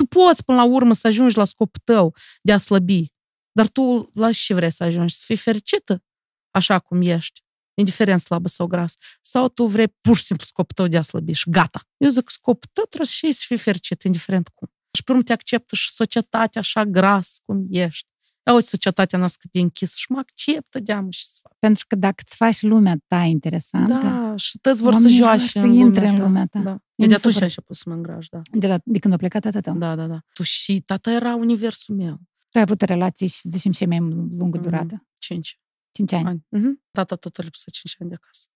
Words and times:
Tu 0.00 0.06
poți 0.06 0.44
până 0.44 0.58
la 0.58 0.64
urmă 0.64 0.94
să 0.94 1.06
ajungi 1.06 1.36
la 1.36 1.44
scopul 1.44 1.80
tău 1.84 2.14
de 2.42 2.52
a 2.52 2.56
slăbi, 2.58 3.12
dar 3.52 3.68
tu 3.68 4.10
la 4.14 4.32
ce 4.32 4.54
vrei 4.54 4.70
să 4.70 4.84
ajungi? 4.84 5.14
Să 5.14 5.22
fii 5.26 5.36
fericită 5.36 6.04
așa 6.50 6.78
cum 6.78 7.02
ești, 7.02 7.40
indiferent 7.74 8.20
slabă 8.20 8.48
sau 8.48 8.66
gras. 8.66 8.94
Sau 9.20 9.48
tu 9.48 9.66
vrei 9.66 9.88
pur 9.88 10.16
și 10.16 10.24
simplu 10.24 10.46
scopul 10.46 10.74
tău 10.74 10.86
de 10.86 10.96
a 10.96 11.02
slăbi 11.02 11.32
și 11.32 11.50
gata. 11.50 11.80
Eu 11.96 12.08
zic 12.08 12.30
scopul 12.30 12.70
tău 12.72 12.84
trebuie 12.84 13.08
să 13.08 13.28
să 13.30 13.44
fii 13.46 13.58
fericit, 13.58 14.02
indiferent 14.02 14.48
cum. 14.48 14.68
Și 14.96 15.02
pe 15.02 15.10
urmă 15.10 15.22
te 15.22 15.32
acceptă 15.32 15.74
și 15.74 15.90
societatea 15.90 16.60
așa 16.60 16.84
gras 16.84 17.36
cum 17.44 17.66
ești. 17.70 18.08
Ia 18.46 18.52
uite 18.52 18.66
societatea 18.66 19.18
noastră 19.18 19.48
de 19.52 19.60
închis 19.60 19.94
și 19.94 20.12
mă 20.12 20.18
acceptă 20.18 20.78
de 20.78 21.06
și 21.08 21.26
să 21.26 21.38
fac. 21.42 21.52
Pentru 21.58 21.84
că 21.88 21.96
dacă 21.96 22.22
îți 22.26 22.36
faci 22.36 22.62
lumea 22.62 22.96
ta 23.06 23.22
interesantă, 23.22 23.92
da, 23.92 24.36
și 24.36 24.58
toți 24.58 24.82
vor 24.82 24.94
să 24.94 25.08
joace 25.08 25.46
să 25.46 25.58
în 25.58 25.72
intre 25.72 26.06
în 26.06 26.20
lumea 26.20 26.46
ta. 26.46 26.58
Da. 26.58 26.82
Eu 26.94 27.08
de 27.08 27.14
atunci 27.14 27.36
am 27.36 27.42
început 27.42 27.76
să 27.76 27.82
mă 27.86 27.94
îngraș, 27.94 28.28
da. 28.28 28.38
De, 28.52 28.66
la, 28.66 28.78
de 28.84 28.98
când 28.98 29.14
a 29.14 29.16
plecat 29.16 29.42
tata 29.42 29.60
tău? 29.60 29.76
Da, 29.76 29.94
da, 29.94 30.06
da. 30.06 30.20
Tu 30.32 30.42
și 30.42 30.80
tata 30.80 31.10
era 31.10 31.34
universul 31.34 31.94
meu. 31.94 32.20
Tu 32.50 32.58
ai 32.58 32.62
avut 32.62 32.80
relații 32.80 33.26
și 33.26 33.48
zicem 33.48 33.72
ce 33.72 33.86
mai 33.86 33.98
lungă 33.98 34.58
mm-hmm. 34.58 34.62
durată? 34.62 35.06
Cinci. 35.18 35.60
Cinci 35.92 36.12
ani. 36.12 36.26
ani. 36.26 36.46
Mm-hmm. 36.56 36.90
Tata 36.90 37.16
tot 37.16 37.38
a 37.38 37.42
lipsă 37.42 37.70
cinci 37.72 37.96
ani 37.98 38.08
de 38.08 38.14
acasă. 38.14 38.46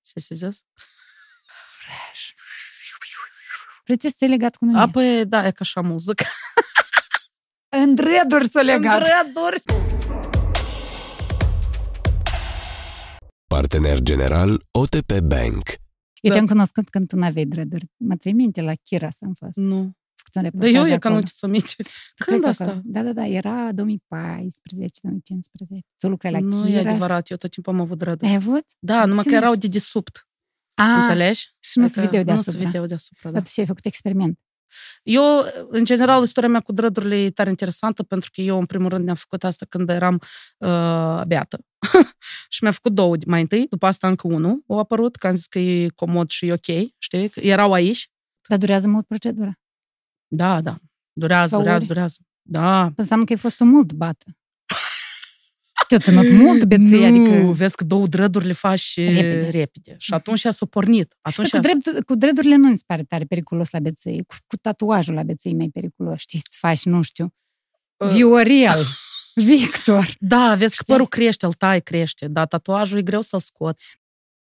Se 0.00 0.20
sezez? 0.20 0.60
Fresh. 1.66 2.26
Vreți 3.84 4.16
să 4.18 4.24
legat 4.24 4.56
cu 4.56 4.64
noi? 4.64 4.80
A, 4.80 4.88
păi, 4.88 5.26
da, 5.26 5.46
e 5.46 5.50
ca 5.50 5.58
așa 5.60 5.80
muzică. 5.80 6.24
În 7.76 7.94
dreduri 7.94 8.48
să 8.48 8.60
legat. 8.60 8.96
În 8.96 9.02
dreduri. 9.02 9.60
Partener 13.46 14.00
general 14.00 14.62
OTP 14.70 15.20
Bank. 15.20 15.68
Eu 16.20 16.30
da. 16.30 16.32
te-am 16.32 16.46
cunoscut 16.46 16.88
când 16.88 17.06
tu 17.08 17.16
n-aveai 17.16 17.44
dreduri. 17.44 17.86
Mă 17.96 18.16
ții 18.16 18.32
minte 18.32 18.60
la 18.60 18.72
Chira 18.82 19.10
să-mi 19.10 19.34
fost. 19.34 19.56
Nu. 19.56 19.92
Da, 20.32 20.66
eu 20.66 20.86
e 20.86 20.98
ca 20.98 21.08
nu 21.08 21.20
ți 21.20 21.46
minte. 21.46 21.74
Când 22.26 22.44
asta? 22.44 22.80
Da, 22.84 23.02
da, 23.02 23.12
da, 23.12 23.26
era 23.26 23.68
2014-2015. 23.72 23.74
Tu 25.98 26.08
lucrai 26.08 26.32
la 26.32 26.38
Nu 26.38 26.62
Chiras. 26.62 26.84
e 26.84 26.88
adevărat, 26.88 27.30
eu 27.30 27.36
tot 27.36 27.50
timpul 27.50 27.72
am 27.72 27.80
avut 27.80 27.98
dreduri. 27.98 28.30
Ai 28.30 28.36
avut? 28.36 28.64
Da, 28.78 29.04
numai 29.04 29.24
că 29.24 29.34
erau 29.34 29.54
de 29.54 29.66
desubt. 29.66 30.28
A, 30.74 31.00
Înțelegi? 31.00 31.54
Și 31.60 31.78
nu 31.78 31.86
se 31.86 32.00
vedeau 32.00 32.22
deasupra. 32.22 32.52
Nu 32.52 32.58
se 32.58 32.64
vedeau 32.64 32.86
deasupra, 32.86 33.30
da. 33.30 33.38
Dar 33.38 33.46
și 33.46 33.60
ai 33.60 33.66
făcut 33.66 33.84
experiment. 33.84 34.38
Eu, 35.02 35.44
în 35.68 35.84
general, 35.84 36.22
istoria 36.22 36.48
mea 36.48 36.60
cu 36.60 36.72
drădurile 36.72 37.22
e 37.22 37.30
tare 37.30 37.50
interesantă 37.50 38.02
pentru 38.02 38.30
că 38.32 38.40
eu, 38.40 38.58
în 38.58 38.66
primul 38.66 38.88
rând, 38.88 39.04
ne-am 39.04 39.16
făcut 39.16 39.44
asta 39.44 39.66
când 39.68 39.90
eram 39.90 40.20
uh, 40.58 41.22
beată. 41.26 41.58
și 42.48 42.62
mi-a 42.62 42.72
făcut 42.72 42.92
două 42.92 43.16
mai 43.26 43.40
întâi, 43.40 43.66
după 43.70 43.86
asta 43.86 44.08
încă 44.08 44.26
unul 44.26 44.64
a 44.68 44.78
apărut, 44.78 45.16
că 45.16 45.26
am 45.26 45.34
zis 45.34 45.46
că 45.46 45.58
e 45.58 45.88
comod 45.88 46.30
și 46.30 46.46
e 46.46 46.52
ok, 46.52 46.90
știi? 46.98 47.30
Erau 47.34 47.72
aici. 47.72 48.10
Dar 48.48 48.58
durează 48.58 48.88
mult 48.88 49.06
procedura. 49.06 49.52
Da, 50.26 50.60
da. 50.60 50.76
Durează, 51.12 51.48
Sau 51.48 51.58
durează, 51.58 51.78
ori? 51.78 51.92
durează. 51.92 52.18
Da. 52.42 52.92
Înseamnă 52.96 53.24
că 53.24 53.32
ai 53.32 53.38
fost 53.38 53.60
un 53.60 53.68
mult 53.68 53.92
bată. 53.92 54.24
Te-a 55.88 55.98
ținut 55.98 56.30
mult 56.30 56.64
beție, 56.64 57.06
adică... 57.06 57.52
vezi 57.52 57.76
că 57.76 57.84
două 57.84 58.06
drăduri 58.06 58.46
le 58.46 58.52
faci 58.52 58.96
repede. 58.96 59.48
repede. 59.48 59.94
Și 59.98 60.14
atunci 60.14 60.40
s-a 60.40 60.66
pornit. 60.70 61.16
Atunci 61.20 61.50
cu, 61.50 61.58
drept, 61.58 62.04
cu 62.04 62.14
drădurile 62.14 62.56
nu 62.56 62.68
mi 62.68 62.76
se 62.76 62.82
pare 62.86 63.02
tare 63.02 63.24
periculos 63.24 63.70
la 63.70 63.78
beței. 63.78 64.24
Cu, 64.26 64.34
cu 64.46 64.56
tatuajul 64.56 65.14
la 65.14 65.22
beței 65.22 65.54
mai 65.54 65.68
periculos. 65.72 66.18
Știi, 66.18 66.38
să 66.38 66.56
faci, 66.58 66.84
nu 66.84 67.02
știu, 67.02 67.34
uh. 67.96 68.08
Viorel, 68.08 68.84
Victor. 69.34 70.16
Da, 70.20 70.54
vezi 70.54 70.72
știi? 70.72 70.84
că 70.84 70.92
părul 70.92 71.08
crește, 71.08 71.46
îl 71.46 71.52
tai, 71.52 71.80
crește. 71.80 72.28
Dar 72.28 72.46
tatuajul 72.46 72.98
e 72.98 73.02
greu 73.02 73.20
să-l 73.20 73.40
scoți. 73.40 74.00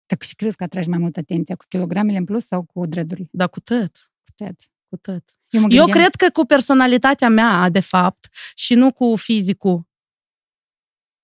Dar 0.06 0.18
și 0.20 0.34
crezi 0.34 0.56
că 0.56 0.64
atragi 0.64 0.88
mai 0.88 0.98
mult 0.98 1.16
atenția 1.16 1.54
cu 1.54 1.64
kilogramele 1.68 2.18
în 2.18 2.24
plus 2.24 2.46
sau 2.46 2.62
cu 2.62 2.86
drădurile? 2.86 3.28
Da, 3.30 3.46
cu 3.46 3.60
tot. 3.60 4.12
Cu 4.24 4.44
tot. 4.44 4.54
Cu 4.88 4.96
tot. 4.96 5.22
Eu, 5.48 5.66
Eu 5.68 5.86
cred 5.86 6.14
că 6.14 6.28
cu 6.32 6.44
personalitatea 6.44 7.28
mea, 7.28 7.68
de 7.68 7.80
fapt, 7.80 8.28
și 8.54 8.74
nu 8.74 8.92
cu 8.92 9.16
fizicul. 9.16 9.86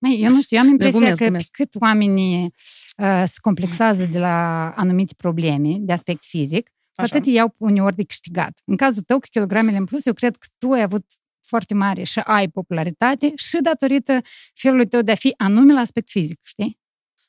Mai, 0.01 0.19
eu 0.19 0.31
nu 0.31 0.41
știu, 0.41 0.57
eu 0.57 0.63
am 0.63 0.69
impresia 0.69 0.99
gumesc, 0.99 1.17
că 1.17 1.25
gumesc. 1.25 1.51
cât 1.51 1.75
oamenii 1.79 2.53
uh, 2.97 3.23
se 3.27 3.35
complexează 3.41 4.05
de 4.05 4.19
la 4.19 4.69
anumite 4.69 5.13
probleme 5.17 5.77
de 5.79 5.93
aspect 5.93 6.23
fizic, 6.23 6.69
cu 6.93 7.01
atât 7.01 7.25
iau 7.25 7.55
uneori 7.57 7.95
de 7.95 8.03
câștigat. 8.03 8.61
În 8.65 8.75
cazul 8.75 9.01
tău, 9.01 9.19
cu 9.19 9.27
kilogramele 9.31 9.77
în 9.77 9.85
plus, 9.85 10.05
eu 10.05 10.13
cred 10.13 10.35
că 10.35 10.47
tu 10.57 10.71
ai 10.71 10.81
avut 10.81 11.05
foarte 11.47 11.73
mare 11.73 12.03
și 12.03 12.19
ai 12.19 12.47
popularitate 12.49 13.33
și 13.35 13.57
datorită 13.61 14.21
felului 14.53 14.87
tău 14.87 15.01
de 15.01 15.11
a 15.11 15.15
fi 15.15 15.33
anume 15.37 15.73
la 15.73 15.79
aspect 15.79 16.09
fizic, 16.09 16.39
știi? 16.43 16.79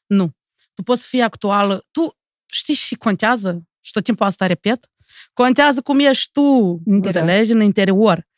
Nu. 0.06 0.31
Tu 0.75 0.83
poți 0.83 1.06
fi 1.06 1.22
actuală. 1.22 1.87
Tu 1.91 2.19
știi 2.53 2.75
și 2.75 2.94
contează, 2.94 3.62
și 3.81 3.93
tot 3.93 4.04
timpul 4.04 4.27
asta 4.27 4.47
repet, 4.47 4.91
contează 5.33 5.81
cum 5.81 5.99
ești 5.99 6.31
tu, 6.33 6.43
interior. 6.87 7.22
înțelegi, 7.22 7.53
în 7.53 7.60
interior. 7.60 8.31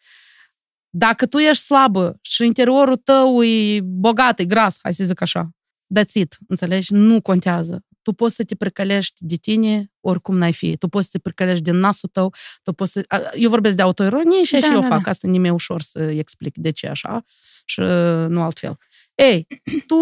Dacă 0.96 1.26
tu 1.26 1.38
ești 1.38 1.64
slabă 1.64 2.18
și 2.20 2.44
interiorul 2.44 2.96
tău 2.96 3.44
e 3.44 3.80
bogat, 3.82 4.38
e 4.38 4.44
gras, 4.44 4.78
hai 4.82 4.94
să 4.94 5.04
zic 5.04 5.20
așa, 5.20 5.50
dățit, 5.86 6.38
înțelegi? 6.48 6.92
Nu 6.92 7.20
contează. 7.20 7.84
Tu 8.02 8.12
poți 8.12 8.34
să 8.34 8.44
te 8.44 8.54
precălești 8.54 9.24
de 9.24 9.34
tine 9.34 9.92
oricum 10.00 10.36
n-ai 10.36 10.52
fi. 10.52 10.76
Tu 10.76 10.88
poți 10.88 11.04
să 11.04 11.10
te 11.12 11.18
precălești 11.18 11.62
din 11.62 11.76
nasul 11.76 12.08
tău, 12.12 12.34
tu 12.62 12.72
poți 12.72 12.92
să... 12.92 13.04
Eu 13.34 13.50
vorbesc 13.50 13.76
de 13.76 13.82
autoironie 13.82 14.44
și 14.44 14.52
da, 14.52 14.58
și 14.58 14.72
eu 14.72 14.80
da, 14.80 14.86
fac. 14.86 15.02
Da. 15.02 15.10
Asta 15.10 15.28
nu 15.28 15.38
mi 15.38 15.50
ușor 15.50 15.82
să 15.82 16.02
explic 16.02 16.56
de 16.56 16.70
ce 16.70 16.86
așa 16.86 17.22
și 17.64 17.80
nu 18.28 18.42
altfel. 18.42 18.78
Ei, 19.14 19.46
tu 19.88 19.96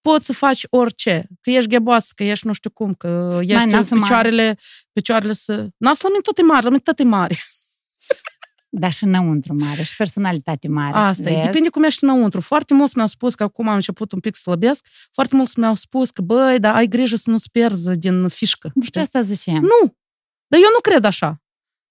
poți 0.00 0.26
să 0.26 0.32
faci 0.32 0.66
orice. 0.70 1.26
Că 1.40 1.50
ești 1.50 1.68
gheboasă, 1.68 2.12
că 2.16 2.24
ești 2.24 2.46
nu 2.46 2.52
știu 2.52 2.70
cum, 2.70 2.94
că 2.94 3.38
ești 3.42 3.94
picioarele, 3.94 4.58
picioarele 4.92 5.32
să... 5.32 5.68
Nasul 5.76 6.02
la 6.02 6.08
mine 6.08 6.22
tot 6.22 6.38
e 6.38 6.42
mare, 6.42 6.62
la 6.62 6.68
mine 6.68 6.82
tot 6.84 6.98
e 6.98 7.04
mare. 7.04 7.36
Dar 8.72 8.92
și 8.92 9.04
înăuntru 9.04 9.54
mare, 9.54 9.82
și 9.82 9.96
personalitate 9.96 10.68
mare. 10.68 10.96
Asta 10.96 11.22
vezi? 11.22 11.36
e, 11.36 11.40
depinde 11.42 11.68
cum 11.68 11.82
ești 11.82 12.04
înăuntru. 12.04 12.40
Foarte 12.40 12.74
mulți 12.74 12.96
mi-au 12.96 13.08
spus 13.08 13.34
că 13.34 13.42
acum 13.42 13.68
am 13.68 13.74
început 13.74 14.12
un 14.12 14.20
pic 14.20 14.34
să 14.34 14.40
slăbesc, 14.40 14.86
foarte 15.12 15.36
mulți 15.36 15.58
mi-au 15.58 15.74
spus 15.74 16.10
că, 16.10 16.22
băi, 16.22 16.58
dar 16.58 16.74
ai 16.74 16.86
grijă 16.86 17.16
să 17.16 17.30
nu-ți 17.30 17.50
pierzi 17.50 17.98
din 17.98 18.28
fișcă. 18.28 18.70
Despre 18.74 19.00
asta 19.00 19.22
zicem. 19.22 19.54
Nu! 19.54 19.96
Dar 20.46 20.60
eu 20.60 20.68
nu 20.72 20.80
cred 20.82 21.04
așa. 21.04 21.42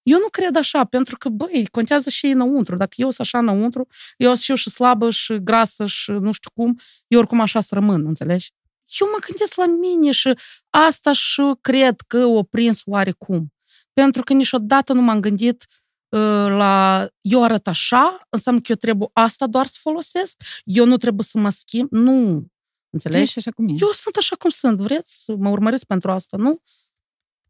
Eu 0.04 0.20
nu 0.20 0.28
cred 0.30 0.56
așa, 0.56 0.84
pentru 0.86 1.18
că, 1.18 1.30
băi, 1.30 1.68
contează 1.72 2.10
și 2.10 2.26
înăuntru. 2.26 2.76
Dacă 2.76 2.94
eu 2.96 3.10
sunt 3.10 3.20
așa 3.20 3.38
înăuntru, 3.38 3.88
eu 4.18 4.28
sunt 4.28 4.40
și 4.40 4.50
eu 4.50 4.56
și 4.56 4.70
slabă 4.70 5.10
și 5.10 5.44
grasă 5.44 5.86
și 5.86 6.12
nu 6.12 6.32
știu 6.32 6.50
cum, 6.54 6.78
eu 7.08 7.20
oricum 7.20 7.40
așa 7.40 7.62
să 7.62 7.74
rămân, 7.74 8.06
înțelegi? 8.06 8.52
Eu 9.00 9.08
mă 9.12 9.18
gândesc 9.28 9.56
la 9.56 9.66
mine 9.66 10.12
și 10.12 10.34
asta 10.70 11.12
și 11.12 11.42
cred 11.62 11.96
că 12.08 12.26
o 12.26 12.44
prins 12.44 12.82
oarecum. 12.86 13.54
Pentru 13.94 14.24
că 14.24 14.34
niciodată 14.34 14.94
nu 14.94 15.02
m-am 15.02 15.20
gândit 15.20 15.66
la 16.48 17.08
eu 17.22 17.44
arăt 17.44 17.68
așa, 17.68 18.20
înseamnă 18.30 18.62
că 18.62 18.68
eu 18.70 18.76
trebuie 18.76 19.10
asta 19.14 19.48
doar 19.48 19.66
să 19.66 19.78
folosesc, 19.82 20.42
eu 20.64 20.86
nu 20.86 20.98
trebuie 20.98 21.26
să 21.30 21.38
mă 21.38 21.50
schimb. 21.50 21.88
Nu. 21.92 22.48
Înțelegi? 22.90 23.38
așa 23.38 23.52
cum 23.52 23.68
e. 23.68 23.72
Eu 23.80 23.90
sunt 23.92 24.16
așa 24.16 24.36
cum 24.36 24.50
sunt. 24.50 24.80
Vreți 24.80 25.24
să 25.24 25.36
mă 25.36 25.50
urmăriți 25.50 25.86
pentru 25.86 26.12
asta, 26.12 26.38
nu? 26.38 26.62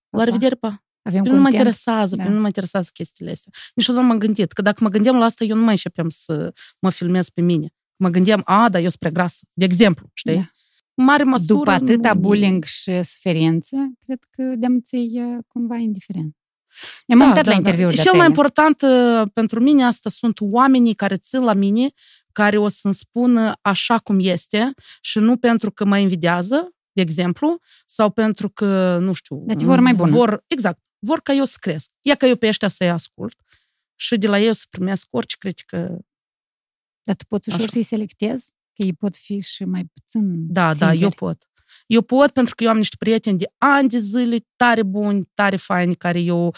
La 0.09 0.23
revedere, 0.23 0.55
pa! 0.55 0.83
Avem 1.01 1.23
nu 1.23 1.41
mă 1.41 1.49
interesează, 1.49 2.15
da. 2.15 2.29
nu 2.29 2.39
mă 2.39 2.45
interesează 2.45 2.89
chestiile 2.93 3.31
astea. 3.31 3.51
Niciodată 3.75 4.03
nu 4.03 4.09
m-am 4.09 4.19
gândit 4.19 4.51
că 4.51 4.61
dacă 4.61 4.83
mă 4.83 4.89
gândeam 4.89 5.17
la 5.17 5.25
asta, 5.25 5.43
eu 5.43 5.55
nu 5.55 5.63
mai 5.63 5.71
începeam 5.71 6.09
să 6.09 6.53
mă 6.79 6.89
filmez 6.89 7.29
pe 7.29 7.41
mine. 7.41 7.73
Mă 7.95 8.09
gândeam, 8.09 8.41
a, 8.45 8.69
da, 8.69 8.77
eu 8.77 8.83
sunt 8.83 8.95
prea 8.99 9.11
grasă. 9.11 9.45
De 9.53 9.65
exemplu, 9.65 10.09
știi? 10.13 10.35
Da. 10.35 10.51
Mare 10.93 11.23
măsură... 11.23 11.57
După 11.57 11.71
atâta 11.71 12.13
bullying 12.13 12.63
și 12.63 13.03
suferință, 13.03 13.75
cred 14.05 14.19
că 14.29 14.43
de-am 14.57 14.81
cumva 15.47 15.75
indiferent. 15.75 16.38
Ne-am 17.06 17.19
da, 17.19 17.25
uitat 17.25 17.44
da, 17.44 17.50
la 17.50 17.56
interviuri 17.56 17.96
da. 17.96 18.02
Cel 18.02 18.13
mai 18.13 18.25
important 18.25 18.81
uh, 18.81 19.24
pentru 19.34 19.59
mine 19.59 19.84
asta 19.84 20.09
sunt 20.09 20.38
oamenii 20.40 20.94
care 20.94 21.18
țin 21.18 21.44
la 21.44 21.53
mine, 21.53 21.90
care 22.31 22.57
o 22.57 22.68
să-mi 22.68 22.94
spună 22.94 23.53
așa 23.62 23.97
cum 23.97 24.18
este 24.19 24.74
și 25.02 25.19
nu 25.19 25.38
pentru 25.38 25.72
că 25.72 25.85
mă 25.85 25.97
invidiază, 25.97 26.75
de 26.91 27.02
exemplu, 27.02 27.59
sau 27.85 28.09
pentru 28.09 28.50
că, 28.50 28.97
nu 29.02 29.13
știu... 29.13 29.44
Dar 29.46 29.57
vor 29.57 29.80
mai 29.80 29.94
bună. 29.94 30.12
Vor, 30.12 30.44
exact. 30.47 30.80
Vor 31.00 31.22
ca 31.22 31.34
eu 31.34 31.46
să 31.46 31.57
cresc. 31.59 31.91
Ia 32.02 32.16
ca 32.16 32.28
eu 32.28 32.35
pe 32.35 32.47
ăștia 32.47 32.68
să-i 32.68 32.90
ascult 32.90 33.41
și 33.96 34.18
de 34.18 34.28
la 34.28 34.40
ei 34.40 34.56
să 34.56 34.66
primesc 34.69 35.07
orice 35.09 35.36
critică. 35.39 36.00
Dar 37.01 37.15
tu 37.15 37.25
poți 37.25 37.50
ușor 37.50 37.62
așa. 37.62 37.72
să-i 37.72 37.83
selectezi? 37.83 38.51
Că 38.74 38.86
ei 38.86 38.94
pot 38.94 39.15
fi 39.15 39.39
și 39.42 39.63
mai 39.63 39.86
puțin 39.94 40.54
Da, 40.54 40.69
sinceri. 40.72 40.98
da, 40.98 41.04
eu 41.04 41.10
pot. 41.10 41.49
Eu 41.88 42.01
pot 42.01 42.31
pentru 42.31 42.56
că 42.56 42.63
eu 42.63 42.69
am 42.69 42.77
niște 42.77 42.95
prieteni 43.00 43.38
de 43.38 43.54
ani 43.57 43.89
de 43.89 43.98
zile 43.98 44.38
tare 44.56 44.83
buni, 44.83 45.30
tare 45.33 45.56
faini, 45.56 45.95
care 45.95 46.19
eu, 46.19 46.56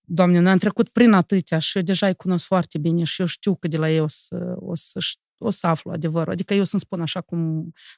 doamne, 0.00 0.38
noi 0.38 0.52
am 0.52 0.58
trecut 0.58 0.88
prin 0.88 1.12
atâtea 1.12 1.58
și 1.58 1.76
eu 1.76 1.82
deja 1.82 2.06
îi 2.06 2.14
cunosc 2.14 2.44
foarte 2.44 2.78
bine 2.78 3.04
și 3.04 3.20
eu 3.20 3.26
știu 3.26 3.56
că 3.56 3.68
de 3.68 3.76
la 3.76 3.90
ei 3.90 4.00
o 4.00 4.08
să, 4.08 4.54
o 4.56 4.74
să, 4.74 4.98
o 5.38 5.50
să 5.50 5.66
aflu 5.66 5.90
adevărul. 5.90 6.32
Adică 6.32 6.54
eu 6.54 6.64
să-mi 6.64 6.80
spun 6.80 7.00
așa 7.00 7.20
cum... 7.20 7.38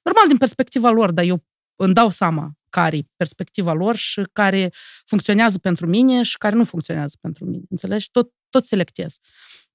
Normal, 0.02 0.26
din 0.28 0.36
perspectiva 0.36 0.90
lor, 0.90 1.10
dar 1.10 1.24
eu 1.24 1.44
îmi 1.76 1.94
dau 1.94 2.08
seama 2.08 2.52
care 2.68 2.96
e 2.96 3.02
perspectiva 3.16 3.72
lor 3.72 3.96
și 3.96 4.22
care 4.32 4.70
funcționează 5.06 5.58
pentru 5.58 5.86
mine 5.86 6.22
și 6.22 6.38
care 6.38 6.54
nu 6.54 6.64
funcționează 6.64 7.16
pentru 7.20 7.44
mine. 7.44 7.64
Înțelegi? 7.68 8.10
Tot, 8.10 8.32
tot 8.48 8.64
selectez. 8.64 9.16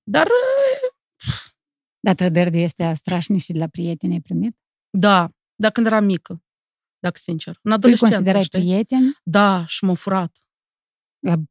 Dar... 0.04 0.28
Dar 2.00 2.16
trădări 2.16 2.52
de 2.52 2.58
este 2.58 2.94
strașnic 2.96 3.42
și 3.42 3.52
de 3.52 3.60
la 3.60 3.68
prieteni 3.68 4.14
ai 4.14 4.20
primit? 4.20 4.58
Da, 4.90 5.30
dar 5.56 5.72
când 5.72 5.86
eram 5.86 6.06
mică 6.06 6.42
dacă 7.00 7.20
sincer. 7.20 7.60
În 7.62 7.72
adolescență, 7.72 8.06
Tu 8.06 8.12
considerai 8.14 8.44
știi? 8.44 8.60
prieteni? 8.60 9.18
Da, 9.24 9.66
și 9.66 9.84
m-au 9.84 9.96
furat. 9.96 10.38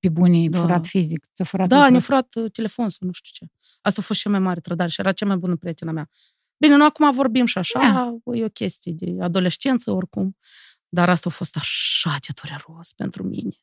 Pe 0.01 0.09
bune, 0.09 0.49
da. 0.49 0.61
furat 0.61 0.87
fizic. 0.87 1.29
Ți-a 1.35 1.45
furat 1.45 1.69
da, 1.69 1.89
ne-a 1.89 2.01
furat 2.01 2.35
uh, 2.35 2.51
telefon 2.51 2.89
sau 2.89 3.07
nu 3.07 3.13
știu 3.13 3.47
ce. 3.47 3.53
Asta 3.81 4.01
a 4.01 4.05
fost 4.05 4.21
cea 4.21 4.31
mai 4.31 4.39
mare 4.39 4.61
trădare 4.61 4.91
și 4.91 5.01
era 5.01 5.13
cea 5.13 5.27
mai 5.27 5.37
bună 5.37 5.57
prietena 5.57 5.93
mea. 5.93 6.11
Bine, 6.59 6.77
noi 6.77 6.87
acum 6.87 7.11
vorbim 7.11 7.47
și 7.47 7.59
așa, 7.59 7.79
da. 7.79 8.35
e 8.37 8.45
o 8.45 8.49
chestie 8.49 8.93
de 8.93 9.17
adolescență 9.21 9.91
oricum, 9.91 10.37
dar 10.89 11.09
asta 11.09 11.29
a 11.29 11.33
fost 11.33 11.57
așa 11.57 12.17
de 12.21 12.29
dureros 12.43 12.93
pentru 12.93 13.23
mine. 13.23 13.55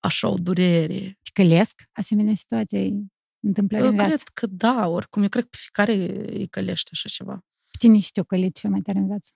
Așa 0.00 0.28
o 0.28 0.34
durere. 0.34 1.18
Te 1.22 1.42
călesc 1.42 1.82
asemenea 1.92 2.34
situații 2.34 3.12
întâmplări 3.40 3.86
în 3.86 3.90
viață? 3.90 4.08
Cred 4.08 4.20
că 4.32 4.46
da, 4.46 4.86
oricum. 4.88 5.22
Eu 5.22 5.28
cred 5.28 5.42
că 5.42 5.48
pe 5.50 5.56
fiecare 5.60 6.22
îi 6.38 6.46
călește 6.46 6.88
așa 6.92 7.08
ceva. 7.08 7.44
Tine 7.78 7.98
și 7.98 8.10
te-o 8.12 8.24
călit 8.24 8.58
cel 8.58 8.70
mai 8.70 8.80
tare 8.80 8.98
în 8.98 9.06
viață? 9.06 9.30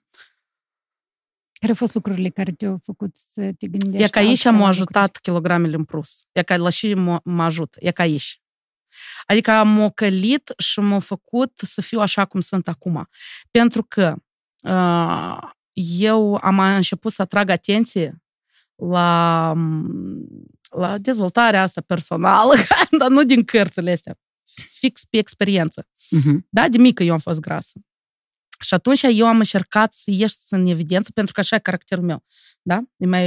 Care 1.64 1.76
au 1.78 1.86
fost 1.86 1.94
lucrurile 1.94 2.28
care 2.28 2.52
te-au 2.52 2.80
făcut 2.82 3.16
să 3.16 3.52
te 3.58 3.66
gândești? 3.66 4.04
E 4.04 4.08
ca 4.08 4.20
aici 4.20 4.44
am 4.44 4.62
ajutat 4.62 5.16
kilogramele 5.16 5.76
în 5.76 5.84
plus. 5.84 6.26
E 6.32 6.42
ca 6.42 6.56
la 6.56 6.68
și 6.68 6.94
mă 7.24 7.42
ajută. 7.42 7.78
E 7.80 7.90
ca 7.90 8.02
aici. 8.02 8.42
Adică 9.26 9.50
am 9.50 9.78
o 9.78 9.90
călit 9.90 10.52
și 10.58 10.80
m-a 10.80 10.98
făcut 10.98 11.52
să 11.56 11.80
fiu 11.80 12.00
așa 12.00 12.24
cum 12.24 12.40
sunt 12.40 12.68
acum. 12.68 13.08
Pentru 13.50 13.82
că 13.82 14.14
uh, 14.62 15.38
eu 16.00 16.34
am 16.34 16.58
început 16.58 17.12
să 17.12 17.22
atrag 17.22 17.48
atenție 17.50 18.22
la, 18.74 19.52
la 20.70 20.98
dezvoltarea 20.98 21.62
asta 21.62 21.80
personală, 21.80 22.54
dar 22.98 23.10
nu 23.10 23.24
din 23.24 23.44
cărțile 23.44 23.92
astea, 23.92 24.18
fix 24.78 25.04
pe 25.04 25.16
experiență. 25.16 25.86
Uh-huh. 25.86 26.38
Da, 26.48 26.68
de 26.68 26.78
mică 26.78 27.02
eu 27.02 27.12
am 27.12 27.18
fost 27.18 27.40
grasă. 27.40 27.80
Și 28.60 28.74
atunci 28.74 29.02
eu 29.02 29.26
am 29.26 29.38
încercat 29.38 29.92
să 29.92 30.10
ieși 30.10 30.36
în 30.50 30.66
evidență, 30.66 31.10
pentru 31.14 31.32
că 31.32 31.40
așa 31.40 31.56
e 31.56 31.58
caracterul 31.58 32.04
meu, 32.04 32.24
da? 32.62 32.82
E 32.96 33.06
mai 33.06 33.26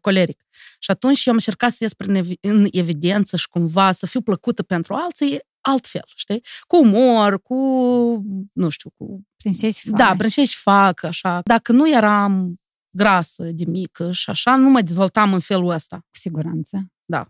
coleric. 0.00 0.44
Și 0.78 0.90
atunci 0.90 1.24
eu 1.24 1.32
am 1.32 1.38
încercat 1.38 1.72
să 1.72 1.78
ies 1.80 1.94
prin 1.94 2.38
în 2.40 2.68
evidență 2.70 3.36
și 3.36 3.48
cumva 3.48 3.92
să 3.92 4.06
fiu 4.06 4.20
plăcută 4.20 4.62
pentru 4.62 4.94
alții 4.94 5.38
altfel, 5.60 6.04
știi? 6.14 6.40
Cu 6.66 6.76
umor, 6.76 7.42
cu, 7.42 7.54
nu 8.52 8.68
știu, 8.68 8.90
cu... 8.96 9.26
Prin 9.36 9.52
ce 9.52 9.70
fac. 9.70 9.96
Da, 9.96 10.14
prin 10.16 10.30
ce 10.30 10.44
fac, 10.44 11.02
așa. 11.02 11.40
Dacă 11.44 11.72
nu 11.72 11.90
eram 11.90 12.60
grasă 12.90 13.44
de 13.44 13.64
mică 13.64 14.12
și 14.12 14.30
așa, 14.30 14.56
nu 14.56 14.68
mă 14.68 14.80
dezvoltam 14.80 15.32
în 15.32 15.40
felul 15.40 15.68
ăsta. 15.68 15.96
Cu 15.96 16.18
siguranță. 16.18 16.92
Da. 17.04 17.26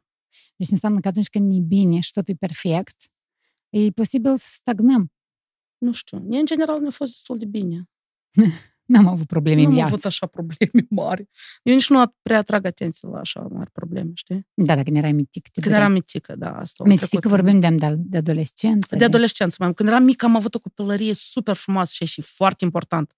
Deci 0.57 0.71
înseamnă 0.71 1.01
că 1.01 1.09
atunci 1.09 1.29
când 1.29 1.57
e 1.57 1.61
bine 1.61 2.01
și 2.01 2.13
totul 2.13 2.35
e 2.35 2.47
perfect, 2.47 2.97
e 3.69 3.91
posibil 3.91 4.39
să 4.39 4.47
stagnăm. 4.51 5.13
Nu 5.79 5.93
știu. 5.93 6.19
Mie, 6.19 6.39
în 6.39 6.47
general, 6.47 6.81
mi-a 6.81 6.91
fost 6.91 7.11
destul 7.11 7.39
de 7.39 7.47
bine. 7.47 7.89
N-am 8.89 9.07
avut 9.07 9.27
probleme 9.27 9.63
nu 9.63 9.69
în 9.69 9.75
viață. 9.75 9.87
am 9.87 9.93
avut 9.93 10.05
așa 10.05 10.27
probleme 10.27 10.87
mari. 11.03 11.29
Eu 11.63 11.75
nici 11.75 11.89
nu 11.89 12.15
prea 12.23 12.39
atrag 12.39 12.67
atenție 12.67 13.09
la 13.09 13.19
așa 13.19 13.47
mari 13.51 13.71
probleme, 13.71 14.11
știi? 14.15 14.47
Da, 14.55 14.75
dacă 14.75 14.91
eram 14.93 15.15
mitică. 15.15 15.49
Când 15.61 15.75
eram 15.75 15.93
mitică, 15.93 16.37
da. 16.37 16.51
Asta 16.51 16.85
mitică 16.87 17.29
vorbim 17.29 17.61
de, 17.61 17.69
de, 17.69 17.95
de 17.97 18.17
adolescență. 18.17 18.89
De, 18.91 18.97
de 18.97 19.05
adolescență. 19.05 19.57
Mai. 19.59 19.75
Când 19.75 19.89
eram 19.89 20.03
mică 20.03 20.25
am 20.25 20.37
avut 20.37 20.55
o 20.55 20.59
copilărie 20.59 21.15
super 21.15 21.55
frumoasă 21.55 21.93
și, 21.95 22.05
și 22.05 22.21
foarte 22.21 22.65
important 22.65 23.15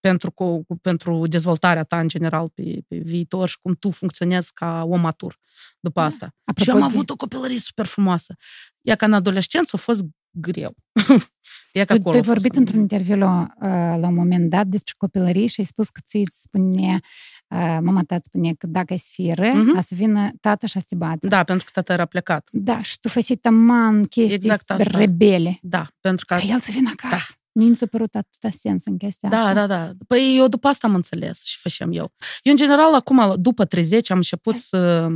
pentru, 0.00 0.30
cu, 0.30 0.66
pentru 0.80 1.26
dezvoltarea 1.26 1.84
ta 1.84 2.00
în 2.00 2.08
general 2.08 2.48
pe, 2.48 2.82
pe 2.88 2.96
viitor 2.96 3.48
și 3.48 3.58
cum 3.62 3.74
tu 3.74 3.90
funcționezi 3.90 4.52
ca 4.52 4.84
om 4.86 5.00
matur 5.00 5.38
după 5.80 6.00
da. 6.00 6.06
asta. 6.06 6.34
Apropo 6.44 6.70
și 6.70 6.70
am 6.70 6.78
de... 6.78 6.94
avut 6.94 7.10
o 7.10 7.16
copilărie 7.16 7.58
super 7.58 7.86
frumoasă. 7.86 8.34
Ea 8.80 8.96
ca 8.96 9.06
în 9.06 9.12
adolescență 9.12 9.70
a 9.72 9.78
fost 9.78 10.04
greu. 10.34 10.74
e 11.72 11.84
tu, 11.84 11.98
tu 11.98 12.08
ai 12.08 12.20
vorbit 12.20 12.56
într-un 12.56 12.80
interviu 12.80 13.16
la, 13.16 13.46
uh, 13.60 13.68
la 14.00 14.06
un 14.08 14.14
moment 14.14 14.50
dat 14.50 14.66
despre 14.66 14.94
copilărie 14.96 15.46
și 15.46 15.60
ai 15.60 15.66
spus 15.66 15.88
că 15.88 16.00
ți 16.04 16.22
spune, 16.30 17.00
uh, 17.48 17.78
mama 17.80 18.02
ta 18.06 18.14
îți 18.14 18.26
spune 18.26 18.52
că 18.58 18.66
dacă 18.66 18.92
ai 18.92 18.98
să 18.98 19.08
fie 19.12 19.32
ră, 19.32 19.52
uh-huh. 19.52 19.78
a 19.78 19.80
să 19.80 19.94
vină 19.94 20.30
tata 20.40 20.66
și 20.66 20.76
a 20.76 20.80
să 20.80 20.86
te 20.88 20.94
bată. 20.94 21.26
Da, 21.26 21.44
pentru 21.44 21.64
că 21.64 21.70
tata 21.74 21.92
era 21.92 22.04
plecat. 22.04 22.48
Da, 22.52 22.82
și 22.82 23.00
tu 23.00 23.08
făceai 23.08 23.36
taman 23.36 24.04
chestii 24.04 24.34
exact 24.34 24.70
rebele. 24.80 25.58
Da, 25.62 25.86
pentru 26.00 26.24
că... 26.24 26.34
Ca 26.34 26.40
el 26.40 26.60
să 26.60 26.70
vină 26.72 26.90
acasă. 26.96 27.32
Da. 27.36 27.42
Nu 27.54 27.74
s-a 27.74 27.86
părut 27.86 28.14
atâta 28.14 28.50
sens 28.50 28.84
în 28.84 28.96
chestia 28.96 29.28
da, 29.28 29.38
asta. 29.38 29.52
Da, 29.54 29.66
da, 29.66 29.84
da. 29.84 29.92
Păi 30.06 30.36
eu 30.38 30.48
după 30.48 30.68
asta 30.68 30.86
am 30.86 30.94
înțeles 30.94 31.44
și 31.44 31.58
făceam 31.58 31.92
eu. 31.92 32.12
Eu, 32.42 32.52
în 32.52 32.56
general, 32.56 32.94
acum, 32.94 33.34
după 33.36 33.64
30, 33.64 34.10
am 34.10 34.16
început 34.16 34.54
să, 34.54 35.08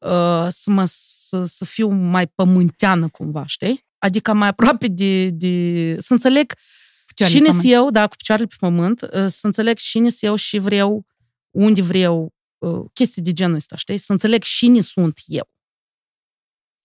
uh, 0.00 0.46
să, 0.48 0.70
mă, 0.70 0.84
să, 0.86 1.44
să 1.44 1.64
fiu 1.64 1.88
mai 1.88 2.26
pământeană 2.26 3.08
cumva, 3.08 3.46
știi? 3.46 3.86
Adică 4.04 4.32
mai 4.32 4.48
aproape 4.48 4.86
de... 4.86 5.28
de 5.30 5.96
să 5.98 6.12
înțeleg 6.12 6.52
cine 7.14 7.50
sunt 7.50 7.62
eu, 7.64 7.90
da, 7.90 8.06
cu 8.06 8.16
picioarele 8.16 8.46
pe 8.46 8.54
pământ, 8.58 9.02
uh, 9.02 9.26
să 9.28 9.46
înțeleg 9.46 9.78
cine 9.78 10.08
sunt 10.08 10.22
eu 10.22 10.34
și 10.34 10.58
vreau, 10.58 11.06
unde 11.50 11.82
vreau, 11.82 12.34
uh, 12.58 12.84
chestii 12.92 13.22
de 13.22 13.32
genul 13.32 13.54
ăsta, 13.56 13.76
știi? 13.76 13.98
Să 13.98 14.12
înțeleg 14.12 14.42
cine 14.42 14.80
sunt 14.80 15.20
eu. 15.26 15.50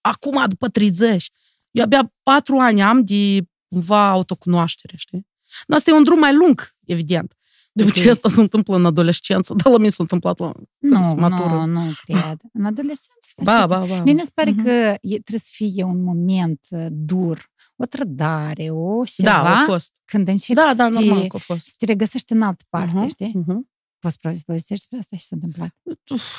Acum, 0.01 0.45
după 0.48 0.69
30, 0.69 1.30
eu 1.71 1.83
abia 1.83 2.13
patru 2.24 2.57
ani 2.57 2.81
am 2.81 3.04
de 3.04 3.42
cumva 3.68 4.10
autocunoaștere, 4.10 4.98
știi? 4.98 5.27
Nu, 5.68 5.75
asta 5.75 5.89
e 5.89 5.94
un 5.94 6.04
drum 6.04 6.19
mai 6.19 6.36
lung, 6.36 6.75
evident. 6.86 7.33
De 7.71 7.83
okay. 7.83 8.01
ce 8.01 8.10
asta 8.10 8.30
se 8.30 8.42
întâmplă 8.42 8.75
în 8.75 8.86
adolescență, 8.86 9.54
dar 9.54 9.71
la 9.71 9.77
mine 9.77 9.89
s-a 9.89 9.95
întâmplat 10.00 10.39
la 10.39 10.51
Nu, 10.77 11.13
nu, 11.16 11.66
nu 11.66 11.81
cred. 12.04 12.39
În 12.54 12.66
adolescență. 12.66 13.27
Ba, 13.44 13.66
ba, 13.68 13.86
ba. 13.88 14.01
Mie 14.04 14.24
se 14.24 14.31
pare 14.33 14.51
uh-huh. 14.51 14.63
că 14.63 14.69
e, 15.01 15.19
trebuie 15.19 15.39
să 15.39 15.50
fie 15.51 15.83
un 15.83 16.04
moment 16.04 16.60
uh, 16.69 16.88
dur, 16.89 17.51
o 17.75 17.86
trădare, 17.86 18.69
o 18.69 19.04
ceva. 19.04 19.30
Da, 19.30 19.56
a 19.56 19.63
fost. 19.66 20.01
Când 20.06 20.27
începi 20.27 20.60
da, 20.60 20.74
da, 20.75 20.89
să, 20.92 21.00
normal 21.00 21.27
că 21.27 21.36
a 21.36 21.39
fost. 21.39 21.66
să 21.66 21.74
te 21.77 21.86
regăsești 21.86 22.33
în 22.33 22.42
altă 22.42 22.63
parte, 22.69 23.06
uh-huh, 23.06 23.10
știi? 23.10 23.36
Uh-huh. 23.36 23.60
Poți 24.00 24.19
povestești 24.19 24.68
despre 24.68 24.98
asta 24.98 25.16
și 25.16 25.25
s-a 25.25 25.36
întâmplat? 25.36 25.75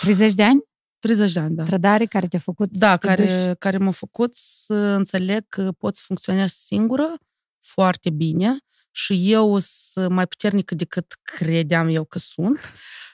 30 0.00 0.34
de 0.34 0.42
ani? 0.42 0.60
30 0.98 1.32
de 1.32 1.40
ani, 1.40 1.54
da. 1.54 1.62
Trădare 1.62 2.06
care 2.06 2.26
te-a 2.26 2.38
făcut 2.38 2.70
Da, 2.70 2.96
care, 2.96 3.24
duci... 3.24 3.58
care 3.58 3.78
m-a 3.78 3.90
făcut 3.90 4.34
să 4.34 4.74
înțeleg 4.74 5.44
că 5.48 5.72
poți 5.72 6.02
funcționa 6.02 6.46
singură 6.46 7.14
foarte 7.60 8.10
bine 8.10 8.56
și 9.02 9.32
eu 9.32 9.58
sunt 9.58 10.10
mai 10.10 10.26
puternică 10.26 10.74
decât 10.74 11.12
credeam 11.22 11.88
eu 11.88 12.04
că 12.04 12.18
sunt 12.18 12.58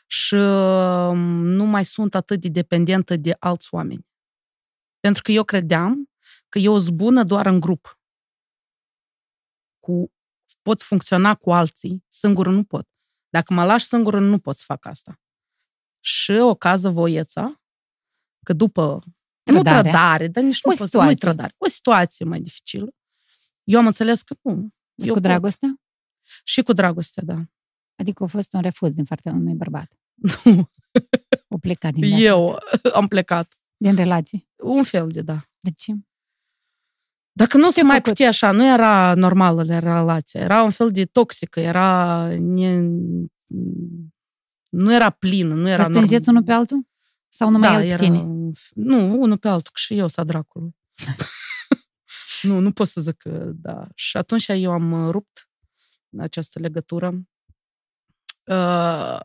și 0.07 0.35
um, 0.35 1.19
nu 1.47 1.65
mai 1.65 1.85
sunt 1.85 2.15
atât 2.15 2.41
de 2.41 2.49
dependentă 2.49 3.17
de 3.17 3.37
alți 3.39 3.75
oameni. 3.75 4.07
Pentru 5.01 5.23
că 5.23 5.33
eu 5.33 5.45
credeam 5.45 6.11
că 6.49 6.59
eu 6.59 6.79
sunt 6.79 6.95
bună 6.95 7.25
doar 7.25 7.47
în 7.47 7.61
grup. 7.61 8.01
Cu, 9.81 10.13
pot 10.63 10.83
funcționa 10.83 11.35
cu 11.35 11.53
alții, 11.53 12.05
singură 12.09 12.51
nu 12.51 12.65
pot. 12.65 12.89
Dacă 13.29 13.55
mă 13.55 13.65
lași 13.65 13.87
singură, 13.87 14.21
nu 14.21 14.39
pot 14.39 14.57
să 14.57 14.65
fac 14.67 14.87
asta. 14.87 15.21
Și 16.01 16.33
o 16.33 16.55
cază 16.55 16.91
voieța, 16.91 17.63
că 18.45 18.53
după 18.53 18.99
Trădarea. 19.43 19.75
nu 19.75 19.83
trădare, 19.83 20.29
dar 20.29 20.43
nici 20.43 20.59
o 20.63 20.69
nu 20.69 20.75
situație. 20.75 20.99
pot, 20.99 21.09
nu 21.09 21.15
trădare, 21.15 21.55
o 21.59 21.69
situație 21.69 22.25
mai 22.25 22.41
dificilă, 22.41 22.91
eu 23.65 23.79
am 23.79 23.87
înțeles 23.87 24.23
că 24.23 24.35
nu. 24.43 24.76
Eu 24.97 25.13
cu 25.13 25.21
dragostea? 25.21 25.81
Și 26.45 26.63
cu 26.63 26.73
dragostea, 26.73 27.23
da. 27.27 27.45
Adică 27.97 28.25
a 28.25 28.27
fost 28.27 28.53
un 28.53 28.61
refuz 28.61 28.91
din 28.91 29.05
partea 29.05 29.33
unui 29.33 29.55
bărbat. 29.55 29.93
Nu. 30.45 30.71
O 31.49 31.59
plecat 31.59 31.93
din 31.93 32.03
viața 32.03 32.23
Eu 32.23 32.59
am 32.93 33.07
plecat. 33.07 33.59
Din 33.77 33.95
relații? 33.95 34.49
Un 34.57 34.83
fel 34.83 35.09
de, 35.09 35.23
da. 35.23 35.45
De 35.61 35.71
ce? 35.71 35.93
Dacă 37.33 37.57
nu 37.57 37.71
se 37.71 37.83
mai 37.83 37.95
făcut? 37.97 38.09
putea 38.09 38.29
așa, 38.29 38.51
nu 38.51 38.67
era 38.67 39.15
normală 39.15 39.79
relația, 39.79 40.41
era 40.41 40.63
un 40.63 40.71
fel 40.71 40.91
de 40.91 41.05
toxică, 41.05 41.61
era... 41.61 42.29
Ne, 42.39 42.81
nu 44.71 44.95
era 44.95 45.11
plină, 45.11 45.55
nu 45.55 45.69
era 45.69 45.89
normal. 45.89 46.21
unul 46.27 46.43
pe 46.43 46.53
altul? 46.53 46.87
Sau 47.29 47.51
numai 47.51 47.71
da, 47.71 47.83
el 47.83 47.89
era, 47.91 47.97
tine? 47.97 48.27
Nu, 48.75 49.21
unul 49.21 49.37
pe 49.37 49.49
altul, 49.49 49.73
că 49.73 49.79
și 49.79 49.99
eu 49.99 50.07
sa 50.07 50.25
dracului. 50.25 50.77
nu, 52.47 52.59
nu 52.59 52.73
pot 52.73 52.89
să 52.89 53.01
zic 53.01 53.17
că 53.17 53.51
da. 53.55 53.87
Și 53.95 54.17
atunci 54.17 54.49
eu 54.49 54.73
am 54.73 55.11
rupt 55.11 55.49
această 56.19 56.59
legătură. 56.59 57.09
Uh, 58.45 59.19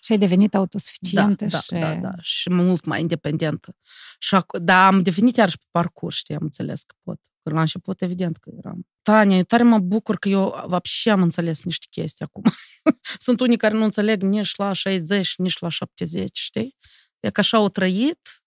și 0.00 0.12
ai 0.12 0.18
devenit 0.18 0.54
autosuficientă 0.54 1.44
da, 1.44 1.60
și... 1.60 1.70
Da, 1.70 1.78
da, 1.78 1.94
da, 1.94 2.12
și 2.20 2.50
mult 2.50 2.84
mai 2.84 3.00
independentă. 3.00 3.76
Și 4.18 4.36
ac- 4.36 4.62
da, 4.62 4.86
am 4.86 5.02
devenit 5.02 5.36
iarăși 5.36 5.58
pe 5.58 5.64
parcurs, 5.70 6.16
știi, 6.16 6.34
am 6.34 6.42
înțeles 6.42 6.82
că 6.82 6.94
pot. 7.02 7.20
Că 7.42 7.50
la 7.50 7.60
început, 7.60 8.02
evident 8.02 8.36
că 8.36 8.50
eram. 8.56 8.86
Tania, 9.02 9.36
eu 9.36 9.42
tare 9.42 9.62
mă 9.62 9.78
bucur 9.78 10.16
că 10.16 10.28
eu 10.28 10.68
și 10.82 11.10
am 11.10 11.22
înțeles 11.22 11.64
niște 11.64 11.86
chestii 11.90 12.24
acum. 12.24 12.42
Sunt 13.18 13.40
unii 13.40 13.56
care 13.56 13.74
nu 13.74 13.84
înțeleg 13.84 14.22
nici 14.22 14.56
la 14.56 14.72
60, 14.72 15.36
nici 15.36 15.58
la 15.58 15.68
70, 15.68 16.38
știi? 16.38 16.76
E 17.20 17.30
că 17.30 17.40
așa 17.40 17.56
au 17.56 17.68
trăit, 17.68 18.41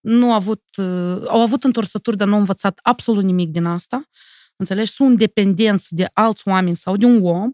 nu 0.00 0.26
au 0.26 0.32
avut, 0.32 0.62
uh, 0.76 1.22
au 1.26 1.40
avut 1.40 1.64
întorsături, 1.64 2.16
dar 2.16 2.26
nu 2.26 2.34
au 2.34 2.38
învățat 2.38 2.78
absolut 2.82 3.24
nimic 3.24 3.50
din 3.50 3.64
asta. 3.64 4.08
Înțelegi? 4.56 4.90
Sunt 4.90 5.18
dependenți 5.18 5.94
de 5.94 6.10
alți 6.12 6.48
oameni 6.48 6.76
sau 6.76 6.96
de 6.96 7.06
un 7.06 7.24
om. 7.24 7.52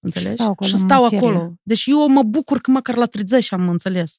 Înțelegi? 0.00 0.30
Și 0.30 0.36
stau 0.36 0.50
acolo. 0.50 0.70
Și 0.70 0.76
stau 0.76 1.04
acolo. 1.04 1.54
Deci 1.62 1.86
eu 1.86 2.08
mă 2.08 2.22
bucur 2.22 2.60
că 2.60 2.70
măcar 2.70 2.96
la 2.96 3.06
30 3.06 3.52
am 3.52 3.68
înțeles. 3.68 4.18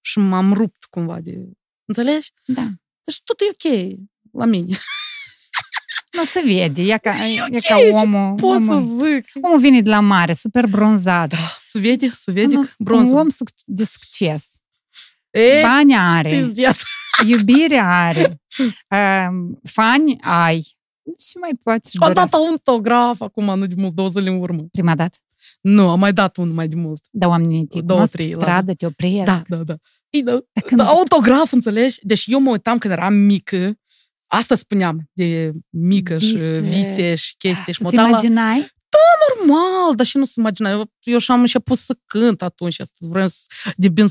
Și 0.00 0.18
m-am 0.18 0.52
rupt 0.52 0.84
cumva 0.84 1.20
de... 1.20 1.48
Înțelegi? 1.84 2.32
Da. 2.44 2.66
Deci 3.04 3.22
tot 3.22 3.40
e 3.40 3.44
ok 3.50 3.98
la 4.32 4.44
mine. 4.44 4.76
Nu 6.12 6.24
se 6.24 6.42
vede, 6.44 6.82
e 6.82 6.98
ca, 6.98 7.10
e, 7.26 7.42
okay, 7.42 7.48
e 7.50 7.58
ca 7.60 7.76
omul. 8.02 8.34
Pot 8.34 8.56
omul, 8.56 8.76
să 8.76 9.06
zic. 9.06 9.44
Omul 9.44 9.58
vine 9.58 9.80
de 9.80 9.90
la 9.90 10.00
mare, 10.00 10.32
super 10.32 10.66
bronzat. 10.66 11.28
Da, 11.28 11.36
se 11.62 11.78
vede, 11.78 12.08
se 12.08 12.30
vede 12.30 12.56
un, 12.56 12.68
bronzul. 12.78 13.14
Un 13.14 13.20
om 13.20 13.28
de 13.64 13.84
succes. 13.84 14.44
E, 15.30 15.60
Bani 15.62 15.96
are. 15.96 16.28
Pizdeț. 16.28 16.80
Iubire 17.26 17.78
are. 17.78 18.40
Um, 19.28 19.60
fani 19.62 20.18
ai. 20.20 20.76
Și 21.18 21.36
mai 21.40 21.50
poți 21.62 21.96
Am 22.00 22.12
dat 22.12 22.32
autograf 22.32 23.20
acum, 23.20 23.58
nu 23.58 23.66
de 23.66 23.74
mult, 23.76 23.94
două 23.94 24.08
zile 24.08 24.30
în 24.30 24.40
urmă. 24.40 24.66
Prima 24.70 24.94
dată? 24.94 25.18
Nu, 25.60 25.88
am 25.88 25.98
mai 25.98 26.12
dat 26.12 26.36
unul 26.36 26.54
mai 26.54 26.68
de 26.68 26.76
mult. 26.76 27.00
Da, 27.10 27.28
oamenii 27.28 27.66
te 27.66 27.80
Două, 27.80 28.06
trei, 28.06 28.34
stradă, 28.36 28.74
te 28.74 28.86
opresc. 28.86 29.24
Da, 29.24 29.42
da, 29.46 29.56
da. 29.56 29.76
Ei, 30.10 30.22
da, 30.22 30.40
când... 30.64 30.80
da, 30.80 30.86
autograf, 30.86 31.52
înțelegi? 31.52 31.98
Deci 32.02 32.24
eu 32.26 32.40
mă 32.40 32.50
uitam 32.50 32.78
când 32.78 32.92
eram 32.92 33.14
mică, 33.14 33.78
asta 34.26 34.54
spuneam, 34.54 35.10
de 35.12 35.50
mică 35.68 36.14
vise. 36.14 36.36
și 36.36 36.60
vise 36.60 37.14
și 37.14 37.36
chestii. 37.36 37.72
și 37.72 37.82
mă 37.82 37.90
imaginai? 37.92 38.76
Da, 38.98 39.44
normal, 39.44 39.94
dar 39.94 40.06
și 40.06 40.16
nu 40.16 40.24
se 40.24 40.32
imagina. 40.36 40.70
Eu, 40.70 40.90
eu 41.02 41.18
și-am 41.18 41.40
început 41.40 41.78
să 41.78 41.96
cânt 42.06 42.42
atunci, 42.42 42.76
vreau 42.98 43.28
să 43.28 43.44
devin, 43.76 44.06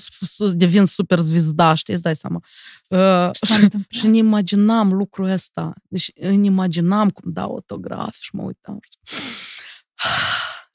devin 0.51 0.85
super 0.85 1.19
zvizda, 1.19 1.73
știi, 1.73 1.93
îți 1.93 2.03
dai 2.03 2.15
seama. 2.15 2.41
Uh, 2.87 3.29
și, 3.45 3.67
și 3.89 4.07
ne 4.07 4.17
imaginam 4.17 4.93
lucrul 4.93 5.29
ăsta. 5.29 5.73
Deci 5.87 6.11
îmi 6.15 6.45
imaginam 6.45 7.09
cum 7.09 7.31
dau 7.31 7.51
autograf 7.51 8.15
și 8.19 8.35
mă 8.35 8.43
uitam. 8.43 8.79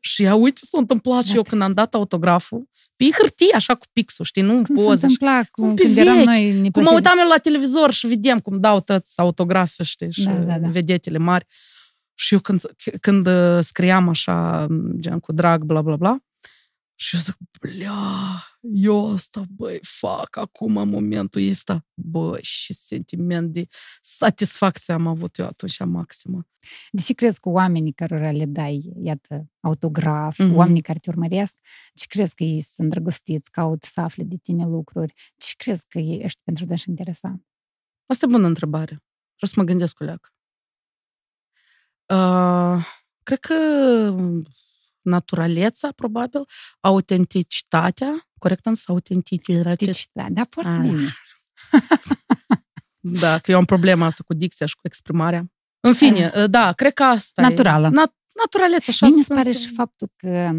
Și 0.04 0.22
ia 0.22 0.34
uite, 0.34 0.60
s-a 0.64 0.78
întâmplat 0.78 1.24
și 1.24 1.36
eu 1.36 1.42
când 1.42 1.62
am 1.62 1.72
dat 1.72 1.94
autograful, 1.94 2.68
pe 2.96 3.04
hârtie, 3.18 3.54
așa 3.54 3.74
cu 3.74 3.86
pixul, 3.92 4.24
știi, 4.24 4.42
nu 4.42 4.62
cum 4.62 4.74
poză. 4.74 4.96
se 4.96 5.06
întâmpla, 5.06 5.40
cum, 5.50 5.74
când 5.74 5.96
eram 5.96 6.18
noi 6.18 6.70
Cum 6.72 6.82
mă 6.82 6.90
uitam 6.94 7.18
eu 7.18 7.28
la 7.28 7.36
televizor 7.36 7.92
și 7.92 8.06
vedem 8.06 8.40
cum 8.40 8.60
dau 8.60 8.80
tăți 8.80 9.20
autografe, 9.20 9.82
știi, 9.82 10.12
și 10.12 10.24
da, 10.24 10.32
da, 10.32 10.58
da. 10.58 10.68
vedetele 10.68 11.18
mari. 11.18 11.46
Și 12.22 12.34
eu 12.34 12.40
când, 12.40 12.62
când 13.00 13.26
uh, 13.26 13.58
scriam 13.60 14.08
așa, 14.08 14.66
gen 14.96 15.18
cu 15.18 15.32
drag, 15.32 15.64
bla, 15.64 15.82
bla, 15.82 15.96
bla, 15.96 16.18
și 17.02 17.16
eu 17.16 17.20
zic, 17.20 17.36
blea, 17.60 17.92
eu 18.60 19.12
asta, 19.12 19.42
băi, 19.48 19.78
fac 19.82 20.36
acum 20.36 20.88
momentul 20.88 21.48
ăsta, 21.48 21.86
băi, 21.94 22.42
și 22.42 22.72
sentiment 22.72 23.52
de 23.52 23.66
satisfacție 24.00 24.94
am 24.94 25.06
avut 25.06 25.36
eu 25.36 25.46
atunci 25.46 25.84
maximă. 25.84 26.46
Deși 26.90 27.12
crezi 27.12 27.40
că 27.40 27.48
oamenii 27.48 27.92
care 27.92 28.30
le 28.30 28.44
dai, 28.44 28.92
iată, 29.02 29.50
autograf, 29.60 30.38
mm-hmm. 30.42 30.54
oamenii 30.54 30.82
care 30.82 30.98
te 30.98 31.10
urmăresc, 31.10 31.56
ce 31.94 32.06
crezi 32.08 32.34
că 32.34 32.42
ei 32.42 32.60
sunt 32.60 32.78
îndrăgostiți, 32.78 33.50
caută 33.50 33.86
să 33.90 34.00
afle 34.00 34.24
de 34.24 34.36
tine 34.36 34.64
lucruri, 34.64 35.12
ce 35.36 35.52
crezi 35.56 35.86
că 35.88 35.98
ești 35.98 36.40
pentru 36.44 36.64
dânsi 36.64 36.88
interesant? 36.88 37.46
Asta 38.06 38.26
e 38.26 38.32
bună 38.32 38.46
întrebare. 38.46 39.02
Vreau 39.36 39.52
să 39.52 39.54
mă 39.56 39.64
gândesc 39.64 39.94
cu 39.94 40.04
leac. 40.04 40.34
Uh, 42.12 42.84
cred 43.22 43.38
că 43.38 43.54
naturaleța, 45.00 45.92
probabil, 45.96 46.40
autenticitatea, 46.80 48.28
corect 48.38 48.66
însă 48.66 48.84
autenticitatea. 48.86 50.28
Da, 50.30 50.46
foarte 50.50 50.88
bine. 50.88 51.14
da, 53.22 53.38
că 53.38 53.50
eu 53.50 53.56
am 53.56 53.64
problema 53.64 54.06
asta 54.06 54.24
cu 54.26 54.34
dicția 54.34 54.66
și 54.66 54.74
cu 54.74 54.80
exprimarea. 54.82 55.52
În 55.80 55.94
fine, 55.94 56.26
ah. 56.26 56.50
da, 56.50 56.72
cred 56.72 56.92
că 56.92 57.02
asta 57.02 57.42
Naturală. 57.42 57.86
e. 57.86 57.90
Na- 57.90 58.20
naturaleța, 58.40 58.84
așa 58.88 59.06
Bine 59.06 59.18
îți 59.18 59.34
pare 59.34 59.52
și 59.52 59.68
faptul 59.68 60.12
că 60.16 60.50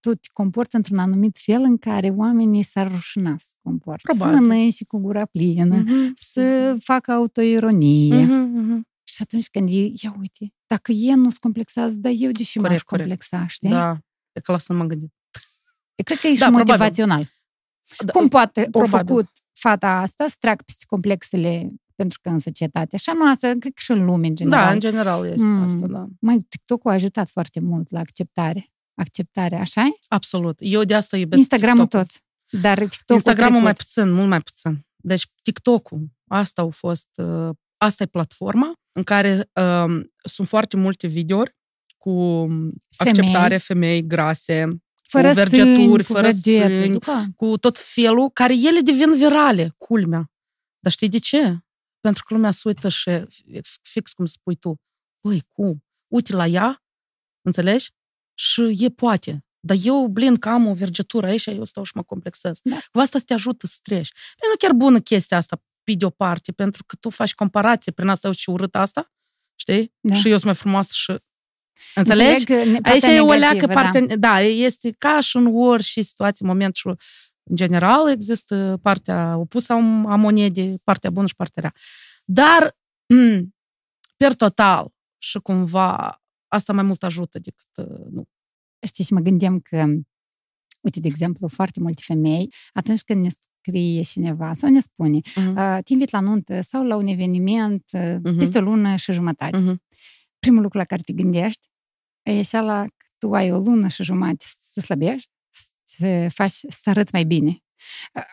tu 0.00 0.14
te 0.14 0.28
comporți 0.32 0.76
într-un 0.76 0.98
anumit 0.98 1.38
fel 1.42 1.62
în 1.62 1.78
care 1.78 2.08
oamenii 2.08 2.62
s-ar 2.62 2.90
rușina 2.90 3.34
să 3.38 3.52
comportă. 3.62 4.00
Probabil. 4.02 4.34
Să 4.34 4.40
mănânci 4.40 4.84
cu 4.84 4.98
gura 4.98 5.24
plină, 5.24 5.82
uh-huh. 5.82 6.12
să 6.14 6.76
facă 6.80 7.12
autoironie. 7.12 8.24
Uh-huh, 8.24 8.46
uh-huh. 8.62 8.89
Și 9.14 9.22
atunci 9.22 9.48
când 9.48 9.68
e, 9.68 9.92
ia 10.02 10.16
uite, 10.18 10.54
dacă 10.66 10.92
el 10.92 11.16
nu 11.16 11.30
se 11.30 11.36
complexează, 11.40 11.96
dar 11.98 12.12
eu 12.16 12.30
deși 12.30 12.58
corect, 12.58 12.72
m-aș 12.72 12.82
complexa, 12.82 13.46
știi? 13.46 13.68
Da, 13.68 13.98
e 14.32 14.40
că 14.40 14.52
la 14.52 14.58
să 14.58 14.72
nu 14.72 14.78
mă 14.78 14.84
gândit. 14.84 15.12
Eu 15.94 16.04
cred 16.04 16.18
că 16.18 16.26
e 16.26 16.34
da, 16.38 16.44
și 16.44 16.50
motivațional. 16.50 17.22
Da, 18.04 18.12
Cum 18.12 18.28
poate 18.28 18.68
o 18.72 18.86
făcut 18.86 19.28
fata 19.52 19.88
asta 19.88 20.28
să 20.28 20.36
treacă 20.38 20.62
peste 20.66 20.84
complexele 20.88 21.72
pentru 21.94 22.18
că 22.22 22.28
în 22.28 22.38
societate, 22.38 22.94
așa 22.94 23.12
noastră, 23.12 23.48
cred 23.48 23.72
că 23.72 23.80
și 23.82 23.90
în 23.90 24.04
lume, 24.04 24.26
în 24.26 24.34
general. 24.34 24.64
Da, 24.64 24.70
în 24.70 24.80
general 24.80 25.26
este 25.26 25.46
mm. 25.46 25.62
asta, 25.62 25.86
da. 25.86 26.06
Mai 26.20 26.46
TikTok-ul 26.48 26.90
a 26.90 26.94
ajutat 26.94 27.28
foarte 27.28 27.60
mult 27.60 27.90
la 27.90 28.00
acceptare. 28.00 28.72
Acceptare, 28.94 29.56
așa 29.56 29.88
Absolut. 30.08 30.56
Eu 30.58 30.84
de 30.84 30.94
asta 30.94 31.16
iubesc 31.16 31.40
Instagramul 31.40 31.86
tot. 31.86 32.06
Dar 32.50 32.78
TikTok-ul 32.78 33.14
Instagramul 33.14 33.60
mai 33.60 33.72
puțin, 33.72 34.12
mult 34.12 34.28
mai 34.28 34.40
puțin. 34.40 34.86
Deci 34.96 35.30
TikTok-ul, 35.42 36.08
asta 36.28 36.62
a 36.62 36.68
fost, 36.68 37.08
uh, 37.16 37.50
asta 37.80 38.02
e 38.02 38.06
platforma 38.06 38.72
în 38.92 39.02
care 39.02 39.50
uh, 39.54 40.04
sunt 40.22 40.48
foarte 40.48 40.76
multe 40.76 41.06
videouri 41.06 41.56
cu 41.98 42.46
femei. 42.96 43.12
acceptare 43.12 43.56
femei 43.56 44.06
grase, 44.06 44.82
fără 45.02 45.28
cu 45.28 45.34
vergeturi, 45.34 46.02
sâni, 46.02 46.02
fără 46.02 46.30
sâni, 46.30 46.98
cu 47.36 47.58
tot 47.58 47.78
felul, 47.78 48.30
care 48.30 48.54
ele 48.54 48.80
devin 48.80 49.16
virale, 49.16 49.74
culmea. 49.76 50.30
Dar 50.78 50.92
știi 50.92 51.08
de 51.08 51.18
ce? 51.18 51.58
Pentru 52.00 52.24
că 52.24 52.34
lumea 52.34 52.50
se 52.50 52.62
uită 52.64 52.88
și, 52.88 53.10
fix 53.82 54.12
cum 54.12 54.26
spui 54.26 54.54
tu, 54.54 54.80
băi, 55.20 55.42
cum? 55.48 55.84
Uite 56.12 56.34
la 56.34 56.46
ea, 56.46 56.82
înțelegi? 57.42 57.90
Și 58.34 58.76
e 58.78 58.88
poate. 58.88 59.44
Dar 59.66 59.76
eu, 59.82 60.06
blin, 60.06 60.36
că 60.36 60.48
am 60.48 60.66
o 60.66 60.74
vergetură 60.74 61.26
aici, 61.26 61.46
eu 61.46 61.64
stau 61.64 61.82
și 61.82 61.92
mă 61.94 62.02
complexez. 62.02 62.58
Da. 62.62 62.76
Asta 62.92 63.18
te 63.18 63.32
ajută 63.32 63.66
să 63.66 63.78
treci. 63.82 64.08
E 64.08 64.46
nu 64.48 64.56
chiar 64.58 64.72
bună 64.72 65.00
chestia 65.00 65.36
asta, 65.36 65.62
pe 65.90 65.96
de 65.98 66.04
o 66.04 66.10
parte, 66.10 66.52
pentru 66.52 66.84
că 66.84 66.96
tu 67.00 67.10
faci 67.10 67.34
comparație 67.34 67.92
prin 67.92 68.08
asta, 68.08 68.26
eu 68.26 68.32
și 68.32 68.50
urât 68.50 68.74
asta, 68.74 69.12
știi? 69.54 69.94
Da. 70.00 70.14
Și 70.14 70.28
eu 70.28 70.32
sunt 70.32 70.44
mai 70.44 70.54
frumoasă 70.54 70.90
și 70.92 71.18
Înțelegi? 71.94 72.52
Aici 72.82 73.04
e 73.04 73.20
o 73.20 73.32
leacă 73.32 73.66
parte... 73.66 74.00
Da. 74.00 74.16
da, 74.16 74.40
este 74.40 74.90
ca 74.98 75.20
și 75.20 75.36
în 75.36 75.46
orice 75.54 76.00
situație, 76.00 76.46
moment 76.46 76.74
și 76.74 76.86
în 76.86 77.56
general 77.56 78.10
există 78.10 78.78
partea 78.82 79.36
opusă 79.36 79.72
a 79.72 80.16
monedei, 80.16 80.78
partea 80.84 81.10
bună 81.10 81.26
și 81.26 81.34
partea 81.34 81.62
rea. 81.62 81.74
Dar, 82.24 82.76
per 84.16 84.34
total, 84.34 84.92
și 85.18 85.38
cumva, 85.38 86.22
asta 86.48 86.72
mai 86.72 86.82
mult 86.82 87.02
ajută 87.02 87.38
decât 87.38 87.88
uh, 87.88 88.06
nu. 88.10 88.28
Știi, 88.86 89.04
și 89.04 89.12
mă 89.12 89.20
gândeam 89.20 89.60
că, 89.60 89.84
uite, 90.80 91.00
de 91.00 91.08
exemplu, 91.08 91.48
foarte 91.48 91.80
multe 91.80 92.02
femei, 92.04 92.52
atunci 92.72 93.02
când 93.02 93.22
ne 93.22 93.28
scrie 93.60 94.02
cineva 94.02 94.54
sau 94.54 94.70
ne 94.70 94.80
spune, 94.80 95.18
uh-huh. 95.20 95.82
te 95.84 95.92
invit 95.92 96.10
la 96.10 96.20
nuntă 96.20 96.60
sau 96.60 96.84
la 96.84 96.96
un 96.96 97.06
eveniment 97.06 97.84
uh-huh. 97.96 98.36
peste 98.38 98.58
o 98.58 98.60
lună 98.60 98.96
și 98.96 99.12
jumătate. 99.12 99.58
Uh-huh. 99.58 99.76
Primul 100.38 100.62
lucru 100.62 100.78
la 100.78 100.84
care 100.84 101.02
te 101.04 101.12
gândești 101.12 101.68
e 102.22 102.38
așa 102.38 102.60
la 102.60 102.82
că 102.82 103.06
tu 103.18 103.32
ai 103.32 103.52
o 103.52 103.58
lună 103.58 103.88
și 103.88 104.02
jumătate 104.02 104.44
să 104.72 104.80
slăbești, 104.80 105.30
să 105.84 106.28
faci 106.34 106.52
să 106.52 106.90
arăți 106.90 107.10
mai 107.12 107.24
bine. 107.24 107.62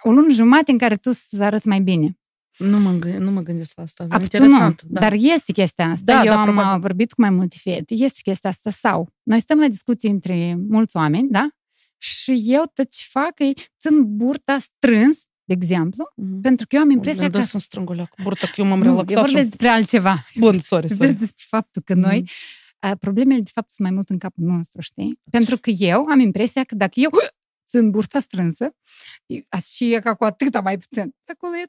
O 0.03 0.11
lună 0.11 0.33
jumătate 0.33 0.71
în 0.71 0.77
care 0.77 0.95
tu 0.95 1.11
să 1.11 1.43
arăți 1.43 1.67
mai 1.67 1.79
bine. 1.79 2.17
Nu 2.57 2.79
mă, 2.79 2.91
nu 3.19 3.31
mă 3.31 3.41
gândesc 3.41 3.73
la 3.75 3.83
asta. 3.83 4.05
A, 4.09 4.21
Interesant. 4.21 4.81
Nu, 4.81 4.89
da. 4.89 4.99
Dar 4.99 5.13
este 5.13 5.51
chestia 5.51 5.85
asta. 5.85 6.03
Da, 6.03 6.23
Eu 6.23 6.33
da, 6.33 6.39
am 6.39 6.43
probabil. 6.43 6.81
vorbit 6.81 7.13
cu 7.13 7.21
mai 7.21 7.29
multe 7.29 7.55
fete. 7.59 7.93
Este 7.93 8.19
chestia 8.23 8.49
asta. 8.49 8.71
Sau 8.71 9.09
noi 9.23 9.39
stăm 9.39 9.59
la 9.59 9.67
discuții 9.67 10.09
între 10.09 10.55
mulți 10.55 10.97
oameni, 10.97 11.29
da? 11.29 11.47
Și 11.97 12.43
eu 12.45 12.71
tot 12.73 12.91
ce 12.91 13.05
fac 13.09 13.39
e 13.39 13.51
țin 13.79 14.15
burta 14.15 14.59
strâns, 14.59 15.23
de 15.43 15.53
exemplu, 15.53 16.03
mm-hmm. 16.11 16.41
pentru 16.41 16.67
că 16.67 16.75
eu 16.75 16.81
am 16.81 16.89
impresia 16.89 17.29
că... 17.29 17.41
sunt 17.41 17.61
strânguleac, 17.61 18.13
burta, 18.23 18.47
că 18.47 18.61
eu 18.61 18.67
m-am 18.67 18.81
relaxat. 18.81 19.09
Eu 19.09 19.21
vorbesc 19.21 19.47
despre 19.47 19.67
altceva. 19.67 20.17
Bun, 20.35 20.59
sorry, 20.59 20.87
sorry. 20.87 20.93
Vorbesc 20.93 21.17
despre 21.17 21.43
faptul 21.47 21.81
că 21.81 21.93
noi 21.93 22.23
mm-hmm. 22.23 22.97
problemele, 22.99 23.41
de 23.41 23.51
fapt, 23.53 23.69
sunt 23.69 23.87
mai 23.87 23.95
mult 23.95 24.09
în 24.09 24.17
capul 24.17 24.43
nostru, 24.43 24.81
știi? 24.81 25.19
Pentru 25.31 25.57
că 25.57 25.69
eu 25.69 26.03
am 26.03 26.19
impresia 26.19 26.63
că 26.63 26.75
dacă 26.75 26.99
eu 26.99 27.09
țin 27.67 27.89
burta 27.89 28.19
strânsă 28.19 28.75
și 29.75 29.93
e 29.93 29.99
ca 29.99 30.13
cu 30.13 30.23
atâta 30.23 30.61
mai 30.61 30.77
puțin. 30.77 31.15
Acolo 31.25 31.53
e 31.55 31.65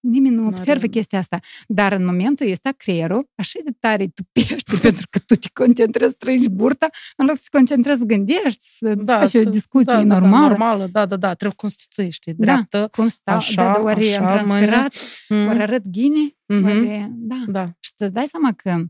nimeni 0.00 0.34
nu 0.34 0.46
observă 0.46 0.86
chestia 0.86 1.18
asta. 1.18 1.38
Dar 1.66 1.92
în 1.92 2.04
momentul 2.04 2.50
ăsta 2.50 2.70
creierul 2.76 3.30
așa 3.34 3.58
de 3.64 3.70
tare 3.80 4.06
tupește 4.06 4.76
pentru 4.82 5.06
că 5.10 5.18
tu 5.18 5.34
te 5.34 5.48
concentrezi, 5.52 6.12
strângi 6.12 6.48
burta, 6.48 6.88
în 7.16 7.26
loc 7.26 7.36
să 7.36 7.42
te 7.50 7.56
concentrezi, 7.56 8.06
gândești, 8.06 8.64
să 8.78 8.94
da, 8.94 9.18
faci 9.18 9.34
o 9.34 9.50
discuție 9.50 9.92
da, 9.92 10.02
normală. 10.02 10.42
Da, 10.42 10.48
normală, 10.48 10.86
da, 10.86 11.06
da, 11.06 11.16
da, 11.16 11.34
trebuie 11.34 11.56
cum 11.56 11.68
să 11.68 11.84
ții, 11.90 12.10
știi, 12.10 12.34
dreaptă, 12.34 12.78
da, 12.78 12.86
cum 12.86 13.08
stau, 13.08 13.36
așa, 13.36 13.66
da, 13.66 13.72
da, 13.72 13.80
ori 13.80 14.14
așa, 14.14 14.30
am 14.30 14.46
transpirat, 14.46 14.94
mm. 15.28 15.46
ori 15.46 15.58
arăt 15.58 15.88
ghine, 15.88 16.28
mm-hmm. 16.52 16.64
ori, 16.64 17.08
da. 17.10 17.44
da. 17.46 17.76
Și 17.80 17.90
să 17.96 18.08
dai 18.08 18.26
seama 18.26 18.52
că 18.52 18.84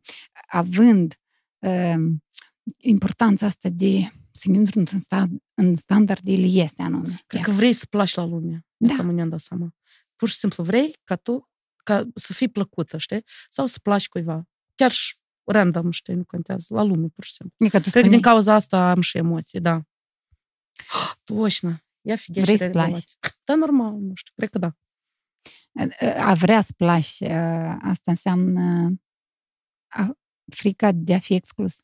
având 0.48 1.14
uh, 1.58 1.94
importanța 2.76 3.46
asta 3.46 3.68
de 3.68 4.12
să 4.32 4.50
intru 4.52 4.78
în, 4.78 5.00
stand, 5.00 5.42
în 5.62 5.74
standardele 5.74 6.46
este 6.46 6.82
anume. 6.82 7.22
Cred 7.26 7.42
că 7.42 7.50
vrei 7.50 7.72
să 7.72 7.86
placi 7.86 8.14
la 8.14 8.24
lume. 8.24 8.66
Da. 8.76 8.94
Că 8.96 9.02
mi-am 9.02 9.28
dat 9.28 9.40
seama. 9.40 9.74
Pur 10.16 10.28
și 10.28 10.36
simplu 10.36 10.64
vrei 10.64 10.96
ca 11.04 11.16
tu 11.16 11.50
ca 11.84 12.08
să 12.14 12.32
fii 12.32 12.48
plăcută, 12.48 12.98
știi? 12.98 13.24
Sau 13.48 13.66
să 13.66 13.78
placi 13.82 14.08
cuiva. 14.08 14.48
Chiar 14.74 14.90
și 14.90 15.16
random, 15.44 15.90
știi, 15.90 16.14
nu 16.14 16.24
contează. 16.24 16.74
La 16.74 16.82
lume, 16.82 17.08
pur 17.08 17.24
și 17.24 17.32
simplu. 17.32 17.56
Adică 17.58 17.78
Cred 17.78 17.90
spune... 17.90 18.04
că 18.04 18.10
din 18.10 18.20
cauza 18.20 18.54
asta 18.54 18.90
am 18.90 19.00
și 19.00 19.16
emoții, 19.16 19.60
da. 19.60 19.74
Oh, 20.94 21.12
toșnă. 21.24 21.84
Ia 22.00 22.16
fi 22.16 22.40
Vrei 22.40 22.56
să 22.56 22.68
placi? 22.68 23.04
Da, 23.44 23.54
normal, 23.54 23.92
nu 23.98 24.14
știu, 24.14 24.32
cred 24.36 24.50
că 24.50 24.58
da. 24.58 24.76
A 26.18 26.34
vrea 26.34 26.60
să 26.60 26.72
placi, 26.76 27.20
asta 27.82 28.10
înseamnă 28.10 28.92
frica 30.52 30.92
de 30.92 31.14
a 31.14 31.18
fi 31.18 31.34
exclus. 31.34 31.80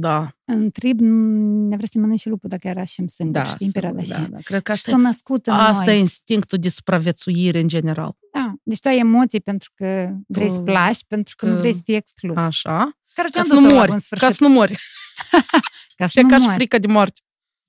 Da. 0.00 0.36
În 0.44 0.70
trib 0.70 1.00
ne 1.00 1.76
vrea 1.76 1.88
să 1.92 1.98
mănânci 1.98 2.24
lupul 2.26 2.48
dacă 2.48 2.68
era 2.68 2.84
și 2.84 3.02
singur, 3.06 3.34
da, 3.42 3.44
știi, 3.44 3.66
în 3.66 3.72
perioada 3.72 4.02
da, 4.02 4.18
da, 4.18 4.26
da. 4.26 4.38
Cred 4.38 4.62
că 4.62 4.72
asta, 4.72 4.90
s-a 4.90 4.96
născut 4.96 5.46
în 5.46 5.52
asta 5.52 5.84
noi. 5.84 5.94
e 5.96 5.98
instinctul 5.98 6.58
de 6.58 6.68
supraviețuire 6.68 7.58
în 7.60 7.68
general. 7.68 8.16
Da, 8.32 8.54
deci 8.62 8.78
tu 8.78 8.88
ai 8.88 8.98
emoții 8.98 9.40
pentru 9.40 9.70
că 9.74 10.10
vrei 10.26 10.46
Tu- 10.48 10.54
să 10.54 10.60
placi, 10.60 11.04
pentru 11.06 11.34
că, 11.36 11.46
că- 11.46 11.52
nu 11.52 11.58
vrei 11.58 11.72
să 11.72 11.80
fii 11.84 11.94
exclus. 11.94 12.36
Așa. 12.36 12.98
Care 13.14 13.28
Ca 13.28 13.32
ți-am 13.32 13.46
să 13.46 13.54
nu 13.54 13.60
dus 13.60 13.70
la 13.70 13.76
mori. 13.76 13.90
bun 13.90 13.98
sfârșit. 13.98 14.26
Ca 14.28 14.32
să 14.34 14.44
nu 14.44 14.48
mori. 14.48 14.72
Ca 15.96 16.06
să 16.06 16.10
Și 16.18 16.20
nu 16.20 16.28
ca 16.28 16.36
și 16.36 16.42
mori. 16.42 16.54
frica 16.54 16.78
de 16.78 16.86
moarte. 16.86 17.20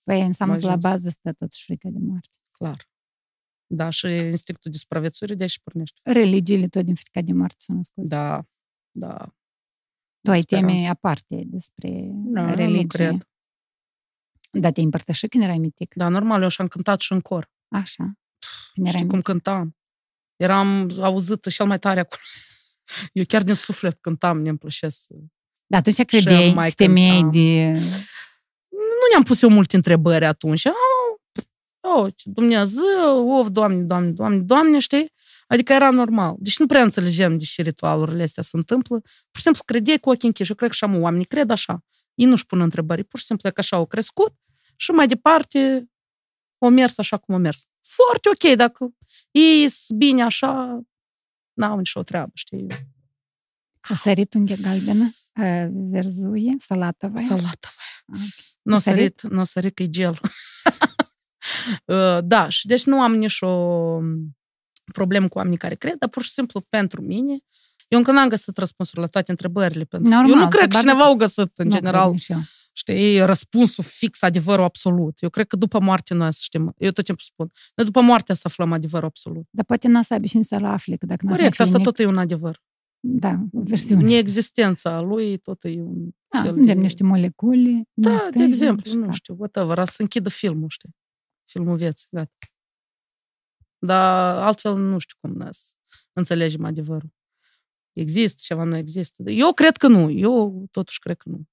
Păi 0.03 0.21
înseamnă 0.21 0.53
Mai 0.55 0.63
că 0.63 0.69
la 0.69 0.73
jos. 0.79 0.81
bază 0.91 1.09
stă 1.09 1.31
totuși 1.33 1.63
frica 1.63 1.89
de 1.91 1.97
moarte. 2.01 2.37
Clar. 2.51 2.89
Da, 3.67 3.89
și 3.89 4.07
instinctul 4.07 4.71
de 4.71 4.77
supraviețuire 4.77 5.33
de 5.35 5.43
aici 5.43 5.59
pornește. 5.63 5.99
Religiile 6.03 6.67
tot 6.67 6.85
din 6.85 6.95
frica 6.95 7.21
de 7.21 7.33
moarte 7.33 7.55
s-au 7.57 7.75
născut. 7.75 8.03
Da, 8.03 8.43
da. 8.91 9.35
Tu 10.21 10.31
ai 10.31 10.41
speranță. 10.41 10.73
teme 10.75 10.87
aparte 10.89 11.41
despre 11.45 11.89
Da, 12.11 12.53
religie. 12.53 12.81
nu 12.81 12.87
cred. 12.87 13.25
Dar 14.51 14.71
te 14.71 14.81
împărtăși 14.81 15.27
când 15.27 15.43
erai 15.43 15.57
mitic? 15.57 15.93
Da, 15.95 16.07
normal, 16.07 16.41
eu 16.41 16.47
și-am 16.47 16.67
cântat 16.67 16.99
și 16.99 17.11
în 17.11 17.19
cor. 17.21 17.49
Așa. 17.67 18.11
Când 18.73 18.87
erai 18.87 18.91
Știi 18.97 19.07
cum 19.07 19.15
mic. 19.15 19.25
cântam? 19.25 19.75
Eram 20.35 20.91
auzită 21.01 21.49
cel 21.49 21.65
mai 21.65 21.79
tare 21.79 21.99
acolo. 21.99 22.21
Eu 23.13 23.23
chiar 23.27 23.43
din 23.43 23.53
suflet 23.53 23.97
cântam, 24.01 24.41
ne-mi 24.41 24.57
plăcea 24.57 24.89
să... 24.89 25.13
Dar 25.65 25.79
atunci 25.79 26.05
credeai, 26.05 26.53
mai 26.53 26.69
să 26.69 26.75
te 26.75 26.85
temei 26.85 27.09
cântam. 27.11 27.29
de... 27.31 27.71
Nu 28.69 29.07
ne-am 29.11 29.23
pus 29.23 29.41
eu 29.41 29.49
multe 29.49 29.75
întrebări 29.75 30.25
atunci. 30.25 30.65
Oh, 30.65 30.73
oh, 31.95 32.13
ce 32.15 32.29
Dumnezeu, 32.29 33.29
of, 33.39 33.47
Doamne, 33.49 33.81
Doamne, 33.83 34.09
Doamne, 34.11 34.37
Doamne, 34.39 34.79
știi? 34.79 35.11
Adică 35.51 35.73
era 35.73 35.89
normal. 35.89 36.35
Deci 36.39 36.59
nu 36.59 36.65
prea 36.65 36.81
înțelegem 36.83 37.37
de 37.37 37.43
ce 37.43 37.61
ritualurile 37.61 38.23
astea 38.23 38.43
se 38.43 38.57
întâmplă. 38.57 38.99
Pur 38.99 39.35
și 39.35 39.41
simplu 39.41 39.61
credeai 39.65 39.97
cu 39.97 40.09
ochii 40.09 40.27
închiși. 40.27 40.49
Eu 40.49 40.55
cred 40.55 40.69
că 40.69 40.75
și 40.75 40.83
am 40.83 41.01
oamenii 41.01 41.25
cred 41.25 41.49
așa. 41.49 41.83
Ei 42.13 42.25
nu-și 42.25 42.45
pun 42.45 42.59
întrebări. 42.61 43.03
Pur 43.03 43.19
și 43.19 43.25
simplu 43.25 43.47
e 43.47 43.51
că 43.51 43.59
așa 43.59 43.75
au 43.75 43.85
crescut 43.85 44.33
și 44.75 44.91
mai 44.91 45.07
departe 45.07 45.89
o 46.57 46.69
mers 46.69 46.97
așa 46.97 47.17
cum 47.17 47.35
o 47.35 47.37
mers. 47.37 47.63
Foarte 47.81 48.29
ok, 48.29 48.55
dacă 48.55 48.95
ei 49.31 49.69
sunt 49.69 49.97
bine 49.97 50.23
așa, 50.23 50.81
n-au 51.53 51.77
nicio 51.77 52.03
treabă, 52.03 52.31
știi? 52.33 52.67
A 53.81 53.93
sărit 53.93 54.33
unghia 54.33 54.55
galbenă, 54.61 55.11
a, 55.33 55.67
verzuie, 55.71 56.55
salatovая. 56.59 57.27
Salata. 57.27 57.69
Ah, 58.13 58.19
Nu 58.61 58.75
a 58.75 58.79
sărit? 58.79 59.19
sărit, 59.19 59.33
nu 59.33 59.39
a 59.39 59.43
sărit 59.43 59.75
că 59.75 59.83
e 59.83 59.89
gel. 59.89 60.19
Uh, 61.85 62.17
da, 62.23 62.49
și 62.49 62.67
deci 62.67 62.83
nu 62.85 63.01
am 63.01 63.15
nicio 63.15 63.47
problemă 64.91 65.27
cu 65.27 65.37
oamenii 65.37 65.57
care 65.57 65.75
cred, 65.75 65.95
dar 65.99 66.09
pur 66.09 66.23
și 66.23 66.31
simplu 66.31 66.61
pentru 66.69 67.01
mine, 67.01 67.37
eu 67.87 67.97
încă 67.97 68.11
n-am 68.11 68.27
găsit 68.29 68.57
răspunsuri 68.57 68.99
la 69.01 69.07
toate 69.07 69.31
întrebările. 69.31 69.83
Pentru... 69.83 70.09
Normal, 70.09 70.29
eu 70.29 70.35
nu 70.35 70.47
cred 70.47 70.51
că 70.51 70.63
întrebare- 70.63 70.87
cineva 70.87 71.03
au 71.05 71.15
găsit, 71.15 71.51
în 71.57 71.65
Nu 71.67 71.71
general, 71.71 72.01
cred 72.01 72.11
nici 72.13 72.27
eu. 72.27 72.37
știi, 72.71 73.25
răspunsul 73.25 73.83
fix, 73.83 74.21
adevărul 74.21 74.63
absolut. 74.63 75.17
Eu 75.21 75.29
cred 75.29 75.47
că 75.47 75.55
după 75.55 75.79
moarte 75.79 76.13
noi 76.13 76.33
să 76.33 76.39
știm. 76.43 76.73
Eu 76.77 76.91
tot 76.91 77.05
timpul 77.05 77.23
spun. 77.27 77.51
Noi 77.75 77.85
după 77.85 78.01
moarte 78.01 78.33
să 78.33 78.41
aflăm 78.43 78.71
adevărul 78.71 79.07
absolut. 79.07 79.47
Dar 79.49 79.65
poate 79.65 79.87
n-a 79.87 80.01
să 80.01 80.13
aibă 80.13 80.25
și 80.25 80.41
să-l 80.41 80.65
afle, 80.65 80.95
că 80.95 81.05
dacă 81.05 81.25
n-ați 81.25 81.37
Corect, 81.37 81.57
mai 81.57 81.67
fi 81.67 81.73
asta 81.73 81.77
nimic, 81.77 81.85
tot 81.95 81.99
e 81.99 82.09
un 82.09 82.17
adevăr. 82.17 82.61
Da, 82.99 83.39
o 83.53 83.61
versiune. 83.63 84.03
Neexistența 84.03 84.99
lui 85.01 85.37
tot 85.37 85.63
e 85.63 85.81
un 85.81 86.09
Da, 86.27 86.41
fel 86.41 86.53
unde 86.55 86.73
de... 86.73 86.79
niște 86.79 87.03
molecule. 87.03 87.83
Da, 87.93 88.09
niște 88.11 88.29
de 88.37 88.43
exemplu, 88.43 88.89
și 88.89 88.95
nu 88.95 89.01
gata. 89.01 89.11
știu, 89.13 89.35
whatever, 89.39 89.79
a 89.79 89.85
să 89.85 90.01
închidă 90.01 90.29
filmul, 90.29 90.69
știi? 90.69 90.89
Filmul 91.45 91.77
vieții, 91.77 92.07
gata. 92.11 92.31
Dar 93.85 94.35
altfel 94.35 94.75
nu 94.77 94.97
știu 94.97 95.17
cum 95.19 95.31
ne 95.31 95.47
să 95.51 95.73
înțelegem 96.13 96.65
adevărul. 96.65 97.13
Există 97.93 98.41
ceva, 98.43 98.63
nu 98.63 98.75
există. 98.75 99.31
Eu 99.31 99.53
cred 99.53 99.77
că 99.77 99.87
nu, 99.87 100.09
eu 100.09 100.65
totuși 100.71 100.99
cred 100.99 101.17
că 101.17 101.29
nu. 101.29 101.43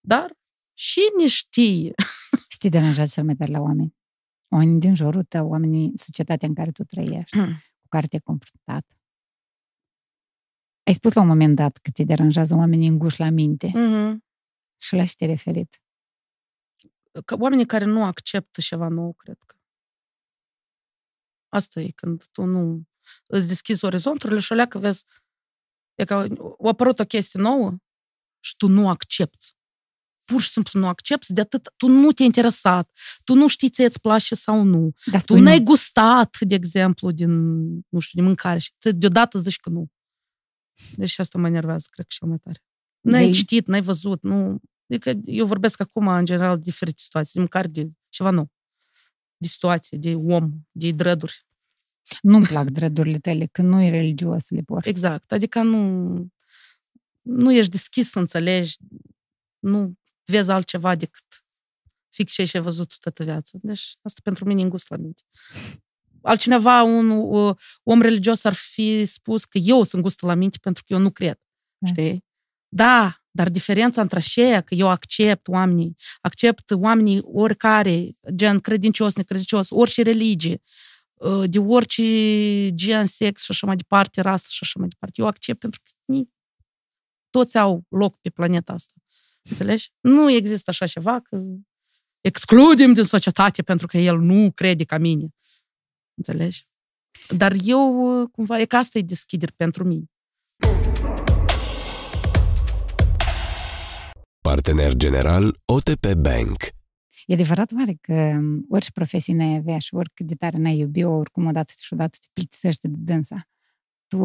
Dar 0.00 0.36
cine 0.72 1.26
știe? 1.26 1.94
Și 2.50 2.58
te 2.58 2.68
deranjează 2.68 3.12
cel 3.14 3.24
mai 3.24 3.34
tare 3.34 3.50
la 3.50 3.60
oameni? 3.60 3.96
Oamenii 4.48 4.80
din 4.80 4.94
jurul 4.94 5.22
tău, 5.22 5.48
oamenii, 5.48 5.92
societatea 5.94 6.48
în 6.48 6.54
care 6.54 6.70
tu 6.70 6.84
trăiești, 6.84 7.38
cu 7.80 7.88
care 7.88 8.06
te-ai 8.06 8.20
confruntat. 8.24 8.86
Ai 10.82 10.94
spus 10.94 11.12
la 11.12 11.20
un 11.20 11.26
moment 11.26 11.56
dat 11.56 11.76
că 11.76 11.90
te 11.90 12.04
deranjează 12.04 12.54
oamenii 12.54 12.88
înguși 12.88 13.20
la 13.20 13.30
minte. 13.30 13.66
Mhm. 13.74 14.24
Și 14.76 14.94
la 14.94 15.04
ce 15.04 15.14
te 15.16 15.26
referit? 15.26 15.82
Că 17.24 17.36
oamenii 17.40 17.66
care 17.66 17.84
nu 17.84 18.04
acceptă 18.04 18.60
ceva 18.60 18.88
nou, 18.88 19.12
cred 19.12 19.38
că. 19.46 19.55
Asta 21.56 21.80
e 21.80 21.90
când 21.90 22.24
tu 22.32 22.44
nu 22.44 22.82
îți 23.26 23.48
deschizi 23.48 23.84
orizonturile 23.84 24.40
și 24.40 24.52
o 24.52 24.66
că 24.66 24.78
vezi 24.78 25.04
e 25.94 26.04
că 26.04 26.14
a 26.14 26.26
apărut 26.68 26.98
o 26.98 27.04
chestie 27.04 27.40
nouă 27.40 27.76
și 28.40 28.56
tu 28.56 28.66
nu 28.68 28.88
accepti. 28.88 29.54
Pur 30.24 30.40
și 30.40 30.50
simplu 30.50 30.80
nu 30.80 30.86
accepti, 30.86 31.32
de 31.32 31.40
atât 31.40 31.72
tu 31.76 31.86
nu 31.88 32.12
te-ai 32.12 32.26
interesat, 32.28 32.90
tu 33.24 33.34
nu 33.34 33.48
știi 33.48 33.70
ție 33.70 33.84
îți 33.84 34.00
place 34.00 34.34
sau 34.34 34.62
nu, 34.62 34.90
Dar 35.04 35.22
tu 35.24 35.32
spui 35.32 35.40
n-ai 35.44 35.58
nu. 35.58 35.64
gustat, 35.64 36.36
de 36.40 36.54
exemplu, 36.54 37.10
din, 37.10 37.30
nu 37.88 37.98
știu, 37.98 38.18
din 38.18 38.24
mâncare 38.24 38.58
și 38.58 38.72
ți- 38.80 38.94
deodată 38.94 39.38
zici 39.38 39.60
că 39.60 39.70
nu. 39.70 39.86
Deci 40.96 41.18
asta 41.18 41.38
mă 41.38 41.46
enervează, 41.46 41.86
cred 41.90 42.06
că 42.06 42.14
cel 42.18 42.28
mai 42.28 42.38
tare. 42.38 42.62
N-ai 43.00 43.20
Vrei- 43.22 43.32
citit, 43.34 43.66
n-ai 43.66 43.82
văzut, 43.82 44.22
nu... 44.22 44.60
Adică 44.88 45.10
eu 45.24 45.46
vorbesc 45.46 45.80
acum, 45.80 46.06
în 46.08 46.24
general, 46.24 46.54
de 46.56 46.62
diferite 46.62 47.00
situații, 47.02 47.32
de 47.34 47.40
măcar 47.40 47.66
de 47.66 47.90
ceva 48.08 48.30
nou. 48.30 48.50
De 49.36 49.46
situație, 49.48 49.98
de 49.98 50.14
om, 50.14 50.50
de 50.70 50.90
drăduri. 50.90 51.46
Nu-mi 52.22 52.46
plac 52.46 52.70
drădurile 52.70 53.18
tale, 53.18 53.46
că 53.46 53.62
nu 53.62 53.82
e 53.82 53.90
religios 53.90 54.44
să 54.44 54.54
le 54.54 54.60
porți. 54.60 54.88
Exact. 54.88 55.32
Adică 55.32 55.62
nu, 55.62 56.26
nu 57.22 57.52
ești 57.52 57.70
deschis 57.70 58.10
să 58.10 58.18
înțelegi, 58.18 58.76
nu 59.58 59.94
vezi 60.24 60.50
altceva 60.50 60.94
decât 60.94 61.24
fix 62.10 62.32
ce 62.32 62.50
ai 62.56 62.62
văzut 62.62 62.98
toată 62.98 63.24
viața. 63.24 63.58
Deci 63.62 63.96
asta 64.02 64.20
pentru 64.22 64.44
mine 64.44 64.60
e 64.60 64.64
îngust 64.64 64.90
la 64.90 64.96
minte. 64.96 65.22
Altcineva, 66.22 66.82
un 66.82 67.10
uh, 67.10 67.56
om 67.82 68.00
religios 68.00 68.44
ar 68.44 68.52
fi 68.52 69.04
spus 69.04 69.44
că 69.44 69.58
eu 69.58 69.76
sunt 69.76 69.92
îngustă 69.92 70.26
la 70.26 70.34
minte 70.34 70.58
pentru 70.62 70.84
că 70.86 70.92
eu 70.92 70.98
nu 70.98 71.10
cred. 71.10 71.38
Da. 71.78 71.88
Știi? 71.88 72.24
Da, 72.68 73.24
dar 73.36 73.48
diferența 73.50 74.00
între 74.00 74.18
aceea, 74.18 74.60
că 74.60 74.74
eu 74.74 74.88
accept 74.88 75.48
oamenii, 75.48 75.96
accept 76.20 76.70
oamenii 76.70 77.20
oricare, 77.22 78.08
gen 78.34 78.58
credincios, 78.58 79.16
necredincios, 79.16 79.66
orice 79.70 80.02
religie, 80.02 80.62
uh, 81.14 81.44
de 81.50 81.58
orice 81.58 82.70
gen, 82.74 83.06
sex 83.06 83.42
și 83.42 83.50
așa 83.50 83.66
mai 83.66 83.76
departe, 83.76 84.20
rasă 84.20 84.46
și 84.50 84.58
așa 84.60 84.78
mai 84.78 84.88
departe. 84.88 85.20
Eu 85.20 85.26
accept 85.26 85.58
pentru 85.58 85.80
că 85.84 85.90
ni- 86.04 86.30
toți 87.30 87.58
au 87.58 87.84
loc 87.88 88.20
pe 88.20 88.30
planeta 88.30 88.72
asta. 88.72 88.94
Înțelegi? 89.42 89.90
Nu 90.00 90.30
există 90.30 90.70
așa 90.70 90.86
ceva 90.86 91.20
că 91.20 91.42
excludem 92.20 92.92
din 92.92 93.04
societate 93.04 93.62
pentru 93.62 93.86
că 93.86 93.98
el 93.98 94.18
nu 94.18 94.52
crede 94.54 94.84
ca 94.84 94.98
mine. 94.98 95.28
Înțelegi? 96.14 96.66
Dar 97.36 97.52
eu, 97.64 98.20
uh, 98.20 98.28
cumva, 98.32 98.60
e 98.60 98.64
că 98.64 98.76
asta 98.76 98.98
e 98.98 99.02
deschidere 99.02 99.52
pentru 99.56 99.84
mine. 99.84 100.04
Partener 104.46 104.94
general 104.94 105.60
OTP 105.64 106.12
Bank. 106.14 106.62
E 107.26 107.32
adevărat 107.34 107.72
oare 107.72 107.98
că 108.00 108.12
um, 108.12 108.66
orice 108.68 108.90
profesie 108.90 109.34
n-ai 109.34 109.54
avea 109.56 109.78
și 109.78 109.94
oricât 109.94 110.26
de 110.26 110.34
tare 110.34 110.58
n-ai 110.58 110.78
iubi 110.78 111.04
oricum 111.04 111.46
odată 111.46 111.72
și 111.78 111.92
odată 111.92 112.16
te 112.20 112.26
plictisește 112.32 112.88
de 112.88 112.96
dânsa, 112.98 113.48
tu 114.06 114.18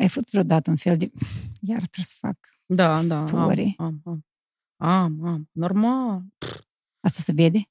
ai 0.00 0.08
făcut 0.08 0.30
vreodată 0.30 0.70
un 0.70 0.76
fel 0.76 0.96
de... 0.96 1.10
Iar 1.68 1.78
trebuie 1.78 2.04
să 2.04 2.16
fac. 2.18 2.38
Da, 2.66 3.02
da, 3.02 3.18
am, 3.18 3.26
Story. 3.26 3.74
am, 3.78 4.00
am. 4.04 4.26
Am, 4.76 5.24
am. 5.24 5.48
Normal. 5.52 6.22
Asta 7.00 7.22
se 7.22 7.32
vede? 7.32 7.70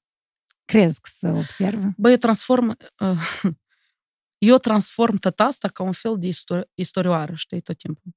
Crezi 0.64 1.00
că 1.00 1.10
se 1.12 1.28
observă? 1.28 1.94
Băi, 1.96 2.10
eu 2.10 2.16
transform... 2.18 2.76
uh, 3.00 3.42
Eu 4.38 4.56
transform 4.56 5.16
tot 5.16 5.40
asta 5.40 5.68
ca 5.68 5.82
un 5.82 5.92
fel 5.92 6.18
de 6.18 6.26
istor- 6.26 6.70
istorioară, 6.74 7.34
știi, 7.34 7.60
tot 7.60 7.78
timpul. 7.78 8.12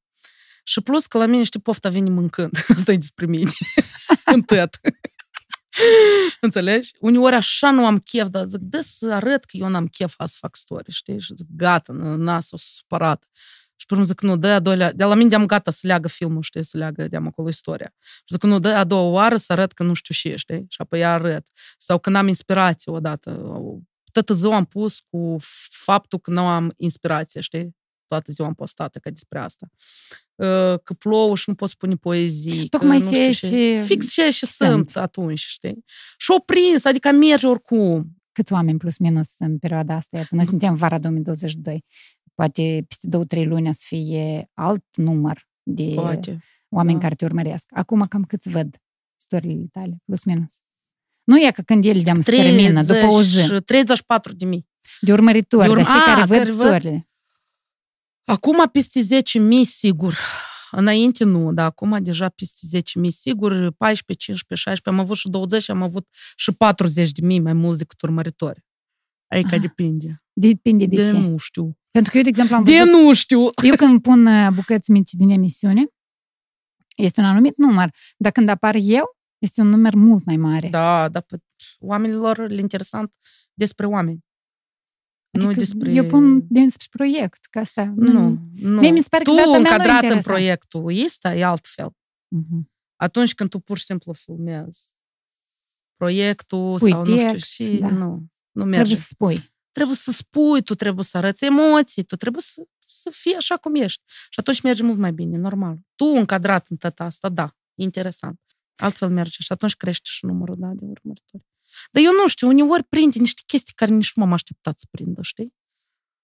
Și 0.67 0.81
plus 0.81 1.05
că 1.05 1.17
la 1.17 1.25
mine, 1.25 1.43
știi, 1.43 1.59
pofta 1.59 1.89
vine 1.89 2.09
mâncând. 2.09 2.51
Asta 2.77 2.91
e 2.91 2.97
despre 2.97 3.25
mine. 3.25 3.51
În 4.33 4.41
tot. 4.41 4.79
Înțelegi? 6.41 6.91
Uneori 6.99 7.35
așa 7.35 7.71
nu 7.71 7.85
am 7.85 7.97
chef, 7.97 8.27
dar 8.27 8.45
zic, 8.45 8.59
dă 8.59 8.81
să 8.81 9.13
arăt 9.13 9.43
că 9.43 9.57
eu 9.57 9.69
n-am 9.69 9.87
chef 9.87 10.15
să 10.17 10.35
fac 10.39 10.55
story, 10.55 10.91
știi? 10.91 11.19
Și 11.19 11.33
zic, 11.35 11.47
gata, 11.49 11.93
nas, 11.93 12.51
o 12.51 12.57
supărat. 12.57 13.27
Și 13.75 13.85
pe 13.85 13.93
urmă 13.93 14.05
zic, 14.05 14.21
nu, 14.21 14.37
dă 14.37 14.47
a 14.47 14.59
doilea, 14.59 14.93
de 14.93 15.03
la 15.03 15.15
mine 15.15 15.29
de-am 15.29 15.45
gata 15.45 15.71
să 15.71 15.87
leagă 15.87 16.07
filmul, 16.07 16.41
știi, 16.41 16.63
să 16.63 16.77
leagă 16.77 17.07
de 17.07 17.17
acolo 17.17 17.47
istoria. 17.47 17.93
Și 18.01 18.25
zic, 18.27 18.43
nu, 18.43 18.59
dă 18.59 18.69
a 18.69 18.83
doua 18.83 19.09
oară 19.09 19.37
să 19.37 19.51
arăt 19.53 19.71
că 19.71 19.83
nu 19.83 19.93
știu 19.93 20.15
ce, 20.15 20.35
știi? 20.35 20.65
Și 20.69 20.81
apoi 20.81 21.05
arăt. 21.05 21.47
Sau 21.77 21.99
când 21.99 22.15
am 22.15 22.27
inspirație 22.27 22.91
odată. 22.91 23.41
Toată 24.11 24.33
ziua 24.33 24.55
am 24.55 24.65
pus 24.65 24.99
cu 25.09 25.35
faptul 25.69 26.19
că 26.19 26.31
nu 26.31 26.47
am 26.47 26.73
inspirație, 26.77 27.41
știi? 27.41 27.75
Toată 28.07 28.31
ziua 28.31 28.47
am 28.47 28.53
postat 28.53 28.97
ca 29.01 29.09
despre 29.09 29.39
asta. 29.39 29.67
Uh, 30.35 30.79
Că 30.83 30.93
plouă 30.97 31.35
și 31.35 31.43
nu 31.47 31.55
pot 31.55 31.69
spune 31.69 31.95
poezii. 31.95 32.67
Tocmai 32.67 32.97
că 32.97 33.03
nu 33.03 33.11
știu 33.11 33.31
și- 33.31 33.39
ce. 33.39 33.77
și 33.77 33.85
Fix 33.85 34.11
ce 34.13 34.29
și 34.29 34.45
sunt. 34.45 34.69
sunt 34.89 35.03
atunci, 35.03 35.39
știi? 35.39 35.83
Și 36.17 36.31
o 36.31 36.39
prins, 36.39 36.85
adică 36.85 37.11
merge 37.11 37.47
oricum. 37.47 38.11
Câți 38.31 38.53
oameni 38.53 38.77
plus 38.77 38.97
minus 38.97 39.35
în 39.39 39.57
perioada 39.57 39.93
asta? 39.95 40.17
Iată, 40.17 40.35
noi 40.35 40.45
suntem 40.45 40.69
în 40.69 40.75
vara 40.75 40.99
2022. 40.99 41.83
Poate 42.35 42.85
peste 42.87 43.07
două, 43.07 43.25
trei 43.25 43.45
luni 43.45 43.73
să 43.75 43.83
fie 43.87 44.49
alt 44.53 44.83
număr 44.95 45.47
de 45.63 45.91
Poate. 45.95 46.43
oameni 46.69 46.95
da. 46.95 47.01
care 47.01 47.15
te 47.15 47.25
urmăresc. 47.25 47.69
Acum 47.73 48.01
cam 48.01 48.23
câți 48.23 48.49
văd 48.49 48.75
storiile 49.21 49.65
tale, 49.71 49.97
plus 50.05 50.23
minus. 50.23 50.61
Nu 51.23 51.37
e 51.39 51.51
ca 51.51 51.61
când 51.63 51.85
el 51.85 52.01
de-am 52.01 52.19
termină, 52.19 52.83
după 52.83 53.05
o 53.05 53.21
zi. 53.21 53.61
34 53.65 54.33
de 54.33 54.45
mii. 54.45 54.67
De 55.01 55.11
urmăritori, 55.13 55.67
de 55.67 55.73
urm- 55.73 55.83
dar 55.83 55.85
și 55.85 56.03
care 56.05 56.25
văd 56.25 56.37
care 56.37 56.51
storile. 56.51 57.06
Acum 58.29 58.69
peste 58.71 59.01
10 59.01 59.39
mii, 59.39 59.65
sigur. 59.65 60.17
Înainte 60.71 61.23
nu, 61.23 61.53
dar 61.53 61.65
acum 61.65 62.03
deja 62.03 62.29
peste 62.29 62.77
10.000, 62.77 62.81
sigur, 63.09 63.71
14, 63.77 64.25
15, 64.25 64.69
16, 64.69 64.89
am 64.89 64.99
avut 64.99 65.17
și 65.17 65.29
20 65.29 65.69
am 65.69 65.81
avut 65.81 66.07
și 66.35 66.51
40 66.51 67.11
de 67.11 67.25
mii 67.25 67.39
mai 67.39 67.53
mulți 67.53 67.77
decât 67.77 68.01
urmăritori. 68.01 68.65
Adică 69.27 69.47
Aha. 69.55 69.57
depinde. 69.57 70.23
Depinde 70.33 70.85
de, 70.85 70.95
de 70.95 71.01
ce? 71.01 71.11
nu 71.11 71.37
știu. 71.37 71.77
Pentru 71.91 72.11
că 72.11 72.17
eu, 72.17 72.23
de 72.23 72.29
exemplu, 72.29 72.55
am 72.55 72.63
De 72.63 72.77
văzut, 72.77 72.93
nu 72.93 73.13
știu. 73.13 73.39
eu 73.63 73.75
când 73.81 74.01
pun 74.01 74.25
uh, 74.25 74.51
bucăți 74.53 74.91
mici 74.91 75.11
din 75.11 75.29
emisiune, 75.29 75.85
este 76.95 77.19
un 77.19 77.25
anumit 77.25 77.57
număr, 77.57 77.93
dar 78.17 78.31
când 78.31 78.49
apar 78.49 78.75
eu, 78.79 79.17
este 79.37 79.61
un 79.61 79.67
număr 79.67 79.93
mult 79.93 80.25
mai 80.25 80.37
mare. 80.37 80.69
Da, 80.69 81.09
dar 81.09 81.25
oamenilor 81.79 82.49
le 82.49 82.59
interesant 82.59 83.13
despre 83.53 83.85
oameni. 83.85 84.25
Adică 85.31 85.51
nu 85.51 85.57
despre... 85.57 85.91
Eu 85.91 86.05
pun 86.05 86.45
despre 86.49 86.87
proiect, 86.91 87.45
ca 87.45 87.59
asta. 87.59 87.93
Nu, 87.95 88.37
nu. 88.53 88.79
Mie 88.79 88.91
mi 88.91 89.01
se 89.01 89.07
pare 89.09 89.23
tu 89.23 89.29
că 89.29 89.35
viața 89.35 89.57
mea 89.57 89.57
încadrat 89.57 90.03
nu 90.03 90.15
în 90.15 90.21
proiectul 90.21 91.03
ăsta 91.05 91.35
e 91.35 91.45
altfel. 91.45 91.89
Uh-huh. 91.89 92.61
Atunci 92.95 93.33
când 93.33 93.49
tu 93.49 93.59
pur 93.59 93.77
și 93.77 93.85
simplu 93.85 94.13
filmezi 94.13 94.95
proiectul 95.97 96.77
Pui 96.77 96.89
sau 96.89 97.05
nu 97.05 97.17
știu 97.17 97.31
text, 97.31 97.51
și 97.51 97.77
da. 97.77 97.89
nu, 97.89 98.25
nu 98.51 98.63
merge. 98.63 98.75
Trebuie 98.75 98.95
să 98.95 99.07
spui. 99.09 99.53
trebuie 99.71 99.95
să 99.95 100.11
spui, 100.11 100.61
tu 100.61 100.75
trebuie 100.75 101.03
să 101.03 101.17
arăți 101.17 101.45
emoții, 101.45 102.03
tu 102.03 102.15
trebuie 102.15 102.41
să, 102.41 102.67
să 102.85 103.09
fii 103.13 103.35
așa 103.35 103.57
cum 103.57 103.75
ești. 103.75 104.03
Și 104.07 104.39
atunci 104.39 104.61
merge 104.61 104.83
mult 104.83 104.97
mai 104.97 105.13
bine, 105.13 105.37
normal. 105.37 105.77
Tu 105.95 106.05
încadrat 106.05 106.67
în 106.67 106.77
tata 106.77 107.03
asta, 107.03 107.29
da, 107.29 107.55
e 107.75 107.83
interesant. 107.83 108.41
Altfel 108.75 109.09
merge 109.09 109.37
și 109.39 109.51
atunci 109.51 109.75
crește 109.75 110.09
și 110.09 110.25
numărul 110.25 110.55
da, 110.59 110.71
de 110.73 110.85
urmăritori. 110.85 111.45
Dar 111.91 112.03
eu 112.03 112.11
nu 112.11 112.27
știu, 112.27 112.47
uneori 112.47 112.83
prinde 112.83 113.19
niște 113.19 113.41
chestii 113.45 113.73
care 113.73 113.91
nici 113.91 114.11
nu 114.13 114.23
m-am 114.23 114.33
așteptat 114.33 114.79
să 114.79 114.85
prindă, 114.91 115.21
știi? 115.21 115.53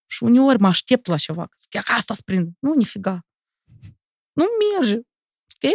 Și 0.07 0.23
uneori 0.23 0.59
mă 0.59 0.67
aștept 0.67 1.05
la 1.07 1.17
ceva, 1.17 1.47
că 1.47 1.55
chiar 1.69 1.83
că 1.83 1.91
asta 1.91 2.13
să 2.13 2.21
prindă. 2.25 2.51
Nu, 2.59 2.73
nifiga. 2.73 3.25
Nu 4.31 4.45
merge. 4.59 4.99
Că 5.59 5.67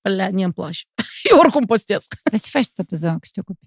alea, 0.00 0.30
ne 0.30 0.44
îmi 0.44 0.52
place. 0.52 0.80
Eu 1.30 1.38
oricum 1.38 1.64
postez. 1.64 2.06
Dar 2.30 2.40
ce 2.40 2.48
faci 2.50 2.68
toată 2.68 2.96
ziua 2.96 3.12
că 3.12 3.28
te 3.32 3.40
ocupi? 3.40 3.66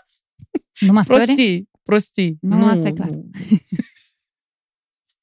Numai 0.86 1.04
story? 1.04 1.24
Prostii, 1.24 1.68
prostii. 1.82 2.36
Nu, 2.40 2.66
asta 2.68 2.88
e 2.88 2.92
clar. 2.92 3.08
Nu. 3.08 3.30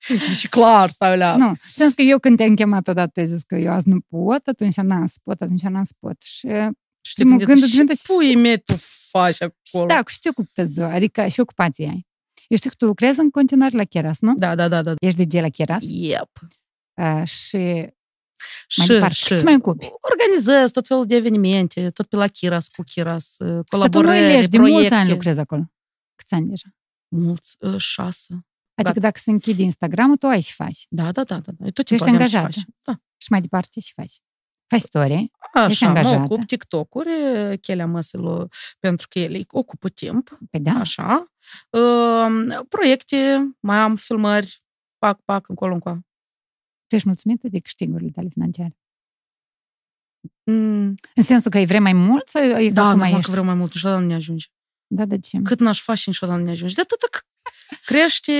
Deci 0.07 0.47
clar 0.47 0.89
sau 0.89 1.11
alea. 1.11 1.35
Nu, 1.35 1.53
sens 1.61 1.93
că 1.93 2.01
eu 2.01 2.19
când 2.19 2.37
te-am 2.37 2.55
chemat 2.55 2.87
odată, 2.87 3.09
tu 3.13 3.19
ai 3.19 3.27
zis 3.27 3.43
că 3.43 3.55
eu 3.55 3.71
azi 3.71 3.87
nu 3.87 4.01
pot, 4.01 4.47
atunci 4.47 4.75
n-am 4.75 5.05
să 5.05 5.17
pot, 5.23 5.41
atunci 5.41 5.61
n-am 5.61 5.83
să 5.83 5.93
pot. 5.99 6.21
Și 6.21 6.47
Și 7.01 7.23
mă 7.23 7.37
te 7.37 7.45
gândesc, 7.45 7.71
și 7.71 7.77
gândesc, 7.77 8.05
pui 8.05 8.35
mei 8.35 8.59
tu 8.59 8.73
faci 9.09 9.35
și 9.35 9.43
acolo. 9.43 9.85
da, 9.87 10.01
și 10.07 10.19
te 10.19 10.29
ocupi 10.29 10.49
tot 10.53 10.69
ziua, 10.69 10.91
adică 10.93 11.27
și 11.27 11.39
ocupații 11.39 11.85
ai. 11.85 12.07
Eu 12.47 12.57
știu 12.57 12.69
că 12.69 12.75
tu 12.75 12.85
lucrezi 12.85 13.19
în 13.19 13.29
continuare 13.29 13.77
la 13.77 13.83
Cheras, 13.83 14.19
nu? 14.19 14.35
Da, 14.35 14.55
da, 14.55 14.67
da, 14.67 14.81
da. 14.81 14.93
Ești 14.99 15.25
DJ 15.25 15.33
la 15.33 15.49
Cheras 15.49 15.83
Yep. 15.85 16.29
uh, 17.01 17.21
și 17.25 17.55
mai 17.57 17.91
Și, 18.67 18.87
departe, 18.87 19.13
și 19.15 19.23
ce 19.27 19.41
mai 19.43 19.55
ocupi? 19.55 19.87
organizez 20.01 20.71
tot 20.71 20.87
felul 20.87 21.05
de 21.05 21.15
evenimente, 21.15 21.89
tot 21.89 22.05
pe 22.05 22.15
la 22.15 22.27
Chiras, 22.27 22.67
cu 22.67 22.81
Chiras, 22.83 23.35
Dar 23.37 23.47
tu 23.47 23.53
nu 23.53 23.63
colaborări, 23.63 24.33
ești, 24.33 24.49
de 24.49 24.57
mulți 24.57 24.71
proiecte. 24.73 24.95
ani 24.95 25.09
lucrezi 25.09 25.39
acolo. 25.39 25.71
Câți 26.15 26.33
ani 26.33 26.49
deja? 26.49 26.67
Mulți, 27.15 27.55
uh, 27.59 27.77
șase. 27.77 28.45
Adică 28.75 28.99
dacă 28.99 29.19
se 29.23 29.31
închide 29.31 29.61
Instagramul, 29.63 30.17
tu 30.17 30.27
ai 30.27 30.41
și 30.41 30.53
faci. 30.53 30.85
Da, 30.89 31.11
da, 31.11 31.23
da, 31.23 31.35
da. 31.39 31.51
da. 31.57 31.65
Tot 31.65 31.73
Tu 31.73 31.93
ești 31.93 32.05
timpul 32.05 32.07
aveam 32.07 32.27
ce 32.29 32.37
angajată. 32.37 32.59
faci. 32.59 32.75
Da. 32.81 32.93
Și 33.17 33.27
mai 33.31 33.41
departe 33.41 33.79
și 33.79 33.93
faci. 33.93 34.13
Faci 34.69 34.79
story. 34.81 35.13
Ești 35.13 35.31
Așa, 35.53 35.91
mă 35.91 35.97
angajată. 35.97 36.21
ocup 36.23 36.45
TikTok-uri, 36.45 37.09
chelea 37.61 37.87
măselor, 37.87 38.47
pentru 38.79 39.07
că 39.09 39.19
ele 39.19 39.41
ocupă 39.47 39.89
timp. 39.89 40.37
Păi 40.51 40.59
da, 40.59 40.71
Așa. 40.71 41.31
Uh, 41.69 42.59
proiecte, 42.69 43.49
mai 43.59 43.77
am 43.77 43.95
filmări, 43.95 44.63
pac, 44.97 45.21
pac, 45.25 45.49
încolo, 45.49 45.73
încolo. 45.73 45.97
tu 46.87 46.95
ești 46.95 47.07
mulțumită 47.07 47.47
de 47.47 47.59
câștigurile 47.59 48.09
tale 48.09 48.27
financiare. 48.29 48.77
Mm, 50.43 50.95
În 51.15 51.23
sensul 51.23 51.51
că 51.51 51.57
ai 51.57 51.65
vrei 51.65 51.79
mai 51.79 51.93
mult 51.93 52.27
sau 52.27 52.43
e 52.43 52.67
că 52.67 52.73
da, 52.73 52.81
acum 52.81 52.91
normal 52.99 53.09
ești? 53.09 53.21
că 53.25 53.31
vreau 53.31 53.45
mai 53.45 53.55
mult, 53.55 53.73
niciodată 53.73 54.01
nu 54.01 54.07
ne 54.07 54.13
ajunge. 54.13 54.45
Da, 54.87 55.05
de 55.05 55.19
ce? 55.19 55.39
Cât 55.43 55.59
n-aș 55.59 55.81
face, 55.81 56.03
niciodată 56.09 56.37
nu 56.39 56.45
ne 56.45 56.51
ajunge. 56.51 56.73
De 56.73 56.81
atât 56.81 57.01
că 57.09 57.19
crește 57.85 58.33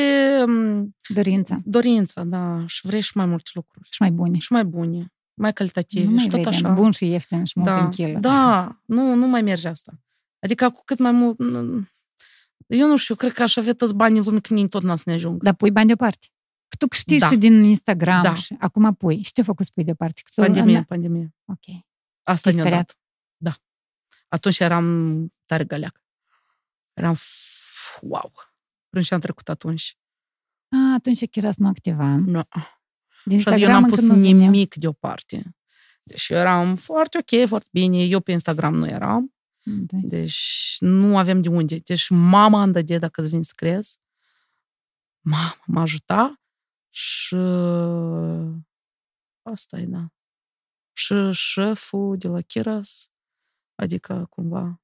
mm, 0.48 0.96
Dorința. 1.08 1.60
dorința, 1.64 2.24
da, 2.24 2.64
și 2.68 2.86
vrei 2.86 3.02
și 3.02 3.12
mai 3.18 3.26
multe 3.26 3.50
lucruri. 3.54 3.88
Și 3.92 4.02
mai 4.02 4.12
bune. 4.12 4.38
Și 4.38 4.52
mai 4.52 4.66
bune, 4.66 5.14
mai 5.40 5.54
calitative 5.54 6.04
Nu 6.06 6.10
mai 6.12 6.20
și 6.24 6.28
tot 6.30 6.40
vrei 6.40 6.44
de 6.52 6.58
așa. 6.66 6.74
bun 6.74 6.92
și 6.92 7.06
ieftin 7.10 7.44
și 7.46 7.60
mult 7.60 7.70
da, 7.72 7.84
în 7.84 7.90
kilă. 7.90 8.20
da, 8.20 8.82
nu, 8.86 9.16
nu 9.16 9.28
mai 9.28 9.42
merge 9.42 9.68
asta. 9.68 10.02
Adică 10.40 10.70
cu 10.70 10.82
cât 10.86 11.00
mai 11.00 11.12
mult... 11.12 11.40
Eu 12.68 12.88
nu 12.88 12.98
știu, 12.98 13.16
cred 13.16 13.32
că 13.34 13.44
aș 13.44 13.56
avea 13.58 13.74
toți 13.74 13.94
banii 13.94 14.22
lumii 14.24 14.42
când 14.42 14.60
ei 14.60 14.68
tot 14.70 14.84
n-a 14.84 14.96
să 14.96 15.04
ne 15.06 15.14
ajung. 15.14 15.44
Dar 15.44 15.54
pui 15.56 15.72
bani 15.72 15.88
deoparte. 15.88 16.28
Că 16.68 16.76
tu 16.78 16.88
câștigi 16.88 17.20
Da. 17.20 17.28
și 17.28 17.36
din 17.38 17.64
Instagram 17.64 18.24
Da. 18.24 18.34
și 18.36 18.56
acum 18.60 18.94
pui. 18.96 19.24
Și 19.24 19.32
ce-ai 19.32 19.46
făcut 19.46 19.66
să 19.66 19.72
pui 19.74 19.84
deoparte? 19.84 20.22
Că 20.24 20.30
tu- 20.36 20.42
Pandemie, 20.42 20.80
Na- 20.80 20.88
pandemie. 20.88 21.36
Ok. 21.46 21.84
Asta 22.24 22.42
Te-ai 22.50 22.56
ne-a 22.56 22.64
speriat? 22.66 22.98
dat. 23.38 23.54
Da. 23.54 23.64
Atunci 24.28 24.60
eram 24.60 25.28
tare 25.46 25.64
găleac. 25.64 26.02
Eram 26.94 27.16
f- 27.16 28.00
wow. 28.02 28.32
Prin 28.90 29.04
ce 29.04 29.14
am 29.14 29.20
trecut 29.20 29.50
atunci. 29.50 29.98
A, 30.76 30.94
atunci 30.94 31.30
Chiras 31.30 31.56
nu 31.58 31.68
activa. 31.68 32.06
Nu. 32.16 32.42
Din 33.24 33.40
Și 33.40 33.48
eu 33.48 33.54
Instagram 33.54 33.72
n-am 33.72 33.84
încă 33.84 33.96
pus 33.96 34.06
nu 34.06 34.14
vinea. 34.14 34.46
nimic 34.46 34.76
deoparte. 34.76 35.56
Deci 36.04 36.30
eu 36.30 36.38
eram 36.38 36.76
foarte 36.76 37.18
ok, 37.18 37.48
foarte 37.48 37.68
bine. 37.72 38.04
Eu 38.04 38.20
pe 38.20 38.32
Instagram 38.32 38.76
nu 38.76 38.88
eram. 38.88 39.34
Da. 39.64 39.98
Deci 40.02 40.78
nu 40.80 41.18
aveam 41.18 41.42
de 41.42 41.50
unde. 41.50 41.76
Deci 41.76 42.10
mama 42.10 42.64
îmi 42.64 42.74
dădea 42.74 43.00
dacă 43.00 43.22
îți 43.22 43.30
vin 43.30 43.42
să 43.42 43.52
crezi. 43.56 44.00
Mama 45.20 45.58
mă 45.66 45.80
ajuta 45.80 46.42
și 46.90 47.36
asta 49.42 49.78
e, 49.78 49.86
da. 49.86 50.08
Și 50.94 51.32
șeful 51.32 52.18
de 52.18 52.28
la 52.28 52.42
Chiras, 52.42 53.12
adică 53.76 54.26
cumva 54.30 54.82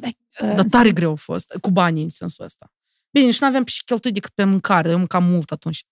Păi 0.00 0.16
da, 0.46 0.54
Dar 0.54 0.64
tare 0.64 0.92
greu 0.92 1.10
a 1.10 1.14
fost, 1.14 1.58
cu 1.60 1.70
banii 1.70 2.02
în 2.02 2.08
sensul 2.08 2.44
ăsta. 2.44 2.72
Bine, 3.10 3.30
și 3.30 3.42
n-aveam 3.42 3.64
și 3.64 3.84
cheltui 3.84 4.12
decât 4.12 4.30
pe 4.30 4.44
mâncare, 4.44 4.88
eu 4.88 4.98
mâncam 4.98 5.24
mult 5.24 5.50
atunci. 5.50 5.84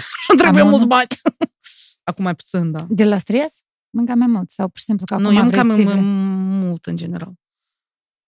Și 0.00 0.26
îmi 0.30 0.38
trebuie 0.38 0.62
mult? 0.62 0.74
mulți 0.74 0.86
bani. 0.88 1.06
Acum 2.10 2.24
mai 2.24 2.34
puțin, 2.34 2.70
da. 2.70 2.86
De 2.88 3.04
la 3.04 3.18
stres? 3.18 3.60
Mâncam 3.90 4.18
mai 4.18 4.26
mult? 4.26 4.50
Sau 4.50 4.68
pur 4.68 4.78
și 4.78 4.84
simplu 4.84 5.06
că 5.06 5.16
nu, 5.16 5.26
acum 5.26 5.36
eu 5.38 5.44
vrei 5.48 5.62
mâncam 5.62 5.76
să 5.76 5.82
m- 5.82 5.94
ții- 5.94 6.00
mult 6.64 6.86
în 6.86 6.96
general. 6.96 7.32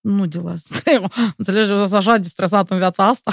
Nu 0.00 0.26
de 0.26 0.38
la 0.38 0.56
stres. 0.56 1.00
Înțelegi, 1.36 1.70
eu 1.70 1.78
sunt 1.78 1.92
așa 1.92 2.16
de 2.16 2.28
stresat 2.28 2.70
în 2.70 2.76
viața 2.78 3.06
asta. 3.06 3.32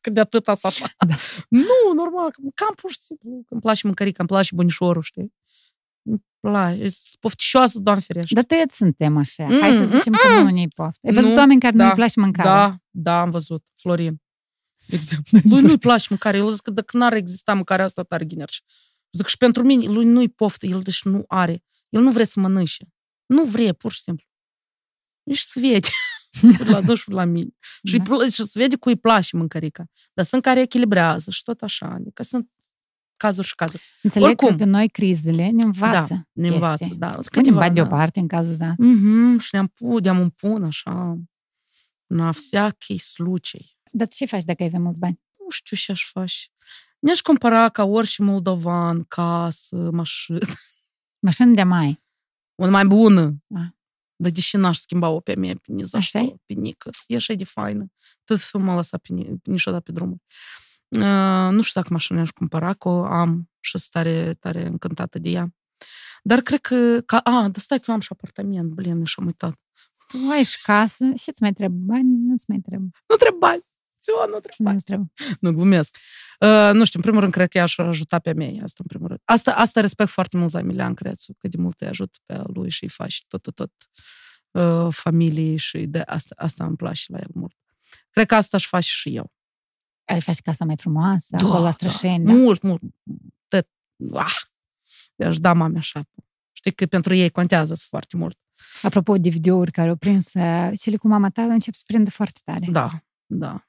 Că 0.00 0.10
de 0.10 0.20
atâta 0.20 0.54
să 0.54 0.66
așa. 0.66 0.86
Da. 1.06 1.14
Nu, 1.48 1.92
normal, 1.96 2.34
cam 2.54 2.74
pur 2.76 2.90
și 2.90 2.98
simplu. 2.98 3.28
că 3.30 3.46
Îmi 3.54 3.60
place 3.60 3.80
mâncărica, 3.84 4.16
îmi 4.18 4.28
place 4.28 4.54
bunișorul, 4.54 5.02
știi? 5.02 5.32
Îmi 6.02 6.24
place. 6.40 6.88
Sunt 6.88 7.20
pofticioasă, 7.20 7.78
doamne 7.78 8.02
ferește. 8.06 8.34
Dar 8.34 8.44
toți 8.44 8.76
suntem 8.76 9.16
așa. 9.16 9.44
Mm, 9.48 9.60
Hai 9.60 9.72
să 9.72 9.84
zicem 9.84 10.12
că 10.12 10.28
nu 10.42 10.50
ne-i 10.50 10.68
poftă. 10.68 11.06
Ai 11.06 11.12
văzut 11.14 11.30
Nu, 11.30 11.36
oameni 11.36 11.60
care 11.60 11.76
da, 11.76 11.84
nu-i 11.84 11.94
place 11.94 12.20
mâncarea? 12.20 12.52
Da, 12.68 12.76
da, 12.90 13.20
am 13.20 13.30
văzut. 13.30 13.66
Florin. 13.76 14.22
De 14.90 14.96
exemplu. 14.96 15.38
Lui 15.50 15.60
nu-i 15.62 15.78
place 15.78 16.06
mâncare. 16.08 16.36
El 16.36 16.50
zic 16.50 16.60
că 16.60 16.70
dacă 16.70 16.96
n-ar 16.96 17.12
exista 17.12 17.54
mâncarea 17.54 17.84
asta, 17.84 18.02
tare 18.02 18.24
ghinerci. 18.24 18.62
Zic 19.12 19.26
și 19.26 19.36
pentru 19.36 19.64
mine, 19.64 19.86
lui 19.92 20.04
nu-i 20.04 20.28
poftă. 20.28 20.66
El 20.66 20.80
deci 20.80 21.02
nu 21.02 21.24
are. 21.28 21.62
El 21.88 22.02
nu 22.02 22.10
vrea 22.10 22.24
să 22.24 22.40
mănânce. 22.40 22.88
Nu 23.26 23.44
vrea, 23.44 23.72
pur 23.72 23.92
și 23.92 24.00
simplu. 24.00 24.26
Nici 25.22 25.38
se 25.38 25.60
vede. 25.60 25.88
la 26.72 26.80
dă 26.80 26.94
și 26.94 27.10
la 27.10 27.24
mine. 27.24 27.50
Și, 27.84 27.98
Da. 27.98 28.16
da. 28.16 28.24
și 28.24 28.44
se 28.44 28.58
vede 28.58 28.76
cu 28.76 28.88
îi 28.88 28.96
place 28.96 29.36
mâncărica. 29.36 29.84
Dar 30.12 30.24
sunt 30.24 30.42
care 30.42 30.60
echilibrează 30.60 31.30
și 31.30 31.42
tot 31.42 31.62
așa. 31.62 31.86
Adică 31.86 32.22
sunt 32.22 32.50
cazuri 33.16 33.46
și 33.46 33.54
cazuri. 33.54 33.82
Înțeleg 34.02 34.28
Oricum. 34.28 34.48
că 34.48 34.54
pe 34.54 34.64
noi 34.64 34.88
crizele 34.88 35.48
ne 35.50 35.62
învață 35.64 36.14
Da, 36.14 36.22
ne 36.32 36.48
chestii. 36.48 36.54
învață, 36.54 36.94
da. 36.98 37.06
Sunt 37.12 37.28
Punem 37.28 37.42
câteva, 37.44 37.58
bani 37.58 37.74
da. 37.74 37.80
deoparte 37.82 38.20
în 38.20 38.28
cazul 38.28 38.56
da. 38.56 38.72
Mm-hmm. 38.72 39.38
Și 39.40 39.48
ne-am 39.52 39.66
pus, 39.66 40.00
de-am 40.00 40.20
împun 40.20 40.64
așa 40.64 41.16
Na 42.09 42.31
всякий 42.31 42.99
случай. 42.99 43.77
Dar 43.91 44.07
ce 44.07 44.25
faci 44.25 44.43
dacă 44.43 44.61
ai 44.61 44.67
avea 44.67 44.79
mulți 44.79 44.99
bani? 44.99 45.19
nu 45.45 45.49
știu 45.49 45.77
ce 45.77 45.91
aș 45.91 46.11
face. 46.11 46.45
Ne-aș 46.99 47.19
cumpăra 47.21 47.69
ca 47.69 47.83
orice 47.83 48.21
moldovan, 48.23 49.03
casă, 49.03 49.89
mașină. 49.91 50.39
Mașini 51.25 51.55
de 51.55 51.63
mai. 51.63 52.03
Una 52.55 52.69
mai 52.71 52.85
bună. 52.85 53.43
Ah. 53.55 53.67
Dar 54.15 54.31
deși 54.31 54.57
n-aș 54.57 54.77
schimba-o 54.77 55.19
pe 55.19 55.35
mea, 55.35 55.53
pe 55.53 55.71
nici 55.71 55.93
Așa-i? 55.93 56.35
pe 56.45 56.53
nică. 56.53 56.89
E 57.07 57.15
așa 57.15 57.33
de 57.33 57.43
faină. 57.43 57.85
Tot 58.23 58.39
să 58.39 58.57
mă 58.57 58.75
lăsa 58.75 58.97
pe, 58.97 59.13
ni- 59.13 59.35
niciodată 59.43 59.83
pe 59.83 59.91
drumul. 59.91 60.21
Uh, 60.89 61.51
nu 61.51 61.61
știu 61.61 61.81
dacă 61.81 61.93
mașina 61.93 62.21
aș 62.21 62.29
cumpăra, 62.29 62.73
că 62.73 62.89
o 62.89 63.03
am 63.03 63.49
și 63.59 63.77
sunt 63.77 63.91
tare, 63.91 64.33
tare 64.33 64.65
încântată 64.65 65.19
de 65.19 65.29
ea. 65.29 65.55
Dar 66.23 66.41
cred 66.41 66.59
că... 66.59 67.01
Ca, 67.05 67.17
a, 67.17 67.31
dar 67.41 67.57
stai 67.57 67.77
că 67.77 67.85
eu 67.87 67.93
am 67.93 67.99
și 68.01 68.07
apartament, 68.11 68.69
blin, 68.69 69.03
și 69.03 69.15
am 69.17 69.25
uitat. 69.25 69.59
Tu 70.10 70.30
ai 70.30 70.42
și 70.42 70.62
casă 70.62 71.04
și 71.14 71.28
îți 71.28 71.42
mai 71.42 71.52
trebuie 71.52 71.78
bani, 71.82 72.08
nu-ți 72.26 72.44
mai 72.48 72.58
trebuie. 72.58 72.90
Nu 73.08 73.16
trebuie 73.16 73.38
bani. 73.40 73.64
nu 74.72 74.78
trebuie. 74.80 75.12
Nu, 75.40 75.52
glumesc. 75.52 75.96
Uh, 76.40 76.70
nu 76.72 76.84
știu, 76.84 76.98
în 76.98 77.04
primul 77.04 77.20
rând, 77.20 77.32
cred 77.32 77.48
că 77.48 77.58
ea 77.58 77.66
și 77.66 77.80
ajuta 77.80 78.18
pe 78.18 78.32
mei, 78.32 78.60
asta 78.62 78.78
în 78.78 78.86
primul 78.86 79.06
rând. 79.06 79.20
Asta, 79.24 79.54
asta 79.54 79.80
respect 79.80 80.10
foarte 80.10 80.36
mult 80.36 80.52
la 80.52 80.58
Emilian 80.58 80.94
Crețu, 80.94 81.34
că 81.38 81.48
de 81.48 81.56
mult 81.56 81.80
îi 81.80 81.86
ajut 81.86 82.18
pe 82.26 82.42
lui 82.46 82.70
și 82.70 82.82
îi 82.82 82.88
faci 82.88 83.24
tot, 83.28 83.42
tot, 83.42 83.54
tot 83.54 83.72
uh, 84.50 84.94
familiei 84.94 85.56
și 85.56 85.86
de 85.86 86.00
asta, 86.00 86.34
asta 86.38 86.64
îmi 86.64 86.76
place 86.76 87.02
la 87.06 87.18
el 87.18 87.30
mult. 87.34 87.56
Cred 88.10 88.26
că 88.26 88.34
asta 88.34 88.56
își 88.56 88.66
faci 88.66 88.84
și 88.84 89.16
eu. 89.16 89.32
Ai 90.04 90.20
faci 90.20 90.40
casa 90.40 90.64
mai 90.64 90.76
frumoasă, 90.76 91.26
da, 91.30 91.38
acolo 91.38 91.58
la 91.58 91.64
da. 91.64 91.70
Strășeni, 91.70 92.24
da. 92.26 92.32
Mult, 92.32 92.62
mult. 92.62 92.82
De, 93.48 93.68
ah, 94.12 94.36
i-aș 95.16 95.38
da 95.38 95.52
mame 95.52 95.78
așa. 95.78 96.02
Știi 96.52 96.72
că 96.72 96.86
pentru 96.86 97.14
ei 97.14 97.30
contează 97.30 97.74
foarte 97.74 98.16
mult. 98.16 98.38
Apropo 98.82 99.14
de 99.14 99.28
videouri 99.28 99.70
care 99.70 99.88
au 99.88 99.96
prins, 99.96 100.30
uh, 100.34 100.70
cele 100.80 100.96
cu 100.96 101.08
mama 101.08 101.28
ta 101.28 101.42
încep 101.42 101.74
să 101.74 101.82
prindă 101.86 102.10
foarte 102.10 102.40
tare. 102.44 102.66
Da, 102.70 102.88
da. 103.26 103.64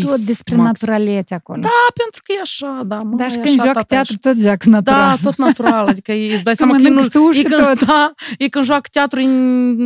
Tot 0.00 0.20
despre 0.20 0.56
max. 0.56 0.66
naturalețe 0.66 1.34
acolo. 1.34 1.60
Da, 1.60 1.68
pentru 1.94 2.20
că 2.24 2.32
e 2.32 2.40
așa, 2.40 2.82
da. 2.86 2.96
Mă, 2.96 3.16
Dar 3.16 3.30
și 3.30 3.38
când 3.38 3.60
joacă 3.60 3.82
teatru, 3.82 4.16
tot 4.16 4.38
joacă 4.38 4.68
natural. 4.68 5.16
Da, 5.16 5.22
tot 5.22 5.36
natural. 5.36 5.86
Adică 5.86 6.12
îți 6.12 6.44
dai 6.48 6.56
seama 6.56 6.72
că 6.72 6.88
nu... 6.88 7.00
E 7.00 7.42
când, 7.42 7.56
tot. 7.56 7.84
Da, 7.86 8.14
e 8.38 8.48
când 8.48 8.64
joacă 8.64 8.88
teatru, 8.92 9.20
e, 9.20 9.24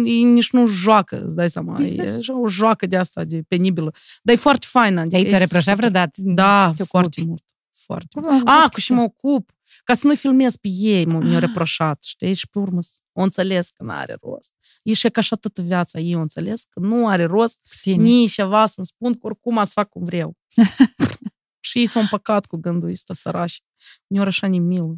e 0.04 0.22
nici 0.22 0.50
nu 0.50 0.66
joacă, 0.66 1.22
îți 1.24 1.34
dai 1.34 1.50
seama. 1.50 1.80
E, 1.80 2.02
e 2.02 2.32
o 2.32 2.48
joacă 2.48 2.86
de 2.86 2.96
asta, 2.96 3.24
de 3.24 3.42
penibilă. 3.48 3.92
Dar 4.22 4.34
e 4.34 4.38
foarte 4.38 4.66
faină. 4.68 5.00
Adică 5.00 5.16
Ai 5.16 5.28
ți-a 5.28 5.38
reproșat 5.38 5.76
vreodată? 5.76 6.20
Da, 6.22 6.72
foarte 6.86 7.22
mult 7.26 7.42
foarte. 7.90 8.20
A, 8.44 8.68
cu 8.72 8.80
și 8.80 8.92
mă 8.92 9.02
ocup. 9.02 9.50
Ca 9.84 9.94
să 9.94 10.06
nu 10.06 10.14
filmez 10.14 10.56
pe 10.56 10.68
ei, 10.68 11.04
mi-au 11.04 11.34
ah. 11.34 11.40
reproșat, 11.40 12.02
știi? 12.02 12.34
Și 12.34 12.48
pe 12.48 12.58
urmă 12.58 12.78
o 13.12 13.22
înțeles 13.22 13.70
că 13.70 13.82
nu 13.82 13.90
are 13.90 14.16
rost. 14.22 14.52
E 14.82 14.92
și 14.92 15.08
ca 15.08 15.20
așa 15.20 15.36
toată 15.36 15.62
viața, 15.62 15.98
ei 15.98 16.14
o 16.14 16.20
înțeles 16.20 16.62
că 16.68 16.80
nu 16.80 17.08
are 17.08 17.24
rost 17.24 17.60
nici 17.84 18.32
ceva 18.32 18.66
să-mi 18.66 18.86
spun 18.86 19.12
că 19.12 19.18
oricum 19.22 19.64
să 19.64 19.70
fac 19.74 19.88
cum 19.88 20.04
vreau. 20.04 20.36
și 21.60 21.78
ei 21.78 21.86
s-au 21.86 22.02
împăcat 22.02 22.46
cu 22.46 22.56
gândul 22.56 22.90
ăsta, 22.90 23.14
sărași. 23.14 23.62
Mi-au 24.06 24.24
așa 24.24 24.46
nimilă. 24.46 24.96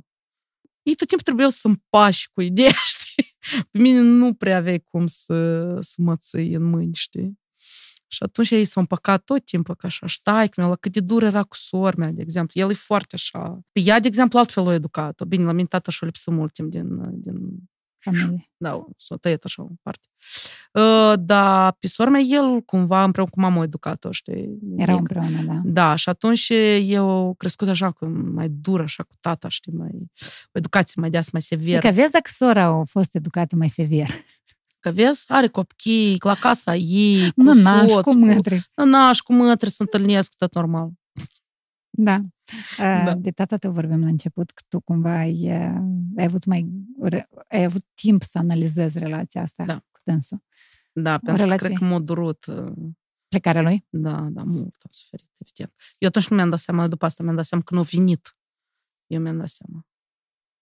Ei 0.82 0.94
tot 0.94 1.06
timpul 1.06 1.24
trebuie 1.24 1.50
să 1.50 1.68
împași 1.68 2.30
cu 2.32 2.40
ideea, 2.40 2.74
știi? 2.96 3.36
Pe 3.70 3.78
mine 3.78 4.00
nu 4.00 4.34
prea 4.34 4.56
aveai 4.56 4.80
cum 4.80 5.06
să, 5.06 5.76
să 5.80 5.94
mă 5.96 6.16
ții 6.16 6.52
în 6.52 6.62
mâini, 6.62 6.94
știi? 6.94 7.40
Și 8.12 8.22
atunci 8.22 8.50
ei 8.50 8.64
s-au 8.64 8.82
împăcat 8.82 9.24
tot 9.24 9.44
timpul 9.44 9.74
că 9.74 9.86
așa, 9.86 10.06
ștai, 10.06 10.48
că 10.48 10.66
la 10.66 10.76
cât 10.76 10.92
de 10.92 11.00
dur 11.00 11.22
era 11.22 11.42
cu 11.42 11.56
sora 11.56 11.94
mea, 11.96 12.10
de 12.10 12.22
exemplu. 12.22 12.60
El 12.60 12.70
e 12.70 12.74
foarte 12.74 13.14
așa. 13.14 13.60
Pe 13.72 13.80
ea, 13.80 14.00
de 14.00 14.06
exemplu, 14.06 14.38
altfel 14.38 14.66
o 14.66 14.72
educat-o. 14.72 15.24
Bine, 15.24 15.44
la 15.44 15.52
mine 15.52 15.66
tata 15.66 15.90
și-o 15.90 16.06
lipsă 16.06 16.30
mult 16.30 16.52
timp 16.52 16.70
din, 16.70 17.20
din 17.20 17.68
familie. 17.98 18.50
Da, 18.56 18.84
s-a 18.96 19.16
tăiat 19.16 19.44
așa 19.44 19.62
în 19.62 19.76
parte. 19.82 20.06
Uh, 20.72 21.12
dar 21.24 21.72
pe 21.72 21.86
sora 21.86 22.10
mea, 22.10 22.20
el 22.20 22.60
cumva 22.60 23.04
împreună 23.04 23.30
cu 23.30 23.40
mama 23.40 23.60
a 23.60 23.62
educat-o, 23.62 24.10
știi? 24.10 24.58
Erau 24.76 24.98
împreună, 24.98 25.42
da. 25.42 25.60
Da, 25.64 25.94
și 25.94 26.08
atunci 26.08 26.52
eu 26.80 27.34
crescut 27.38 27.68
așa, 27.68 27.90
cu 27.90 28.06
mai 28.06 28.48
dur, 28.48 28.80
așa 28.80 29.02
cu 29.02 29.14
tata, 29.20 29.48
știi, 29.48 29.72
mai, 29.72 30.10
o 30.44 30.58
educație 30.58 30.94
mai 31.00 31.10
deasă, 31.10 31.30
mai 31.32 31.42
severă. 31.42 31.76
Adică 31.76 31.92
vezi 31.92 32.12
dacă 32.12 32.30
sora 32.32 32.64
a 32.64 32.84
fost 32.84 33.14
educată 33.14 33.56
mai 33.56 33.68
sever. 33.68 34.08
Că 34.82 34.90
vezi, 34.90 35.24
are 35.28 35.48
copii, 35.48 36.16
la 36.20 36.34
casa 36.34 36.74
ei, 36.74 37.32
cu 37.32 37.42
nu 37.42 37.52
naș, 37.52 37.92
cu 37.92 38.14
mântri. 38.14 38.70
Nu 38.74 38.84
naș, 38.84 39.20
cu 39.20 39.32
mântri, 39.32 39.70
se 39.70 39.82
întâlnesc, 39.82 40.34
tot 40.36 40.54
normal. 40.54 40.90
Da. 41.90 42.20
da. 42.78 43.14
De 43.14 43.30
tata 43.30 43.56
te 43.56 43.68
vorbim 43.68 44.00
la 44.00 44.06
început, 44.06 44.50
că 44.50 44.62
tu 44.68 44.80
cumva 44.80 45.16
ai, 45.16 45.48
ai 46.16 46.24
avut 46.24 46.44
mai 46.44 46.70
ai 47.48 47.64
avut 47.64 47.84
timp 47.94 48.22
să 48.22 48.38
analizezi 48.38 48.98
relația 48.98 49.42
asta 49.42 49.64
da. 49.64 49.78
cu 49.78 50.00
dânsul. 50.04 50.42
Da, 50.92 51.18
pentru 51.18 51.46
că 51.46 51.54
cred 51.54 51.72
că 51.72 51.84
m-a 51.84 51.98
durut. 51.98 52.44
Plecarea 53.28 53.62
lui? 53.62 53.86
Da, 53.88 54.28
da, 54.30 54.42
mult 54.42 54.76
am 54.82 54.90
suferit, 54.90 55.30
evident. 55.38 55.74
Eu 55.98 56.08
atunci 56.08 56.28
nu 56.28 56.36
mi-am 56.36 56.50
dat 56.50 56.58
seama, 56.58 56.88
după 56.88 57.04
asta 57.04 57.22
mi-am 57.22 57.36
dat 57.36 57.44
seama 57.44 57.64
că 57.64 57.74
nu 57.74 57.80
a 57.80 57.86
venit. 57.90 58.36
Eu 59.06 59.20
mi-am 59.20 59.38
dat 59.38 59.48
seama 59.48 59.86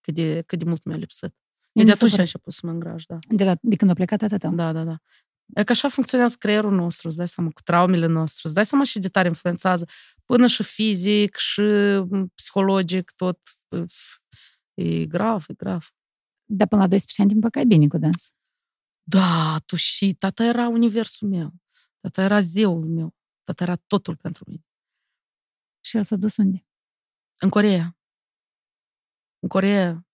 cât 0.01 0.13
de, 0.13 0.41
cât 0.41 0.59
de 0.59 0.65
mult 0.65 0.83
mi-a 0.83 0.95
lipsit. 0.95 1.35
Eu 1.71 1.85
de 1.85 1.91
atunci 1.91 2.13
am 2.13 2.19
început 2.19 2.53
să 2.53 2.61
mă 2.63 2.71
îngraș, 2.71 3.05
da. 3.05 3.15
De, 3.29 3.43
la, 3.43 3.55
de 3.61 3.75
când 3.75 3.91
a 3.91 3.93
plecat 3.93 4.19
tata 4.19 4.37
tău? 4.37 4.55
Da, 4.55 4.71
da, 4.71 4.83
da. 4.83 4.97
E 5.55 5.63
că 5.63 5.71
așa 5.71 5.89
funcționează 5.89 6.35
creierul 6.39 6.73
nostru, 6.73 7.07
îți 7.07 7.17
dai 7.17 7.27
seama, 7.27 7.49
cu 7.49 7.61
traumele 7.61 8.05
noastre, 8.05 8.41
îți 8.43 8.53
dai 8.53 8.65
seama 8.65 8.83
și 8.83 8.99
de 8.99 9.07
tare 9.07 9.27
influențează, 9.27 9.85
până 10.25 10.47
și 10.47 10.63
fizic, 10.63 11.35
și 11.35 11.61
psihologic, 12.35 13.11
tot. 13.11 13.39
E 14.73 15.05
grav, 15.05 15.45
e 15.47 15.53
grav. 15.53 15.93
Dar 16.45 16.67
până 16.67 16.81
la 16.81 16.87
12 16.87 17.21
ani 17.21 17.29
te 17.29 17.35
împăcai 17.35 17.65
bine 17.65 17.87
cu 17.87 17.97
dans. 17.97 18.31
Da, 19.03 19.57
tu 19.65 19.75
și 19.75 20.13
tata 20.13 20.43
era 20.43 20.67
universul 20.67 21.27
meu. 21.27 21.53
Tata 21.99 22.21
era 22.21 22.39
zeul 22.39 22.87
meu. 22.87 23.15
Tata 23.43 23.63
era 23.63 23.75
totul 23.75 24.15
pentru 24.15 24.43
mine. 24.47 24.65
Și 25.85 25.97
el 25.97 26.03
s-a 26.03 26.15
dus 26.15 26.37
unde? 26.37 26.65
În 27.39 27.49
Coreea. 27.49 27.97
În 29.39 29.47
Coreea 29.47 30.05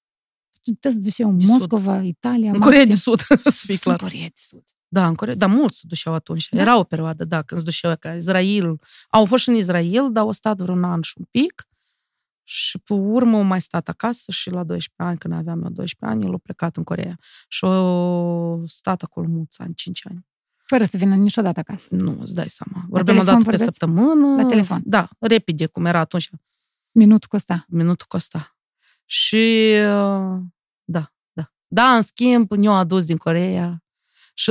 te 0.75 0.89
duceau 0.89 1.30
în 1.30 1.38
Moscova, 1.45 2.01
Italia. 2.01 2.51
În 2.51 2.60
Corea 2.60 2.86
de 2.86 2.95
Sud, 2.95 3.19
să 3.60 3.62
fie 3.65 3.77
clar. 3.77 4.01
În 4.01 4.08
Corea 4.08 4.25
de 4.25 4.32
Sud. 4.36 4.63
Da, 4.88 5.08
în 5.08 5.15
Corea, 5.15 5.36
da, 5.36 5.47
mulți 5.47 5.77
se 5.77 5.84
duceau 5.88 6.13
atunci. 6.13 6.49
Da? 6.49 6.62
Era 6.62 6.77
o 6.77 6.84
perioadă, 6.84 7.25
da, 7.25 7.41
când 7.41 7.62
se 7.62 7.65
duceau 7.65 7.95
ca 7.99 8.13
Israel. 8.13 8.80
Au 9.10 9.25
fost 9.25 9.43
și 9.43 9.49
în 9.49 9.56
Israel, 9.56 10.12
dar 10.12 10.23
au 10.23 10.32
stat 10.32 10.58
vreun 10.58 10.84
an 10.84 11.01
și 11.01 11.13
un 11.17 11.25
pic. 11.32 11.67
Și 12.43 12.80
pe 12.80 12.93
urmă 12.93 13.38
au 13.38 13.43
mai 13.43 13.62
stat 13.62 13.88
acasă 13.88 14.32
și 14.32 14.49
la 14.49 14.63
12 14.63 14.91
ani, 14.95 15.17
când 15.17 15.34
aveam 15.34 15.63
eu 15.63 15.69
12 15.69 16.17
ani, 16.17 16.25
el 16.25 16.34
a 16.34 16.38
plecat 16.43 16.77
în 16.77 16.84
Corea. 16.84 17.17
Și 17.47 17.65
au 17.65 18.63
stat 18.65 19.01
acolo 19.01 19.27
mulți 19.27 19.62
ani, 19.62 19.73
5 19.73 20.01
ani. 20.10 20.25
Fără 20.65 20.84
să 20.84 20.97
vină 20.97 21.15
niciodată 21.15 21.60
acasă. 21.60 21.88
Nu, 21.91 22.17
îți 22.21 22.34
dai 22.34 22.49
seama. 22.49 22.86
Vorbim 22.89 23.17
o 23.17 23.23
dată 23.23 23.43
pe 23.43 23.58
săptămână. 23.58 24.41
La 24.41 24.45
telefon. 24.45 24.82
Da, 24.84 25.10
repede, 25.19 25.65
cum 25.65 25.86
era 25.86 25.99
atunci. 25.99 26.30
Minutul 26.91 27.30
costa. 27.30 27.65
Minutul 27.67 28.06
costa. 28.10 28.58
Și 29.06 29.73
da, 29.84 30.41
da. 31.69 31.82
Da, 31.82 31.95
în 31.95 32.01
schimb, 32.01 32.51
ne-au 32.51 32.75
adus 32.75 33.06
din 33.06 33.17
Coreea 33.17 33.82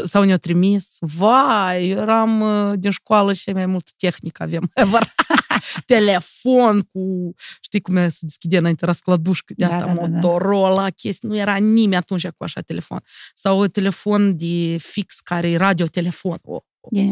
sau 0.04 0.22
ne-au 0.22 0.36
trimis. 0.36 0.96
Vai, 1.00 1.88
eu 1.88 1.98
eram 1.98 2.44
din 2.78 2.90
școală 2.90 3.32
și 3.32 3.50
mai 3.50 3.66
mult 3.66 3.90
tehnică 3.96 4.42
avem. 4.42 4.70
Telefon 5.86 6.80
cu, 6.80 7.34
știi 7.60 7.80
cum 7.80 8.08
se 8.08 8.18
deschide 8.20 8.56
înainte, 8.56 8.84
era 8.84 8.92
sclădușcă 8.92 9.52
de 9.56 9.64
asta, 9.64 9.86
da, 9.86 9.92
da, 9.92 9.92
Motorola, 9.92 10.82
da. 10.82 10.90
chestii. 10.90 11.28
Nu 11.28 11.36
era 11.36 11.56
nimeni 11.56 11.96
atunci 11.96 12.28
cu 12.28 12.44
așa 12.44 12.60
telefon. 12.60 13.02
Sau 13.34 13.66
telefon 13.66 14.36
de 14.36 14.76
fix 14.78 15.20
care 15.20 15.50
e 15.50 15.56
radiotelefon. 15.56 16.38
Oh, 16.42 16.62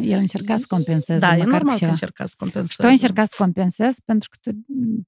el 0.02 0.18
încerca 0.18 0.56
să 0.56 0.64
compenseze. 0.68 1.18
Da, 1.18 1.36
e 1.36 1.44
normal 1.44 1.78
că 1.78 1.84
încerca 1.84 2.26
să 2.26 2.34
compenseze. 2.38 2.72
Și 2.72 2.78
tu 2.78 2.86
încerca 2.86 3.24
să 3.24 3.34
compensezi 3.38 4.02
pentru 4.04 4.28
că 4.30 4.50
tu, 4.50 4.56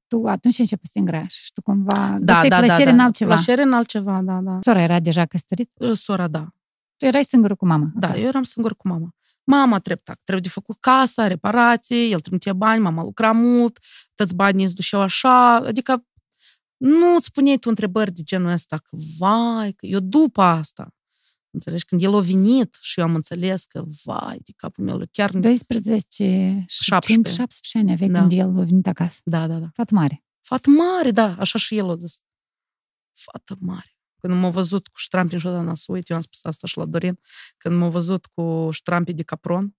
tu 0.06 0.26
atunci 0.26 0.58
începi 0.58 0.86
să 0.86 1.00
te 1.04 1.24
și 1.28 1.52
tu 1.52 1.62
cumva 1.62 2.16
da, 2.20 2.42
da, 2.48 2.56
plăcere 2.56 2.66
da, 2.66 2.84
da. 2.84 2.90
în 2.90 2.98
altceva. 2.98 3.34
Plăcere 3.34 3.62
în 3.62 3.72
altceva, 3.72 4.20
da, 4.24 4.40
da. 4.42 4.58
Sora 4.62 4.82
era 4.82 5.00
deja 5.00 5.26
căsătorit? 5.26 5.70
Sora, 5.94 6.28
da. 6.28 6.48
Tu 6.96 7.04
erai 7.04 7.24
singură 7.24 7.54
cu 7.54 7.66
mama? 7.66 7.90
Da, 7.94 8.06
acasă. 8.06 8.22
eu 8.22 8.28
eram 8.28 8.42
singură 8.42 8.74
cu 8.74 8.88
mama. 8.88 9.14
Mama 9.44 9.78
treptat, 9.78 10.20
trebuie 10.24 10.44
de 10.44 10.48
făcut 10.48 10.76
casa, 10.80 11.26
reparații, 11.26 12.12
el 12.12 12.20
trimitea 12.20 12.52
bani, 12.52 12.82
mama 12.82 13.02
lucra 13.02 13.32
mult, 13.32 13.78
toți 14.14 14.34
banii 14.34 14.64
îți 14.64 14.74
duceau 14.74 15.00
așa, 15.00 15.54
adică 15.54 16.06
nu 16.76 17.14
îți 17.14 17.30
puneai 17.30 17.56
tu 17.56 17.68
întrebări 17.68 18.12
de 18.12 18.22
genul 18.22 18.50
ăsta, 18.50 18.76
că 18.76 18.96
vai, 19.18 19.72
că 19.72 19.86
eu 19.86 20.00
după 20.00 20.42
asta, 20.42 20.96
Înțelegi? 21.56 21.84
Când 21.84 22.02
el 22.02 22.14
a 22.14 22.20
venit 22.20 22.78
și 22.80 23.00
eu 23.00 23.06
am 23.06 23.14
înțeles 23.14 23.64
că, 23.64 23.84
vai, 24.04 24.38
de 24.44 24.52
capul 24.56 24.84
meu, 24.84 25.02
chiar... 25.12 25.30
12 25.30 26.64
17. 26.66 27.34
17 27.34 27.78
ani 27.78 27.92
avea 27.92 28.08
da. 28.08 28.18
când 28.18 28.32
el 28.32 28.60
a 28.60 28.64
venit 28.64 28.86
acasă. 28.86 29.20
Da, 29.24 29.46
da, 29.46 29.58
da. 29.58 29.68
Fată 29.72 29.94
mare. 29.94 30.24
Fată 30.40 30.70
mare, 30.70 31.10
da, 31.10 31.36
așa 31.38 31.58
și 31.58 31.76
el 31.76 31.90
a 31.90 31.96
zis. 31.96 32.18
Fată 33.12 33.56
mare. 33.60 33.95
Când 34.20 34.40
m-a 34.40 34.48
văzut 34.48 34.86
cu 34.86 34.98
ștrampi, 34.98 35.34
niciodată 35.34 35.70
n 35.70 35.74
să 35.74 35.92
uit, 35.92 36.08
eu 36.08 36.16
am 36.16 36.22
spus 36.22 36.44
asta 36.44 36.66
și 36.66 36.78
la 36.78 36.84
Dorin, 36.84 37.18
când 37.56 37.78
m-a 37.78 37.88
văzut 37.88 38.26
cu 38.26 38.68
ștrampi 38.70 39.12
de 39.12 39.22
capron, 39.22 39.74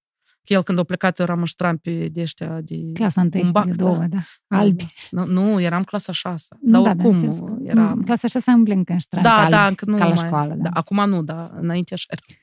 Că 0.48 0.54
el 0.54 0.64
când 0.64 0.80
a 0.80 0.84
plecat, 0.84 1.20
eu 1.20 1.26
eram 1.26 1.40
în 1.40 1.46
ștrampi 1.46 2.10
de 2.10 2.22
ăștia 2.22 2.62
de 2.62 2.92
Clasa 2.94 3.22
întâi, 3.22 3.42
un 3.42 3.52
bac, 3.52 3.66
de 3.66 3.72
două, 3.72 3.98
da. 3.98 4.06
da. 4.08 4.58
Albi. 4.58 4.86
Nu, 5.12 5.26
nu, 5.26 5.62
eram 5.62 5.84
clasa 5.84 6.12
șasă. 6.12 6.58
Dar 6.62 6.82
da, 6.82 6.90
oricum, 6.90 7.32
da, 7.32 7.72
era... 7.72 7.94
Clasa 8.06 8.28
șasă 8.28 8.52
îmble 8.52 8.74
încă 8.74 8.92
în 8.92 9.00
ștrampi 9.00 9.28
Da, 9.28 9.38
albi, 9.38 9.52
da, 9.52 9.68
încă 9.68 9.86
nu 9.86 9.98
ca 9.98 10.08
la 10.08 10.14
mai... 10.14 10.26
școală, 10.26 10.54
da. 10.54 10.62
da. 10.62 10.70
Acum 10.70 11.10
nu, 11.10 11.24
da, 11.24 11.52
înainte 11.60 11.94
așa 11.94 12.06
era. 12.10 12.40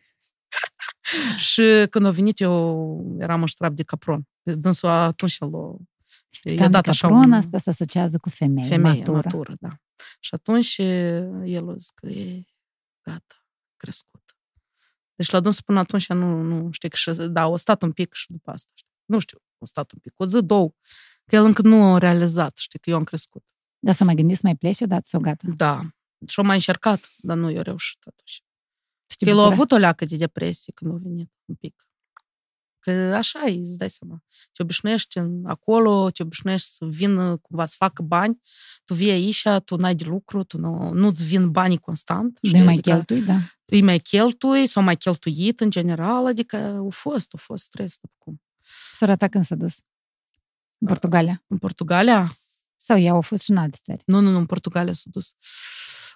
și 1.50 1.86
când 1.90 2.06
a 2.06 2.10
venit, 2.10 2.40
eu 2.40 3.16
eram 3.18 3.40
în 3.40 3.46
ștrap 3.46 3.72
de 3.72 3.82
capron. 3.82 4.26
Dânsul 4.42 4.88
atunci 4.88 5.36
el 5.40 5.54
o... 5.54 5.76
I-a 6.42 6.68
dat 6.68 6.86
așa 6.86 7.08
un... 7.08 7.32
asta 7.32 7.58
se 7.58 7.70
asociază 7.70 8.18
cu 8.18 8.28
femeie, 8.28 8.68
femeie 8.68 8.96
matură. 8.96 9.16
matură. 9.16 9.54
da. 9.60 9.68
Și 10.20 10.34
atunci 10.34 10.78
el 11.44 11.68
a 11.68 11.76
zis 11.76 11.90
că 11.90 12.06
e 12.06 12.44
gata, 13.00 13.46
crescut. 13.76 14.36
Deci 15.14 15.30
la 15.30 15.40
dânsul 15.40 15.62
până 15.64 15.78
atunci 15.78 16.08
nu, 16.08 16.42
nu 16.42 16.70
știu, 16.72 16.88
că 16.88 16.96
și, 16.96 17.10
da, 17.12 17.46
o 17.46 17.56
stat 17.56 17.82
un 17.82 17.92
pic 17.92 18.12
și 18.12 18.30
după 18.30 18.50
asta, 18.50 18.72
știi. 18.74 18.92
Nu 19.04 19.18
știu, 19.18 19.38
o 19.58 19.64
stat 19.64 19.92
un 19.92 19.98
pic, 19.98 20.12
o 20.16 20.26
zi, 20.26 20.42
două, 20.42 20.74
că 21.26 21.36
el 21.36 21.44
încă 21.44 21.62
nu 21.62 21.94
a 21.94 21.98
realizat, 21.98 22.56
știi, 22.56 22.78
că 22.78 22.90
eu 22.90 22.96
am 22.96 23.04
crescut. 23.04 23.44
Dar 23.78 23.94
s-a 23.94 24.04
mai 24.04 24.14
gândit 24.14 24.36
să 24.36 24.42
mai 24.44 24.56
plece 24.56 24.84
odată 24.84 25.02
sau 25.04 25.20
gata? 25.20 25.46
Da. 25.56 25.80
Și-o 26.26 26.42
mai 26.42 26.54
încercat, 26.54 27.10
dar 27.18 27.36
nu 27.36 27.50
i-a 27.50 27.62
reușit 27.62 28.02
atunci. 28.06 28.44
El 29.18 29.38
a 29.38 29.44
avut 29.44 29.70
o 29.70 29.76
leacă 29.76 30.04
de 30.04 30.16
depresie 30.16 30.72
când 30.72 30.92
a 30.92 30.96
venit 30.96 31.32
un 31.44 31.54
pic. 31.54 31.88
Că 32.84 32.90
așa 32.90 33.46
e, 33.46 33.58
îți 33.58 33.78
dai 33.78 33.90
seama. 33.90 34.22
Te 34.52 34.62
obișnuiești 34.62 35.18
în, 35.18 35.42
acolo, 35.46 36.10
te 36.10 36.22
obișnuiești 36.22 36.68
să 36.68 36.84
vină 36.84 37.36
cumva 37.36 37.66
să 37.66 37.74
facă 37.78 38.02
bani, 38.02 38.40
tu 38.84 38.94
vii 38.94 39.10
aici, 39.10 39.48
tu 39.64 39.76
n-ai 39.76 39.94
de 39.94 40.04
lucru, 40.04 40.42
tu 40.42 40.58
nu, 40.58 40.92
nu-ți 40.92 41.24
vin 41.24 41.50
banii 41.50 41.78
constant. 41.78 42.38
Nu 42.40 42.58
mai 42.58 42.72
adică, 42.72 42.90
cheltui, 42.90 43.22
da. 43.22 43.36
Îi 43.64 43.82
mai 43.82 43.98
cheltui, 43.98 44.66
sau 44.66 44.82
mai 44.82 44.96
cheltuit 44.96 45.60
în 45.60 45.70
general, 45.70 46.26
adică 46.26 46.56
au 46.56 46.90
fost, 46.90 47.32
au 47.32 47.40
fost 47.42 47.64
stres 47.64 47.94
după 48.00 48.14
cum. 48.18 48.42
Sora 48.92 49.16
ta 49.16 49.28
când 49.28 49.44
s-a 49.44 49.54
dus? 49.54 49.78
În 50.78 50.86
Portugalia? 50.86 51.44
În 51.46 51.58
Portugalia? 51.58 52.36
Sau 52.76 52.98
ea 52.98 53.12
au 53.12 53.20
fost 53.20 53.42
și 53.42 53.50
în 53.50 53.56
alte 53.56 53.78
țări? 53.82 54.02
Nu, 54.06 54.20
nu, 54.20 54.30
nu, 54.30 54.38
în 54.38 54.46
Portugalia 54.46 54.92
s-a 54.92 55.06
dus. 55.10 55.32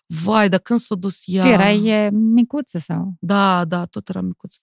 Vai, 0.06 0.48
dar 0.48 0.60
când 0.60 0.80
s-a 0.80 0.94
dus 0.94 1.22
ea... 1.24 1.42
Tu 1.42 1.48
erai 1.48 2.10
micuță 2.10 2.78
sau? 2.78 3.14
Da, 3.20 3.64
da, 3.64 3.84
tot 3.84 4.08
era 4.08 4.20
micuță. 4.20 4.58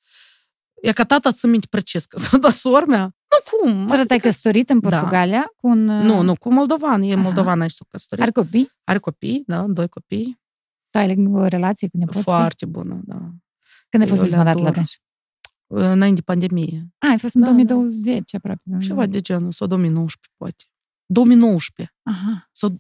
E 0.86 0.92
ca 0.92 1.04
tata 1.04 1.32
să 1.32 1.48
minte 1.48 1.68
precis 1.70 2.06
că 2.06 2.20
s-a 2.20 2.38
dat 2.38 2.54
sora 2.54 2.86
mea. 2.86 3.02
Nu, 3.04 3.58
cum? 3.58 3.88
Sora 3.88 4.04
te-ai 4.04 4.20
căsătorit 4.20 4.70
în 4.70 4.80
Portugalia 4.80 5.40
da. 5.40 5.52
cu 5.56 5.68
un... 5.68 5.84
Nu, 5.84 6.22
nu, 6.22 6.36
cu 6.36 6.54
moldovan. 6.54 7.02
E 7.02 7.14
Aha. 7.14 7.22
moldovan 7.22 7.68
și 7.68 7.76
s-a 7.76 7.86
căsătorit. 7.90 8.24
Are 8.24 8.32
copii? 8.32 8.72
Are 8.84 8.98
copii, 8.98 9.44
da, 9.48 9.66
doi 9.68 9.88
copii. 9.88 10.42
Tu 10.90 10.98
ai 10.98 11.26
o 11.32 11.46
relație 11.46 11.88
cu 11.88 11.98
nepoții? 11.98 12.22
Foarte 12.22 12.66
bună, 12.66 13.00
da. 13.04 13.16
Când 13.90 14.04
ai 14.04 14.10
fost 14.10 14.22
ultima 14.22 14.44
dată 14.44 14.62
la 14.62 14.72
dânsi? 14.72 15.02
Înainte 15.68 16.16
de 16.16 16.22
pandemie. 16.22 16.88
A, 16.98 17.08
ai 17.10 17.18
fost 17.18 17.36
în 17.36 17.42
da, 17.42 17.48
2020 17.48 18.32
da. 18.32 18.38
aproape. 18.38 18.86
Ceva 18.86 19.06
de 19.06 19.20
genul, 19.20 19.52
sau 19.52 19.68
2019, 19.68 20.34
poate. 20.38 20.64
2019. 21.06 21.96
Aha. 22.04 22.50
Sau, 22.52 22.78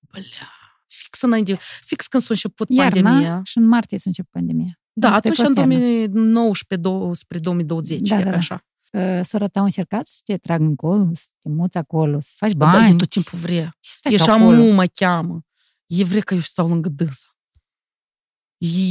bălea, 0.00 0.50
fix 0.86 1.22
înainte, 1.22 1.56
fix 1.84 2.06
când 2.06 2.22
s-a 2.22 2.28
început 2.32 2.70
Iarna 2.70 3.02
pandemia. 3.02 3.40
și 3.44 3.58
în 3.58 3.64
martie 3.64 3.98
s-a 3.98 4.04
început 4.06 4.30
pandemia. 4.30 4.80
Da, 4.98 5.14
atunci 5.14 5.38
în 5.38 5.54
2019 5.54 7.10
spre 7.12 7.38
2020, 7.38 8.08
da, 8.08 8.22
da, 8.22 8.30
da. 8.30 8.36
așa. 8.36 8.64
Uh, 8.92 9.20
sora 9.22 9.46
ta 9.46 9.60
a 9.60 9.62
încercat 9.62 10.06
să 10.06 10.20
te 10.24 10.36
trag 10.36 10.60
încolo, 10.60 11.10
să 11.14 11.26
te 11.38 11.48
muți 11.48 11.76
acolo, 11.76 12.20
să 12.20 12.34
faci 12.36 12.52
bani. 12.52 12.72
Da, 12.72 12.88
e 12.88 12.94
tot 12.94 13.08
timpul 13.08 13.38
vrea. 13.38 13.76
E 14.02 14.16
și 14.16 14.30
amu 14.30 14.72
mă 14.72 14.86
cheamă. 14.86 15.40
E 15.86 16.04
vrea 16.04 16.20
că 16.20 16.34
eu 16.34 16.40
stau 16.40 16.68
lângă 16.68 16.88
dânsa. 16.88 17.36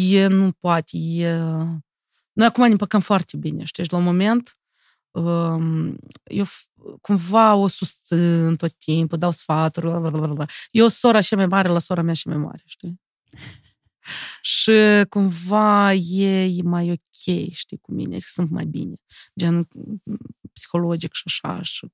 E, 0.10 0.28
nu 0.28 0.52
poate, 0.60 0.98
e... 0.98 1.38
Noi 2.34 2.48
acum 2.48 2.68
ne 2.68 2.76
păcăm 2.76 3.00
foarte 3.00 3.38
bine, 3.38 3.64
știi? 3.64 3.86
La 3.90 3.98
un 3.98 4.04
moment, 4.04 4.58
eu 6.24 6.46
cumva 7.02 7.56
o 7.56 7.68
susțin 7.68 8.56
tot 8.56 8.74
timpul, 8.78 9.18
dau 9.18 9.32
sfaturi, 9.32 9.86
bla, 9.86 10.10
bla, 10.10 10.28
bla. 10.28 10.46
Eu 10.70 10.88
sora 10.88 11.20
și 11.20 11.36
mai 11.36 11.48
mare 11.48 11.68
la 11.68 11.80
sora 11.80 12.02
mea 12.02 12.14
și 12.14 12.28
mai 12.28 12.38
mare, 12.38 12.64
știi? 12.66 13.02
Și 14.42 15.06
cumva 15.10 15.94
e, 15.94 16.44
e 16.44 16.62
mai 16.64 16.92
ok, 16.92 17.50
știi, 17.52 17.78
cu 17.78 17.92
mine, 17.92 18.18
sunt 18.20 18.50
mai 18.50 18.66
bine, 18.66 18.96
gen 19.40 19.68
psihologic 20.54 21.14
și 21.14 21.24
așa. 21.26 21.62
Și... 21.62 21.88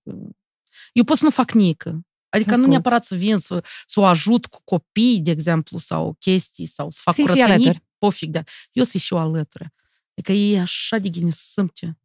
Eu 0.93 1.03
pot 1.03 1.17
să 1.17 1.23
nu 1.23 1.29
fac 1.29 1.51
nică. 1.51 2.05
Adică 2.29 2.49
Ascult. 2.49 2.65
nu 2.65 2.71
neapărat 2.71 3.05
să 3.05 3.15
vin 3.15 3.37
să, 3.37 3.63
să 3.85 3.99
o 3.99 4.05
ajut 4.05 4.45
cu 4.45 4.61
copii, 4.63 5.19
de 5.21 5.31
exemplu, 5.31 5.77
sau 5.77 6.15
chestii, 6.19 6.65
sau 6.65 6.89
să 6.89 6.99
fac 7.03 7.15
curățenii, 7.15 7.83
pofig, 7.97 8.29
da. 8.29 8.43
Eu 8.71 8.83
să-i 8.83 8.99
și 8.99 9.13
o 9.13 9.17
alături. 9.17 9.73
Adică 10.15 10.31
e 10.31 10.59
așa 10.59 10.97
de 10.97 11.09
gine 11.09 11.29
simte. 11.29 11.99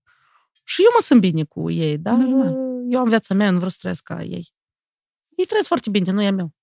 Și 0.65 0.83
eu 0.83 0.91
mă 0.95 1.01
sunt 1.03 1.21
bine 1.21 1.45
cu 1.45 1.71
ei, 1.71 1.99
dar 1.99 2.17
da. 2.17 2.53
eu 2.89 3.01
am 3.01 3.09
viața 3.09 3.35
mea, 3.35 3.51
nu 3.51 3.57
vreau 3.57 3.71
să 3.71 3.77
trăiesc 3.81 4.03
ca 4.03 4.23
ei. 4.23 4.55
Ei 5.37 5.45
trăiesc 5.45 5.69
foarte 5.69 5.91
bine, 5.91 6.11
nu 6.11 6.23
e 6.23 6.27
a 6.27 6.33
meu. 6.33 6.56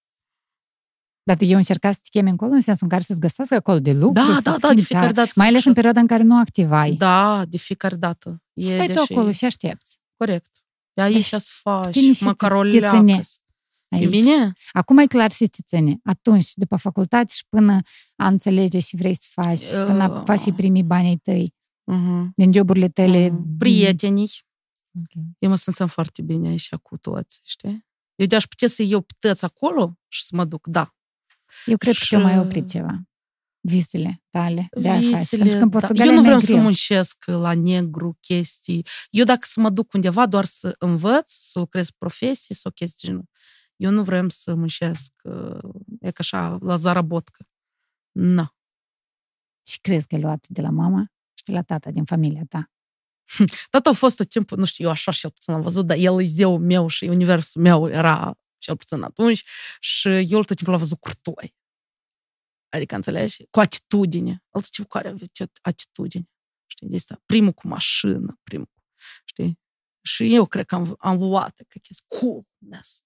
Dar 1.23 1.37
eu 1.39 1.57
încercat 1.57 1.93
să 1.93 1.99
te 2.03 2.09
chemi 2.11 2.29
încolo 2.29 2.53
în 2.53 2.61
sensul 2.61 2.83
în 2.83 2.89
care 2.89 3.03
să-ți 3.03 3.19
găsească 3.19 3.55
acolo 3.55 3.79
de 3.79 3.91
lucru? 3.91 4.13
Da, 4.13 4.39
da, 4.43 4.55
da, 4.57 4.73
de 4.73 4.81
fiecare 4.81 5.11
dată. 5.11 5.31
Mai 5.35 5.47
ales 5.47 5.65
în 5.65 5.73
perioada 5.73 5.99
în 5.99 6.07
care 6.07 6.23
nu 6.23 6.39
activai. 6.39 6.91
Da, 6.91 7.45
de 7.45 7.57
fiecare 7.57 7.95
dată. 7.95 8.41
Și 8.61 8.67
stai 8.67 8.87
tu 8.87 8.99
acolo 9.09 9.31
și 9.31 9.45
aștepți. 9.45 9.99
Corect. 10.17 10.63
Ia 10.93 11.03
aici 11.03 11.25
să 11.25 11.39
faci, 11.61 12.19
măcar 12.19 12.51
o 12.51 12.61
leacă. 12.61 13.21
E 13.87 14.07
bine? 14.07 14.53
Acum 14.71 14.97
e 14.97 15.05
clar 15.05 15.31
și 15.31 15.47
te 15.47 15.61
ține. 15.65 15.99
Atunci, 16.03 16.51
după 16.53 16.75
facultate 16.75 17.33
și 17.33 17.43
până 17.49 17.79
a 18.15 18.27
înțelege 18.27 18.79
și 18.79 18.95
vrei 18.95 19.15
să 19.15 19.27
faci, 19.31 19.59
uh, 19.59 19.85
până 19.85 20.21
faci 20.25 20.39
și 20.39 20.51
primii 20.51 20.83
banii 20.83 21.17
tăi 21.17 21.55
uh-huh. 21.91 22.33
din 22.35 22.53
joburile 22.53 22.89
tale. 22.89 23.29
Uh-huh. 23.29 23.57
Prietenii. 23.57 24.31
Okay. 25.03 25.23
Eu 25.39 25.49
mă 25.49 25.55
simt 25.55 25.89
foarte 25.89 26.21
bine 26.21 26.47
aici 26.47 26.75
cu 26.75 26.97
toți, 26.97 27.39
știi? 27.43 27.85
Eu 28.15 28.25
de-aș 28.25 28.45
putea 28.45 28.67
să 28.67 28.83
iau 28.83 29.01
pități 29.01 29.45
acolo 29.45 29.99
și 30.07 30.23
să 30.23 30.35
mă 30.35 30.45
duc, 30.45 30.67
da. 30.67 30.95
Eu 31.65 31.77
cred 31.77 31.93
și... 31.93 32.09
că 32.09 32.15
te 32.15 32.21
mai 32.21 32.39
oprit 32.39 32.69
ceva. 32.69 33.01
Visele 33.65 34.23
tale 34.29 34.67
de 34.71 34.79
Visele, 34.89 35.15
a 35.15 35.17
face. 35.17 35.37
Pentru 35.37 35.57
că 35.57 35.63
în 35.63 35.69
Portugalia 35.69 36.05
da. 36.05 36.11
Eu 36.11 36.17
nu 36.17 36.23
vreau 36.23 36.39
să 36.39 36.55
muncesc 36.55 37.25
la 37.25 37.53
negru 37.53 38.17
chestii. 38.19 38.85
Eu 39.09 39.23
dacă 39.23 39.47
să 39.49 39.59
mă 39.59 39.69
duc 39.69 39.93
undeva 39.93 40.25
doar 40.25 40.45
să 40.45 40.75
învăț, 40.79 41.31
să 41.31 41.59
lucrez 41.59 41.89
profesii 41.89 42.55
sau 42.55 42.71
chestii 42.71 43.07
genul. 43.07 43.29
Eu 43.75 43.91
nu 43.91 44.03
vreau 44.03 44.29
să 44.29 44.55
muncesc 44.55 45.11
e 45.99 46.11
ca 46.11 46.17
așa, 46.17 46.57
la 46.61 46.75
zarabotcă. 46.75 47.47
Nu. 48.11 48.47
Și 49.67 49.79
crezi 49.79 50.07
că 50.07 50.15
ai 50.15 50.21
luat 50.21 50.47
de 50.47 50.61
la 50.61 50.69
mama 50.69 51.11
și 51.33 51.43
de 51.43 51.51
la 51.53 51.61
tata 51.61 51.91
din 51.91 52.05
familia 52.05 52.43
ta? 52.49 52.71
Tata 53.69 53.89
a 53.89 53.93
fost 53.93 54.17
tot 54.17 54.29
timpul, 54.29 54.57
nu 54.57 54.65
știu, 54.65 54.85
eu 54.85 54.91
așa 54.91 55.11
cel 55.11 55.29
puțin 55.29 55.53
am 55.53 55.61
văzut, 55.61 55.85
dar 55.85 55.97
el 55.97 56.21
e 56.21 56.25
zeul 56.25 56.59
meu 56.59 56.87
și 56.87 57.05
universul 57.05 57.61
meu 57.61 57.87
era 57.87 58.37
cel 58.63 58.77
puțin 58.77 59.01
atunci 59.01 59.43
și 59.79 60.07
eu 60.07 60.41
tot 60.41 60.55
timpul 60.55 60.69
l-am 60.69 60.79
văzut 60.79 60.99
curtoi. 60.99 61.55
Adică, 62.69 62.95
înțelegi? 62.95 63.45
Cu 63.49 63.59
atitudine. 63.59 64.43
Altul 64.49 64.69
tip 64.71 64.87
care 64.89 65.07
avea 65.07 65.27
atitudine. 65.61 66.29
Știi, 66.65 66.87
de 66.87 66.95
asta, 66.95 67.21
primul 67.25 67.51
cu 67.51 67.67
mașină, 67.67 68.39
primul, 68.43 68.71
știi? 69.25 69.59
Și 70.01 70.35
eu 70.35 70.45
cred 70.45 70.65
că 70.65 70.75
am, 70.75 70.95
am 70.99 71.17
luat 71.17 71.63
că 71.67 71.77
chestia 71.81 72.05
coolness. 72.19 73.03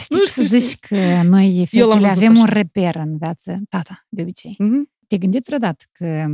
Știi 0.00 0.18
nu 0.18 0.26
știu, 0.26 0.46
să 0.46 0.58
zici 0.58 0.78
că 0.78 1.22
noi 1.22 1.66
fetele 1.66 2.08
avem 2.08 2.32
așa. 2.32 2.40
un 2.40 2.46
reper 2.46 2.94
în 2.94 3.18
viață, 3.18 3.60
tata, 3.68 4.06
de 4.08 4.22
obicei. 4.22 4.52
Mm-hmm. 4.52 5.06
Te-ai 5.06 5.20
gândit 5.20 5.44
vreodată 5.44 5.84
că 5.92 6.26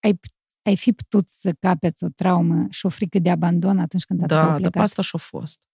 ai, 0.00 0.20
ai 0.62 0.76
fi 0.76 0.92
putut 0.92 1.28
să 1.28 1.52
capeți 1.58 2.04
o 2.04 2.08
traumă 2.08 2.66
și 2.70 2.86
o 2.86 2.88
frică 2.88 3.18
de 3.18 3.30
abandon 3.30 3.78
atunci 3.78 4.04
când 4.04 4.20
tata 4.20 4.34
da, 4.34 4.50
a 4.50 4.54
plecat? 4.54 4.72
Da, 4.72 4.82
asta 4.82 5.02
și-a 5.02 5.18
fost. 5.18 5.68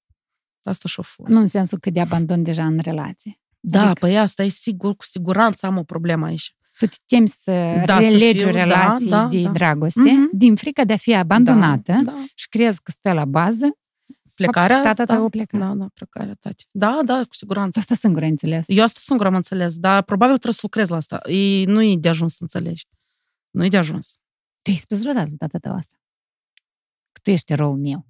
Asta 0.71 0.89
și-a 0.89 1.03
fost. 1.03 1.31
Nu 1.31 1.39
în 1.39 1.47
sensul 1.47 1.79
că 1.79 1.91
de 1.91 2.01
abandon 2.01 2.43
deja 2.43 2.67
în 2.67 2.79
relație. 2.79 3.41
Da, 3.61 3.83
adică... 3.83 4.07
păi 4.07 4.19
asta 4.19 4.43
e 4.43 4.49
sigur, 4.49 4.97
cu 4.97 5.05
siguranță 5.05 5.67
am 5.67 5.79
o 5.79 5.83
problemă 5.83 6.27
aici. 6.27 6.57
Tu 6.79 6.87
te 6.87 6.97
temi 7.07 7.29
să 7.29 7.83
da, 7.85 7.99
relegi 7.99 8.39
să 8.39 8.45
fiu, 8.45 8.49
o 8.49 8.51
relație 8.51 9.11
da, 9.11 9.23
da, 9.23 9.29
de 9.29 9.43
da. 9.43 9.51
dragoste 9.51 10.01
mm-hmm. 10.01 10.31
din 10.33 10.57
frică 10.57 10.85
de 10.85 10.93
a 10.93 10.97
fi 10.97 11.15
abandonată 11.15 11.93
da, 11.93 12.01
da. 12.03 12.25
și 12.35 12.49
crezi 12.49 12.83
că 12.83 12.91
stă 12.91 13.13
la 13.13 13.25
bază 13.25 13.77
Plecarea? 14.37 14.83
Tata 14.83 15.05
da, 15.05 15.15
tău 15.15 15.29
pleca. 15.29 15.59
Da, 15.59 15.75
da, 15.75 15.87
plecarea 15.95 16.35
tati. 16.35 16.67
Da, 16.71 17.01
da, 17.05 17.25
cu 17.29 17.35
siguranță. 17.35 17.79
Asta 17.79 17.95
singur 17.95 18.23
ai 18.23 18.29
înțeles. 18.29 18.65
Eu 18.69 18.83
asta 18.83 18.99
singur 19.03 19.27
am 19.27 19.35
înțeles, 19.35 19.79
dar 19.79 20.03
probabil 20.03 20.35
trebuie 20.35 20.55
să 20.55 20.61
lucrez 20.63 20.89
la 20.89 20.97
asta. 20.97 21.31
E, 21.31 21.65
nu 21.65 21.83
e 21.83 21.97
de 21.97 22.09
ajuns 22.09 22.33
să 22.33 22.39
înțelegi. 22.43 22.87
Nu 23.51 23.65
e 23.65 23.69
de 23.69 23.77
ajuns. 23.77 24.19
Tu 24.63 24.71
ai 24.71 24.77
spus 24.77 25.01
vreodată 25.01 25.31
tata 25.39 25.59
tău 25.59 25.75
asta? 25.75 25.97
Că 27.13 27.21
tu 27.23 27.31
ești 27.31 27.55
rău 27.55 27.75
meu. 27.75 28.07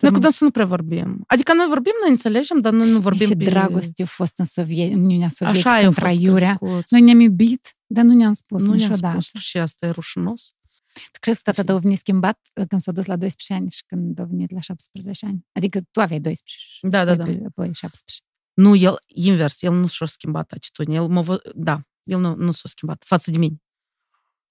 Noi 0.00 0.12
cu 0.12 0.18
dânsul 0.18 0.46
nu 0.46 0.52
prea 0.52 0.64
vorbim. 0.64 1.24
Adică 1.26 1.52
noi 1.54 1.66
vorbim, 1.68 1.92
noi 2.02 2.10
înțelegem, 2.10 2.60
dar 2.60 2.72
noi 2.72 2.90
nu 2.90 3.00
vorbim 3.00 3.26
Și 3.26 3.36
pe... 3.36 3.44
dragoste 3.44 4.02
a 4.02 4.06
fost 4.06 4.38
în, 4.38 4.44
Sovie- 4.44 4.92
în 4.92 5.02
Uniunea 5.02 5.28
Sovietică, 5.28 5.68
Așa 5.68 5.86
în 5.86 5.92
Traiurea. 5.92 6.58
Noi 6.88 7.00
ne-am 7.00 7.20
iubit, 7.20 7.76
dar 7.86 8.04
nu 8.04 8.14
ne-am 8.14 8.32
spus 8.32 8.62
nu 8.62 8.72
niciodată. 8.72 9.06
Ne-am 9.06 9.20
spus 9.20 9.40
și 9.40 9.58
asta 9.58 9.86
e 9.86 9.90
rușinos. 9.90 10.54
Tu 10.92 11.18
crezi 11.20 11.36
că 11.42 11.50
tata 11.50 11.62
tău 11.62 11.76
a 11.76 11.78
venit 11.78 11.98
schimbat 11.98 12.40
uh, 12.54 12.66
când 12.68 12.80
s-a 12.80 12.92
dus 12.92 13.06
la 13.06 13.16
12 13.16 13.62
ani 13.62 13.70
și 13.70 13.84
când 13.86 14.18
a 14.18 14.24
venit 14.24 14.50
la 14.50 14.60
17 14.60 15.26
ani? 15.26 15.46
Adică 15.52 15.80
tu 15.90 16.00
aveai 16.00 16.20
12 16.20 16.66
da, 16.82 17.04
da, 17.04 17.14
da. 17.14 17.24
apoi 17.24 17.70
17. 17.72 18.22
Nu, 18.54 18.74
el, 18.74 18.96
invers, 19.06 19.62
el 19.62 19.72
nu 19.72 19.86
și-a 19.86 20.06
schimbat 20.06 20.52
atitudinea. 20.52 21.00
El 21.00 21.08
mă 21.08 21.20
vă, 21.20 21.40
da, 21.54 21.80
el 22.02 22.20
nu, 22.20 22.34
nu 22.34 22.52
s-a 22.52 22.68
schimbat 22.68 23.02
față 23.06 23.30
de 23.30 23.38
mine. 23.38 23.62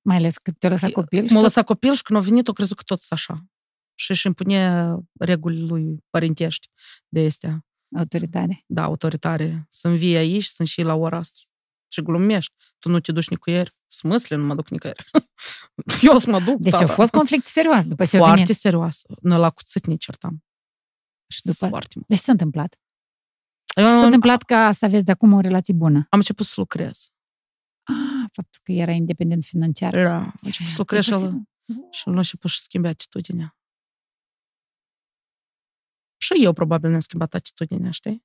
Mai 0.01 0.17
ales 0.17 0.37
că 0.37 0.51
te-a 0.51 0.69
lăsat 0.69 0.91
copil? 0.91 1.27
M-a 1.29 1.41
lăsat 1.41 1.65
copil 1.65 1.93
și 1.93 2.01
când 2.01 2.19
a 2.19 2.21
venit, 2.21 2.47
a 2.47 2.51
crezut 2.51 2.77
că 2.77 2.83
tot 2.83 2.99
așa. 3.09 3.45
Și 3.99 4.11
își 4.11 4.27
impune 4.27 4.93
regulile 5.19 5.65
lui 5.65 6.03
părintești 6.09 6.69
de 7.07 7.25
astea. 7.25 7.65
Autoritare. 7.97 8.63
Da, 8.67 8.83
autoritare. 8.83 9.65
Să 9.69 9.89
vii 9.89 10.15
aici, 10.15 10.43
sunt 10.43 10.67
și 10.67 10.81
la 10.81 10.95
ora 10.95 11.17
asta. 11.17 11.39
Și 11.91 12.01
glumești. 12.01 12.53
Tu 12.79 12.89
nu 12.89 12.99
te 12.99 13.11
duci 13.11 13.29
nicăieri. 13.29 13.75
Smâsle, 13.87 14.35
nu 14.35 14.45
mă 14.45 14.55
duc 14.55 14.69
nicăieri. 14.69 15.09
Eu 16.01 16.17
să 16.17 16.29
mă 16.29 16.39
duc. 16.39 16.57
Deci 16.59 16.73
a 16.73 16.87
fost 16.87 17.11
conflict 17.11 17.45
serios 17.45 17.85
după 17.87 18.05
ce 18.05 18.17
Foarte 18.17 18.41
venit. 18.41 18.55
serios. 18.55 19.01
Noi 19.21 19.37
la 19.37 19.49
cuțit 19.49 19.85
ne 19.85 19.95
certam. 19.95 20.43
Și 21.27 21.41
după... 21.41 21.67
Foarte 21.67 21.93
mult. 21.95 22.07
Deci 22.07 22.17
ce 22.17 22.23
s-a 22.23 22.31
întâmplat? 22.31 22.79
Eu, 23.75 23.85
ce 23.85 23.91
s-a 23.91 24.05
întâmplat 24.05 24.43
ca 24.43 24.71
să 24.71 24.85
aveți 24.85 25.05
de 25.05 25.11
acum 25.11 25.33
o 25.33 25.39
relație 25.39 25.73
bună? 25.73 25.97
Am 25.97 26.19
început 26.19 26.45
să 26.45 26.53
lucrez. 26.57 27.09
Ah, 27.83 28.29
faptul 28.33 28.61
că 28.63 28.71
era 28.71 28.91
independent 28.91 29.43
financiar. 29.43 29.93
Era. 29.93 30.17
Am 30.17 30.39
început 30.41 30.71
să 30.71 30.77
lucrez 30.77 31.03
și, 31.03 31.11
și 31.91 32.07
l-a 32.07 32.15
început 32.15 32.49
să 32.49 32.57
schimbe 32.61 32.87
atitudinea. 32.87 33.58
Și 36.35 36.43
eu 36.43 36.53
probabil 36.53 36.89
ne-am 36.89 37.01
schimbat 37.01 37.33
atitudinea, 37.33 37.91
știi? 37.91 38.23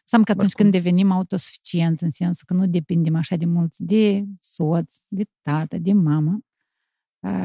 Înseamnă 0.00 0.26
că 0.26 0.32
atunci 0.32 0.52
când 0.52 0.72
devenim 0.72 1.10
autosuficienți, 1.10 2.02
în 2.02 2.10
sensul 2.10 2.44
că 2.46 2.54
nu 2.54 2.66
depindem 2.66 3.14
așa 3.16 3.36
de 3.36 3.46
mulți 3.46 3.82
de 3.82 4.24
soț, 4.40 4.96
de 5.08 5.24
tată, 5.42 5.78
de 5.78 5.92
mamă, 5.92 6.38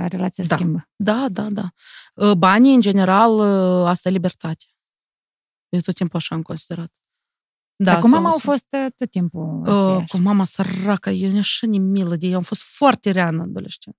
relația 0.08 0.44
da. 0.48 0.56
schimbă. 0.56 0.90
Da, 0.96 1.28
da, 1.30 1.50
da. 1.50 1.74
Banii, 2.34 2.76
în 2.76 2.82
general, 2.82 3.40
asta 3.86 4.10
e 4.10 4.12
libertate. 4.12 4.66
Eu 5.70 5.80
tot 5.80 5.96
timpul 5.96 6.16
așa 6.16 6.36
am 6.36 6.42
considerat. 6.42 6.94
Da, 7.76 7.92
Dar 7.92 8.02
cu 8.02 8.08
mama 8.08 8.30
au 8.30 8.38
fost 8.38 8.66
tot 8.96 9.12
timpul 9.12 9.68
uh, 9.68 10.04
Cu 10.08 10.18
mama 10.18 10.44
săracă, 10.44 11.10
eu 11.10 11.38
așa 11.38 11.68
ni 11.68 11.80
milă 11.80 12.16
de 12.16 12.28
ea. 12.28 12.36
Am 12.36 12.42
fost 12.42 12.62
foarte 12.62 13.12
rea 13.12 13.28
în 13.28 13.40
adolescent. 13.40 13.98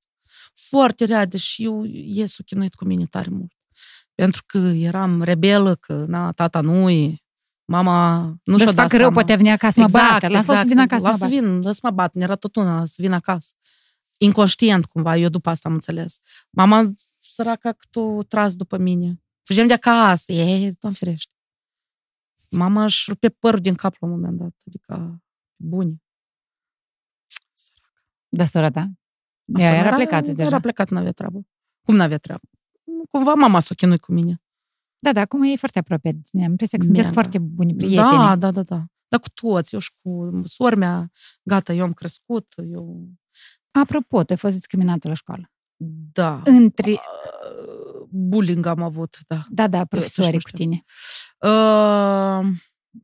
Foarte 0.54 1.04
rea, 1.04 1.24
deși 1.24 1.64
eu 1.64 1.84
ies 1.84 2.36
chinuit 2.44 2.74
cu 2.74 2.84
mine 2.84 3.06
tare 3.06 3.30
mult. 3.30 3.52
Pentru 4.14 4.42
că 4.46 4.58
eram 4.58 5.22
rebelă, 5.22 5.74
că 5.74 6.04
na, 6.08 6.32
tata 6.32 6.60
nu 6.60 6.90
e, 6.90 7.16
mama 7.64 8.34
nu 8.44 8.58
și-a 8.58 8.72
dat 8.72 8.92
rău, 8.92 9.10
poate 9.10 9.34
veni 9.34 9.50
acasă, 9.50 9.80
exact, 9.80 10.04
mă 10.04 10.10
bată. 10.10 10.28
Lasă 10.28 10.38
exact, 10.38 10.60
să 10.60 10.66
vină 10.66 10.80
acasă, 10.80 11.08
lasă 11.08 11.26
vin, 11.26 11.60
lasă 11.60 11.80
mă 11.82 11.90
bat. 11.90 12.16
Era 12.16 12.34
tot 12.34 12.56
una 12.56 12.86
să 12.86 12.94
vin 12.98 13.12
acasă. 13.12 13.54
Inconștient, 14.18 14.84
cumva, 14.84 15.16
eu 15.16 15.28
după 15.28 15.50
asta 15.50 15.68
am 15.68 15.74
înțeles. 15.74 16.18
Mama 16.50 16.94
săraca 17.18 17.72
că 17.72 17.86
tu 17.90 18.22
tras 18.28 18.56
după 18.56 18.76
mine. 18.78 19.22
Fugem 19.42 19.66
de 19.66 19.72
acasă. 19.72 20.32
E, 20.32 20.72
doamne 20.80 20.98
ferește. 20.98 21.32
Mama 22.50 22.84
își 22.84 23.04
rupe 23.08 23.28
părul 23.28 23.60
din 23.60 23.74
cap 23.74 23.96
la 24.00 24.06
un 24.06 24.12
moment 24.12 24.38
dat. 24.38 24.54
Adică, 24.66 25.22
buni. 25.56 26.02
Săracă. 27.54 28.04
Da, 28.28 28.44
sora 28.44 28.70
ta? 28.70 28.90
Ea 29.58 29.74
era, 29.74 29.86
era 29.86 29.94
plecată 29.94 30.24
era 30.24 30.34
deja. 30.36 30.48
Era 30.48 30.60
plecat, 30.60 30.90
n-avea 30.90 31.12
treabă. 31.12 31.46
Cum 31.82 31.94
n-avea 31.96 32.18
treabă? 32.18 32.48
Cumva 33.14 33.34
mama 33.34 33.60
s-a 33.60 33.74
chinuit 33.74 34.00
cu 34.00 34.12
mine. 34.12 34.42
Da, 34.98 35.12
da, 35.12 35.20
acum 35.20 35.42
e 35.42 35.56
foarte 35.56 35.78
aproape 35.78 36.10
de 36.12 36.20
tine. 36.30 36.44
Am 36.44 36.50
impresia 36.50 36.78
că 36.78 36.84
sunteți 36.84 37.06
da. 37.06 37.12
foarte 37.12 37.38
buni 37.38 37.74
prieteni. 37.74 38.10
Da, 38.10 38.36
da, 38.36 38.50
da, 38.50 38.62
da. 38.62 38.84
Dar 39.08 39.20
cu 39.20 39.28
toți, 39.34 39.74
eu 39.74 39.80
și 39.80 39.90
cu 40.02 40.40
sora 40.44 40.76
mea, 40.76 41.10
gata, 41.42 41.72
eu 41.72 41.84
am 41.84 41.92
crescut, 41.92 42.54
eu... 42.70 43.08
Apropo, 43.70 44.22
tu 44.22 44.32
ai 44.32 44.36
fost 44.38 44.54
discriminată 44.54 45.08
la 45.08 45.14
școală. 45.14 45.52
Da. 46.12 46.42
Între... 46.44 46.98
Bullying 48.08 48.66
am 48.66 48.82
avut, 48.82 49.18
da. 49.26 49.44
Da, 49.48 49.68
da, 49.68 49.84
profesorii 49.84 50.40
cu 50.40 50.50
tine. 50.50 50.84
Uh, 51.38 52.46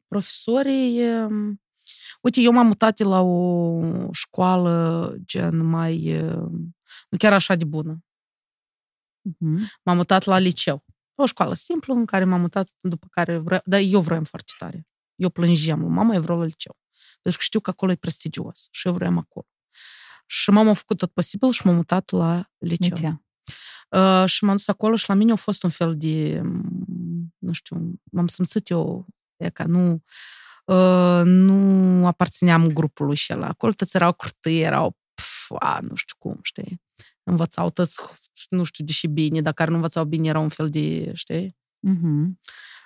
profesorii... 0.08 1.14
Uh, 1.14 1.56
uite, 2.22 2.40
eu 2.40 2.52
m-am 2.52 2.66
mutat 2.66 2.98
la 2.98 3.20
o 3.20 3.82
școală 4.12 5.14
gen 5.24 5.66
mai... 5.66 6.22
Uh, 6.22 6.50
nu 7.08 7.18
chiar 7.18 7.32
așa 7.32 7.54
de 7.54 7.64
bună. 7.64 8.04
Uh-huh. 9.28 9.58
M-am 9.82 9.96
mutat 9.96 10.24
la 10.24 10.38
liceu. 10.38 10.84
O 11.14 11.26
școală 11.26 11.54
simplă 11.54 11.94
în 11.94 12.04
care 12.04 12.24
m-am 12.24 12.40
mutat, 12.40 12.68
după 12.80 13.06
care 13.10 13.36
vreau... 13.38 13.60
Dar 13.64 13.80
eu 13.80 14.00
vreau 14.00 14.24
foarte 14.24 14.52
tare. 14.58 14.86
Eu 15.14 15.30
plângeam. 15.30 15.92
Mama, 15.92 16.14
eu 16.14 16.20
vreau 16.20 16.38
la 16.38 16.44
liceu. 16.44 16.78
Pentru 17.22 17.40
că 17.40 17.44
știu 17.46 17.60
că 17.60 17.70
acolo 17.70 17.92
e 17.92 17.96
prestigios. 17.96 18.68
Și 18.70 18.86
eu 18.86 18.92
vreau 18.92 19.18
acolo. 19.18 19.46
Și 20.26 20.50
mama 20.50 20.70
a 20.70 20.74
făcut 20.74 20.98
tot 20.98 21.12
posibil 21.12 21.50
și 21.50 21.66
m-am 21.66 21.74
mutat 21.74 22.10
la 22.10 22.50
liceu. 22.58 22.96
liceu. 22.96 23.24
Uh, 23.90 24.24
și 24.26 24.44
m-am 24.44 24.56
dus 24.56 24.68
acolo 24.68 24.96
și 24.96 25.08
la 25.08 25.14
mine 25.14 25.32
a 25.32 25.36
fost 25.36 25.62
un 25.62 25.70
fel 25.70 25.96
de, 25.96 26.42
nu 27.38 27.52
știu, 27.52 28.00
m-am 28.10 28.26
simțit 28.26 28.68
eu, 28.68 29.06
e 29.36 29.50
ca 29.50 29.64
nu, 29.64 30.02
uh, 30.64 31.22
nu 31.24 32.06
aparțineam 32.06 32.66
grupului 32.66 33.16
și 33.16 33.32
ăla. 33.32 33.46
Acolo 33.46 33.72
toți 33.72 33.96
erau 33.96 34.12
curtâi, 34.12 34.60
erau, 34.60 34.98
pf, 35.14 35.50
a, 35.58 35.78
nu 35.80 35.94
știu 35.94 36.16
cum, 36.18 36.38
știi? 36.42 36.82
Învățau 37.22 37.70
toți, 37.70 38.00
nu 38.48 38.62
știu, 38.62 38.84
deși 38.84 39.06
bine, 39.06 39.40
dar 39.40 39.52
care 39.52 39.70
nu 39.70 39.76
învățau 39.76 40.04
bine 40.04 40.28
era 40.28 40.38
un 40.38 40.48
fel 40.48 40.70
de, 40.70 41.12
știi? 41.14 41.56
Uh-huh. 41.88 42.38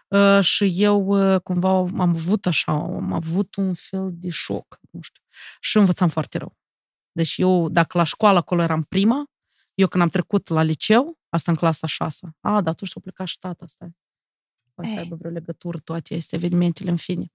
Uh, 0.08 0.44
și 0.44 0.72
eu 0.76 1.06
uh, 1.06 1.40
cumva 1.40 1.76
am 1.76 2.00
avut 2.00 2.46
așa, 2.46 2.72
am 2.72 3.12
avut 3.12 3.54
un 3.54 3.74
fel 3.74 4.10
de 4.12 4.30
șoc, 4.30 4.78
nu 4.90 5.00
știu. 5.00 5.22
Și 5.60 5.76
învățam 5.76 6.08
foarte 6.08 6.38
rău. 6.38 6.56
Deci 7.12 7.34
eu, 7.36 7.68
dacă 7.68 7.98
la 7.98 8.04
școală 8.04 8.38
acolo 8.38 8.62
eram 8.62 8.82
prima, 8.82 9.24
eu 9.74 9.88
când 9.88 10.02
am 10.02 10.08
trecut 10.08 10.48
la 10.48 10.62
liceu, 10.62 11.18
asta 11.28 11.50
în 11.50 11.56
clasa 11.56 11.86
6, 11.86 12.36
a, 12.40 12.60
dar 12.60 12.74
tu 12.74 12.84
și-o 12.84 13.00
plecat 13.00 13.26
și 13.26 13.38
tata, 13.38 13.66
stai. 13.66 13.96
Poate 14.74 14.90
să 14.90 14.98
aibă 14.98 15.16
vreo 15.16 15.30
legătură 15.30 15.78
toate 15.78 16.14
aceste 16.14 16.36
evenimentele, 16.36 16.90
în 16.90 16.96
fine. 16.96 17.32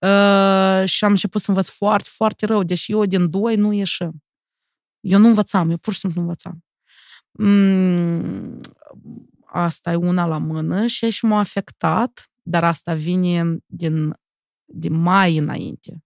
Uh, 0.00 0.88
și 0.88 1.04
am 1.04 1.10
început 1.10 1.40
să 1.40 1.50
învăț 1.50 1.68
foarte, 1.68 2.08
foarte 2.12 2.46
rău, 2.46 2.62
deși 2.62 2.92
eu 2.92 3.04
din 3.04 3.30
doi 3.30 3.56
nu 3.56 3.72
ieșim. 3.72 4.22
Eu 5.02 5.18
nu 5.18 5.28
învățam, 5.28 5.70
eu 5.70 5.76
pur 5.76 5.92
și 5.92 5.98
simplu 5.98 6.20
nu 6.20 6.26
învățam. 6.26 6.64
Mm, 7.30 8.60
asta 9.46 9.92
e 9.92 9.94
una 9.94 10.26
la 10.26 10.38
mână 10.38 10.86
și 10.86 11.10
și 11.10 11.24
m-a 11.24 11.38
afectat, 11.38 12.30
dar 12.42 12.64
asta 12.64 12.94
vine 12.94 13.56
din, 13.66 14.14
din 14.64 14.92
mai 14.92 15.36
înainte 15.36 16.04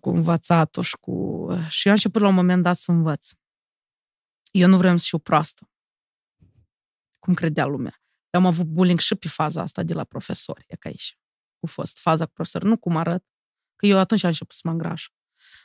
cu 0.00 0.10
învățatul 0.10 0.82
și 0.82 0.96
cu... 1.00 1.46
Și 1.68 1.86
eu 1.86 1.92
am 1.92 1.98
început 1.98 2.20
la 2.20 2.28
un 2.28 2.34
moment 2.34 2.62
dat 2.62 2.76
să 2.76 2.90
învăț. 2.90 3.30
Eu 4.50 4.68
nu 4.68 4.76
vreau 4.76 4.96
să 4.96 5.04
fiu 5.08 5.18
proastă. 5.18 5.70
Cum 7.18 7.34
credea 7.34 7.64
lumea. 7.64 8.02
Eu 8.30 8.40
am 8.40 8.46
avut 8.46 8.66
bullying 8.66 8.98
și 8.98 9.14
pe 9.14 9.28
faza 9.28 9.60
asta 9.60 9.82
de 9.82 9.94
la 9.94 10.04
profesori. 10.04 10.64
E 10.68 10.76
ca 10.76 10.88
aici. 10.88 11.18
A 11.60 11.66
fost 11.66 11.98
faza 11.98 12.26
cu 12.26 12.32
profesori. 12.32 12.64
Nu 12.64 12.76
cum 12.76 12.96
arăt. 12.96 13.24
Că 13.76 13.86
eu 13.86 13.98
atunci 13.98 14.22
am 14.22 14.28
început 14.28 14.54
să 14.54 14.60
mă 14.64 14.70
îngraș. 14.70 15.08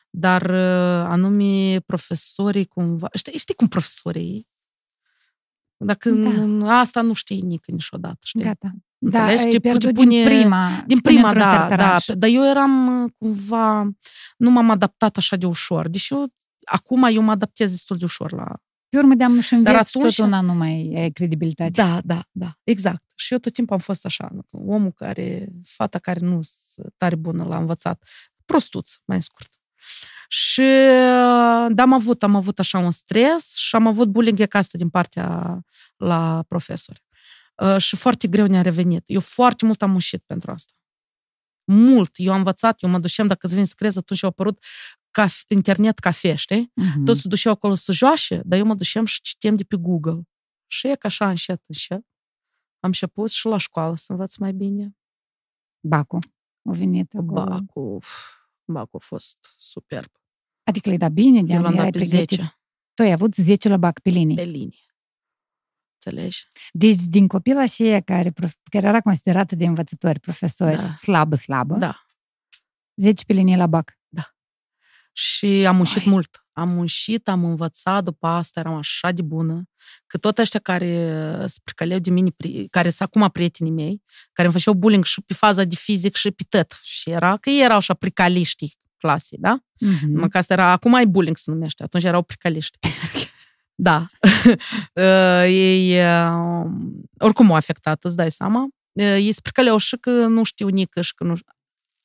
Dar 0.09 0.41
uh, 0.41 1.07
anume 1.07 1.79
profesorii 1.79 2.65
cumva... 2.65 3.07
Știi, 3.13 3.37
știi 3.37 3.55
cum 3.55 3.67
profesorii 3.67 4.47
Dacă 5.77 6.09
da. 6.09 6.79
asta 6.79 7.01
nu 7.01 7.13
știi 7.13 7.41
nici 7.41 7.65
niciodată. 7.65 8.17
Știi? 8.23 8.43
Gata. 8.43 8.71
Înțelegi? 8.99 9.43
Da, 9.43 9.49
ai 9.49 9.59
pierdut 9.59 9.93
pune, 9.93 10.09
din 10.09 10.23
prima. 10.23 10.83
Din 10.85 10.99
prima, 10.99 11.33
da, 11.33 11.67
da. 11.75 11.97
Dar 12.15 12.29
eu 12.29 12.45
eram 12.45 13.03
uh, 13.03 13.11
cumva... 13.17 13.89
Nu 14.37 14.49
m-am 14.49 14.69
adaptat 14.69 15.17
așa 15.17 15.35
de 15.35 15.45
ușor. 15.45 15.87
Deși 15.87 16.13
eu, 16.13 16.25
acum 16.65 17.03
eu 17.03 17.21
mă 17.21 17.31
adaptez 17.31 17.69
destul 17.69 17.97
de 17.97 18.05
ușor 18.05 18.31
la 18.31 18.55
pe 18.89 18.97
urmă 18.97 19.13
de-am 19.13 19.39
și 19.39 19.53
înveți 19.53 19.97
atunci... 19.97 20.15
tot 20.15 20.25
una 20.25 20.41
nu 20.41 20.53
mai 20.53 20.93
ai 20.95 21.11
credibilitate. 21.11 21.69
Da, 21.71 22.01
da, 22.03 22.27
da, 22.31 22.57
exact. 22.63 23.03
Și 23.15 23.33
eu 23.33 23.39
tot 23.39 23.53
timpul 23.53 23.75
am 23.75 23.81
fost 23.81 24.05
așa, 24.05 24.29
omul 24.51 24.91
care, 24.91 25.47
fata 25.63 25.99
care 25.99 26.19
nu 26.19 26.39
sunt 26.41 26.93
tare 26.97 27.15
bună 27.15 27.43
l-a 27.43 27.57
învățat, 27.57 28.09
prostuț, 28.45 28.91
mai 29.05 29.21
scurt. 29.21 29.56
Și 30.27 30.61
da, 31.69 31.81
am 31.81 31.93
avut, 31.93 32.23
am 32.23 32.35
avut 32.35 32.59
așa 32.59 32.77
un 32.77 32.91
stres 32.91 33.55
și 33.55 33.75
am 33.75 33.87
avut 33.87 34.07
bullying 34.07 34.39
acasă 34.41 34.77
din 34.77 34.89
partea 34.89 35.59
la 35.97 36.43
profesori. 36.47 37.05
Uh, 37.63 37.77
și 37.77 37.95
foarte 37.95 38.27
greu 38.27 38.45
ne-a 38.45 38.61
revenit. 38.61 39.03
Eu 39.05 39.19
foarte 39.19 39.65
mult 39.65 39.81
am 39.81 39.91
mușit 39.91 40.23
pentru 40.25 40.51
asta. 40.51 40.73
Mult. 41.71 42.11
Eu 42.13 42.31
am 42.31 42.37
învățat, 42.37 42.83
eu 42.83 42.89
mă 42.89 42.99
duceam, 42.99 43.27
dacă 43.27 43.45
îți 43.45 43.55
vin 43.55 43.65
să 43.65 43.73
crezi, 43.75 43.97
atunci 43.97 44.23
au 44.23 44.29
apărut 44.29 44.63
caf, 45.11 45.41
internet 45.47 45.99
cafe, 45.99 46.35
știi? 46.35 46.71
Uh-huh. 46.81 47.05
Toți 47.05 47.21
se 47.21 47.27
duceau 47.27 47.53
acolo 47.53 47.73
să 47.73 47.91
joace, 47.91 48.41
dar 48.45 48.59
eu 48.59 48.65
mă 48.65 48.73
duceam 48.73 49.05
și 49.05 49.21
citeam 49.21 49.55
de 49.55 49.63
pe 49.63 49.75
Google. 49.75 50.21
Și 50.67 50.87
e 50.87 50.95
ca 50.95 51.07
așa, 51.07 51.29
încet, 51.29 51.63
încet. 51.67 52.05
Am 52.79 52.89
început 52.89 53.29
și 53.29 53.45
la 53.45 53.57
școală 53.57 53.95
să 53.95 54.11
învăț 54.11 54.35
mai 54.35 54.53
bine. 54.53 54.97
Bacu. 55.87 56.17
O 56.69 56.71
venit 56.71 57.13
acolo. 57.13 57.43
Bacu, 57.43 57.99
Bacu 58.67 58.95
a 58.95 58.99
fost 58.99 59.37
superb. 59.57 60.11
Adică 60.63 60.87
le-ai 60.87 60.97
dat 60.97 61.11
bine? 61.11 61.43
De 61.43 61.53
eu 61.53 61.61
l-am 61.61 61.75
dat 61.75 61.91
pe 61.91 62.03
10. 62.03 62.59
Tu 62.93 63.01
ai 63.01 63.11
avut 63.11 63.35
10 63.35 63.69
la 63.69 63.77
bac 63.77 63.99
pe 63.99 64.09
linie? 64.09 64.35
Pe 64.35 64.43
linie. 64.43 64.85
Înțelegi? 65.93 66.47
Deci, 66.71 67.01
din 67.01 67.27
copila 67.27 67.65
și 67.65 68.01
care, 68.05 68.33
care 68.71 68.87
era 68.87 69.01
considerată 69.01 69.55
de 69.55 69.65
învățători, 69.65 70.19
profesori, 70.19 70.75
da. 70.75 70.95
slabă, 70.95 71.35
slabă, 71.35 71.75
da. 71.75 72.05
10 72.95 73.25
pe 73.25 73.33
linie 73.33 73.55
la 73.55 73.67
bac. 73.67 73.97
Și 75.17 75.45
am 75.45 75.75
muncit 75.75 76.05
Ai. 76.05 76.11
mult. 76.13 76.46
Am 76.57 76.69
muncit, 76.69 77.27
am 77.27 77.45
învățat, 77.45 78.03
după 78.03 78.27
asta 78.27 78.59
eram 78.59 78.73
așa 78.73 79.11
de 79.11 79.21
bună, 79.21 79.63
că 80.07 80.17
tot 80.17 80.37
ăștia 80.37 80.59
care 80.59 80.87
se 81.45 81.59
pricăleau 81.63 81.99
de 81.99 82.09
mine, 82.09 82.29
care 82.69 82.89
sunt 82.89 83.09
acum 83.09 83.29
prietenii 83.29 83.73
mei, 83.73 84.03
care 84.33 84.47
îmi 84.47 84.57
făceau 84.57 84.73
bullying 84.73 85.03
și 85.03 85.21
pe 85.21 85.33
faza 85.33 85.63
de 85.63 85.75
fizic 85.75 86.15
și 86.15 86.31
pe 86.31 86.43
tot. 86.49 86.79
Și 86.83 87.09
era 87.09 87.37
că 87.37 87.49
ei 87.49 87.63
erau 87.63 87.77
așa 87.77 87.93
pricaliști 87.93 88.77
clasii, 88.97 89.37
da? 89.37 89.59
Mm-hmm. 89.59 90.13
Mă, 90.13 90.27
că 90.27 90.37
asta 90.37 90.53
era, 90.53 90.71
acum 90.71 90.93
ai 90.93 91.05
bullying 91.05 91.37
se 91.37 91.51
numește, 91.51 91.83
atunci 91.83 92.03
erau 92.03 92.21
pricaliști. 92.21 92.77
da. 93.87 94.07
Uh, 94.93 95.43
ei 95.43 95.99
uh, 95.99 96.71
oricum 97.17 97.49
au 97.49 97.55
afectat, 97.55 98.03
îți 98.03 98.15
dai 98.15 98.31
seama. 98.31 98.67
Uh, 98.91 99.03
ei 99.03 99.31
se 99.31 99.39
pricăleau 99.41 99.77
și 99.77 99.97
că 99.97 100.11
nu 100.11 100.43
știu 100.43 100.67
nică 100.67 101.01
și 101.01 101.13
că 101.13 101.23
nu 101.23 101.35
știu. 101.35 101.51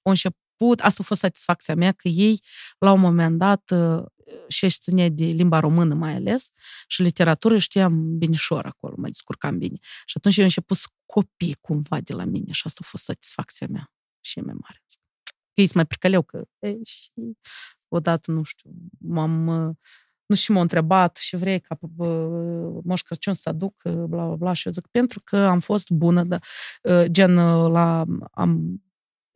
Au 0.03 0.11
început 0.11 0.43
început, 0.63 0.81
asta 0.81 0.99
a 1.03 1.07
fost 1.07 1.21
satisfacția 1.21 1.75
mea, 1.75 1.93
că 1.93 2.09
ei, 2.09 2.41
la 2.79 2.93
un 2.93 3.01
moment 3.01 3.39
dat, 3.39 3.71
uh, 3.71 4.05
și 4.49 4.65
își 4.65 4.79
ținea 4.79 5.09
de 5.09 5.25
limba 5.25 5.61
română 5.61 5.95
mai 5.95 6.15
ales, 6.15 6.51
și 6.87 7.03
literatură 7.03 7.59
știam 7.59 8.19
binișor 8.19 8.67
acolo, 8.67 8.95
mă 8.97 9.07
descurcam 9.07 9.59
bine. 9.59 9.77
Și 9.81 10.15
atunci 10.17 10.37
eu 10.37 10.43
am 10.43 10.49
început 10.49 10.77
să 10.77 10.87
copii 11.07 11.57
cumva 11.61 12.01
de 12.01 12.13
la 12.13 12.25
mine 12.25 12.53
și 12.53 12.63
asta 12.65 12.81
a 12.83 12.87
fost 12.89 13.05
satisfacția 13.05 13.67
mea 13.71 13.93
și 14.21 14.39
e 14.39 14.43
mai 14.43 14.55
mare. 14.61 14.83
Că 15.55 15.61
ei 15.61 15.67
se 15.67 15.73
mai 15.75 15.87
pricăleau 15.87 16.23
că, 16.23 16.43
e, 16.59 16.77
și 16.85 17.11
odată, 17.89 18.31
nu 18.31 18.43
știu, 18.43 18.71
m-am 18.99 19.47
uh, 19.47 19.75
nu 20.27 20.35
și 20.35 20.51
m-a 20.51 20.61
întrebat 20.61 21.17
și 21.17 21.37
vrei 21.37 21.61
ca 21.61 21.79
Moș 22.85 23.03
Crăciun 23.03 23.35
să 23.35 23.49
aduc, 23.49 23.81
uh, 23.85 23.93
bla, 23.93 24.27
bla, 24.27 24.35
bla, 24.35 24.53
și 24.53 24.67
eu 24.67 24.73
zic, 24.73 24.87
pentru 24.87 25.21
că 25.25 25.37
am 25.37 25.61
fost 25.61 25.91
bună, 25.91 26.25
da, 26.25 26.39
gen, 27.07 27.35
la, 27.71 28.05
am 28.33 28.83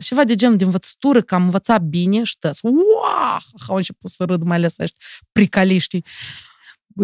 ceva 0.04 0.24
de 0.24 0.34
genul 0.34 0.56
de 0.56 0.64
învățătură, 0.64 1.20
că 1.20 1.34
am 1.34 1.42
învățat 1.42 1.82
bine 1.82 2.22
și 2.22 2.38
tăți, 2.38 2.64
wow, 2.64 3.38
au 3.68 3.76
început 3.76 4.10
să 4.10 4.24
râd, 4.24 4.42
mai 4.42 4.56
ales 4.56 4.78
ăștia 4.78 5.06
pricaliștii. 5.32 6.04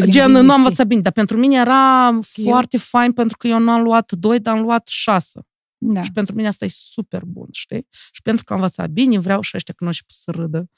Gen, 0.05 0.31
nu 0.31 0.53
am 0.53 0.65
învățat 0.65 0.87
bine, 0.87 1.01
dar 1.01 1.13
pentru 1.13 1.37
mine 1.37 1.57
era 1.57 2.11
eu? 2.13 2.23
foarte 2.23 2.79
fain 2.79 3.13
pentru 3.13 3.37
că 3.37 3.47
eu 3.47 3.59
nu 3.59 3.71
am 3.71 3.83
luat 3.83 4.13
doi, 4.13 4.41
dar 4.41 4.57
am 4.57 4.63
luat 4.63 4.87
șase. 4.87 5.41
Da. 5.79 6.03
Și 6.03 6.13
pentru 6.13 6.35
mine 6.35 6.49
asta 6.49 6.65
e 6.65 6.69
super 6.69 7.25
bun, 7.25 7.49
știi? 7.51 7.87
Și 8.11 8.23
pentru 8.23 8.45
că 8.45 8.53
am 8.53 8.59
învățat 8.59 8.91
bine, 8.91 9.19
vreau 9.19 9.41
și 9.41 9.57
ăștia 9.57 9.75
că 9.77 9.85
nu 9.85 9.93
și 9.93 10.03
să 10.07 10.31
râdă. 10.31 10.71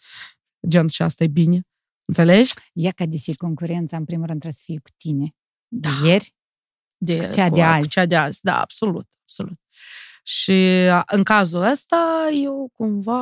Gen, 0.69 0.89
și 0.89 1.03
asta 1.03 1.25
e 1.25 1.27
bine. 1.27 1.67
Înțelegi? 2.05 2.55
Ia 2.73 2.91
ca 2.91 3.07
de 3.07 3.17
concurența, 3.37 3.97
în 3.97 4.05
primul 4.05 4.27
rând, 4.27 4.41
trebuie 4.41 4.59
să 4.59 4.65
fie 4.65 4.79
cu 4.79 4.91
tine. 4.97 5.35
De 5.69 5.89
da. 5.89 6.09
ieri, 6.09 6.35
de, 6.97 7.19
cu 7.19 7.35
cea 7.35 7.49
cu, 7.49 7.55
de 7.55 7.63
azi. 7.63 7.81
Cu 7.81 7.89
cea 7.89 8.07
de 8.07 8.17
azi, 8.17 8.41
da, 8.43 8.61
absolut, 8.61 9.09
absolut. 9.23 9.61
Și 10.27 10.89
în 11.07 11.23
cazul 11.23 11.63
ăsta, 11.63 12.29
eu 12.43 12.71
cumva 12.73 13.21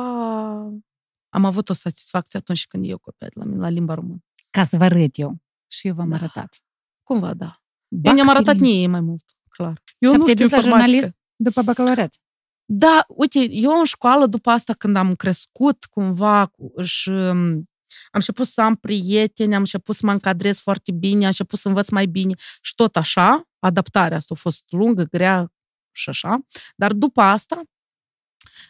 am 1.29 1.45
avut 1.45 1.69
o 1.69 1.73
satisfacție 1.73 2.39
atunci 2.39 2.67
când 2.67 2.85
eu 2.85 2.97
copiat 2.97 3.35
la 3.35 3.43
mine, 3.43 3.59
la 3.59 3.69
limba 3.69 3.93
română. 3.93 4.23
Ca 4.49 4.65
să 4.65 4.77
vă 4.77 4.83
arăt 4.83 5.17
eu. 5.17 5.37
Și 5.67 5.87
eu 5.87 5.93
v-am 5.93 6.09
da. 6.09 6.15
arătat. 6.15 6.61
Cumva, 7.03 7.33
da. 7.33 7.61
Bac 7.87 8.05
eu 8.05 8.13
ne-am 8.13 8.29
arătat 8.29 8.55
nie 8.55 8.87
mai 8.87 9.01
mult, 9.01 9.23
clar. 9.49 9.81
Eu 9.97 10.11
și 10.11 10.17
nu 10.17 10.27
știu 10.27 10.43
informatică. 10.43 10.87
jurnalism 10.87 11.17
după 11.35 11.61
bacalaureat. 11.61 12.17
Da, 12.65 13.05
uite, 13.07 13.39
eu 13.51 13.79
în 13.79 13.85
școală, 13.85 14.25
după 14.25 14.49
asta, 14.49 14.73
când 14.73 14.95
am 14.95 15.15
crescut, 15.15 15.85
cumva, 15.85 16.51
și 16.83 17.09
um, 17.09 17.69
am 18.11 18.19
început 18.19 18.47
să 18.47 18.61
am 18.61 18.75
prieteni, 18.75 19.53
am 19.53 19.59
început 19.59 19.95
să 19.95 20.05
mă 20.05 20.11
încadrez 20.11 20.59
foarte 20.59 20.91
bine, 20.91 21.21
am 21.21 21.25
început 21.25 21.59
să 21.59 21.67
învăț 21.67 21.89
mai 21.89 22.05
bine 22.05 22.33
și 22.61 22.75
tot 22.75 22.95
așa, 22.95 23.49
adaptarea 23.59 24.17
asta 24.17 24.33
a 24.37 24.39
fost 24.39 24.63
lungă, 24.71 25.03
grea 25.03 25.53
și 25.93 26.09
așa, 26.09 26.45
dar 26.75 26.93
după 26.93 27.21
asta 27.21 27.61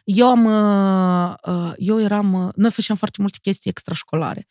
eu 0.04 0.28
am, 0.28 0.46
uh, 0.46 1.34
uh, 1.48 1.74
eu 1.78 2.02
eram, 2.02 2.34
uh, 2.34 2.54
noi 2.56 2.72
făceam 2.72 2.96
foarte 2.96 3.22
multe 3.22 3.38
chestii 3.42 3.70
extrașcolare. 3.70 4.48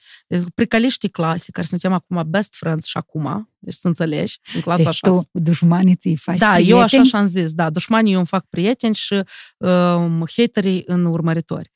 Precaliștii 0.55 1.09
clase, 1.09 1.51
care 1.51 1.67
suntem 1.67 1.93
acum 1.93 2.25
best 2.27 2.55
friends 2.55 2.87
și 2.87 2.97
acum, 2.97 3.51
deci 3.59 3.75
să 3.75 3.89
înțelegi, 3.89 4.39
în 4.55 4.61
clasa 4.61 4.83
deci 4.83 4.99
tu 4.99 5.21
dușmanii 5.33 5.97
ți 5.97 6.15
faci 6.15 6.39
Da, 6.39 6.53
prieteni? 6.53 6.71
eu 6.71 6.81
așa 6.81 7.03
și-am 7.03 7.27
zis, 7.27 7.53
da, 7.53 7.71
dușmanii 7.71 8.13
eu 8.13 8.19
îmi 8.19 8.27
fac 8.27 8.47
prieteni 8.47 8.95
și 8.95 9.23
uh, 9.57 10.23
haterii 10.37 10.83
în 10.87 11.05
urmăritori. 11.05 11.73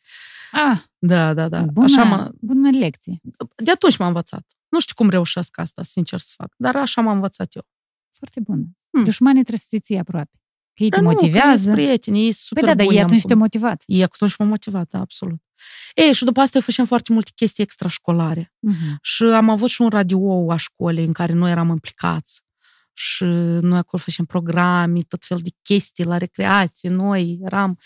Ah, 0.52 0.78
da, 0.98 1.34
da, 1.34 1.48
da. 1.48 1.62
Bună, 1.62 1.86
așa 1.86 2.02
mă... 2.02 2.30
bună 2.40 2.70
lecție. 2.70 3.20
De 3.56 3.70
atunci 3.70 3.96
m-am 3.96 4.08
învățat. 4.08 4.46
Nu 4.68 4.80
știu 4.80 4.94
cum 4.94 5.08
reușesc 5.08 5.58
asta, 5.58 5.82
sincer 5.82 6.18
să 6.18 6.32
fac, 6.36 6.54
dar 6.56 6.76
așa 6.76 7.00
m-am 7.00 7.14
învățat 7.14 7.54
eu. 7.54 7.62
Foarte 8.12 8.40
bună. 8.40 8.64
Hmm. 8.90 9.04
Dușmanii 9.04 9.40
trebuie 9.40 9.58
să 9.58 9.66
se 9.68 9.78
ții 9.78 9.98
aproape. 9.98 10.40
Că 10.76 10.82
ei 10.82 10.88
te 10.88 11.00
motivează. 11.00 11.68
Nu, 11.68 11.74
prieteni, 11.74 12.24
ei 12.24 12.32
super 12.32 12.64
păi 12.64 12.74
da, 12.74 12.82
dar 12.82 12.92
ei 12.92 13.02
atunci 13.02 13.22
te 13.22 13.34
motivat. 13.34 13.82
Ei 13.86 14.02
atunci 14.02 14.36
m-au 14.36 14.48
motivat, 14.48 14.88
da, 14.88 14.98
absolut. 14.98 15.42
Ei, 15.94 16.12
și 16.12 16.24
după 16.24 16.40
asta 16.40 16.56
eu 16.58 16.62
făceam 16.64 16.86
foarte 16.86 17.12
multe 17.12 17.30
chestii 17.34 17.62
extrașcolare. 17.62 18.52
Uh-huh. 18.70 18.94
Și 19.00 19.22
am 19.22 19.48
avut 19.48 19.68
și 19.68 19.82
un 19.82 19.88
radio 19.88 20.52
a 20.52 20.56
școlii 20.56 21.04
în 21.04 21.12
care 21.12 21.32
noi 21.32 21.50
eram 21.50 21.68
implicați. 21.68 22.42
Și 22.92 23.24
noi 23.60 23.78
acolo 23.78 24.02
făceam 24.04 24.26
programe, 24.26 25.00
tot 25.00 25.24
fel 25.24 25.38
de 25.42 25.50
chestii 25.62 26.04
la 26.04 26.16
recreație, 26.16 26.88
noi 26.88 27.38
eram 27.44 27.78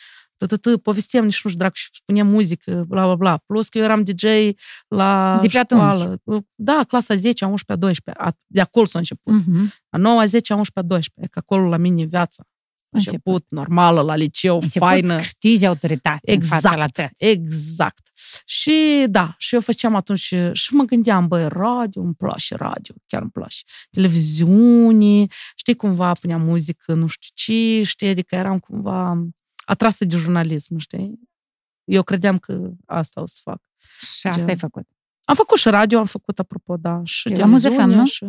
t 0.47 0.83
povesteam 0.83 1.25
nici 1.25 1.43
nu 1.43 1.51
știu 1.51 1.61
dracu 1.61 1.77
și 1.77 1.89
spuneam 1.93 2.27
muzică, 2.27 2.85
bla, 2.89 3.05
bla, 3.05 3.15
bla. 3.15 3.37
Plus 3.37 3.69
că 3.69 3.79
eu 3.79 3.85
eram 3.85 4.03
DJ 4.03 4.25
la 4.89 5.39
de 5.41 5.47
pe 5.47 5.59
școală. 5.59 6.21
Atunci. 6.27 6.45
Da, 6.55 6.85
clasa 6.89 7.15
10, 7.15 7.45
11, 7.45 7.87
12. 7.87 8.37
De 8.47 8.61
acolo 8.61 8.87
s-a 8.87 8.99
început. 8.99 9.43
Uh-huh. 9.43 9.79
A 9.89 9.97
9, 9.97 10.25
10, 10.25 10.53
11, 10.53 10.95
12. 10.95 11.33
Că 11.33 11.39
acolo 11.39 11.69
la 11.69 11.77
mine 11.77 12.05
viața 12.05 12.45
început, 12.91 13.45
normală, 13.49 14.01
la 14.01 14.17
liceu, 14.17 14.55
început 14.55 14.89
faină. 14.89 14.99
Început 15.01 15.23
câștigi 15.23 15.67
autoritate 15.67 16.33
exact, 16.33 16.65
în 16.65 16.71
fața 16.71 16.91
la 16.95 17.09
Exact. 17.19 18.11
Și 18.45 19.07
da, 19.09 19.35
și 19.39 19.55
eu 19.55 19.61
făceam 19.61 19.95
atunci, 19.95 20.35
și 20.53 20.75
mă 20.75 20.83
gândeam, 20.85 21.29
băi, 21.29 21.49
radio, 21.49 22.03
îmi 22.03 22.15
place 22.15 22.55
radio, 22.55 22.95
chiar 23.07 23.23
îmi 23.23 23.31
place. 23.31 23.59
Televiziune, 23.91 25.27
știi, 25.57 25.77
cumva 25.77 26.13
puneam 26.13 26.43
muzică, 26.43 26.95
nu 26.95 27.07
știu 27.07 27.31
ce, 27.35 27.83
știi, 27.83 28.09
adică 28.09 28.35
eram 28.35 28.59
cumva 28.59 29.27
atrasă 29.65 30.05
de 30.05 30.17
jurnalism, 30.17 30.79
știi? 30.79 31.21
Eu 31.85 32.03
credeam 32.03 32.39
că 32.39 32.71
asta 32.87 33.21
o 33.21 33.27
să 33.27 33.41
fac. 33.43 33.63
Și 34.19 34.27
asta 34.27 34.45
ai 34.45 34.57
făcut? 34.57 34.87
Am 35.25 35.35
făcut 35.35 35.59
și 35.59 35.69
radio, 35.69 35.99
am 35.99 36.07
făcut, 36.07 36.39
apropo, 36.39 36.77
da. 36.77 37.01
Și 37.05 37.29
la 37.29 37.47
Muzefem, 37.47 37.91
nu? 37.91 38.07
Și... 38.07 38.27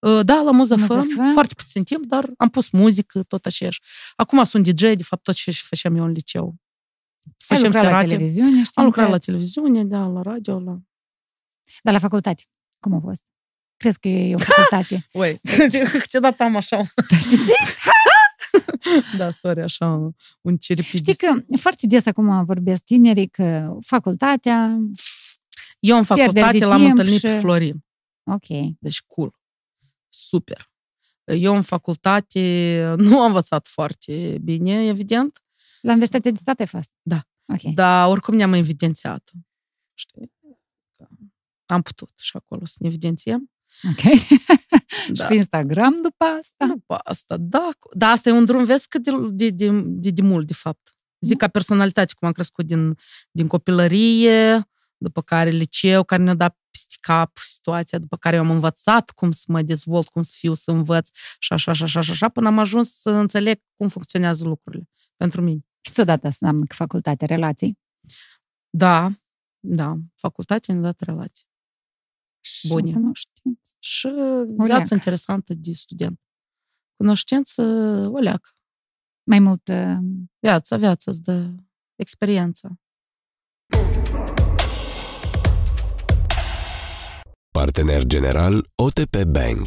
Uh, 0.00 0.24
da, 0.24 0.40
la 0.40 0.50
Muzafem, 0.50 1.32
foarte 1.32 1.54
puțin 1.54 1.82
timp, 1.82 2.04
dar 2.04 2.30
am 2.36 2.48
pus 2.48 2.70
muzică, 2.70 3.22
tot 3.22 3.46
așa. 3.46 3.68
Acum 4.16 4.44
sunt 4.44 4.68
DJ, 4.68 4.80
de 4.80 5.02
fapt, 5.02 5.22
tot 5.22 5.34
ce 5.34 5.50
făceam 5.52 5.96
eu 5.96 6.04
în 6.04 6.12
liceu. 6.12 6.54
Făceam 7.36 7.64
Ai 7.64 7.70
lucrat 7.70 7.90
la 7.92 8.04
televiziune, 8.04 8.62
Am 8.74 8.84
lucrat 8.84 9.10
la 9.10 9.18
televiziune, 9.18 9.84
da, 9.84 10.06
la 10.06 10.22
radio, 10.22 10.60
la... 10.60 10.78
Dar 11.82 11.92
la 11.92 11.98
facultate, 11.98 12.42
cum 12.78 12.94
a 12.94 13.00
fost? 13.00 13.22
Crezi 13.76 13.98
că 13.98 14.08
e 14.08 14.34
o 14.34 14.38
facultate? 14.38 15.06
Ui, 15.20 15.40
câteodată 16.02 16.42
am 16.42 16.56
așa 16.56 16.82
da, 19.18 19.30
sorry, 19.30 19.60
așa 19.60 20.12
un 20.40 20.56
ciripid. 20.56 21.00
Știi 21.00 21.14
că 21.16 21.56
foarte 21.56 21.86
des 21.86 22.06
acum 22.06 22.44
vorbesc 22.44 22.82
tinerii 22.82 23.28
că 23.28 23.76
facultatea... 23.80 24.78
Eu 25.78 25.96
în 25.96 26.04
facultate 26.04 26.64
l-am 26.64 26.84
întâlnit 26.84 27.18
și... 27.18 27.26
pe 27.26 27.38
Florin. 27.38 27.84
Ok. 28.24 28.46
Deci 28.78 29.02
cool 29.06 29.39
super. 30.12 30.70
Eu 31.24 31.54
în 31.54 31.62
facultate 31.62 32.94
nu 32.98 33.20
am 33.20 33.26
învățat 33.26 33.66
foarte 33.66 34.38
bine, 34.42 34.86
evident. 34.86 35.42
La 35.80 35.90
Universitatea 35.90 36.30
de 36.30 36.36
Stat 36.36 36.60
ai 36.60 36.66
fost? 36.66 36.90
Da. 37.02 37.20
Okay. 37.52 37.72
Dar 37.74 38.08
oricum 38.08 38.34
ne-am 38.34 38.52
evidențiat. 38.52 39.30
Știi? 39.94 40.32
Am 41.66 41.82
putut 41.82 42.18
și 42.18 42.36
acolo 42.36 42.64
să 42.64 42.76
ne 42.80 42.86
evidențiem. 42.86 43.50
Ok. 43.90 44.02
da. 45.08 45.22
și 45.22 45.28
pe 45.28 45.34
Instagram 45.34 45.96
după 46.02 46.24
asta? 46.24 46.66
După 46.66 46.94
asta, 46.94 47.36
da. 47.36 47.68
Da, 47.92 48.08
asta 48.08 48.28
e 48.28 48.32
un 48.32 48.44
drum, 48.44 48.64
vezi 48.64 48.88
cât 48.88 49.02
de, 49.02 49.10
de, 49.30 49.50
de, 49.50 49.82
de, 49.84 50.10
de 50.10 50.22
mult, 50.22 50.46
de 50.46 50.52
fapt. 50.52 50.94
Zic 51.20 51.38
ca 51.38 51.48
personalitate, 51.48 52.12
cum 52.18 52.28
am 52.28 52.34
crescut 52.34 52.66
din, 52.66 52.96
din 53.30 53.46
copilărie, 53.46 54.69
după 55.02 55.22
care 55.22 55.50
liceu, 55.50 56.04
care 56.04 56.22
ne-a 56.22 56.34
dat 56.34 56.58
peste 56.70 56.96
cap 57.00 57.36
situația, 57.38 57.98
după 57.98 58.16
care 58.16 58.36
eu 58.36 58.42
am 58.42 58.50
învățat 58.50 59.10
cum 59.10 59.30
să 59.30 59.44
mă 59.46 59.62
dezvolt, 59.62 60.08
cum 60.08 60.22
să 60.22 60.34
fiu, 60.38 60.54
să 60.54 60.70
învăț 60.70 61.10
și 61.38 61.52
așa, 61.52 61.72
și 61.72 61.82
așa, 61.82 62.00
și 62.00 62.10
așa, 62.10 62.28
până 62.28 62.46
am 62.46 62.58
ajuns 62.58 62.92
să 62.92 63.10
înțeleg 63.10 63.60
cum 63.76 63.88
funcționează 63.88 64.44
lucrurile 64.44 64.88
pentru 65.16 65.42
mine. 65.42 65.60
Și 65.80 66.00
odată 66.00 66.26
înseamnă 66.26 66.64
că 66.64 66.74
facultatea 66.74 67.26
relații? 67.26 67.78
Da, 68.70 69.10
da, 69.60 69.96
facultatea 70.14 70.74
ne-a 70.74 70.82
dat 70.82 71.00
relații. 71.00 71.48
Și 72.44 72.68
Bune. 72.68 72.92
Cunoștință. 72.92 73.74
Și 73.78 74.08
viață 74.56 74.94
interesantă 74.94 75.54
de 75.54 75.72
student. 75.72 76.20
Cunoștință, 76.96 77.62
o 78.12 78.18
leacă. 78.18 78.50
Mai 79.30 79.38
multă... 79.38 80.00
Viața, 80.38 80.76
viața 80.76 81.10
îți 81.10 81.22
dă 81.22 81.54
experiența. 81.94 82.68
Partener 87.52 88.04
general 88.04 88.70
OTP 88.74 89.24
Bank. 89.24 89.66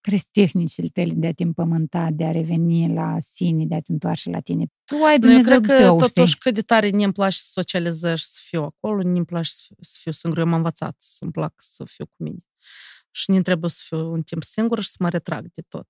Crezi 0.00 0.28
tehnicile 0.30 0.88
tale 0.88 1.12
de 1.14 1.26
a 1.26 1.32
te 1.32 1.42
împământa, 1.42 2.08
de 2.10 2.24
a 2.24 2.30
reveni 2.30 2.94
la 2.94 3.16
sine, 3.20 3.66
de 3.66 3.74
a 3.74 3.80
te 3.80 3.92
întoarce 3.92 4.30
la 4.30 4.40
tine. 4.40 4.66
Tu 4.84 5.04
ai 5.04 5.18
Dumnezeu 5.18 5.52
Eu 5.52 5.60
cred 5.60 5.76
că 5.76 5.82
tău, 5.82 5.98
totuși 5.98 6.26
știi? 6.26 6.40
cât 6.40 6.54
de 6.54 6.60
tare 6.60 6.90
nu-mi 6.90 7.12
place 7.12 7.36
să 7.36 7.48
socializez 7.50 8.18
și 8.18 8.26
să 8.26 8.40
fiu 8.42 8.62
acolo, 8.62 9.02
nu-mi 9.02 9.24
place 9.24 9.50
să 9.80 9.96
fiu 10.00 10.12
singur. 10.12 10.38
Eu 10.38 10.44
m-am 10.44 10.56
învățat 10.56 10.96
să-mi 10.98 11.30
plac 11.30 11.54
să 11.56 11.84
fiu 11.84 12.06
cu 12.06 12.22
mine. 12.22 12.38
Și 13.10 13.30
nu 13.30 13.42
trebuie 13.42 13.70
să 13.70 13.82
fiu 13.86 14.12
un 14.12 14.22
timp 14.22 14.42
singur 14.42 14.82
și 14.82 14.88
să 14.88 14.96
mă 14.98 15.08
retrag 15.08 15.46
de 15.52 15.62
tot. 15.68 15.86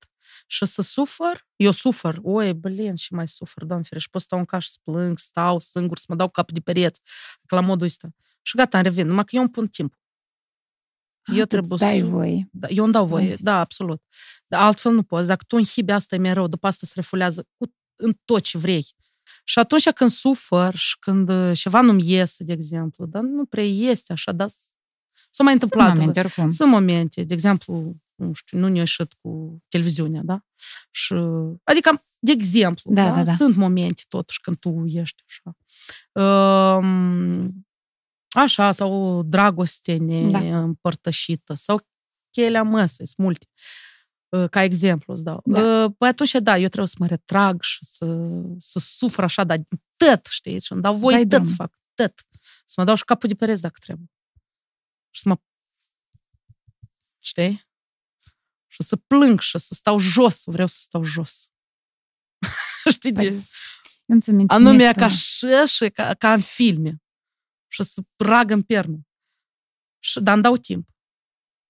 Și 0.47 0.67
să 0.67 0.83
sufăr, 0.83 1.47
eu 1.57 1.71
sufăr, 1.71 2.19
oi, 2.23 2.55
blin, 2.55 2.95
și 2.95 3.13
mai 3.13 3.29
sufăr, 3.29 3.65
doamne 3.65 3.85
fere, 3.89 4.01
și 4.01 4.11
pot 4.11 4.23
stau 4.23 4.39
în 4.39 4.45
caș 4.45 4.67
să 4.67 4.79
plâng, 4.83 5.19
stau 5.19 5.59
singur, 5.59 5.99
să 5.99 6.05
mă 6.09 6.15
dau 6.15 6.29
cap 6.29 6.51
de 6.51 6.61
pereți, 6.61 7.01
la 7.49 7.61
modul 7.61 7.87
ăsta. 7.87 8.09
Și 8.43 8.57
gata, 8.57 8.79
îmi 8.79 8.87
revin, 8.87 9.07
numai 9.07 9.25
că 9.25 9.37
eu 9.37 9.43
îmi 9.43 9.51
pun 9.51 9.67
timp. 9.67 9.95
Eu 11.27 11.43
ah, 11.43 11.47
trebuie 11.47 11.79
dai 11.79 11.99
să... 11.99 12.05
voie. 12.05 12.49
Da, 12.53 12.69
eu 12.69 12.85
îmi 12.85 12.93
dau 12.93 13.07
voie, 13.07 13.37
da, 13.39 13.59
absolut. 13.59 14.03
Dar 14.47 14.61
altfel 14.61 14.93
nu 14.93 15.03
poți. 15.03 15.27
Dacă 15.27 15.45
tu 15.49 15.57
înhibi 15.57 15.93
asta 15.93 16.15
e 16.15 16.19
mereu, 16.19 16.47
după 16.47 16.67
asta 16.67 16.87
se 16.87 16.93
refulează 16.95 17.47
cu, 17.57 17.75
în 17.97 18.13
tot 18.25 18.43
ce 18.43 18.59
vrei. 18.59 18.87
Și 19.45 19.59
atunci 19.59 19.91
când 19.91 20.11
sufăr 20.11 20.75
și 20.75 20.99
când 20.99 21.29
uh, 21.29 21.59
ceva 21.59 21.81
nu-mi 21.81 22.11
iese, 22.11 22.45
de 22.45 22.53
exemplu, 22.53 23.07
dar 23.07 23.23
nu 23.23 23.45
prea 23.45 23.65
este 23.65 24.13
așa, 24.13 24.33
dar 24.33 24.49
s-a 25.31 25.43
mai 25.43 25.53
întâmplat. 25.53 25.87
Sunt 25.87 25.99
momente, 25.99 26.21
oricum. 26.21 26.51
Sunt 26.51 26.71
momente, 26.71 27.25
de 27.25 27.35
exemplu, 27.35 27.97
nu 28.15 28.33
știu, 28.33 28.59
nu 28.59 28.69
ne 28.69 28.79
ieșit 28.79 29.13
cu 29.13 29.63
televiziunea, 29.69 30.21
da? 30.25 30.45
Și, 30.91 31.15
adică, 31.63 32.05
de 32.19 32.33
exemplu, 32.33 32.93
da, 32.93 33.09
da? 33.09 33.15
Da, 33.15 33.23
da. 33.23 33.35
sunt 33.35 33.57
momente 33.57 34.03
totuși 34.09 34.41
când 34.41 34.57
tu 34.57 34.85
ești 34.87 35.23
așa. 35.27 35.57
Um, 36.77 37.67
Așa, 38.35 38.73
sau 38.73 38.93
o 38.93 39.23
dragoste 39.23 39.97
neîmpărtășită, 39.97 41.43
da. 41.47 41.55
sau 41.55 41.87
chelea 42.31 42.63
măsă, 42.63 42.95
sunt 43.05 43.17
multe. 43.17 43.47
Uh, 44.29 44.49
ca 44.51 44.63
exemplu 44.63 45.13
îți 45.15 45.25
dau. 45.25 45.43
Da. 45.45 45.61
Uh, 45.61 45.93
păi 45.99 46.09
atunci, 46.09 46.33
da, 46.33 46.59
eu 46.59 46.67
trebuie 46.67 46.87
să 46.87 46.97
mă 46.99 47.07
retrag 47.07 47.63
și 47.63 47.85
să, 47.85 48.31
să 48.59 48.79
sufăr 48.79 49.25
așa, 49.25 49.45
dar 49.45 49.59
tot, 49.97 50.27
știi? 50.27 50.61
Și 50.61 50.73
îmi 50.73 50.83
dau 50.83 50.97
voi 50.97 51.27
tot 51.27 51.47
să 51.47 51.53
fac, 51.55 51.79
tot. 51.95 52.13
Să 52.65 52.75
mă 52.77 52.85
dau 52.85 52.95
și 52.95 53.05
capul 53.05 53.29
de 53.29 53.35
pereți 53.35 53.63
dacă 53.63 53.79
trebuie. 53.81 54.11
Și 55.11 55.21
să 55.23 55.29
mă... 55.29 55.37
Știi? 57.19 57.73
și 58.75 58.83
să 58.83 58.97
plâng 58.97 59.41
și 59.41 59.59
să 59.59 59.75
stau 59.75 59.99
jos, 59.99 60.43
vreau 60.45 60.69
să 60.69 60.77
stau 60.79 61.03
jos. 61.03 61.49
Știi 62.97 63.13
de... 63.13 63.31
Păi, 63.31 64.45
Anume 64.47 64.93
ca 64.93 65.09
și, 65.09 65.47
și 65.67 65.89
ca, 65.89 66.15
ca 66.15 66.33
în 66.33 66.41
filme. 66.41 67.03
Și 67.75 67.83
să 67.83 68.03
ragă 68.17 68.55
în 68.55 68.63
pernă. 68.63 69.07
Și, 69.99 70.21
dar 70.21 70.35
îmi 70.35 70.43
dau 70.43 70.57
timp. 70.57 70.89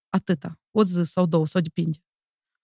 Atâta. 0.08 0.60
O 0.70 0.84
zi 0.84 1.02
sau 1.02 1.26
două, 1.26 1.46
sau 1.46 1.60
depinde. 1.60 1.98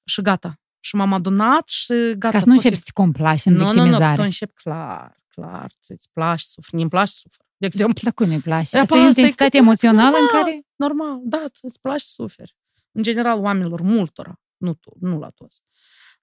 Și 0.04 0.22
gata. 0.22 0.60
Și 0.80 0.94
m-am 0.94 1.12
adunat 1.12 1.68
și 1.68 2.14
gata. 2.16 2.30
Ca 2.30 2.38
să 2.38 2.46
nu 2.46 2.52
începi 2.52 2.74
să 2.74 2.82
te 2.84 2.92
complași 2.92 3.48
în 3.48 3.56
victimizare. 3.56 3.90
Nu, 3.90 3.98
nu, 3.98 4.08
nu, 4.08 4.14
tu 4.14 4.22
începi 4.22 4.54
clar, 4.54 5.22
clar, 5.28 5.72
ți-ți 5.80 6.10
place, 6.12 6.44
suferi. 6.44 6.76
Nu-mi 6.76 6.90
place, 6.90 7.12
suferi. 7.12 7.48
De 7.56 7.66
exemplu. 7.66 8.00
Dar 8.02 8.12
cum 8.12 8.26
nu-i 8.26 8.40
place? 8.40 8.78
Asta 8.78 8.96
e 8.96 9.06
intensitate 9.06 9.56
emoțională 9.56 10.16
în 10.16 10.26
care... 10.26 10.66
Normal, 10.76 11.20
da, 11.22 11.44
îți 11.62 11.80
place, 11.80 12.04
suferi. 12.04 12.56
În 12.92 13.02
general, 13.02 13.38
oamenilor, 13.38 13.80
multora. 13.80 14.40
Nu, 14.56 14.74
tu, 14.74 14.92
nu 15.00 15.18
la 15.18 15.30
toți. 15.30 15.62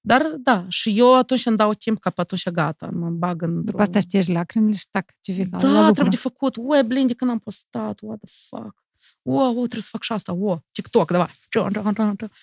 Dar, 0.02 0.22
da, 0.38 0.66
și 0.70 1.00
eu 1.00 1.16
atunci 1.16 1.45
îmi 1.45 1.58
dau 1.58 1.74
timp 1.74 2.00
ca 2.00 2.10
pe 2.10 2.22
atunci 2.22 2.50
gata, 2.50 2.89
mă 2.89 3.10
bag 3.10 3.41
în 3.41 3.66
După 3.66 3.82
asta 3.82 4.00
ștergi 4.00 4.32
lacrimile 4.32 4.78
și 4.78 4.88
tac, 4.91 5.14
ce 5.22 5.32
vei 5.32 5.45
Da, 5.45 5.68
la 5.68 5.91
trebuie 5.91 6.10
de 6.10 6.16
făcut. 6.16 6.56
Ue, 6.58 6.82
blin, 6.82 7.08
de 7.08 7.14
când 7.14 7.32
am 7.32 7.39
postat, 7.39 8.00
what 8.02 8.20
the 8.20 8.34
fuck. 8.48 8.86
O, 9.22 9.34
o, 9.34 9.52
trebuie 9.54 9.82
să 9.82 9.89
fac 9.91 10.02
și 10.02 10.12
asta, 10.12 10.34
o, 10.34 10.60
TikTok, 10.72 11.12
da, 11.12 11.30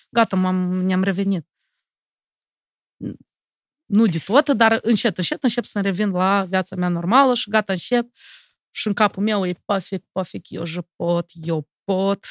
gata, 0.09 0.35
m-am, 0.35 0.85
ne-am 0.85 1.03
revenit. 1.03 1.47
Nu 3.85 4.05
de 4.05 4.17
tot, 4.25 4.49
dar 4.49 4.79
încet, 4.81 5.17
încet 5.17 5.43
încep 5.43 5.63
să 5.63 5.81
revin 5.81 6.09
la 6.09 6.45
viața 6.49 6.75
mea 6.75 6.87
normală 6.87 7.33
și 7.33 7.49
gata, 7.49 7.71
încep 7.71 8.09
și 8.71 8.87
în 8.87 8.93
capul 8.93 9.23
meu 9.23 9.45
e 9.45 9.53
pafic, 9.65 10.05
pafic, 10.11 10.49
eu 10.49 10.65
je 10.65 10.81
pot, 10.95 11.31
eu 11.43 11.69
pot. 11.83 12.25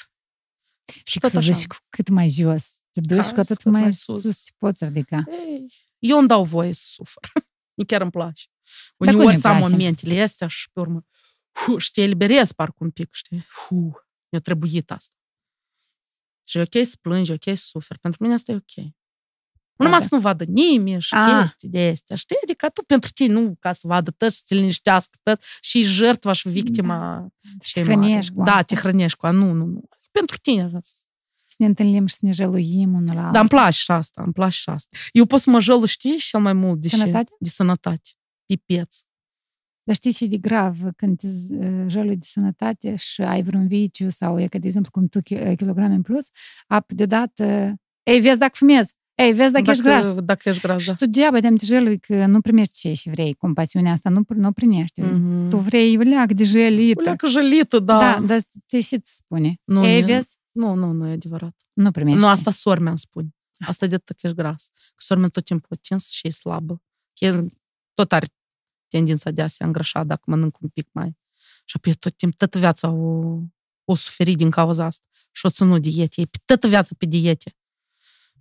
Și 1.04 1.18
tot 1.18 1.34
așa. 1.34 1.52
Zici, 1.52 1.66
cât 1.88 2.08
mai 2.08 2.28
jos 2.28 2.76
te 2.90 3.00
duci, 3.00 3.26
cu 3.26 3.40
atât 3.40 3.64
mai, 3.64 3.80
mai 3.80 3.92
sus. 3.92 4.22
sus 4.22 4.44
poți 4.58 4.84
ridica. 4.84 5.24
Ei, 5.30 5.72
eu 5.98 6.18
îmi 6.18 6.28
dau 6.28 6.44
voie 6.44 6.72
să 6.72 6.84
sufăr. 6.86 7.32
Chiar 7.86 8.00
îmi 8.00 8.10
place. 8.10 8.42
Uneori 8.96 9.36
să 9.36 9.48
am 9.48 9.58
momentele 9.58 10.22
astea 10.22 10.46
și 10.46 10.70
pe 10.72 10.80
urmă, 10.80 11.04
hu, 11.52 11.78
și 11.78 11.90
te 11.90 12.02
eliberez 12.02 12.52
parcă 12.52 12.76
un 12.78 12.90
pic, 12.90 13.08
știi? 13.12 13.46
Hu, 13.66 13.92
mi-a 14.28 14.40
trebuit 14.40 14.90
asta. 14.90 15.14
Și 16.46 16.58
e 16.58 16.60
ok 16.60 16.86
să 16.86 16.96
plângi, 17.00 17.30
e 17.30 17.34
ok 17.34 17.56
să 17.56 17.64
suferi. 17.66 17.98
Pentru 18.00 18.22
mine 18.22 18.34
asta 18.34 18.52
e 18.52 18.54
ok. 18.54 18.92
Da, 19.76 19.84
Numai 19.84 19.98
da. 19.98 20.06
să 20.06 20.14
nu 20.14 20.20
vadă 20.20 20.44
nimeni 20.44 21.00
și 21.00 21.14
A. 21.14 21.40
chestii 21.40 21.68
de 21.68 21.88
astea. 21.92 22.16
Știi? 22.16 22.36
Adică 22.42 22.68
tu 22.68 22.82
pentru 22.82 23.10
tine, 23.10 23.32
nu 23.32 23.56
ca 23.60 23.72
să 23.72 23.86
vadă 23.86 24.10
tot 24.10 24.32
și 24.32 24.42
să-l 24.44 24.56
liniștească 24.56 25.18
tot 25.22 25.42
și 25.60 25.82
jertva 25.82 26.32
și 26.32 26.48
victima. 26.48 27.26
Da. 27.40 27.66
Te 27.72 27.82
hrănești 27.82 28.32
cu 28.32 28.42
Da, 28.42 28.62
te 28.62 28.74
hrănești 28.74 29.18
cu 29.18 29.26
a. 29.26 29.30
Nu, 29.30 29.52
nu, 29.52 29.64
nu. 29.64 29.88
Pentru 30.18 30.36
tine 30.36 30.62
așa 30.62 30.78
să 30.80 31.56
ne 31.58 31.66
întâlnim 31.66 32.06
și 32.06 32.14
să 32.14 32.20
ne 32.26 32.32
jăluim 32.32 32.94
unul 32.94 33.14
la 33.14 33.30
Da, 33.30 33.40
îmi 33.40 33.48
place 33.48 33.76
și 33.76 33.90
asta, 33.90 34.22
îmi 34.22 34.32
place 34.32 34.56
și 34.56 34.68
asta. 34.68 34.96
Eu 35.12 35.24
pot 35.26 35.40
să 35.40 35.50
mă 35.50 35.60
jălu, 35.60 35.84
știi, 35.84 36.16
cel 36.16 36.40
mai 36.40 36.52
mult 36.52 36.80
de 36.80 36.88
sănătate? 36.88 37.32
De 37.38 37.48
sănătate. 37.48 38.10
Pipeț. 38.46 38.96
Dar 39.82 39.94
știi 39.94 40.12
ce 40.12 40.26
de 40.26 40.36
grav 40.36 40.78
când 40.96 41.18
te 41.18 41.28
jălui 41.86 42.16
de 42.16 42.26
sănătate 42.26 42.96
și 42.96 43.22
ai 43.22 43.42
vreun 43.42 43.68
viciu 43.68 44.10
sau 44.10 44.40
e 44.40 44.46
că, 44.46 44.58
de 44.58 44.66
exemplu, 44.66 44.90
cum 44.90 45.06
tu 45.08 45.20
kilograme 45.56 45.94
în 45.94 46.02
plus, 46.02 46.28
ap 46.66 46.92
deodată, 46.92 47.74
ei, 48.02 48.20
vezi 48.20 48.38
dacă 48.38 48.52
fumezi, 48.54 48.94
ei, 49.14 49.32
vezi 49.32 49.52
dacă, 49.52 49.64
dacă 49.64 49.70
ești 49.70 49.82
gras. 49.82 50.14
Dacă 50.14 50.48
ești 50.48 50.60
gras, 50.60 50.80
Și 50.80 50.86
da. 50.86 50.94
tu 50.94 51.04
degeaba 51.04 51.40
de 51.40 51.54
jelui 51.64 51.98
că 51.98 52.26
nu 52.26 52.40
primești 52.40 52.78
ce 52.78 52.92
și 52.92 53.10
vrei. 53.10 53.34
Compasiunea 53.34 53.92
asta 53.92 54.10
nu, 54.10 54.22
nu 54.28 54.52
primești. 54.52 55.02
Mm-hmm. 55.02 55.48
Tu 55.50 55.56
vrei 55.56 55.96
leac 55.96 56.32
de 56.32 56.44
jelită. 56.44 57.02
Leac 57.02 57.26
jelită, 57.26 57.78
da. 57.78 57.98
Da, 57.98 58.20
dar 58.26 58.40
ți 58.66 58.76
și 58.76 58.98
ți 59.00 59.14
spune. 59.14 59.60
Nu, 59.64 59.86
Ei, 59.86 60.02
vezi? 60.02 60.36
Nu, 60.52 60.74
nu, 60.74 60.92
nu 60.92 61.08
e 61.08 61.12
adevărat. 61.12 61.54
Nu 61.72 61.90
primești. 61.90 62.18
Nu, 62.20 62.26
asta 62.26 62.50
sor 62.50 62.78
mea 62.78 62.90
îmi 62.90 62.98
spune. 62.98 63.34
Asta 63.66 63.86
de 63.86 63.94
atât 63.94 64.16
că 64.16 64.26
ești 64.26 64.36
gras. 64.38 64.70
Că 64.74 64.94
sor 64.96 65.16
mea 65.16 65.28
tot 65.28 65.44
timpul 65.44 65.76
tins 65.76 66.10
și 66.10 66.26
e 66.26 66.30
slabă. 66.30 66.82
Că 67.20 67.46
tot 67.94 68.12
are 68.12 68.26
tendința 68.88 69.30
de 69.30 69.42
a 69.42 69.46
se 69.46 69.64
îngrășa 69.64 70.04
dacă 70.04 70.22
mănânc 70.26 70.60
un 70.60 70.68
pic 70.68 70.88
mai. 70.92 71.16
Și 71.64 71.76
apoi 71.76 71.94
tot 71.94 72.16
timpul, 72.16 72.38
toată 72.38 72.58
viața 72.58 72.90
o, 72.90 73.38
o 73.84 73.94
suferi 73.94 74.34
din 74.34 74.50
cauza 74.50 74.84
asta. 74.84 75.04
Și 75.32 75.46
o 75.46 75.50
ținut 75.50 75.82
diete. 75.82 76.20
E 76.20 76.24
toată 76.44 76.68
viața 76.68 76.94
pe 76.98 77.06
diete. 77.06 77.56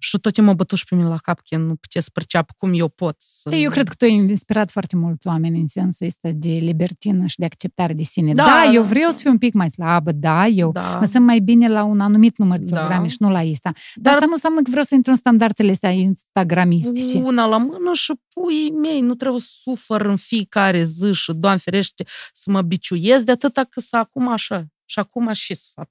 Și 0.04 0.20
tot 0.20 0.42
mă 0.42 0.54
bătuși 0.54 0.86
pe 0.86 0.96
mine 0.96 1.08
la 1.08 1.18
cap 1.18 1.40
că 1.50 1.58
nu 1.58 1.76
putea 1.76 2.02
să 2.02 2.10
perceapă 2.14 2.54
cum 2.58 2.72
eu 2.74 2.88
pot 2.88 3.16
să... 3.20 3.56
Eu 3.56 3.70
cred 3.70 3.88
că 3.88 3.94
tu 3.98 4.06
ai 4.06 4.14
inspirat 4.14 4.72
foarte 4.72 4.96
mulți 4.96 5.28
oameni 5.28 5.60
în 5.60 5.68
sensul 5.68 6.06
ăsta 6.06 6.30
de 6.34 6.50
libertină 6.50 7.26
și 7.26 7.38
de 7.38 7.46
acceptare 7.46 7.94
de 7.94 8.04
sine. 8.04 8.34
Da, 8.34 8.44
da 8.44 8.72
eu 8.74 8.82
da. 8.82 8.88
vreau 8.88 9.12
să 9.12 9.18
fiu 9.18 9.30
un 9.32 9.38
pic 9.38 9.54
mai 9.54 9.70
slabă, 9.70 10.12
da, 10.12 10.48
eu 10.48 10.72
da. 10.72 10.98
mă 11.00 11.06
sunt 11.06 11.26
mai 11.26 11.40
bine 11.40 11.68
la 11.68 11.84
un 11.84 12.00
anumit 12.00 12.38
număr 12.38 12.58
de 12.58 12.66
kilograme 12.66 13.02
da. 13.02 13.08
și 13.08 13.18
nu 13.20 13.30
la 13.30 13.40
asta. 13.40 13.72
Dar, 13.74 13.74
Dar 13.96 14.14
asta 14.14 14.26
nu 14.26 14.32
înseamnă 14.32 14.62
că 14.62 14.70
vreau 14.70 14.84
să 14.84 14.96
intru 14.96 15.12
în 15.12 15.18
standardele 15.18 15.72
astea 15.72 15.90
instagramistice. 15.90 17.18
Una 17.18 17.46
la 17.46 17.58
mână 17.58 17.92
și 17.94 18.14
pui 18.34 18.70
mei, 18.70 19.02
nu 19.02 19.16
trebuie 19.16 19.42
să 19.42 19.50
sufăr 19.62 20.02
în 20.02 20.16
fiecare 20.16 20.84
zi 20.84 21.12
și, 21.12 21.34
Doamne 21.34 21.60
ferește, 21.60 22.04
să 22.34 22.52
mă 22.52 22.62
biciuiesc 22.62 23.26
de 23.26 23.32
atâta 23.32 23.64
că 23.64 23.80
să 23.80 23.98
acum 23.98 24.28
așa 24.28 24.66
și 24.86 25.00
acum 25.00 25.34
și 25.34 25.54
să 25.54 25.68
fac. 25.74 25.90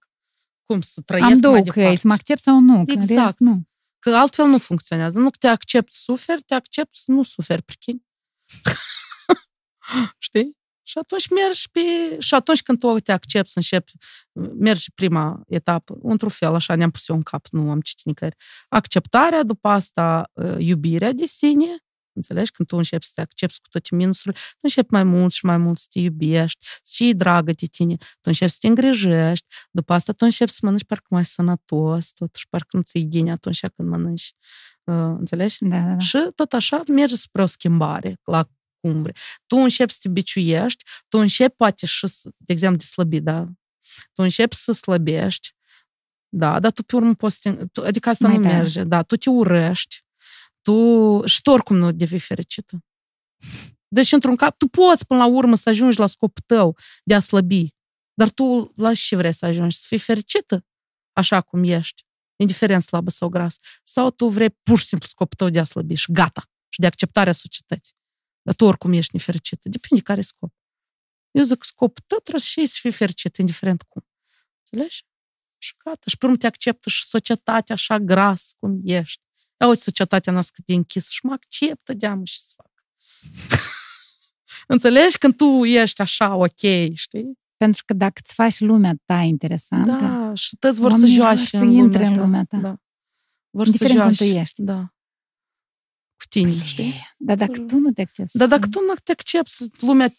Cum 0.67 0.81
să 0.81 1.01
trăiesc 1.01 1.31
Am 1.31 1.39
două 1.41 1.55
mai 1.55 1.63
departe. 1.63 1.97
să 1.97 2.07
mă 2.07 2.13
accept 2.13 2.43
sau 2.43 2.61
nu. 2.61 2.85
Exact. 2.87 3.25
Rest, 3.25 3.39
nu. 3.39 3.63
Că 4.03 4.17
altfel 4.17 4.47
nu 4.47 4.59
funcționează. 4.59 5.19
Nu 5.19 5.31
te 5.31 5.47
accept 5.47 5.93
suferi, 5.93 6.43
te 6.43 6.55
accept 6.55 6.95
să 6.95 7.11
nu 7.11 7.23
suferi, 7.23 7.63
prichini. 7.63 8.07
Știi? 10.27 10.57
Și 10.83 10.99
atunci 10.99 11.29
mergi 11.29 11.71
pe... 11.71 11.81
Și 12.19 12.35
atunci 12.35 12.63
când 12.63 12.79
tu 12.79 12.99
te 13.01 13.13
accepti 13.13 13.51
să 13.51 13.59
începi, 13.59 13.93
mergi 14.59 14.93
prima 14.95 15.43
etapă, 15.47 15.99
într-un 16.03 16.31
fel, 16.31 16.55
așa 16.55 16.75
ne-am 16.75 16.91
pus 16.91 17.09
eu 17.09 17.17
în 17.17 17.23
cap, 17.23 17.47
nu 17.51 17.71
am 17.71 17.81
citit 17.81 18.05
nicăieri. 18.05 18.37
Acceptarea, 18.69 19.43
după 19.43 19.69
asta 19.69 20.31
ă, 20.37 20.57
iubirea 20.59 21.13
de 21.13 21.25
sine, 21.25 21.77
Înțelegi? 22.13 22.51
Când 22.51 22.69
tu 22.69 22.77
începi 22.77 23.05
să 23.05 23.13
te 23.15 23.21
accepti 23.21 23.61
cu 23.61 23.69
toate 23.69 23.95
minusurile, 23.95 24.41
tu 24.51 24.59
începi 24.61 24.93
mai 24.93 25.05
mult 25.05 25.33
și 25.33 25.45
mai 25.45 25.57
mult 25.57 25.79
să 25.79 25.87
te 25.91 25.99
iubești, 25.99 26.67
să 26.83 27.05
e 27.05 27.13
dragă 27.13 27.53
de 27.53 27.67
tine, 27.67 27.97
tu 27.97 28.21
începi 28.23 28.51
să 28.51 28.57
te 28.61 28.67
îngrijești, 28.67 29.47
după 29.71 29.93
asta 29.93 30.13
tu 30.13 30.25
începi 30.25 30.51
să 30.51 30.59
mănânci 30.63 30.85
parcă 30.85 31.07
mai 31.09 31.25
sănătos, 31.25 32.13
totuși 32.13 32.49
parcă 32.49 32.77
nu 32.77 32.83
ți-e 32.83 33.01
ghine 33.01 33.31
atunci 33.31 33.67
când 33.77 33.89
mănânci. 33.89 34.33
Uh, 34.85 34.95
înțelegi? 34.95 35.57
Da, 35.61 35.79
da, 35.79 35.93
da. 35.93 35.99
Și 35.99 36.19
tot 36.35 36.53
așa 36.53 36.83
mergi 36.89 37.17
spre 37.17 37.43
o 37.43 37.47
schimbare 37.47 38.21
la 38.25 38.49
cumbre. 38.81 39.13
Tu 39.47 39.57
începi 39.57 39.93
să 39.93 39.99
te 40.03 40.09
biciuiești, 40.09 40.85
tu 41.09 41.19
începi 41.19 41.55
poate 41.57 41.87
și, 41.87 42.07
de 42.37 42.53
exemplu, 42.53 42.79
de 42.79 42.85
slăbi, 42.85 43.21
da? 43.21 43.47
Tu 44.13 44.23
începi 44.23 44.55
să 44.55 44.73
slăbești, 44.73 45.55
da, 46.35 46.61
dar 46.61 46.73
tu 46.73 46.83
pe 46.83 46.97
urmă 46.97 47.15
poți 47.15 47.41
să 47.41 47.67
te, 47.73 47.81
adică 47.81 48.09
asta 48.09 48.29
mai 48.29 48.37
nu 48.37 48.43
tare. 48.43 48.57
merge, 48.57 48.85
da, 48.85 49.03
tu 49.03 49.17
te 49.17 49.31
urăști, 49.31 50.05
tu 50.63 51.21
și 51.27 51.43
tu 51.43 51.51
oricum 51.51 51.77
nu 51.77 51.93
devii 51.93 52.19
fericită. 52.19 52.85
Deci, 53.89 54.13
într-un 54.13 54.37
cap, 54.37 54.59
tu 54.59 54.69
poți 54.69 55.07
până 55.07 55.21
la 55.21 55.27
urmă 55.27 55.57
să 55.57 55.69
ajungi 55.69 55.99
la 55.99 56.07
scopul 56.07 56.43
tău 56.47 56.77
de 57.05 57.15
a 57.15 57.21
slăbi, 57.21 57.75
dar 58.15 58.31
tu 58.31 58.73
la 58.77 58.95
ce 58.95 59.17
vrei 59.17 59.33
să 59.33 59.47
ajungi? 59.47 59.77
Să 59.77 59.85
fii 59.89 59.99
fericită 59.99 60.67
așa 61.13 61.41
cum 61.41 61.65
ești, 61.65 62.03
indiferent 62.37 62.83
slabă 62.83 63.11
sau 63.11 63.29
gras. 63.29 63.57
Sau 63.83 64.11
tu 64.11 64.29
vrei 64.29 64.51
pur 64.51 64.79
și 64.79 64.87
simplu 64.87 65.09
scopul 65.09 65.37
tău 65.37 65.49
de 65.49 65.59
a 65.59 65.65
slăbi 65.65 65.95
și 65.95 66.13
gata, 66.13 66.51
și 66.69 66.81
de 66.81 66.87
acceptarea 66.87 67.33
societății. 67.33 67.95
Dar 68.43 68.55
tu 68.55 68.65
oricum 68.65 68.93
ești 68.93 69.17
nefericită. 69.17 69.69
Depinde 69.69 70.03
care 70.03 70.21
scop. 70.21 70.55
Eu 71.31 71.45
zic, 71.45 71.65
scopul 71.65 72.05
tău 72.07 72.19
trebuie 72.19 72.45
și 72.45 72.67
să 72.67 72.77
fii 72.81 72.93
fericit, 72.93 73.37
indiferent 73.37 73.83
cum. 73.83 74.07
Înțelegi? 74.59 75.05
Și 75.59 75.75
gata. 75.85 76.03
Și 76.07 76.17
pe 76.17 76.25
urmă 76.25 76.37
te 76.37 76.47
acceptă 76.47 76.89
și 76.89 77.05
societatea 77.05 77.75
așa 77.75 77.99
gras 77.99 78.51
cum 78.59 78.81
ești. 78.85 79.23
Ia 79.61 79.67
uite 79.69 79.81
societatea 79.81 80.33
noastră 80.33 80.55
cât 80.57 80.67
de 80.67 80.75
închis 80.75 81.09
și 81.09 81.27
mă 81.27 81.33
acceptă, 81.33 81.95
deamă 81.95 82.25
și 82.25 82.41
să 82.41 82.53
fac. 82.57 82.71
Înțelegi? 84.67 85.19
Când 85.19 85.37
tu 85.37 85.65
ești 85.65 86.01
așa 86.01 86.35
ok, 86.35 86.95
știi? 86.95 87.39
Pentru 87.57 87.83
că 87.87 87.95
dacă 87.95 88.21
îți 88.25 88.35
faci 88.35 88.61
lumea 88.61 88.95
ta 89.05 89.21
interesantă, 89.21 89.91
da, 89.91 90.35
și 90.35 90.57
toți 90.57 90.81
vor 90.81 90.93
să 90.93 91.07
joace 91.07 91.45
să 91.45 91.57
în 91.57 91.71
intre 91.71 92.05
în 92.05 92.19
lumea 92.19 92.45
ta. 92.45 92.57
Da. 92.57 92.77
Vor 93.51 93.67
Indiferent 93.67 93.99
să 93.99 94.03
joace. 94.05 94.25
cum 94.25 94.33
tu 94.33 94.39
ești. 94.39 94.63
Da. 94.63 94.95
Cu 96.17 96.29
tine, 96.29 96.49
Păi, 96.49 96.59
știi? 96.59 96.95
Dar 97.19 97.37
dacă 97.37 97.61
tu 97.61 97.79
nu 97.79 97.91
te 97.91 98.01
accepti. 98.03 98.37
Dar 98.37 98.49
dacă 98.49 98.69
tu 98.69 98.81
nu 98.81 98.95
te 99.05 99.13
accepti, 99.13 99.53
lumea 99.81 100.13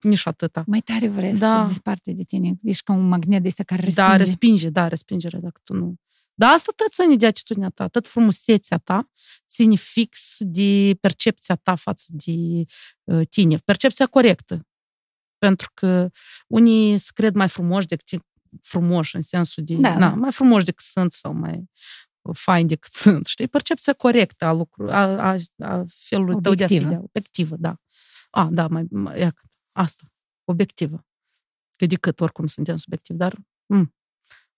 nici 0.00 0.26
atâta. 0.26 0.64
Mai 0.66 0.80
tare 0.80 1.08
vrei 1.08 1.36
da. 1.36 1.64
să 1.64 1.72
disparte 1.72 2.12
de 2.12 2.22
tine. 2.22 2.58
Ești 2.62 2.82
ca 2.82 2.92
un 2.92 3.08
magnet 3.08 3.42
de 3.42 3.48
ăsta 3.48 3.62
care 3.62 3.82
respinge. 3.82 4.10
Da, 4.10 4.16
respinge, 4.16 4.68
da, 4.68 4.88
respingere, 4.88 5.38
dacă 5.38 5.60
tu 5.64 5.74
nu... 5.74 5.94
Dar 6.38 6.52
asta 6.52 6.72
tot 6.76 6.92
ține 6.92 7.16
de 7.16 7.26
atitudinea 7.26 7.70
ta, 7.70 7.88
tot 7.88 8.06
frumusețea 8.06 8.78
ta 8.78 9.10
ține 9.48 9.76
fix 9.76 10.36
de 10.38 10.96
percepția 11.00 11.54
ta 11.54 11.74
față 11.74 12.06
de 12.08 12.64
uh, 13.04 13.26
tine, 13.28 13.56
percepția 13.64 14.06
corectă. 14.06 14.66
Pentru 15.38 15.70
că 15.74 16.10
unii 16.46 16.98
se 16.98 17.10
cred 17.14 17.34
mai 17.34 17.48
frumoși 17.48 17.86
decât 17.86 18.22
frumoși 18.62 19.16
în 19.16 19.22
sensul 19.22 19.62
de, 19.64 19.74
da, 19.74 19.98
na, 19.98 20.14
mai 20.14 20.32
frumoși 20.32 20.64
decât 20.64 20.84
sunt 20.84 21.12
sau 21.12 21.32
mai 21.32 21.70
fain 22.32 22.66
decât 22.66 22.92
sunt, 23.02 23.26
știi? 23.26 23.48
Percepția 23.48 23.92
corectă 23.92 24.44
a, 24.44 24.52
lucru, 24.52 24.90
a, 24.90 25.30
a, 25.30 25.36
a 25.58 25.84
felului 25.86 26.34
obiectivă. 26.34 26.40
tău 26.42 26.54
de 26.54 26.64
a 26.64 26.66
fi, 26.66 26.78
de, 26.78 26.96
obiectivă, 26.96 27.56
da. 27.58 27.76
A, 28.30 28.48
da, 28.50 28.68
mai, 28.68 28.86
mai 28.90 29.20
ia, 29.20 29.34
asta, 29.72 30.04
obiectivă. 30.44 31.06
Că 31.76 31.86
decât 31.86 32.20
oricum 32.20 32.46
suntem 32.46 32.76
subiectivi, 32.76 33.18
dar 33.18 33.34
m- 33.74 33.95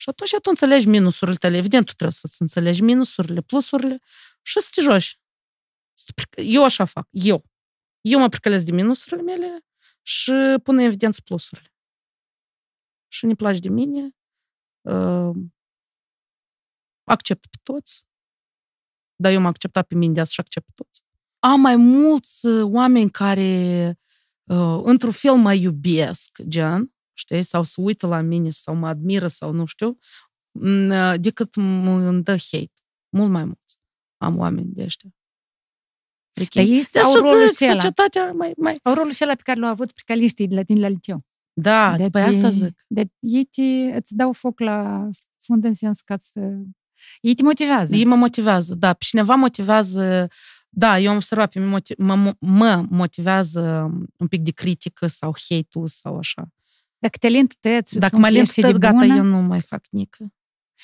Și 0.00 0.08
atunci 0.08 0.30
tu 0.30 0.50
înțelegi 0.50 0.88
minusurile 0.88 1.36
tale. 1.36 1.56
Evident, 1.56 1.86
tu 1.86 1.92
trebuie 1.92 2.18
să-ți 2.20 2.42
înțelegi 2.42 2.82
minusurile, 2.82 3.40
plusurile 3.40 3.98
și 4.42 4.60
să 4.60 4.68
te 4.74 4.80
joci. 4.80 5.20
Eu 6.36 6.64
așa 6.64 6.84
fac. 6.84 7.08
Eu. 7.10 7.44
Eu 8.00 8.18
mă 8.18 8.28
pricălesc 8.28 8.64
de 8.64 8.72
minusurile 8.72 9.22
mele 9.22 9.66
și 10.02 10.32
pun 10.62 10.78
în 10.78 10.84
evidență 10.84 11.20
plusurile. 11.24 11.72
Și 13.08 13.26
ne 13.26 13.34
place 13.34 13.58
de 13.58 13.68
mine. 13.68 14.16
Uh, 14.80 15.36
accept 17.04 17.46
pe 17.46 17.56
toți. 17.62 18.06
Dar 19.16 19.32
eu 19.32 19.40
m-am 19.40 19.48
acceptat 19.48 19.86
pe 19.86 19.94
mine 19.94 20.12
de 20.12 20.20
asta 20.20 20.32
și 20.32 20.40
accept 20.40 20.66
pe 20.66 20.72
toți. 20.74 21.02
Am 21.38 21.60
mai 21.60 21.76
mulți 21.76 22.46
oameni 22.62 23.10
care 23.10 23.88
uh, 24.44 24.80
într-un 24.82 25.12
fel 25.12 25.34
mă 25.34 25.52
iubesc, 25.54 26.42
gen, 26.42 26.92
știi, 27.18 27.42
sau 27.42 27.62
se 27.62 27.80
uită 27.80 28.06
la 28.06 28.20
mine, 28.20 28.50
sau 28.50 28.74
mă 28.74 28.88
admiră, 28.88 29.26
sau 29.26 29.52
nu 29.52 29.64
știu, 29.64 29.98
decât 31.16 31.54
mă 31.54 32.10
dă 32.10 32.30
hate. 32.30 32.72
Mult 33.08 33.30
mai 33.30 33.44
mult. 33.44 33.60
Am 34.16 34.38
oameni 34.38 34.72
de 34.72 34.82
ăștia. 34.82 35.10
Dar 36.32 36.64
ei 36.64 36.86
deci 36.92 37.02
au 37.02 37.14
rolul 37.14 37.48
și 37.48 37.54
societatea 37.54 38.32
mai, 38.32 38.52
mai... 38.56 38.78
Au 38.82 38.94
rolul 38.94 39.12
și 39.12 39.24
pe 39.24 39.34
care 39.42 39.60
l-au 39.60 39.70
avut 39.70 39.92
precaliștii 39.92 40.48
de 40.48 40.54
la 40.54 40.62
tine 40.62 40.80
la 40.80 40.88
liceu. 40.88 41.24
Da, 41.52 41.96
de 41.96 42.02
după 42.02 42.18
asta 42.18 42.48
zic. 42.48 42.84
De, 42.86 43.10
ei 43.18 43.44
te, 43.44 43.62
îți 43.96 44.14
dau 44.14 44.32
foc 44.32 44.60
la 44.60 45.08
fund 45.38 45.64
în 45.64 45.74
sens 45.74 46.00
ca 46.00 46.16
să... 46.20 46.40
Ei 47.20 47.34
te 47.34 47.42
motivează. 47.42 47.94
Ei 47.94 48.04
mă 48.04 48.14
motivează, 48.14 48.74
da. 48.74 48.92
Pe 48.92 49.04
cineva 49.04 49.34
motivează... 49.34 50.28
Da, 50.70 50.98
eu 50.98 51.10
am 51.10 51.16
observat, 51.16 51.52
pe 51.52 51.58
mine 51.58 51.80
mă, 51.98 52.34
mă 52.40 52.86
motivează 52.90 53.90
un 54.16 54.26
pic 54.26 54.42
de 54.42 54.50
critică 54.50 55.06
sau 55.06 55.34
hate-ul 55.48 55.86
sau 55.86 56.16
așa. 56.16 56.48
Dacă 56.98 57.16
te 57.18 57.28
lintăți, 57.28 57.98
Dacă 57.98 58.16
mă 58.16 58.28
lintăți, 58.28 58.78
gata, 58.78 58.98
bună, 58.98 59.14
eu 59.16 59.22
nu 59.22 59.38
mai 59.38 59.60
fac 59.60 59.84
nică. 59.90 60.32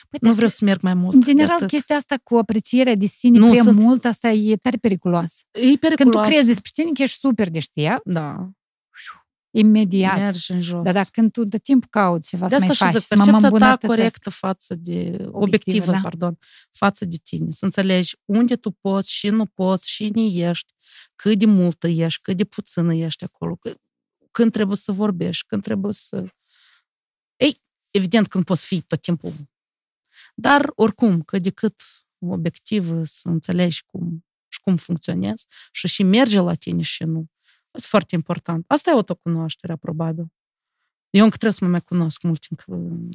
Păi, 0.09 0.19
nu 0.23 0.33
vreau 0.33 0.49
să 0.49 0.65
merg 0.65 0.81
mai 0.81 0.95
mult. 0.95 1.15
În 1.15 1.21
general, 1.21 1.67
chestia 1.67 1.97
asta 1.97 2.17
cu 2.23 2.37
aprecierea 2.37 2.95
de 2.95 3.07
sine 3.07 3.39
nu, 3.39 3.51
prea 3.51 3.63
sunt... 3.63 3.83
mult, 3.83 4.05
asta 4.05 4.31
e 4.31 4.57
tare 4.57 4.77
periculoasă. 4.77 5.43
E 5.51 5.61
periculoasă. 5.61 5.95
Când 5.95 6.11
tu 6.11 6.21
crezi 6.21 6.47
despre 6.47 6.71
tine 6.75 6.91
că 6.95 7.03
ești 7.03 7.19
super 7.19 7.51
de 7.51 7.59
știa, 7.59 8.01
da. 8.05 8.51
imediat. 9.51 10.19
Mergi 10.19 10.53
în 10.53 10.61
jos. 10.61 10.83
Dar 10.83 10.93
dacă 10.93 11.09
când 11.13 11.33
tu 11.33 11.45
de 11.45 11.59
timp 11.59 11.85
cauți 11.91 12.29
ceva 12.29 12.49
de 12.49 12.55
să 12.59 12.65
mai 12.67 12.75
faci, 12.75 12.95
să 13.03 13.17
mă 13.17 13.59
ta 13.59 13.77
corectă 13.87 14.31
față 14.31 14.75
de, 14.75 14.99
obiectivă, 15.01 15.39
obiectivă 15.39 15.93
da. 15.93 15.99
pardon, 16.03 16.39
față 16.71 17.05
de 17.05 17.17
tine. 17.23 17.51
Să 17.51 17.65
înțelegi 17.65 18.17
unde 18.25 18.57
tu 18.57 18.71
poți 18.71 19.13
și 19.13 19.27
nu 19.27 19.47
poți 19.47 19.91
și 19.91 20.11
ne 20.15 20.23
ești, 20.23 20.73
cât 21.17 21.39
de 21.39 21.47
multă 21.47 21.89
ești, 21.89 22.21
cât 22.23 22.37
de 22.37 22.45
puțină 22.45 22.95
ești 22.95 23.25
acolo, 23.25 23.59
când 24.35 24.53
trebuie 24.53 24.77
să 24.77 24.93
vorbești, 24.93 25.47
când 25.47 25.63
trebuie 25.63 25.93
să... 25.93 26.25
Ei, 27.37 27.63
evident, 27.91 28.29
când 28.29 28.45
poți 28.45 28.67
fi 28.67 28.83
tot 28.83 29.01
timpul 29.01 29.33
dar, 30.35 30.73
oricum, 30.75 31.23
că 31.23 31.39
decât 31.39 31.83
obiectiv 32.19 33.05
să 33.05 33.29
înțelegi 33.29 33.83
cum 33.87 34.25
și 34.49 34.61
cum 34.61 34.77
funcționezi 34.77 35.47
și 35.73 35.89
și 35.89 36.03
merge 36.03 36.41
la 36.41 36.55
tine 36.55 36.83
și 36.83 37.05
nu. 37.05 37.27
Asta 37.71 37.87
e 37.87 37.91
foarte 37.91 38.15
important. 38.15 38.65
Asta 38.67 38.91
e 38.91 38.93
autocunoașterea, 38.93 39.77
probabil. 39.77 40.27
Eu 41.11 41.25
încă 41.25 41.37
trebuie 41.37 41.59
să 41.59 41.65
mă 41.65 41.71
mai 41.71 41.81
cunosc 41.81 42.23
mult 42.23 42.41
timp. 42.47 42.61
Că 42.61 42.73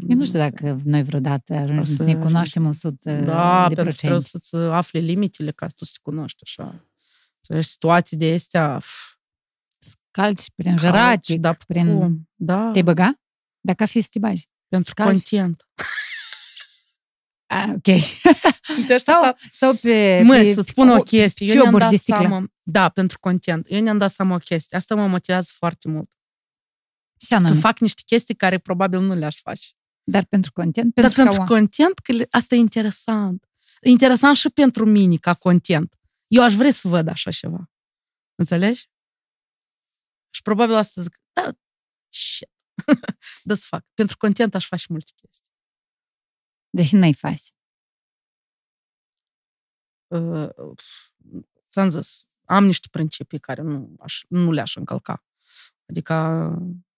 Eu 0.07 0.17
nu 0.17 0.25
știu 0.25 0.39
dacă 0.39 0.81
noi 0.83 1.03
vreodată 1.03 1.53
ajungem 1.53 1.83
să 1.83 2.03
ne 2.03 2.17
cunoaștem 2.17 2.65
100 2.65 3.19
Da, 3.19 3.67
de 3.67 3.73
pentru 3.73 3.93
că 3.93 3.99
trebuie 3.99 4.21
să-ți 4.21 4.55
afli 4.55 5.01
limitele 5.01 5.51
ca 5.51 5.67
tu 5.67 5.85
să 5.85 5.91
te 5.93 5.99
cunoști 6.01 6.43
așa. 6.43 6.89
Înțelegi, 7.35 7.67
situații 7.67 8.17
de 8.17 8.33
astea... 8.33 8.81
Scalci 10.11 10.51
prin 10.55 10.77
jăratic, 10.77 11.39
da, 11.39 11.53
prin... 11.67 11.99
Cum? 11.99 12.29
Da. 12.35 12.71
Te 12.71 12.81
băga? 12.81 13.13
Dacă 13.59 13.83
a 13.83 13.85
fi 13.85 14.01
să 14.01 14.07
te 14.11 14.19
bagi. 14.19 14.47
Pentru 14.67 14.89
Scalci. 14.89 15.29
content. 15.29 15.63
Ah, 17.51 17.69
ok. 17.75 17.99
sau, 18.97 19.35
sau 19.51 19.73
pe... 19.81 20.21
Mă, 20.23 20.51
să 20.53 20.61
spun 20.61 20.89
o 20.89 21.01
chestie. 21.01 21.53
Eu 21.53 21.61
ne-am 21.61 21.77
dat 21.77 21.93
seama, 21.93 22.43
da, 22.63 22.89
pentru 22.89 23.19
content. 23.19 23.65
Eu 23.69 23.81
ne-am 23.81 23.97
dat 23.97 24.11
seama 24.11 24.35
o 24.35 24.37
chestie. 24.37 24.77
Asta 24.77 24.95
mă 24.95 25.07
motivează 25.07 25.51
foarte 25.55 25.87
mult. 25.87 26.11
Ce 27.17 27.39
să 27.39 27.53
fac 27.53 27.79
niște 27.79 28.01
chestii 28.05 28.35
care 28.35 28.57
probabil 28.57 28.99
nu 28.99 29.13
le-aș 29.13 29.35
face. 29.35 29.67
Dar 30.03 30.25
pentru 30.25 30.51
content? 30.51 30.93
Pentru 30.93 31.13
Dar 31.13 31.25
pentru 31.25 31.43
content, 31.43 31.99
că 31.99 32.13
asta 32.29 32.55
e 32.55 32.57
interesant. 32.57 33.49
E 33.81 33.89
interesant 33.89 34.35
și 34.35 34.49
pentru 34.49 34.85
mine 34.85 35.15
ca 35.15 35.33
content. 35.33 35.95
Eu 36.27 36.43
aș 36.43 36.53
vrea 36.53 36.71
să 36.71 36.87
văd 36.87 37.07
așa 37.07 37.31
ceva. 37.31 37.71
Înțelegi? 38.35 38.87
Și 40.29 40.41
probabil 40.41 40.75
asta 40.75 41.01
zic, 41.01 41.21
da, 41.33 41.51
shit. 42.09 42.49
da 43.43 43.55
să 43.55 43.65
fac. 43.67 43.85
Pentru 43.93 44.17
content 44.17 44.55
aș 44.55 44.67
face 44.67 44.85
multe 44.89 45.11
chestii. 45.15 45.51
Deși 46.69 46.95
n-ai 46.95 47.13
faci. 47.13 47.53
Uh, 50.07 50.75
ți-am 51.71 51.89
zis, 51.89 52.27
am 52.45 52.65
niște 52.65 52.87
principii 52.91 53.39
care 53.39 53.61
nu, 53.61 53.95
aș, 53.99 54.21
nu 54.27 54.51
le-aș 54.51 54.75
încălca. 54.75 55.23
Adică 55.85 56.13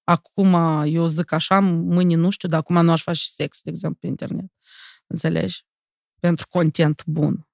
acum 0.03 0.53
eu 0.86 1.07
zic 1.07 1.32
așa, 1.32 1.59
mâine 1.59 2.15
nu 2.15 2.29
știu, 2.29 2.49
dar 2.49 2.59
acum 2.59 2.84
nu 2.84 2.91
aș 2.91 3.01
face 3.01 3.27
sex, 3.27 3.61
de 3.61 3.69
exemplu, 3.69 3.99
pe 3.99 4.07
internet. 4.07 4.51
Înțelegi? 5.07 5.65
Pentru 6.19 6.47
content 6.47 7.05
bun. 7.05 7.47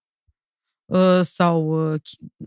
Uh, 0.86 1.21
sau 1.21 1.91
uh, 1.93 2.01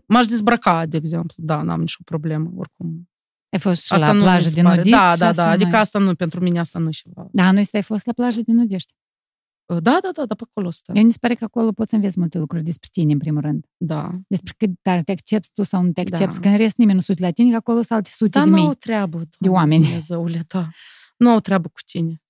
m-aș 0.05 0.25
dezbrăca, 0.25 0.85
de 0.85 0.97
exemplu. 0.97 1.43
Da, 1.43 1.61
n-am 1.61 1.79
nicio 1.79 1.99
problemă, 2.05 2.51
oricum. 2.55 3.10
Ai 3.51 3.59
fost 3.59 3.85
și 3.85 3.93
asta 3.93 4.13
la 4.13 4.21
plajă 4.21 4.49
din 4.49 4.63
nudiști? 4.63 4.89
Da, 4.89 5.15
da, 5.15 5.31
da. 5.31 5.49
Adică 5.49 5.77
asta 5.77 5.99
nu, 5.99 6.15
pentru 6.15 6.41
mine 6.41 6.59
asta 6.59 6.79
nu 6.79 6.87
e 6.87 6.91
ceva. 6.91 7.27
Da, 7.31 7.51
nu 7.51 7.61
ai 7.71 7.81
fost 7.81 8.05
la 8.05 8.13
plajă 8.13 8.41
din 8.41 8.55
nudiști? 8.55 8.93
Da, 9.65 9.79
da, 9.79 10.09
da, 10.13 10.25
da, 10.25 10.35
pe 10.35 10.43
acolo 10.49 10.69
stă. 10.69 10.91
Eu 10.95 11.03
mi 11.03 11.11
se 11.11 11.17
pare 11.21 11.35
că 11.35 11.43
acolo 11.43 11.71
poți 11.71 11.89
să 11.89 11.95
înveți 11.95 12.19
multe 12.19 12.37
lucruri 12.37 12.63
despre 12.63 12.89
tine, 12.91 13.11
în 13.13 13.17
primul 13.17 13.41
rând. 13.41 13.65
Da. 13.77 14.09
Despre 14.27 14.53
cât 14.57 14.69
tare 14.81 15.03
te 15.03 15.11
accepti 15.11 15.49
tu 15.53 15.63
sau 15.63 15.81
nu 15.81 15.91
te 15.91 16.01
accepti. 16.01 16.35
Da. 16.35 16.41
Că 16.41 16.47
în 16.47 16.57
rest 16.57 16.77
nimeni 16.77 16.97
nu 16.97 17.03
suite 17.03 17.21
la 17.21 17.31
tine, 17.31 17.49
că 17.49 17.55
acolo 17.55 17.77
sunt 17.77 17.91
alte 17.91 18.09
sute 18.09 18.37
da, 18.37 18.43
de 18.43 18.49
mii. 18.49 18.61
nu 18.61 18.67
au 18.67 18.73
treabă, 18.73 19.21
de 19.39 19.49
oameni. 19.49 19.83
Dumnezeule, 19.83 20.43
da. 20.47 20.69
Nu 21.17 21.29
au 21.29 21.39
treabă 21.39 21.67
cu 21.67 21.79
tine. 21.85 22.21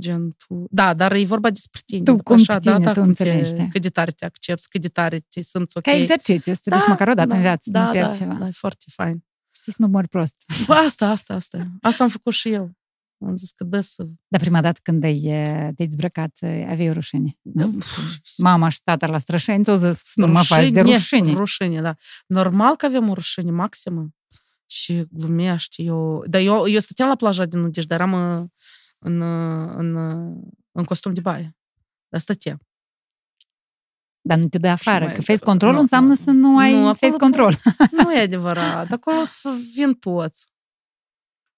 Gen, 0.00 0.34
tu... 0.36 0.66
Da, 0.70 0.94
dar 0.94 1.12
e 1.12 1.24
vorba 1.24 1.50
despre 1.50 1.80
tine. 1.86 2.02
Tu 2.02 2.16
cum 2.22 2.34
așa, 2.34 2.58
tine, 2.58 2.72
da, 2.72 2.78
da, 2.78 2.92
tu 2.92 3.00
înțelegi. 3.04 3.52
Te, 3.52 3.68
cât 3.68 3.82
de 3.82 3.88
tare 3.88 4.10
te 4.10 4.24
accepti, 4.24 4.68
cât 4.68 4.80
de 4.80 4.88
tare 4.88 5.18
te 5.18 5.40
simți 5.40 5.76
ok. 5.76 5.82
Ca 5.82 5.92
exercițiu, 5.92 6.52
să 6.52 6.60
te 6.62 6.70
da, 6.70 6.76
duci 6.76 6.86
măcar 6.86 7.08
o 7.08 7.14
dată 7.14 7.28
da, 7.28 7.34
în 7.34 7.40
viață, 7.40 7.70
da, 7.70 7.90
da, 7.92 8.00
da, 8.00 8.16
ceva. 8.16 8.34
Da, 8.34 8.46
e 8.46 8.50
foarte 8.50 8.84
fain. 8.88 9.24
Știi 9.64 9.76
să 9.76 9.82
nu 9.82 9.92
mori 9.92 10.08
prost. 10.08 10.34
Bă, 10.66 10.74
asta, 10.74 11.08
asta, 11.08 11.34
asta. 11.34 11.66
Asta 11.80 12.02
am 12.02 12.08
făcut 12.08 12.32
și 12.32 12.48
eu. 12.48 12.76
Am 13.18 13.36
zis 13.36 13.50
că 13.50 13.64
dă 13.64 13.80
să... 13.80 14.06
Dar 14.28 14.40
prima 14.40 14.60
dată 14.60 14.80
când 14.82 15.04
ai, 15.04 15.20
te-ai 15.20 15.72
dezbrăcat, 15.88 16.38
aveai 16.42 16.92
rușine, 16.92 17.38
nu? 17.42 17.78
Mama 18.36 18.68
și 18.68 18.80
tata 18.82 19.06
la 19.06 19.18
strășenți 19.18 19.64
ți-au 19.64 19.92
zis, 19.92 20.12
nu 20.14 20.26
mă 20.26 20.42
faci 20.42 20.70
de 20.70 20.80
rușine. 20.80 21.32
Rușine, 21.32 21.80
da. 21.80 21.94
Normal 22.26 22.76
că 22.76 22.86
avem 22.86 23.08
o 23.08 23.12
rușine 23.14 23.50
maximă. 23.50 24.08
Și 24.66 25.04
glumești, 25.10 25.84
eu... 25.84 26.24
Dar 26.26 26.40
eu, 26.40 26.68
eu 26.68 26.80
stăteam 26.80 27.08
la 27.08 27.16
plaja 27.16 27.44
din 27.44 27.60
Nudej, 27.60 27.84
dar 27.84 28.00
eram 28.00 28.14
în, 28.98 29.20
în, 29.76 29.96
în 30.72 30.84
costum 30.84 31.12
de 31.12 31.20
baie. 31.20 31.56
Dar 32.08 32.20
stăteam. 32.20 32.60
Dar 34.26 34.38
nu 34.38 34.48
te 34.48 34.58
dă 34.58 34.68
afară, 34.68 35.12
că 35.12 35.22
face 35.22 35.38
control 35.38 35.76
înseamnă 35.76 36.14
să 36.14 36.30
nu 36.30 36.58
ai 36.58 36.80
nu, 36.80 36.94
face 36.94 37.16
control. 37.16 37.54
Nu 38.02 38.12
e 38.12 38.20
adevărat. 38.20 38.90
Acolo 38.90 39.22
vin 39.74 39.94
toți. 39.94 40.52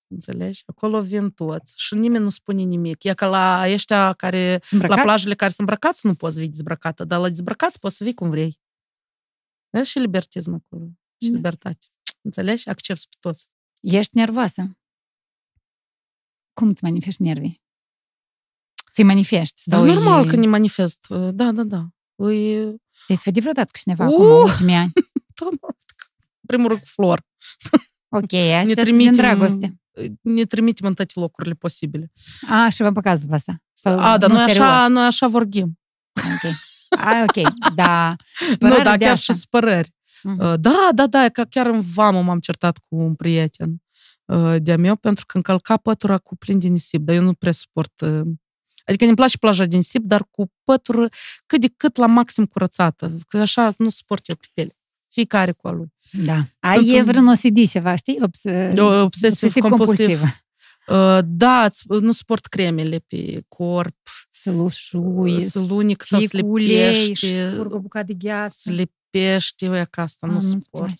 Înțelegi? 0.06 0.62
Acolo 0.66 1.02
vin 1.02 1.30
toți 1.30 1.74
și 1.76 1.94
nimeni 1.94 2.24
nu 2.24 2.30
spune 2.30 2.62
nimic. 2.62 3.04
E 3.04 3.14
ca 3.14 3.26
la 3.26 3.64
ăștia 3.72 4.12
care, 4.12 4.60
la 4.70 5.02
plajele 5.02 5.34
care 5.34 5.50
sunt 5.50 5.68
îmbrăcați, 5.68 6.06
nu 6.06 6.14
poți 6.14 6.40
fi 6.40 6.48
dezbrăcată, 6.48 7.04
dar 7.04 7.20
la 7.20 7.28
dezbrăcați 7.28 7.78
poți 7.78 7.96
să 7.96 8.04
vii 8.04 8.14
cum 8.14 8.30
vrei. 8.30 8.60
Vezi 9.70 9.90
și 9.90 9.98
libertism 9.98 10.54
acolo. 10.54 10.86
Și 11.22 11.28
da. 11.28 11.34
libertate. 11.34 11.86
Înțelegi? 12.20 12.68
Accepti 12.68 13.06
pe 13.08 13.16
toți. 13.20 13.48
Ești 13.80 14.16
nervoasă. 14.16 14.78
Cum 16.52 16.68
îți 16.68 16.84
manifesti 16.84 17.22
nervii? 17.22 17.62
Ți 18.92 19.02
manifesti? 19.02 19.62
Da, 19.64 19.76
sau 19.76 19.86
normal 19.86 20.26
e... 20.26 20.28
că 20.28 20.36
ne 20.36 20.46
manifest. 20.46 21.06
Da, 21.08 21.52
da, 21.52 21.62
da. 21.62 21.88
E... 22.16 22.74
Te-ai 23.06 23.18
sfădit 23.18 23.40
vreodată 23.40 23.68
cu 23.72 23.78
cineva 23.78 24.06
uh! 24.06 24.12
acum, 24.12 24.24
în 24.24 24.30
ultimii 24.30 24.74
ani? 24.74 24.92
Da, 25.38 25.46
primul 26.46 26.68
rând 26.68 26.80
cu 26.80 26.86
flor. 26.86 27.22
Ok, 28.08 28.32
astea 28.58 28.62
ne 28.62 28.74
trimitem, 28.74 29.14
dragoste 29.14 29.76
ne 30.22 30.44
trimitem 30.44 30.88
în 30.88 30.94
toate 30.94 31.12
locurile 31.14 31.54
posibile. 31.54 32.12
A, 32.48 32.68
și 32.68 32.82
vă 32.82 32.92
păcați 32.92 33.26
asta. 33.30 33.62
Sau 33.72 33.98
A, 33.98 34.18
dar 34.18 34.30
noi 34.30 34.42
așa, 34.42 34.88
noi 34.88 35.04
așa 35.04 35.26
vorbim. 35.26 35.78
Ok. 36.12 36.52
A, 36.98 37.24
ok, 37.28 37.52
da. 37.74 38.16
Nu, 38.60 38.82
da, 38.82 38.96
chiar 38.96 39.18
și 39.18 39.32
spărări. 39.32 39.88
Uh-huh. 39.88 40.56
Da, 40.56 40.88
da, 40.94 41.06
da, 41.06 41.28
că 41.28 41.44
chiar 41.44 41.66
în 41.66 41.80
vamă 41.80 42.22
m-am 42.22 42.38
certat 42.38 42.78
cu 42.78 42.96
un 42.96 43.14
prieten 43.14 43.82
uh, 44.24 44.56
de-a 44.58 44.76
meu 44.76 44.96
pentru 44.96 45.26
că 45.26 45.36
încălca 45.36 45.76
pătura 45.76 46.18
cu 46.18 46.36
plin 46.36 46.58
de 46.58 46.68
nisip, 46.68 47.00
dar 47.00 47.14
eu 47.14 47.22
nu 47.22 47.32
prea 47.32 47.52
suport. 47.52 48.04
Uh, 48.86 48.92
adică 48.92 49.04
ne 49.04 49.14
place 49.14 49.38
plaja 49.38 49.64
din 49.64 49.76
nisip, 49.76 50.02
dar 50.02 50.26
cu 50.30 50.52
pătură 50.64 51.08
cât 51.46 51.60
de 51.60 51.72
cât 51.76 51.96
la 51.96 52.06
maxim 52.06 52.44
curățată, 52.44 53.14
că 53.28 53.38
așa 53.38 53.74
nu 53.78 53.88
suport 53.88 54.28
eu 54.28 54.34
pe 54.36 54.46
piele 54.54 54.76
fiecare 55.16 55.52
cu 55.52 55.68
a 55.68 55.70
lui. 55.70 55.92
Da. 56.10 56.44
Ai 56.60 56.76
Sunt 56.76 56.96
e 56.96 57.02
vreun 57.02 57.26
OCD 57.26 57.68
ceva, 57.68 57.96
știi? 57.96 58.18
Obs- 58.22 58.44
obsesiv 59.02 59.52
compulsiv. 59.52 60.06
compulsiv. 60.06 60.22
Uh, 60.86 61.18
da, 61.24 61.68
nu 61.84 62.12
sport 62.12 62.46
cremele 62.46 62.98
pe 62.98 63.44
corp. 63.48 63.96
Să 64.30 64.50
lușui, 64.50 65.40
să 65.48 65.58
lunic, 65.58 66.02
să 66.02 66.18
slipești. 66.18 67.26
Să 67.26 67.68
o 67.70 67.78
bucată 67.78 68.06
de 68.06 68.14
gheață. 68.14 68.70
Slipești, 68.70 69.64
eu 69.64 69.86
ca 69.90 70.02
asta, 70.02 70.26
nu 70.26 70.40
sport. 70.60 70.98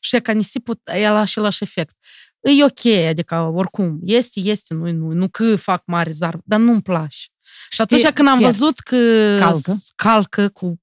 Și 0.00 0.20
ca 0.20 0.32
nisipul, 0.32 0.80
el 0.84 1.14
același 1.14 1.62
efect. 1.62 1.96
E 2.44 2.64
ok, 2.64 2.84
adică 3.08 3.40
oricum, 3.40 3.98
este, 4.02 4.40
este, 4.40 4.74
nu 4.74 4.92
nu, 4.92 5.12
nu 5.12 5.28
că 5.28 5.56
fac 5.56 5.86
mare 5.86 6.10
zarb, 6.10 6.40
dar 6.44 6.60
nu-mi 6.60 6.82
place. 6.82 7.26
Și 7.68 7.80
atunci 7.80 8.08
când 8.08 8.28
am 8.28 8.38
văzut 8.40 8.78
că 8.78 8.96
calcă, 9.38 9.76
calcă 9.94 10.48
cu 10.48 10.82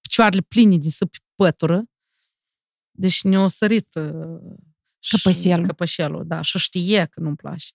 picioarele 0.00 0.42
pline 0.48 0.78
de 0.78 0.88
săpi 0.88 1.18
pătură, 1.34 1.84
deci 2.90 3.22
ne-a 3.22 3.48
sărit 3.48 3.94
uh, 3.94 4.40
Căpășelul. 5.08 5.66
Căpășelul, 5.66 6.26
da, 6.26 6.40
și 6.40 6.58
știe 6.58 7.06
că 7.10 7.20
nu-mi 7.20 7.36
place. 7.36 7.66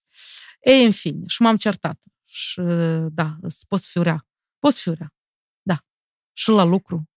Ei, 0.61 0.85
în 0.85 0.91
fine, 0.91 1.23
și 1.27 1.41
m-am 1.41 1.57
certat. 1.57 2.03
Și, 2.25 2.61
da, 3.09 3.37
poți 3.67 3.89
fi 3.89 4.01
rea. 4.01 4.27
Poți 4.59 4.81
fi 4.81 4.93
rea. 4.93 5.13
Da. 5.61 5.85
Și 6.33 6.49
la 6.49 6.63
lucru. 6.63 7.09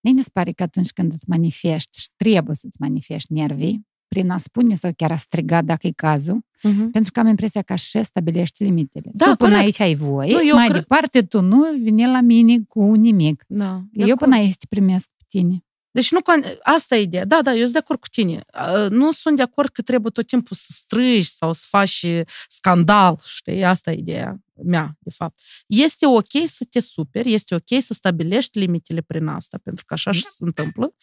Mie 0.00 0.12
mi 0.12 0.22
se 0.22 0.30
pare 0.32 0.52
că 0.52 0.62
atunci 0.62 0.90
când 0.90 1.12
îți 1.12 1.28
manifesti 1.28 2.00
și 2.00 2.08
trebuie 2.16 2.56
să-ți 2.56 2.80
manifesti 2.80 3.32
nervii, 3.32 3.87
prin 4.08 4.30
a 4.30 4.38
spune 4.38 4.74
sau 4.74 4.90
chiar 4.96 5.12
a 5.12 5.16
striga 5.16 5.62
dacă 5.62 5.86
e 5.86 5.90
cazul, 5.90 6.44
uh-huh. 6.58 6.90
pentru 6.92 7.12
că 7.12 7.20
am 7.20 7.26
impresia 7.26 7.62
că 7.62 7.72
așa 7.72 8.02
stabilești 8.02 8.62
limitele. 8.62 9.10
Da, 9.14 9.24
tu 9.24 9.36
până 9.36 9.50
corect. 9.50 9.64
aici 9.64 9.80
ai 9.80 9.94
voie, 9.94 10.32
nu, 10.32 10.54
mai 10.56 10.68
cre... 10.68 10.78
departe 10.78 11.22
tu 11.22 11.40
nu 11.40 11.64
vine 11.82 12.06
la 12.06 12.20
mine 12.20 12.56
cu 12.68 12.94
nimic. 12.94 13.44
Da, 13.46 13.84
eu 13.92 14.16
până 14.16 14.34
aici 14.34 14.56
te 14.56 14.66
primesc 14.68 15.10
pe 15.16 15.24
tine. 15.28 15.62
Deci 15.90 16.10
nu, 16.10 16.18
asta 16.62 16.96
e 16.96 17.00
ideea. 17.00 17.24
Da, 17.24 17.42
da, 17.42 17.52
eu 17.52 17.60
sunt 17.60 17.72
de 17.72 17.78
acord 17.78 18.00
cu 18.00 18.08
tine. 18.08 18.44
Nu 18.88 19.12
sunt 19.12 19.36
de 19.36 19.42
acord 19.42 19.68
că 19.68 19.82
trebuie 19.82 20.10
tot 20.10 20.26
timpul 20.26 20.56
să 20.56 20.66
strâși 20.70 21.30
sau 21.30 21.52
să 21.52 21.66
faci 21.68 22.06
scandal, 22.48 23.20
știi? 23.24 23.64
Asta 23.64 23.90
e 23.90 23.94
ideea 23.94 24.42
mea, 24.64 24.96
de 24.98 25.10
fapt. 25.10 25.40
Este 25.66 26.06
ok 26.06 26.46
să 26.46 26.64
te 26.70 26.80
superi, 26.80 27.32
este 27.32 27.54
ok 27.54 27.82
să 27.82 27.94
stabilești 27.94 28.58
limitele 28.58 29.00
prin 29.00 29.26
asta, 29.26 29.58
pentru 29.62 29.84
că 29.84 29.94
așa 29.94 30.10
și 30.10 30.22
se 30.22 30.44
întâmplă. 30.44 30.94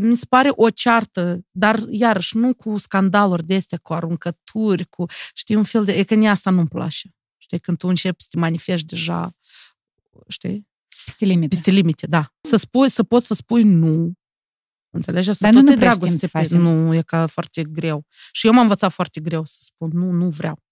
Mi 0.00 0.16
se 0.16 0.24
pare 0.28 0.52
o 0.54 0.70
ceartă, 0.70 1.44
dar 1.50 1.78
iarăși 1.88 2.36
nu 2.36 2.54
cu 2.54 2.78
scandaluri 2.78 3.44
de 3.44 3.54
astea, 3.54 3.78
cu 3.78 3.92
aruncături, 3.92 4.84
cu, 4.88 5.06
știi, 5.34 5.54
un 5.54 5.64
fel 5.64 5.84
de... 5.84 5.92
E 5.92 6.02
că 6.02 6.14
ne 6.14 6.30
asta 6.30 6.50
nu-mi 6.50 6.68
place. 6.68 7.14
Știi, 7.36 7.58
când 7.58 7.78
tu 7.78 7.88
începi 7.88 8.22
să 8.22 8.28
te 8.30 8.38
manifesti 8.38 8.86
deja, 8.86 9.36
știi? 10.28 10.68
Peste 11.06 11.24
limite. 11.24 11.54
Peste 11.54 11.70
limite, 11.70 12.06
da. 12.06 12.32
Să, 12.40 12.56
spui, 12.56 12.90
să 12.90 13.02
poți 13.02 13.26
să 13.26 13.34
spui 13.34 13.62
nu. 13.62 14.12
Înțelegi? 14.90 15.30
Asta 15.30 15.50
Dar 15.50 15.62
nu, 15.62 15.68
nu 15.70 15.76
dragoste 15.76 16.16
să 16.16 16.26
facem. 16.28 16.60
Nu, 16.60 16.94
e 16.94 17.02
ca 17.02 17.26
foarte 17.26 17.64
greu. 17.64 18.06
Și 18.32 18.46
eu 18.46 18.52
m-am 18.52 18.62
învățat 18.62 18.92
foarte 18.92 19.20
greu 19.20 19.44
să 19.44 19.56
spun 19.60 19.90
nu, 19.92 20.10
nu 20.10 20.28
vreau. 20.28 20.62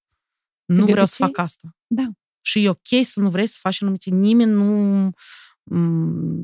Nu 0.65 0.85
de 0.85 0.91
vreau 0.91 0.99
obicei? 1.07 1.17
să 1.17 1.25
fac 1.25 1.39
asta. 1.39 1.77
Da. 1.87 2.09
Și 2.41 2.65
e 2.65 2.69
ok 2.69 3.05
să 3.05 3.21
nu 3.21 3.31
vrei 3.31 3.47
să 3.47 3.57
faci 3.61 3.83
anumite. 3.83 4.11
Nimeni 4.11 4.51
nu... 4.51 5.11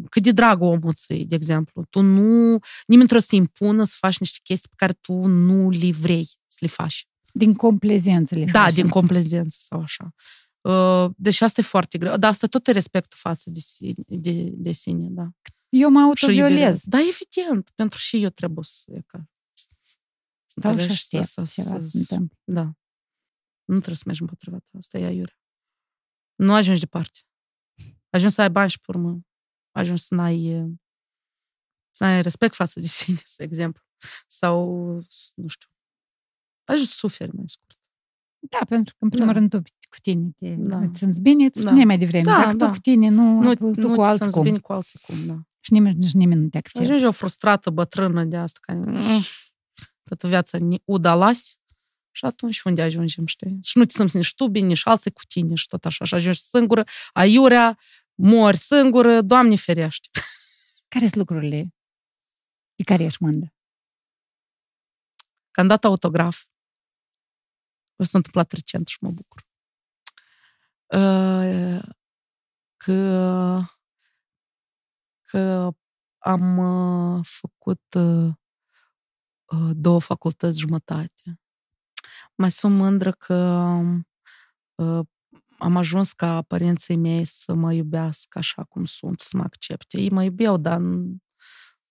Cât 0.08 0.22
de 0.22 0.30
drag 0.32 0.60
omul 0.62 0.92
ți 0.94 1.14
de 1.14 1.34
exemplu. 1.34 1.84
Tu 1.90 2.00
nu... 2.00 2.58
Nimeni 2.86 3.08
trebuie 3.08 3.20
să 3.20 3.26
te 3.28 3.36
impună 3.36 3.84
să 3.84 3.94
faci 3.98 4.18
niște 4.18 4.38
chestii 4.42 4.68
pe 4.68 4.74
care 4.76 4.92
tu 4.92 5.12
nu 5.26 5.70
le 5.70 5.90
vrei 5.90 6.28
să 6.46 6.58
le 6.60 6.66
faci. 6.66 7.08
Din 7.32 7.54
complezență 7.54 8.34
le 8.34 8.44
Da, 8.44 8.62
faci. 8.62 8.74
din 8.74 8.88
complezență 8.88 9.58
sau 9.60 9.80
așa. 9.80 10.10
Uh, 10.60 11.10
deci 11.16 11.40
asta 11.40 11.60
e 11.60 11.64
foarte 11.64 11.98
greu. 11.98 12.16
Dar 12.16 12.30
asta 12.30 12.46
tot 12.46 12.66
e 12.66 12.72
respectul 12.72 13.18
față 13.20 13.50
de, 13.50 13.60
de, 14.06 14.50
de 14.52 14.72
sine, 14.72 15.08
da. 15.10 15.30
Eu 15.68 15.90
mă 15.90 16.00
autoviolez. 16.00 16.82
Da, 16.84 16.98
evident. 16.98 17.70
Pentru 17.74 17.98
și 17.98 18.22
eu 18.22 18.28
trebuie 18.28 18.64
să... 18.64 18.92
E 18.92 19.00
ca, 19.06 19.28
Stau 20.46 20.78
și 20.78 20.90
aștept 20.90 21.24
să, 21.24 21.44
să, 21.44 21.62
ceva 21.62 21.80
să, 21.80 21.88
să 21.88 22.16
Da. 22.44 22.62
Nu 23.64 23.76
trebuie 23.76 23.96
să 23.96 24.02
mergi 24.06 24.20
împotriva 24.20 24.58
ta. 24.58 24.70
Asta 24.78 24.98
e 24.98 25.04
aiurea. 25.04 25.38
Nu 26.34 26.54
ajungi 26.54 26.80
departe. 26.80 27.18
Ajungi 28.10 28.34
să 28.34 28.40
ai 28.40 28.50
bani 28.50 28.70
și 28.70 28.80
pe 28.80 28.84
urmă. 28.88 29.20
Ajungi 29.70 30.02
să 30.02 30.14
n-ai, 30.14 30.76
să 31.90 32.04
ai 32.04 32.22
respect 32.22 32.54
față 32.54 32.80
de 32.80 32.86
sine, 32.96 33.22
de 33.36 33.44
exemplu. 33.44 33.82
Sau, 34.26 34.66
nu 35.34 35.46
știu, 35.46 35.68
ajungi 36.64 36.90
să 36.90 36.96
suferi 36.96 37.34
mai 37.34 37.48
scurt. 37.48 37.78
Da, 38.38 38.64
pentru 38.68 38.94
că, 38.98 39.04
în 39.04 39.10
primul 39.10 39.26
da. 39.26 39.32
rând, 39.32 39.50
tu 39.50 39.62
cu 39.90 39.96
tine 40.02 40.30
te 40.36 40.54
da. 40.58 40.78
îți 40.78 40.98
simți 40.98 41.20
bine, 41.20 41.48
tu 41.50 41.58
da. 41.58 41.64
spuneai 41.64 41.84
mai 41.84 41.98
devreme. 41.98 42.24
Da, 42.24 42.36
Dacă 42.36 42.56
da. 42.56 42.64
tu 42.64 42.70
cu 42.70 42.78
tine, 42.78 43.08
nu, 43.08 43.40
nu 43.40 43.54
tu 43.54 43.88
nu 43.88 43.94
cu 43.94 44.02
alții 44.02 44.30
cum. 44.30 44.42
bine 44.42 44.58
cu 44.58 44.72
alții 44.72 45.00
cum, 45.02 45.26
da. 45.26 45.38
Și 45.60 45.72
nimeni, 45.72 45.96
nici 45.96 46.12
nimeni 46.12 46.40
nu 46.40 46.48
te 46.48 46.58
acceptă. 46.58 46.80
Ajungi 46.80 47.04
o 47.04 47.10
frustrată 47.10 47.70
bătrână 47.70 48.24
de 48.24 48.36
asta, 48.36 48.58
care 48.62 48.78
eh, 49.14 49.26
toată 50.04 50.28
viața 50.28 50.58
ne 50.58 50.76
udalați 50.84 51.58
și 52.10 52.24
atunci 52.24 52.62
unde 52.62 52.82
ajungem, 52.82 53.26
știi? 53.26 53.58
Și 53.62 53.78
nu 53.78 53.84
te 53.84 53.92
simți 53.92 54.16
nici 54.16 54.34
tu 54.34 54.48
bine, 54.48 54.66
nici 54.66 54.86
alții 54.86 55.10
cu 55.10 55.22
tine 55.28 55.54
și 55.54 55.66
tot 55.66 55.84
așa. 55.84 56.04
Și 56.04 56.14
ajungi 56.14 56.40
singură, 56.40 56.84
aiurea, 57.12 57.78
mori 58.14 58.56
singură, 58.56 59.20
Doamne 59.20 59.56
ferește. 59.56 60.08
Care 60.92 61.04
sunt 61.04 61.16
lucrurile 61.16 61.74
de 62.74 62.82
care 62.82 63.04
ești 63.04 63.22
mândră? 63.22 63.54
Că 65.50 65.60
am 65.60 65.66
dat 65.66 65.84
autograf 65.84 66.44
s-a 68.04 68.16
întâmplat 68.18 68.52
recent 68.52 68.86
și 68.86 68.96
mă 69.00 69.10
bucur. 69.10 69.48
Uh, 70.92 71.82
că, 72.76 73.62
că 75.22 75.70
am 76.18 76.58
uh, 76.58 77.20
făcut 77.22 77.82
uh, 77.94 78.34
două 79.72 80.00
facultăți 80.00 80.58
jumătate. 80.58 81.40
Mai 82.34 82.50
sunt 82.50 82.76
mândră 82.76 83.12
că 83.12 83.34
am 85.58 85.76
ajuns 85.76 86.12
ca 86.12 86.42
părinții 86.42 86.96
mei 86.96 87.24
să 87.24 87.54
mă 87.54 87.72
iubească 87.72 88.38
așa 88.38 88.64
cum 88.64 88.84
sunt, 88.84 89.20
să 89.20 89.36
mă 89.36 89.42
accepte. 89.42 89.98
Ei 89.98 90.10
mă 90.10 90.22
iubeau, 90.22 90.56
dar 90.56 90.80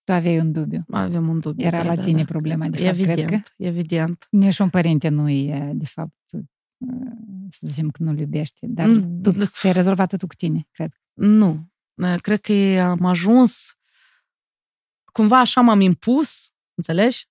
tu 0.04 0.12
aveai 0.12 0.38
un 0.38 0.52
dubiu. 0.52 0.84
Aveam 0.90 1.28
un 1.28 1.40
dubiu. 1.40 1.66
Era 1.66 1.82
da, 1.82 1.84
la 1.84 1.94
da, 1.94 2.02
tine 2.02 2.18
da, 2.18 2.24
problema, 2.24 2.68
de 2.68 2.76
fapt, 2.76 2.88
evident, 2.88 3.26
cred 3.26 3.42
că. 3.42 3.50
Evident, 3.56 4.26
Nici 4.30 4.58
un 4.58 4.70
părinte 4.70 5.08
nu 5.08 5.28
e, 5.28 5.72
de 5.74 5.86
fapt, 5.86 6.30
să 7.48 7.66
zicem 7.66 7.90
că 7.90 8.02
nu-l 8.02 8.18
iubește, 8.18 8.66
dar 8.66 8.86
mm, 8.86 9.22
tu 9.22 9.32
ți-ai 9.46 9.72
rezolvat 9.72 10.08
totul 10.08 10.28
cu 10.28 10.34
tine, 10.34 10.68
cred. 10.70 10.92
Nu. 11.12 11.68
Cred 12.20 12.40
că 12.40 12.52
am 12.80 13.04
ajuns 13.04 13.74
cumva 15.12 15.38
așa 15.38 15.60
m-am 15.60 15.80
impus, 15.80 16.52
înțelegi? 16.74 17.28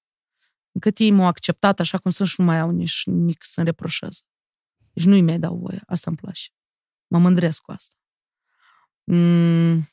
Încât 0.72 0.98
ei 0.98 1.12
m-au 1.12 1.26
acceptat 1.26 1.80
așa 1.80 1.98
cum 1.98 2.12
sunt 2.12 2.28
și 2.28 2.36
nu 2.38 2.46
mai 2.46 2.60
au 2.60 2.70
nici 2.70 3.06
nici 3.06 3.44
să-mi 3.44 3.66
reproșez. 3.66 4.22
Deci 4.94 5.06
nu-i 5.06 5.22
mai 5.22 5.40
dau 5.40 5.58
voie. 5.58 5.82
Asta 5.86 6.10
îmi 6.10 6.18
place. 6.18 6.50
Mă 7.08 7.20
mândresc 7.20 7.62
cu 7.62 7.72
asta. 7.72 7.96
Mm, 9.04 9.88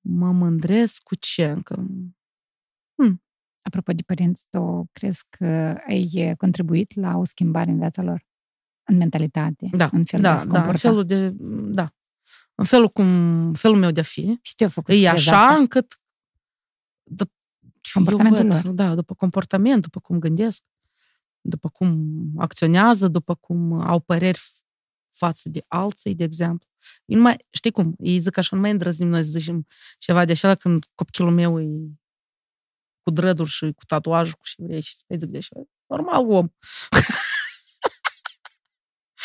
mă 0.00 0.32
mândresc 0.32 1.02
cu 1.02 1.14
ce 1.14 1.44
încă? 1.44 1.74
Hmm. 2.94 3.22
Apropo 3.62 3.92
de 3.92 4.02
părinți, 4.02 4.46
tu 4.50 4.88
crezi 4.92 5.24
că 5.28 5.46
ai 5.88 6.34
contribuit 6.36 6.94
la 6.94 7.16
o 7.16 7.24
schimbare 7.24 7.70
în 7.70 7.78
viața 7.78 8.02
lor? 8.02 8.26
În 8.86 8.96
mentalitate? 8.96 9.68
Da, 9.72 9.88
în 9.92 10.04
felul 10.04 10.24
da, 10.24 10.36
de 10.36 10.46
da, 10.46 10.66
în 10.66 10.76
felul 10.76 11.04
de, 11.04 11.32
da. 11.74 11.94
În 12.54 12.64
felul 12.64 12.88
cum, 12.88 13.54
felul 13.54 13.76
meu 13.76 13.90
de 13.90 14.00
a 14.00 14.02
fi. 14.02 14.38
Și 14.42 14.54
ce-a 14.54 14.68
făcut 14.68 14.94
E 14.94 15.08
așa 15.08 15.46
asta? 15.46 15.56
încât 15.56 16.00
după, 17.02 17.32
comportamentul 17.92 18.48
văd, 18.48 18.64
lor. 18.64 18.74
Da, 18.74 18.94
după 18.94 19.14
comportament, 19.14 19.82
după 19.82 20.00
cum 20.00 20.18
gândesc, 20.18 20.64
după 21.40 21.68
cum 21.68 22.16
acționează, 22.36 23.08
după 23.08 23.34
cum 23.34 23.72
au 23.72 24.00
păreri 24.00 24.40
față 25.10 25.48
de 25.48 25.64
alții, 25.68 26.14
de 26.14 26.24
exemplu. 26.24 26.68
Ei 27.04 27.18
mai, 27.18 27.36
știi 27.50 27.70
cum, 27.70 27.94
ei 27.98 28.18
zic 28.18 28.36
așa, 28.36 28.56
nu 28.56 28.62
mai 28.62 28.70
îndrăznim 28.70 29.08
noi 29.08 29.24
să 29.24 29.30
zicem 29.30 29.66
ceva 29.98 30.24
de 30.24 30.32
așa 30.32 30.54
când 30.54 30.84
copilul 30.94 31.30
meu 31.30 31.60
e 31.60 31.66
cu 33.02 33.10
drăduri 33.10 33.48
și 33.48 33.72
cu 33.72 33.84
tatuaj 33.84 34.32
cu 34.32 34.40
și 34.42 34.62
vrei 34.62 34.80
și 34.80 34.94
să 34.94 35.04
zic 35.18 35.28
de 35.28 35.36
așa. 35.36 35.56
Normal 35.86 36.30
om. 36.30 36.48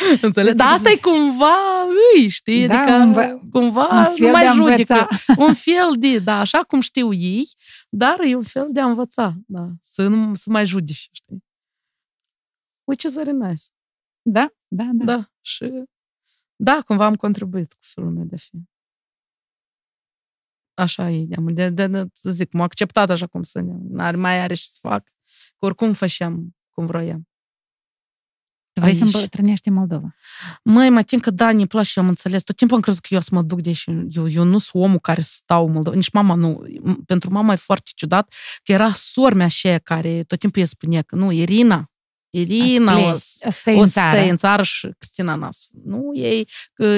Înțeles? 0.21 0.55
Dar 0.55 0.71
asta 0.71 0.89
e 0.89 0.97
cumva, 0.97 1.81
îi, 2.15 2.27
știi? 2.27 2.67
Da, 2.67 2.79
adică 2.79 3.23
un, 3.23 3.49
cumva 3.49 3.87
un 3.87 4.03
fel 4.03 4.25
nu 4.25 4.31
mai 4.31 4.45
de 4.45 4.51
judecă. 4.53 5.07
Un 5.47 5.53
fel 5.53 5.93
de, 5.97 6.19
da, 6.19 6.39
așa 6.39 6.63
cum 6.63 6.81
știu 6.81 7.13
ei, 7.13 7.49
dar 7.89 8.19
e 8.19 8.35
un 8.35 8.43
fel 8.43 8.67
de 8.71 8.79
a 8.79 8.85
învăța, 8.85 9.33
da, 9.47 9.67
să 9.81 10.07
nu 10.07 10.35
să 10.35 10.49
mai 10.49 10.65
judici, 10.65 11.09
știi? 11.11 11.43
Which 12.83 13.03
is 13.03 13.13
very 13.13 13.31
nice. 13.31 13.63
Da, 14.21 14.53
da, 14.67 14.89
da. 14.93 15.05
Da, 15.05 15.31
și 15.41 15.71
da, 16.55 16.81
cumva 16.85 17.05
am 17.05 17.15
contribuit 17.15 17.73
cu 17.73 17.79
felul 17.81 18.11
meu 18.11 18.23
de 18.23 18.35
a 18.35 18.37
fi. 18.37 18.69
Așa 20.73 21.09
e, 21.09 21.25
de, 21.25 21.69
de, 21.69 21.87
de, 21.87 22.07
să 22.13 22.31
zic, 22.31 22.51
m-a 22.51 22.63
acceptat 22.63 23.09
așa 23.09 23.27
cum 23.27 23.43
sunt. 23.43 23.67
Nu 23.89 24.19
mai 24.19 24.39
are 24.39 24.53
și 24.53 24.67
să 24.67 24.77
fac. 24.81 25.03
Că 25.57 25.65
oricum 25.65 25.93
făceam 25.93 26.55
cum 26.69 26.85
vroiam. 26.85 27.30
Tu 28.73 28.81
vrei 28.81 28.93
să 28.93 29.03
îmbătrânești 29.03 29.67
în 29.67 29.73
Moldova? 29.73 30.15
Măi, 30.63 30.89
mă 30.89 31.01
tin 31.01 31.19
că 31.19 31.31
da, 31.31 31.51
ne 31.51 31.65
place, 31.65 31.91
eu 31.95 32.03
am 32.03 32.09
înțeles. 32.09 32.43
Tot 32.43 32.55
timpul 32.55 32.75
am 32.75 32.81
crezut 32.81 33.01
că 33.01 33.13
eu 33.13 33.19
să 33.19 33.29
mă 33.31 33.41
duc, 33.41 33.61
deși 33.61 33.89
eu, 34.09 34.29
eu 34.29 34.43
nu 34.43 34.59
sunt 34.59 34.83
omul 34.83 34.99
care 34.99 35.21
stau 35.21 35.65
în 35.65 35.71
Moldova. 35.71 35.95
Nici 35.95 36.11
mama 36.11 36.35
nu. 36.35 36.63
Pentru 37.05 37.31
mama 37.31 37.53
e 37.53 37.55
foarte 37.55 37.91
ciudat 37.95 38.33
că 38.63 38.71
era 38.71 38.89
sor 38.89 39.33
mea 39.33 39.45
aceea 39.45 39.77
care 39.77 40.23
tot 40.23 40.39
timpul 40.39 40.61
îi 40.61 40.67
spunea 40.67 41.01
că 41.01 41.15
nu, 41.15 41.31
Irina, 41.31 41.91
Irina 42.29 42.97
o, 42.99 43.07
o 43.07 43.83
să 43.83 43.89
stai 43.89 44.29
în 44.29 44.37
țară 44.37 44.63
și 44.63 44.89
Cristina 44.97 45.35
nas. 45.35 45.67
Nu, 45.83 46.11
ei, 46.13 46.47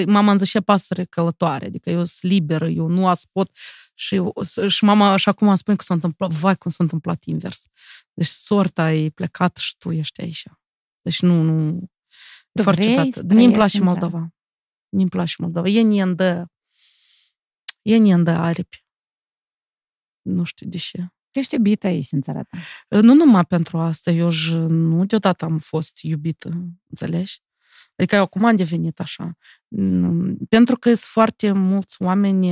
mama 0.08 0.32
îmi 0.32 0.40
zicea 0.40 0.62
pasăre 0.62 1.04
călătoare, 1.04 1.66
adică 1.66 1.90
eu 1.90 2.04
sunt 2.04 2.32
liberă, 2.32 2.68
eu 2.68 2.88
nu 2.88 3.08
as 3.08 3.26
pot 3.32 3.58
și, 3.94 4.22
și 4.68 4.84
mama 4.84 5.16
și 5.16 5.30
acum 5.30 5.56
spune 5.56 5.78
că 5.78 5.84
s-a 5.84 5.94
întâmplat, 5.94 6.32
vai 6.32 6.56
cum 6.56 6.72
s-a 6.72 6.84
întâmplat 6.84 7.24
invers. 7.24 7.64
Deci 8.14 8.28
sorta 8.28 8.94
e 8.94 9.10
plecat 9.10 9.58
și 9.58 9.76
tu 9.78 9.92
ești 9.92 10.22
aici. 10.22 10.44
Deci 11.04 11.22
nu, 11.22 11.42
nu, 11.42 11.80
tu 12.52 12.62
foarte 12.62 12.96
tată. 12.96 13.34
Mi-mi 13.34 13.54
place 13.54 13.82
Moldova. 13.82 14.34
Mi-mi 14.90 15.10
place 15.10 15.34
Moldova. 15.38 15.68
E 15.68 15.82
niendă, 15.82 16.52
e 17.82 17.96
niendă 17.96 18.32
aripi. 18.32 18.86
Nu 20.22 20.44
știu 20.44 20.70
de 20.70 20.78
ce. 20.78 20.98
Tu 21.32 21.40
ești 21.40 21.56
iubită 21.56 21.88
aici 21.88 22.12
în 22.12 22.22
țara 22.22 22.44
ta. 22.44 22.58
Nu 23.02 23.14
numai 23.14 23.46
pentru 23.46 23.78
asta. 23.78 24.12
Eu 24.12 24.32
nu 24.68 25.06
deodată 25.06 25.46
am 25.46 25.58
fost 25.58 25.98
iubită, 26.02 26.48
înțelegi? 26.90 27.42
Adică 27.96 28.16
eu 28.16 28.22
acum 28.22 28.46
am 28.46 28.56
devenit 28.56 29.00
așa. 29.00 29.38
Pentru 30.50 30.78
că 30.78 30.88
sunt 30.88 31.00
foarte 31.00 31.52
mulți 31.52 32.02
oameni 32.02 32.52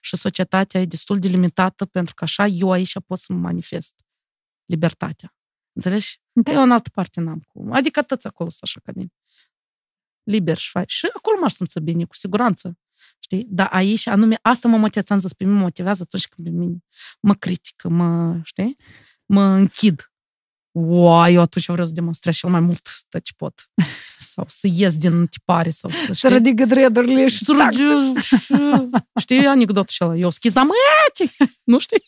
și 0.00 0.16
societatea 0.16 0.80
e 0.80 0.84
destul 0.84 1.18
de 1.18 1.28
limitată, 1.28 1.86
pentru 1.86 2.14
că 2.14 2.24
așa 2.24 2.46
eu 2.46 2.70
aici 2.70 3.00
pot 3.06 3.18
să 3.18 3.32
mă 3.32 3.38
manifest 3.38 3.94
libertatea. 4.64 5.34
Înțelegi? 5.74 6.20
Da. 6.32 6.52
Eu 6.52 6.62
în 6.62 6.70
altă 6.70 6.90
parte 6.92 7.20
n-am 7.20 7.40
cum. 7.46 7.72
Adică 7.72 7.98
atâți 7.98 8.26
acolo 8.26 8.48
să 8.48 8.58
așa 8.62 8.80
ca 8.84 8.92
mine. 8.94 9.12
Liber 10.22 10.56
și 10.56 10.70
faci. 10.70 10.92
Și 10.92 11.08
acolo 11.12 11.36
m-aș 11.40 11.52
simți 11.52 11.80
bine, 11.80 12.04
cu 12.04 12.14
siguranță. 12.14 12.78
Știi? 13.18 13.46
Dar 13.48 13.68
aici, 13.72 14.06
anume, 14.06 14.38
asta 14.42 14.68
mă 14.68 14.76
motivează, 14.76 15.12
am 15.12 15.18
zis, 15.18 15.32
pe 15.32 15.44
mine 15.44 15.56
mă 15.56 15.62
motivează 15.62 16.02
atunci 16.02 16.28
când 16.28 16.48
pe 16.48 16.54
mine 16.54 16.84
mă 17.20 17.34
critică, 17.34 17.88
mă, 17.88 18.40
știi? 18.42 18.76
Mă 19.26 19.42
închid. 19.42 20.08
Wow, 20.70 21.26
eu 21.26 21.40
atunci 21.40 21.66
vreau 21.68 21.86
să 21.86 21.92
demonstrez 21.92 22.36
cel 22.36 22.50
mai 22.50 22.60
mult 22.60 22.88
tot 23.08 23.22
ce 23.22 23.32
pot. 23.36 23.70
Sau 24.34 24.44
să 24.48 24.68
ies 24.70 24.96
din 24.96 25.26
tipare, 25.26 25.70
sau 25.70 25.90
să, 25.90 26.02
știi? 26.02 26.14
Să 26.14 26.28
ridică 26.28 26.64
dreadurile 26.64 27.28
și 27.28 27.44
Știi 29.20 29.46
anecdotul 29.46 30.06
ăla? 30.06 30.16
Eu 30.16 30.30
schiz, 30.30 30.52
dar 30.52 30.64
Nu 31.70 31.78
știi? 31.78 32.02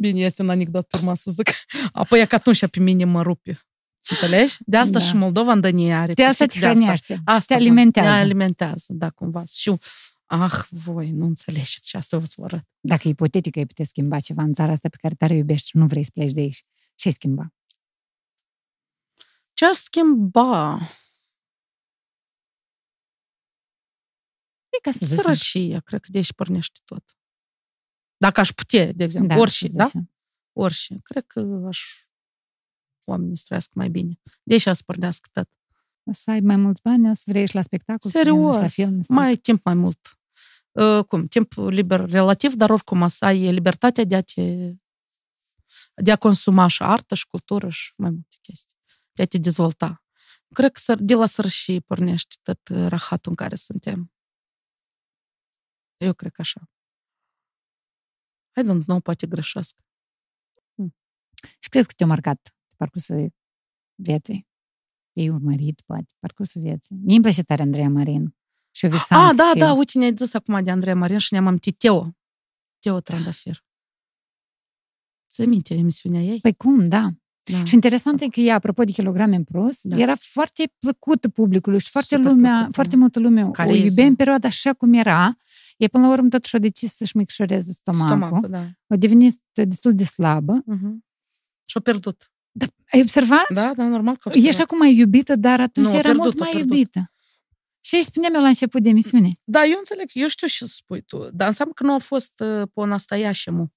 Bine, 0.00 0.20
este 0.20 0.42
un 0.42 0.50
anecdot 0.50 0.92
urma 0.92 1.14
să 1.14 1.30
zic. 1.30 1.50
Apoi 1.92 2.26
că 2.26 2.34
atunci 2.34 2.66
pe 2.66 2.80
mine 2.80 3.04
mă 3.04 3.22
rupe. 3.22 3.68
Înțelegi? 4.10 4.56
De 4.60 4.76
asta 4.76 4.98
da. 4.98 5.04
și 5.04 5.14
Moldova 5.14 5.52
în 5.52 5.60
Dănie 5.60 5.92
are. 5.92 6.12
De 6.12 6.24
asta 6.24 6.46
te 6.46 6.58
hrănește. 6.58 7.20
Asta, 7.24 7.54
te 7.54 7.60
alimentează. 7.60 8.08
Te 8.08 8.14
alimentează, 8.14 8.92
da, 8.92 9.10
cumva. 9.10 9.42
Și 9.44 9.74
ah, 10.26 10.60
voi 10.70 11.10
nu 11.10 11.26
înțelegeți 11.26 11.88
și 11.88 11.96
asta 11.96 12.16
o 12.16 12.20
să 12.24 12.34
vă 12.36 12.44
arăt. 12.44 12.68
Dacă 12.80 13.08
ipotetic 13.08 13.56
ai 13.56 13.66
putea 13.66 13.84
schimba 13.84 14.20
ceva 14.20 14.42
în 14.42 14.52
țara 14.52 14.72
asta 14.72 14.88
pe 14.88 14.96
care 15.00 15.14
tare 15.14 15.34
iubești 15.34 15.68
și 15.68 15.76
nu 15.76 15.86
vrei 15.86 16.04
să 16.04 16.10
pleci 16.14 16.32
de 16.32 16.40
aici, 16.40 16.64
ce 16.94 17.08
ai 17.08 17.14
schimba? 17.14 17.54
Ce 19.52 19.66
aș 19.66 19.76
schimba? 19.76 20.78
E 24.68 24.78
ca 24.82 24.90
să 24.90 25.04
Sărășia, 25.04 25.80
cred 25.80 26.00
că 26.00 26.08
de 26.10 26.18
aici 26.18 26.32
pornește 26.32 26.80
tot. 26.84 27.17
Dacă 28.18 28.40
aș 28.40 28.52
putea, 28.52 28.92
de 28.92 29.04
exemplu, 29.04 29.34
da, 29.34 29.40
orice, 29.40 29.68
da? 29.68 29.88
Orice. 30.52 30.98
Cred 31.02 31.26
că 31.26 31.64
aș 31.66 31.80
oamenii 33.04 33.36
să 33.36 33.42
trăiască 33.46 33.72
mai 33.74 33.88
bine. 33.88 34.20
De 34.42 34.52
aici 34.52 34.62
să 34.62 34.82
pornească 34.86 35.28
tot. 35.32 35.50
O 36.02 36.12
să 36.12 36.30
ai 36.30 36.40
mai 36.40 36.56
mulți 36.56 36.82
bani, 36.82 37.10
o 37.10 37.14
să 37.14 37.22
vrei 37.26 37.48
la 37.52 37.62
spectacol, 37.62 38.10
Serios, 38.10 38.56
la 38.56 38.68
film, 38.68 39.04
mai 39.08 39.34
timp 39.34 39.64
mai 39.64 39.74
mult. 39.74 40.18
Uh, 40.70 41.04
cum, 41.04 41.26
timp 41.26 41.52
liber 41.52 42.10
relativ, 42.10 42.54
dar 42.54 42.70
oricum 42.70 43.02
o 43.02 43.06
să 43.06 43.24
ai 43.24 43.52
libertatea 43.52 44.04
de 44.04 44.16
a 44.16 44.20
te 44.20 44.74
de 45.94 46.12
a 46.12 46.16
consuma 46.16 46.66
și 46.66 46.82
artă 46.82 47.14
și 47.14 47.26
cultură 47.26 47.68
și 47.68 47.92
mai 47.96 48.10
multe 48.10 48.36
chestii, 48.42 48.76
de 49.12 49.22
a 49.22 49.26
te 49.26 49.38
dezvolta. 49.38 50.04
Cred 50.54 50.72
că 50.72 50.94
de 50.94 51.14
la 51.14 51.26
sărășii 51.26 51.80
pornește 51.80 52.36
tot 52.42 52.68
rahatul 52.68 53.30
în 53.30 53.34
care 53.36 53.54
suntem. 53.54 54.12
Eu 55.96 56.12
cred 56.12 56.32
că 56.32 56.40
așa. 56.40 56.70
I 58.60 58.64
don't 58.64 58.84
know, 58.84 59.00
poate 59.00 59.26
greșesc. 59.26 59.76
Hmm. 60.74 60.94
Și 61.58 61.68
crezi 61.68 61.86
că 61.86 61.92
te-a 61.96 62.06
marcat 62.06 62.54
parcursul 62.76 63.34
vieții? 63.94 64.46
Ei 65.12 65.28
urmărit, 65.28 65.80
poate, 65.80 66.14
parcursul 66.18 66.60
vieții. 66.60 66.96
Mie 66.96 67.14
îmi 67.14 67.22
place 67.22 67.42
tare 67.42 67.62
Andreea 67.62 67.88
Marin. 67.88 68.36
Și 68.70 68.84
eu 68.84 68.90
visam 68.90 69.20
Ah, 69.20 69.34
da, 69.36 69.52
da, 69.56 69.72
uite, 69.72 69.98
ne-ai 69.98 70.14
zis 70.16 70.34
acum 70.34 70.62
de 70.62 70.70
Andreea 70.70 70.96
Marin 70.96 71.18
și 71.18 71.32
ne-am 71.32 71.46
amintit 71.46 71.78
Teo. 71.78 72.16
Teo 72.78 73.00
Trandafir. 73.00 73.64
Ți 75.30 75.46
minte 75.46 75.74
emisiunea 75.74 76.20
ei? 76.20 76.40
Păi 76.40 76.54
cum, 76.54 76.88
da. 76.88 77.10
Da. 77.42 77.64
Și 77.64 77.74
interesant 77.74 78.20
e 78.20 78.28
că 78.28 78.40
ea, 78.40 78.54
apropo 78.54 78.84
de 78.84 78.92
kilograme 78.92 79.36
în 79.36 79.44
plus, 79.44 79.80
da. 79.82 79.98
era 79.98 80.14
foarte 80.16 80.72
plăcută 80.78 81.28
publicului 81.28 81.80
și 81.80 81.90
foarte, 81.90 82.14
Super 82.14 82.30
lumea, 82.30 82.52
plăcută, 82.52 82.74
foarte 82.74 82.96
multă 82.96 83.20
lume 83.20 83.50
Care 83.52 83.70
o 83.70 83.74
iubea 83.74 84.04
în 84.04 84.14
perioada 84.14 84.48
așa 84.48 84.72
cum 84.72 84.92
era. 84.92 85.36
E 85.78 85.86
până 85.86 86.06
la 86.06 86.12
urmă 86.12 86.28
totuși 86.28 86.56
a 86.56 86.58
decis 86.58 86.94
să-și 86.94 87.16
micșoreze 87.16 87.72
stomacul. 87.72 88.16
Stomacul, 88.16 88.48
da. 88.48 88.66
A 88.86 88.96
devenit 88.96 89.42
destul 89.52 89.94
de 89.94 90.04
slabă. 90.04 90.62
Uh-huh. 90.62 90.96
Și-a 91.64 91.80
pierdut. 91.80 92.32
Da, 92.50 92.66
ai 92.92 93.00
observat? 93.00 93.52
Da, 93.52 93.74
da, 93.74 93.88
normal 93.88 94.16
că 94.16 94.30
E 94.34 94.48
așa 94.48 94.64
cum 94.64 94.78
mai 94.78 94.96
iubită, 94.96 95.36
dar 95.36 95.60
atunci 95.60 95.86
nu, 95.86 95.92
era 95.92 96.02
pierdut, 96.02 96.22
mult 96.22 96.38
mai 96.38 96.60
iubită. 96.60 97.12
Și 97.80 97.94
îi 97.94 98.02
spuneam 98.02 98.34
eu 98.34 98.40
la 98.40 98.48
început 98.48 98.82
de 98.82 98.88
emisiune. 98.88 99.40
Da, 99.44 99.64
eu 99.64 99.78
înțeleg, 99.78 100.10
eu 100.12 100.28
știu 100.28 100.46
ce 100.46 100.66
spui 100.66 101.02
tu, 101.02 101.30
dar 101.30 101.48
înseamnă 101.48 101.74
că 101.74 101.82
nu 101.82 101.92
a 101.92 101.98
fost 101.98 102.40
uh, 102.40 102.68
pe 102.74 102.84
nastaia 102.84 103.32
mu 103.50 103.72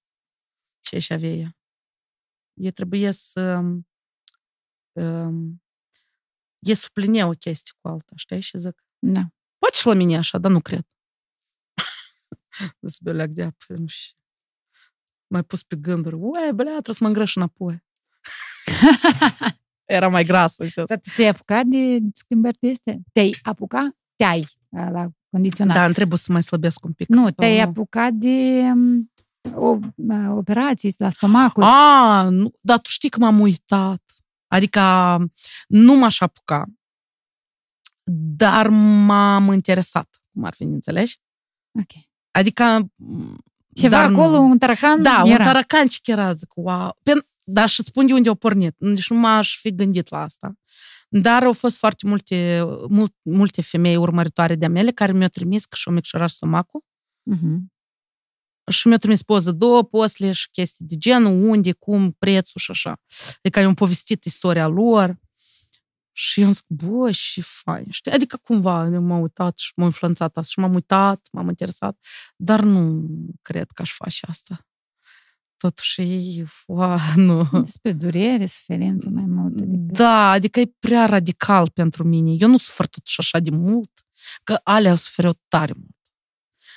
ce 0.79 0.99
și 0.99 1.13
avea 1.13 1.29
ea. 1.29 1.57
E 2.53 2.71
trebuie 2.71 3.11
să 3.11 3.63
um, 4.91 5.63
e 6.59 6.73
supline 6.73 7.25
o 7.25 7.29
chestie 7.29 7.73
cu 7.81 7.87
alta, 7.87 8.13
știi? 8.15 8.39
Și 8.39 8.57
zic, 8.57 8.85
da. 8.99 9.21
Poate 9.57 9.75
și 9.75 9.85
la 9.85 9.93
mine 9.93 10.17
așa, 10.17 10.37
dar 10.37 10.51
nu 10.51 10.61
cred. 10.61 10.87
Zbeleac 12.79 13.29
de 13.29 13.43
apă 13.43 13.85
și 13.85 14.13
mai 15.27 15.43
pus 15.43 15.63
pe 15.63 15.75
gânduri. 15.75 16.15
Ue, 16.15 16.51
blea, 16.51 16.71
trebuie 16.71 16.95
să 16.95 17.03
mă 17.03 17.07
îngrăș 17.07 17.35
înapoi. 17.35 17.83
Era 19.85 20.07
mai 20.07 20.23
grasă. 20.23 20.65
Dar 20.85 20.99
te-ai 21.15 21.27
apucat 21.27 21.65
de 21.65 21.99
schimbări 22.13 22.57
de 22.59 22.71
astea? 22.71 22.97
Te-ai 23.11 23.35
apucat? 23.41 23.97
Te-ai 24.15 24.45
la 24.69 25.09
condiționat. 25.29 25.75
Da, 25.75 25.91
trebuie 25.91 26.17
să 26.17 26.31
mai 26.31 26.43
slăbesc 26.43 26.85
un 26.85 26.93
pic. 26.93 27.07
Nu, 27.07 27.31
te-ai 27.31 27.59
apucat 27.59 28.13
de 28.13 28.63
o, 29.53 29.77
operații 30.29 30.93
la 30.97 31.09
stomacul. 31.09 31.63
Ah, 31.63 32.27
nu, 32.29 32.51
dar 32.61 32.79
tu 32.79 32.89
știi 32.89 33.09
că 33.09 33.19
m-am 33.19 33.39
uitat. 33.39 34.03
Adică 34.47 34.81
nu 35.67 35.95
m-aș 35.95 36.21
apuca. 36.21 36.65
Dar 38.35 38.67
m-am 38.69 39.53
interesat, 39.53 40.21
cum 40.33 40.43
ar 40.43 40.53
fi, 40.53 40.63
înțelegi? 40.63 41.19
Ok. 41.79 42.10
Adică... 42.31 42.91
Ceva 43.73 43.99
acolo, 43.99 44.37
nu. 44.37 44.43
un 44.43 44.57
taracan 44.57 45.01
Da, 45.01 45.21
era. 45.25 45.37
un 45.37 45.37
taracan 45.37 45.87
ce 45.87 45.99
era, 46.11 46.33
zic, 46.33 46.51
wow. 46.55 46.97
Dar 47.43 47.69
și 47.69 47.83
spun 47.83 48.05
de 48.07 48.13
unde 48.13 48.29
au 48.29 48.35
pornit. 48.35 48.75
Deci 48.77 49.09
nu 49.09 49.17
m-aș 49.17 49.59
fi 49.59 49.75
gândit 49.75 50.09
la 50.09 50.21
asta. 50.21 50.53
Dar 51.09 51.43
au 51.43 51.53
fost 51.53 51.77
foarte 51.77 52.07
multe, 52.07 52.63
mult, 52.89 53.13
multe 53.21 53.61
femei 53.61 53.95
urmăritoare 53.95 54.55
de 54.55 54.67
mele 54.67 54.91
care 54.91 55.11
mi-au 55.11 55.27
trimis 55.27 55.65
că 55.65 55.75
și-au 55.75 55.95
micșorat 55.95 56.29
stomacul. 56.29 56.83
Uh-huh. 57.35 57.59
Și 58.71 58.87
mi-au 58.87 58.99
trimis 58.99 59.21
poză 59.21 59.51
două, 59.51 59.83
posle 59.83 60.31
și 60.31 60.49
chestii 60.49 60.85
de 60.85 60.95
genul, 60.97 61.49
unde, 61.49 61.71
cum, 61.71 62.11
prețul 62.11 62.61
și 62.61 62.71
așa. 62.71 63.01
Adică 63.37 63.59
eu 63.59 63.67
am 63.67 63.73
povestit 63.73 64.23
istoria 64.23 64.67
lor. 64.67 65.19
Și 66.21 66.39
eu 66.39 66.45
am 66.45 66.51
zis, 66.51 66.63
bă, 66.67 67.11
și 67.11 67.41
fain, 67.41 67.85
știi? 67.89 68.11
Adică 68.11 68.37
cumva 68.37 68.89
m-am 68.89 69.21
uitat 69.21 69.57
și 69.57 69.71
m-am 69.75 69.85
influențat 69.87 70.37
asta 70.37 70.51
și 70.51 70.59
m-am 70.59 70.73
uitat, 70.73 71.27
m-am 71.31 71.47
interesat, 71.47 72.05
dar 72.35 72.61
nu 72.61 73.05
cred 73.41 73.71
că 73.71 73.81
aș 73.81 73.93
face 73.93 74.25
asta 74.29 74.65
totuși 75.61 76.01
e, 76.01 76.45
wow, 76.67 76.97
nu. 77.27 77.49
Despre 77.63 77.91
durere, 77.91 78.45
suferință 78.45 79.09
mai 79.09 79.25
mult. 79.27 79.53
Decât... 79.53 79.97
Da, 79.97 80.29
adică 80.29 80.59
e 80.59 80.73
prea 80.79 81.05
radical 81.05 81.69
pentru 81.69 82.03
mine. 82.03 82.35
Eu 82.39 82.47
nu 82.47 82.57
sufer 82.57 82.87
totuși 82.87 83.19
așa 83.19 83.39
de 83.39 83.49
mult, 83.49 83.91
că 84.43 84.59
alea 84.63 84.95
sufereau 84.95 85.39
tare 85.47 85.73
mult. 85.75 85.97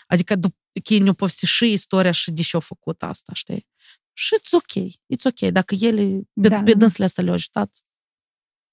Adică 0.06 0.36
după 0.36 0.56
ei 0.90 0.98
ne-au 0.98 1.14
povestit 1.14 1.48
și 1.48 1.72
istoria 1.72 2.10
și 2.10 2.30
de 2.30 2.42
ce 2.42 2.50
au 2.52 2.60
făcut 2.60 3.02
asta, 3.02 3.32
știi? 3.34 3.66
Și 4.12 4.34
it's 4.34 4.50
ok, 4.50 4.84
it's 4.92 5.24
ok. 5.24 5.50
Dacă 5.50 5.74
ele, 5.74 6.20
pe, 6.40 6.48
da, 6.48 6.62
pe 6.62 6.72
da. 6.72 6.78
dânsele 6.78 7.04
astea 7.04 7.22
le-au 7.22 7.36
ajutat, 7.36 7.83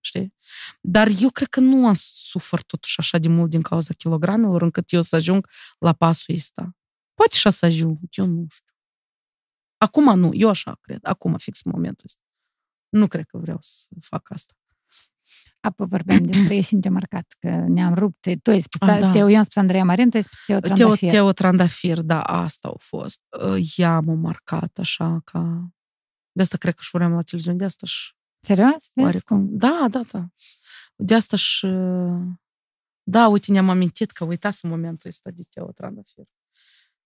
știi? 0.01 0.33
Dar 0.81 1.07
eu 1.21 1.29
cred 1.29 1.47
că 1.47 1.59
nu 1.59 1.87
am 1.87 1.93
sufăr 1.97 2.61
totuși 2.61 2.99
așa 2.99 3.17
de 3.17 3.27
mult 3.27 3.49
din 3.49 3.61
cauza 3.61 3.93
kilogramelor, 3.93 4.61
încât 4.61 4.91
eu 4.91 5.01
să 5.01 5.15
ajung 5.15 5.47
la 5.79 5.93
pasul 5.93 6.35
ăsta. 6.35 6.75
Poate 7.13 7.35
și 7.35 7.51
să 7.51 7.65
ajung, 7.65 7.97
eu 8.11 8.25
nu 8.25 8.45
știu. 8.49 8.75
Acum 9.77 10.19
nu, 10.19 10.29
eu 10.33 10.49
așa 10.49 10.77
cred, 10.81 10.99
acum 11.01 11.37
fix 11.37 11.63
momentul 11.63 12.03
ăsta. 12.05 12.21
Nu 12.89 13.07
cred 13.07 13.25
că 13.25 13.37
vreau 13.37 13.57
să 13.61 13.87
fac 13.99 14.31
asta. 14.31 14.53
Apoi 15.59 15.87
vorbeam 15.87 16.25
despre 16.25 16.55
ești 16.61 16.79
te 16.79 16.89
marcat, 16.89 17.35
că 17.39 17.49
ne-am 17.49 17.93
rupt. 17.93 18.27
Tu 18.41 18.49
ai 18.49 18.59
spus, 18.59 18.81
ah, 18.81 18.99
da. 18.99 19.11
Teo, 19.11 19.29
eu 19.29 19.37
am 19.37 19.43
spus 19.43 19.55
Andreea 19.55 19.83
Marin, 19.83 20.09
tu 20.09 20.17
ai 20.17 20.23
spus 20.23 20.39
Teo 20.45 20.59
Trandafir. 20.59 21.09
Teo, 21.09 21.09
Teo 21.09 21.31
Trandafir, 21.31 22.01
da, 22.01 22.21
asta 22.21 22.67
a 22.67 22.77
fost. 22.77 23.21
Ea 23.75 23.99
m-a 23.99 24.13
marcat 24.13 24.77
așa 24.77 25.21
ca... 25.23 25.69
De 26.31 26.41
asta 26.41 26.57
cred 26.57 26.73
că 26.73 26.81
și 26.81 26.89
vreau 26.93 27.09
la 27.09 27.21
televiziune, 27.21 27.57
de 27.57 27.65
asta 27.65 27.85
și 27.85 28.13
Serios? 28.41 28.89
Vezi 28.93 29.23
cum? 29.23 29.57
Da, 29.57 29.87
da, 29.89 30.01
da. 30.11 30.29
De 30.95 31.13
asta 31.13 31.37
și... 31.37 31.67
Da, 33.03 33.27
uite, 33.27 33.51
ne-am 33.51 33.69
amintit 33.69 34.11
că 34.11 34.23
uitasem 34.23 34.69
momentul 34.69 35.09
ăsta 35.09 35.31
de 35.31 35.41
Teo 35.49 35.71
Trandafir. 35.71 36.25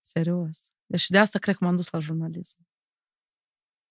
Serios. 0.02 0.70
Deci 0.86 1.08
de 1.08 1.18
asta 1.18 1.40
cred 1.40 1.56
că 1.56 1.64
m-am 1.64 1.76
dus 1.76 1.90
la 1.90 2.00
jurnalism. 2.00 2.58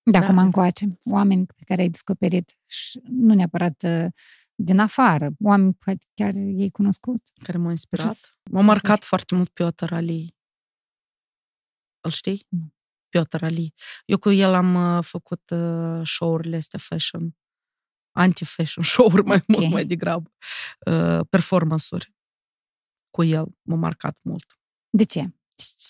Da, 0.03 0.19
da. 0.19 0.25
acum 0.25 0.39
încoace, 0.39 0.99
oameni 1.05 1.47
pe 1.47 1.63
care 1.65 1.81
ai 1.81 1.89
descoperit 1.89 2.59
și 2.67 3.01
nu 3.05 3.35
neapărat 3.35 3.83
uh, 3.83 4.07
din 4.55 4.79
afară, 4.79 5.31
oameni 5.41 5.75
pe 5.75 5.99
chiar 6.15 6.35
ei 6.35 6.71
cunoscut. 6.71 7.23
Care 7.43 7.59
m-au 7.59 7.71
inspirat. 7.71 8.17
M-a 8.51 8.61
marcat 8.61 9.05
foarte 9.05 9.35
mult 9.35 9.49
Piotr 9.49 9.93
Ali. 9.93 10.37
Îl 12.01 12.11
știi? 12.11 12.47
Nu. 12.49 12.73
Piotr 13.15 13.45
Ali. 13.45 13.75
Eu 14.05 14.19
cu 14.19 14.31
el 14.31 14.55
am 14.55 14.97
uh, 14.97 15.05
făcut 15.05 15.51
uh, 15.51 16.01
show-urile 16.05 16.57
astea 16.57 16.79
fashion, 16.79 17.37
anti-fashion 18.11 18.85
show-uri 18.95 19.23
mai 19.23 19.37
okay. 19.37 19.57
mult, 19.59 19.73
mai 19.73 19.85
degrabă, 19.85 20.33
uh, 20.87 21.21
performance-uri. 21.29 22.15
Cu 23.11 23.23
el 23.23 23.47
m-a 23.63 23.77
marcat 23.77 24.19
mult. 24.23 24.59
De 24.91 25.05
ce? 25.05 25.35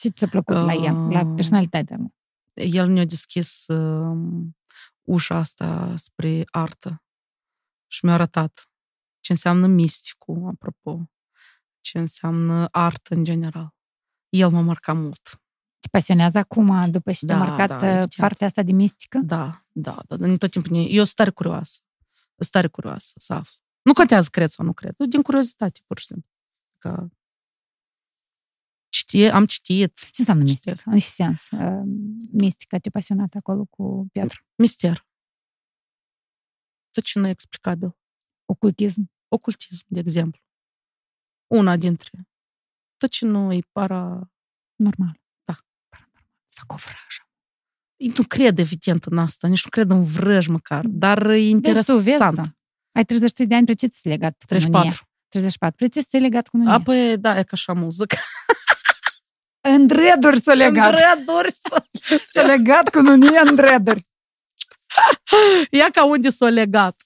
Ce 0.01 0.09
ți-a 0.09 0.29
plăcut 0.29 0.57
uh, 0.57 0.63
la 0.63 0.73
el, 0.73 0.95
la 0.95 1.27
personalitatea 1.27 1.97
lui? 1.97 2.15
El 2.53 2.89
ne-a 2.89 3.05
deschis 3.05 3.67
uh, 3.67 4.17
ușa 5.03 5.37
asta 5.37 5.97
spre 5.97 6.45
artă 6.51 7.05
și 7.87 8.05
mi-a 8.05 8.15
arătat 8.15 8.71
ce 9.21 9.33
înseamnă 9.33 9.67
misticul, 9.67 10.47
apropo, 10.47 11.11
ce 11.81 11.99
înseamnă 11.99 12.69
artă 12.71 13.15
în 13.15 13.25
general. 13.25 13.75
El 14.29 14.51
m-a 14.51 14.61
marcat 14.61 14.97
mult. 14.97 15.44
Te 15.95 16.01
pasionează 16.01 16.39
acum, 16.39 16.91
după 16.91 17.13
ce 17.13 17.27
da, 17.27 17.37
te-a 17.37 17.45
marcat 17.45 17.81
da, 17.81 18.03
uh, 18.03 18.09
partea 18.17 18.47
asta 18.47 18.63
de 18.63 18.73
mistică? 18.73 19.19
Da, 19.19 19.67
da, 19.73 20.03
da, 20.09 20.17
da, 20.17 20.37
tot 20.37 20.51
timpul. 20.51 20.77
Eu 20.77 21.05
sunt 21.05 21.15
tare 21.15 21.31
curioasă. 21.31 21.81
Sunt 22.37 22.51
tare 22.51 22.69
curioasă 22.69 23.13
să 23.17 23.33
aflu. 23.33 23.63
Nu 23.83 23.93
contează 23.93 24.29
cred 24.31 24.51
sau 24.51 24.65
nu 24.65 24.73
cred, 24.73 24.95
din 25.09 25.23
curiozitate, 25.23 25.81
pur 25.87 25.99
și 25.99 26.07
simplu. 26.07 26.31
Că 26.79 27.09
știe, 28.93 29.31
am 29.31 29.47
citit. 29.47 29.99
Ce 29.99 30.15
înseamnă 30.19 30.43
mistică? 30.43 30.81
În 30.85 30.99
ce 30.99 31.05
sens? 31.05 31.51
Uh, 31.51 31.83
mistica 32.33 32.79
te 32.79 32.91
pasionat 32.91 33.35
acolo 33.35 33.65
cu 33.65 34.07
Piotr? 34.13 34.45
Mister. 34.55 35.07
Tot 36.91 37.05
ce 37.05 37.19
nu 37.19 37.27
e 37.27 37.31
explicabil. 37.31 37.97
Ocultism? 38.45 39.11
Ocultism, 39.29 39.85
de 39.89 39.99
exemplu. 39.99 40.41
Una 41.47 41.77
dintre. 41.77 42.29
Tot 42.97 43.11
ce 43.11 43.25
nu 43.25 43.53
e 43.53 43.61
para... 43.73 44.31
Normal. 44.77 45.23
Da. 46.55 46.63
Paranormal. 46.63 46.63
Îți 46.63 46.63
fac 46.67 46.73
o 46.73 46.77
vrajă. 46.77 47.23
Nu 48.17 48.25
cred, 48.29 48.59
evident, 48.59 49.05
în 49.05 49.19
asta. 49.19 49.49
Nici 49.49 49.65
nu 49.65 49.71
cred 49.71 49.91
în 49.91 50.05
vrăj 50.05 50.47
măcar. 50.47 50.85
Dar 50.87 51.31
e 51.31 51.49
interesant. 51.49 51.87
Vezi 51.87 52.19
tu, 52.19 52.25
vezi 52.25 52.35
tu. 52.35 52.57
Ai 52.93 53.05
33 53.05 53.47
de 53.47 53.55
ani, 53.55 53.67
pe 53.67 53.75
ce 53.75 53.87
ți 53.87 54.09
legat 54.09 54.37
34. 54.47 55.09
34. 55.29 55.77
Pe 55.77 55.89
ce 55.89 56.01
ți 56.01 56.17
legat 56.17 56.49
cu 56.49 56.63
A, 56.67 56.81
păi, 56.81 57.17
da, 57.19 57.39
e 57.39 57.43
ca 57.43 57.49
așa 57.53 57.73
muzică. 57.73 58.17
În 59.61 59.87
dreduri 59.87 60.41
s-a 60.41 60.55
legat. 60.55 60.89
În 60.89 60.95
dreduri 60.95 61.51
s-a 62.33 62.43
legat 62.43 62.89
cu 62.89 63.01
nunie 63.01 63.41
în 63.45 63.55
dreduri. 63.55 64.07
Ia 65.71 65.91
ca 65.91 66.05
unde 66.05 66.31
s-a 66.31 66.49
legat. 66.49 67.03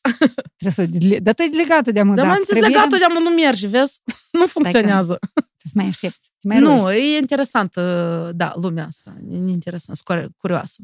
Trebuie 0.57 0.72
să 0.72 0.86
dezle... 0.86 1.18
Dar 1.18 1.34
tu 1.34 1.42
ai 1.42 1.49
dezlegat-o 1.49 1.90
de-amă 1.90 2.14
Dar 2.14 2.26
m-am 2.26 2.42
dezlegat-o 2.46 2.96
de-amă, 2.96 3.18
nu 3.18 3.30
merge, 3.30 3.66
vezi? 3.66 4.01
Nu 4.32 4.46
funcționează. 4.46 5.18
Să 5.64 5.72
mai 5.74 5.86
aștepți. 5.86 6.30
Mai 6.44 6.59
nu, 6.59 6.84
roști. 6.84 7.00
e 7.00 7.16
interesant, 7.16 7.74
da, 8.30 8.52
lumea 8.54 8.86
asta. 8.86 9.16
E 9.30 9.36
interesant, 9.36 10.00
curioasă. 10.36 10.82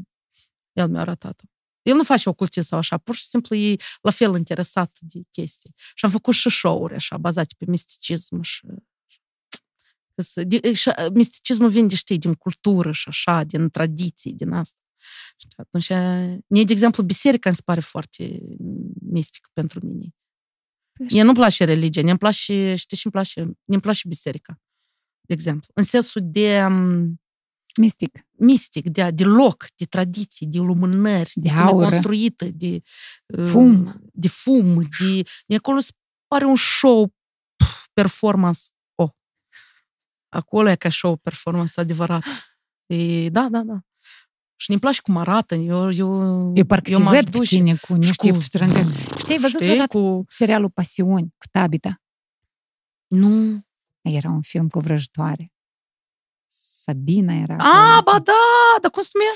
El 0.73 0.89
mi-a 0.89 1.01
arătat-o. 1.01 1.45
El 1.83 1.97
nu 1.97 2.03
face 2.03 2.29
ocultism 2.29 2.67
sau 2.67 2.79
așa, 2.79 2.99
pur 2.99 3.15
și 3.15 3.25
simplu 3.25 3.57
e 3.57 3.77
la 4.01 4.11
fel 4.11 4.37
interesat 4.37 4.99
de 5.01 5.23
chestii. 5.31 5.73
Și 5.77 6.05
am 6.05 6.11
făcut 6.11 6.35
și 6.35 6.51
show-uri 6.51 6.95
așa, 6.95 7.17
bazate 7.17 7.55
pe 7.59 7.65
misticism 7.69 8.41
și 8.41 8.67
misticismul 11.13 11.71
vine, 11.71 11.87
de, 11.87 11.95
știi, 11.95 12.19
din 12.19 12.35
cultură 12.35 12.93
și 12.93 13.09
așa, 13.09 13.43
din 13.43 13.69
tradiții, 13.71 14.33
din 14.33 14.53
asta. 14.53 14.79
Și 15.37 15.47
atunci, 15.57 15.89
mie, 16.47 16.65
de 16.65 16.73
exemplu, 16.73 17.03
biserica 17.03 17.49
îmi 17.49 17.57
se 17.57 17.63
pare 17.65 17.81
foarte 17.81 18.41
mistică 19.01 19.49
pentru 19.53 19.87
mine. 19.87 20.15
Păi 20.93 21.07
mie 21.11 21.23
nu-mi 21.23 21.35
place 21.35 21.65
religia, 21.65 22.03
mi-mi 22.03 22.19
place, 22.19 22.75
știi 22.75 22.97
ce 22.97 23.03
îmi 23.05 23.13
place? 23.13 23.41
Mi-mi 23.65 23.81
place 23.81 24.09
biserica, 24.09 24.61
de 25.27 25.33
exemplu. 25.33 25.71
În 25.75 25.83
sensul 25.83 26.21
de... 26.25 26.67
Mistic. 27.81 28.27
Mistic, 28.31 28.89
de, 28.89 29.11
de 29.11 29.25
loc, 29.25 29.67
de 29.77 29.85
tradiții, 29.85 30.47
de 30.47 30.59
lumânări, 30.59 31.31
de, 31.35 31.49
de 31.49 31.51
aură. 31.51 31.89
construită, 31.89 32.45
de 32.45 32.83
fum. 33.47 34.01
De 34.13 34.29
fum, 34.29 34.81
de... 34.81 35.23
de 35.47 35.55
acolo 35.55 35.79
se 35.79 35.91
pare 36.27 36.45
un 36.45 36.57
show, 36.57 37.15
performance 37.93 38.61
Acolo 40.35 40.71
e 40.71 40.77
ca 40.77 40.91
show 40.91 41.17
performance 41.17 41.81
adevărat. 41.81 42.25
E, 42.87 43.29
da, 43.29 43.49
da, 43.51 43.63
da. 43.63 43.79
Și 44.57 44.71
ne 44.71 44.79
place 44.79 45.01
cum 45.01 45.17
arată. 45.17 45.55
Eu, 45.55 45.93
eu, 45.93 46.53
eu 46.57 46.65
parcă 46.65 46.91
eu 46.91 46.99
te 46.99 47.05
văd 47.05 47.31
pe 47.31 47.39
tine 47.39 47.77
cu 47.77 47.95
niște 47.95 48.31
cu... 48.31 48.41
Știi, 49.19 49.39
văzut 49.39 49.61
știi, 49.61 49.87
cu... 49.87 50.25
serialul 50.29 50.71
Pasiuni 50.71 51.35
cu 51.37 51.47
Tabita? 51.51 52.03
Nu. 53.07 53.63
Era 54.11 54.31
un 54.31 54.43
film 54.43 54.69
cu 54.69 54.79
vrăjitoare. 54.79 55.53
Sabina 56.47 57.35
era. 57.35 57.55
Ah, 57.55 58.03
ba 58.05 58.19
da! 58.19 58.33
Dar 58.83 58.91
cum 58.91 59.03
se 59.03 59.11
numea? 59.15 59.33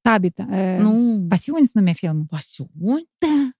Tabita. 0.00 0.42
Nu. 0.82 1.26
Pasiuni 1.28 1.64
se 1.64 1.72
numea 1.74 1.92
filmul. 1.92 2.24
Pasiuni? 2.28 3.08
Da. 3.18 3.50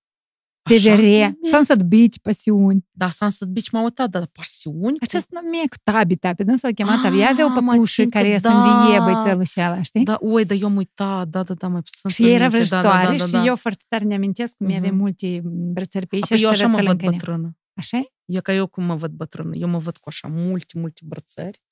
TVR, 0.63 1.35
Sunset 1.51 1.83
Beach, 1.83 2.17
pasiuni. 2.23 2.87
Da, 2.91 3.09
Sunset 3.09 3.49
Beach 3.49 3.71
m-am 3.71 3.83
uitat, 3.83 4.11
dar 4.11 4.27
pasiuni? 4.33 4.97
Așa 5.01 5.19
se 5.19 5.27
numea 5.31 5.61
cu 5.61 5.77
tabita, 5.83 6.35
pe 6.35 6.43
dânsul 6.43 6.69
a 6.69 6.73
chemat 6.73 7.05
avea, 7.05 7.29
avea 7.29 7.47
o 7.47 7.61
păpușă 7.61 8.05
care 8.05 8.39
să 8.39 8.49
învie 8.49 9.01
băițelul 9.01 9.45
și 9.45 9.61
ăla, 9.61 9.83
știi? 9.83 10.05
Da, 10.05 10.19
ui, 10.21 10.45
dar 10.45 10.57
eu 10.61 10.67
am 10.67 10.77
uitat, 10.77 11.29
da, 11.29 11.43
da, 11.43 11.55
da, 11.55 11.69
mai 11.69 11.81
puțin 11.81 12.11
Și 12.11 12.33
era 12.33 12.49
vrăjitoare 12.49 13.17
și 13.17 13.37
eu 13.45 13.57
foarte 13.57 13.85
tare 13.89 14.05
ne 14.05 14.15
amintesc 14.15 14.57
cum 14.57 14.75
avea 14.75 14.93
multe 14.93 15.41
brățări 15.45 16.07
pe 16.07 16.17
ei 16.17 16.23
și 16.23 16.43
Eu 16.45 16.51
așa 16.51 16.67
mă 16.67 16.81
văd 16.83 17.03
bătrână. 17.03 17.57
Așa 17.75 18.03
E 18.31 18.41
ca 18.41 18.53
eu 18.53 18.67
cum 18.67 18.85
mă 18.85 18.95
văd 18.95 19.13
bătrână. 19.13 19.57
Eu 19.57 19.69
mă 19.69 19.79
văd 19.79 19.97
cu 19.97 20.09
așa 20.09 20.29
multe, 20.29 20.79
multe 20.79 21.01
brățări. 21.05 21.63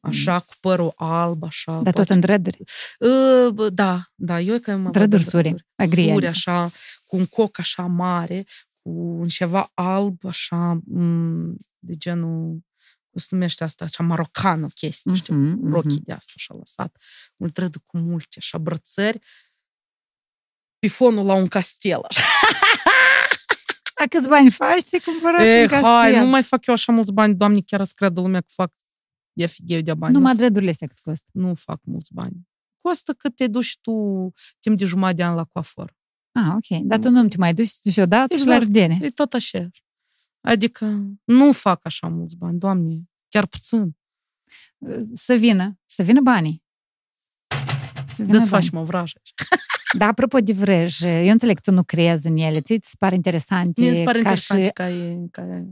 Așa, 0.00 0.40
cu 0.40 0.54
părul 0.60 0.92
alb, 0.96 1.42
așa. 1.42 1.80
Dar 1.82 1.92
tot 1.92 2.08
în 2.08 2.20
dreduri? 2.20 2.62
Da, 3.72 4.02
da, 4.14 4.40
eu 4.40 4.54
e 4.54 4.58
că 4.58 4.76
mă 4.76 4.90
Dreduri 4.90 5.22
suri, 5.22 5.54
agrie. 5.74 6.12
Suri, 6.12 6.26
așa, 6.26 6.70
cu 7.06 7.16
un 7.16 7.26
coc 7.26 7.58
așa 7.58 7.82
mare, 7.82 8.44
cu 8.82 8.90
un 8.90 9.28
ceva 9.28 9.70
alb, 9.74 10.24
așa, 10.24 10.80
de 11.78 11.92
genul, 11.96 12.64
cum 13.10 13.20
se 13.20 13.26
numește 13.30 13.64
asta, 13.64 13.84
așa, 13.84 14.02
marocană 14.02 14.68
chestie, 14.74 15.12
uh-huh, 15.12 15.16
știi, 15.16 15.34
uh-huh. 15.34 15.70
rochii 15.70 16.00
de 16.04 16.12
asta, 16.12 16.32
așa, 16.36 16.54
lăsat. 16.54 16.96
Un 17.36 17.50
dred 17.52 17.74
cu 17.86 17.98
multe, 17.98 18.34
așa, 18.36 18.58
brățări, 18.58 19.18
pe 20.78 20.88
fonul 20.88 21.26
la 21.26 21.34
un 21.34 21.46
castel, 21.46 22.00
așa. 22.08 22.22
A 24.04 24.06
câți 24.08 24.28
bani 24.28 24.50
faci 24.50 24.82
să 24.82 25.00
cumpără 25.04 25.42
e, 25.42 25.62
un 25.62 25.68
castel? 25.68 25.90
hai, 25.90 26.18
nu 26.18 26.26
mai 26.26 26.42
fac 26.42 26.66
eu 26.66 26.74
așa 26.74 26.92
mulți 26.92 27.12
bani, 27.12 27.34
doamne, 27.34 27.60
chiar 27.60 27.84
să 27.84 27.92
credă 27.96 28.20
lumea 28.20 28.40
că 28.40 28.46
fac 28.50 28.72
de 29.32 29.46
figheu 29.46 29.80
de 29.80 29.94
bani. 29.94 30.12
Numai 30.12 30.36
dredurile 30.36 30.70
astea 30.70 30.86
cât 30.86 30.98
costă? 30.98 31.26
Nu 31.32 31.54
fac 31.54 31.80
mulți 31.84 32.12
bani. 32.12 32.48
Costă 32.76 33.12
cât 33.12 33.36
te 33.36 33.46
duci 33.46 33.78
tu 33.80 33.92
timp 34.58 34.78
de 34.78 34.84
jumătate 34.84 35.14
de 35.14 35.24
an 35.24 35.34
la 35.34 35.44
coafor. 35.44 35.96
Ah, 36.32 36.54
ok. 36.54 36.80
Dar 36.82 36.98
tu 36.98 37.10
nu 37.10 37.28
te 37.28 37.36
mai 37.36 37.54
duci 37.54 37.70
niciodată 37.82 38.34
exact. 38.34 38.48
la 38.48 38.54
ardene. 38.54 38.98
E 39.02 39.10
tot 39.10 39.32
așa. 39.32 39.68
Adică 40.40 41.02
nu 41.24 41.52
fac 41.52 41.84
așa 41.84 42.08
mulți 42.08 42.36
bani, 42.36 42.58
doamne, 42.58 43.02
chiar 43.28 43.46
puțin. 43.46 43.96
Să 45.14 45.34
vină, 45.34 45.78
să 45.86 46.02
vină 46.02 46.20
banii. 46.20 46.62
Să 48.06 48.22
vină 48.22 48.38
Dă-ți 48.38 48.48
faci 48.48 48.70
mă 48.70 48.82
vrajă. 48.82 49.20
Da, 49.96 50.06
apropo 50.06 50.38
de 50.38 50.52
vrej, 50.52 51.02
eu 51.02 51.30
înțeleg, 51.30 51.60
tu 51.60 51.70
nu 51.70 51.84
crezi 51.84 52.26
în 52.26 52.36
ele, 52.36 52.60
ți 52.60 52.78
se 52.82 52.94
pare 52.98 53.14
interesante. 53.14 53.82
Mi 53.82 53.94
se 53.94 54.02
pare 54.02 54.18
interesant 54.18 54.64
și... 54.64 54.70
ca, 54.70 54.88
e, 54.88 55.26
ca 55.30 55.64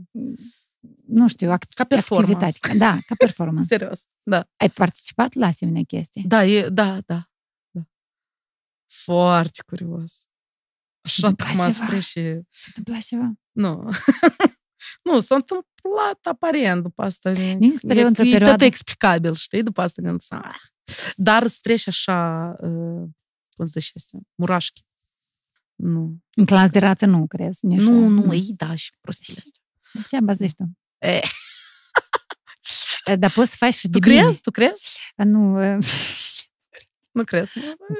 nu 1.07 1.27
știu, 1.27 1.51
act- 1.51 1.73
ca 1.73 1.83
performance. 1.83 2.45
activitate. 2.45 2.77
Da, 2.77 2.97
ca 3.05 3.15
performance. 3.17 3.65
Serios, 3.75 4.01
da. 4.23 4.47
Ai 4.57 4.69
participat 4.69 5.33
la 5.33 5.45
asemenea 5.45 5.83
chestii? 5.87 6.23
Da, 6.23 6.45
e, 6.45 6.69
da, 6.69 6.99
da, 7.05 7.29
da. 7.71 7.81
Foarte 8.87 9.63
curios. 9.65 10.27
Așa 11.05 11.33
m-a 11.55 11.99
și... 11.99 12.21
S-a 12.49 12.65
întâmplat 12.67 13.01
ceva? 13.01 13.33
Nu. 13.51 13.89
nu, 15.09 15.19
s-a 15.19 15.35
întâmplat 15.35 16.19
aparent 16.21 16.83
după 16.83 17.01
asta. 17.03 17.31
Mi 17.59 17.69
se 17.69 17.87
pare 17.87 18.01
într-o 18.01 18.23
perioadă... 18.23 18.51
tot 18.51 18.61
explicabil, 18.61 19.33
știi? 19.33 19.63
După 19.63 19.81
asta 19.81 20.01
ne 20.01 20.15
ah. 20.29 20.57
Dar 21.15 21.47
streși 21.47 21.89
așa, 21.89 22.53
uh, 22.59 23.09
cum 23.55 23.65
se 23.65 23.79
zice 23.79 23.91
astea, 23.95 24.19
murașchi. 24.35 24.85
Nu. 25.75 26.17
În 26.35 26.45
clas 26.45 26.71
de 26.71 26.79
rață 26.79 27.05
nu 27.05 27.27
crezi? 27.27 27.65
Nu, 27.65 28.07
nu, 28.07 28.33
ei 28.33 28.53
da 28.55 28.75
și 28.75 28.91
prostii 29.01 29.33
astea. 29.37 29.63
De 29.93 29.99
ce 30.07 30.19
bazești 30.19 30.55
tu? 30.55 30.77
E. 31.07 31.21
Dar 33.15 33.31
poți 33.31 33.49
să 33.49 33.55
faci 33.59 33.73
și 33.73 33.89
tu 33.89 33.99
crezi? 33.99 34.41
Tu 34.41 34.51
crezi? 34.51 34.97
Nu. 35.15 35.57
Nu 37.11 37.23
crezi? 37.23 37.59
Nu, 37.59 37.97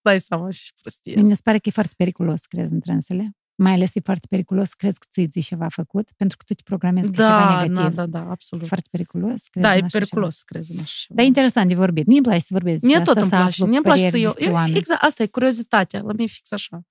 dai 0.00 0.20
seama 0.20 0.50
și 0.50 0.72
prostie. 0.80 1.20
Mie 1.20 1.34
se 1.34 1.40
pare 1.44 1.58
că 1.58 1.68
e 1.68 1.72
foarte 1.72 1.94
periculos 1.96 2.40
să 2.40 2.46
crezi 2.48 2.72
în 2.72 2.80
transele. 2.80 3.36
Mai 3.60 3.72
ales 3.72 3.94
e 3.94 4.00
foarte 4.00 4.26
periculos 4.30 4.68
să 4.68 4.74
crezi 4.76 4.98
că 4.98 5.06
ți 5.10 5.40
ceva 5.40 5.68
făcut, 5.68 6.10
pentru 6.16 6.36
că 6.36 6.44
tu 6.46 6.54
te 6.54 6.62
programezi 6.64 7.10
da, 7.10 7.22
ceva 7.22 7.62
negativ. 7.62 7.94
Da, 7.94 8.06
da, 8.06 8.06
da, 8.06 8.30
absolut. 8.30 8.66
Foarte 8.66 8.88
periculos. 8.90 9.44
Da, 9.52 9.76
e 9.76 9.86
periculos 9.92 10.36
să 10.36 10.42
crezi 10.46 10.72
în 10.72 10.78
așa 10.78 10.94
ceva. 10.96 11.14
Dar 11.14 11.24
e 11.24 11.26
interesant 11.26 11.68
de 11.68 11.74
vorbit. 11.74 12.06
Mie 12.06 12.16
îmi 12.16 12.26
place 12.26 12.40
să 12.40 12.48
vorbesc 12.50 12.82
Mie 12.82 13.00
tot 13.00 13.16
îmi 13.16 13.30
place. 13.30 13.66
Mie 13.66 13.76
îmi 13.76 13.84
place 13.84 14.10
să 14.10 14.18
eu... 14.18 14.32
Exact, 14.74 15.02
asta 15.02 15.22
e 15.22 15.26
curiozitatea. 15.26 16.00
La 16.00 16.12
mine 16.12 16.26
fix 16.26 16.52
așa. 16.52 16.86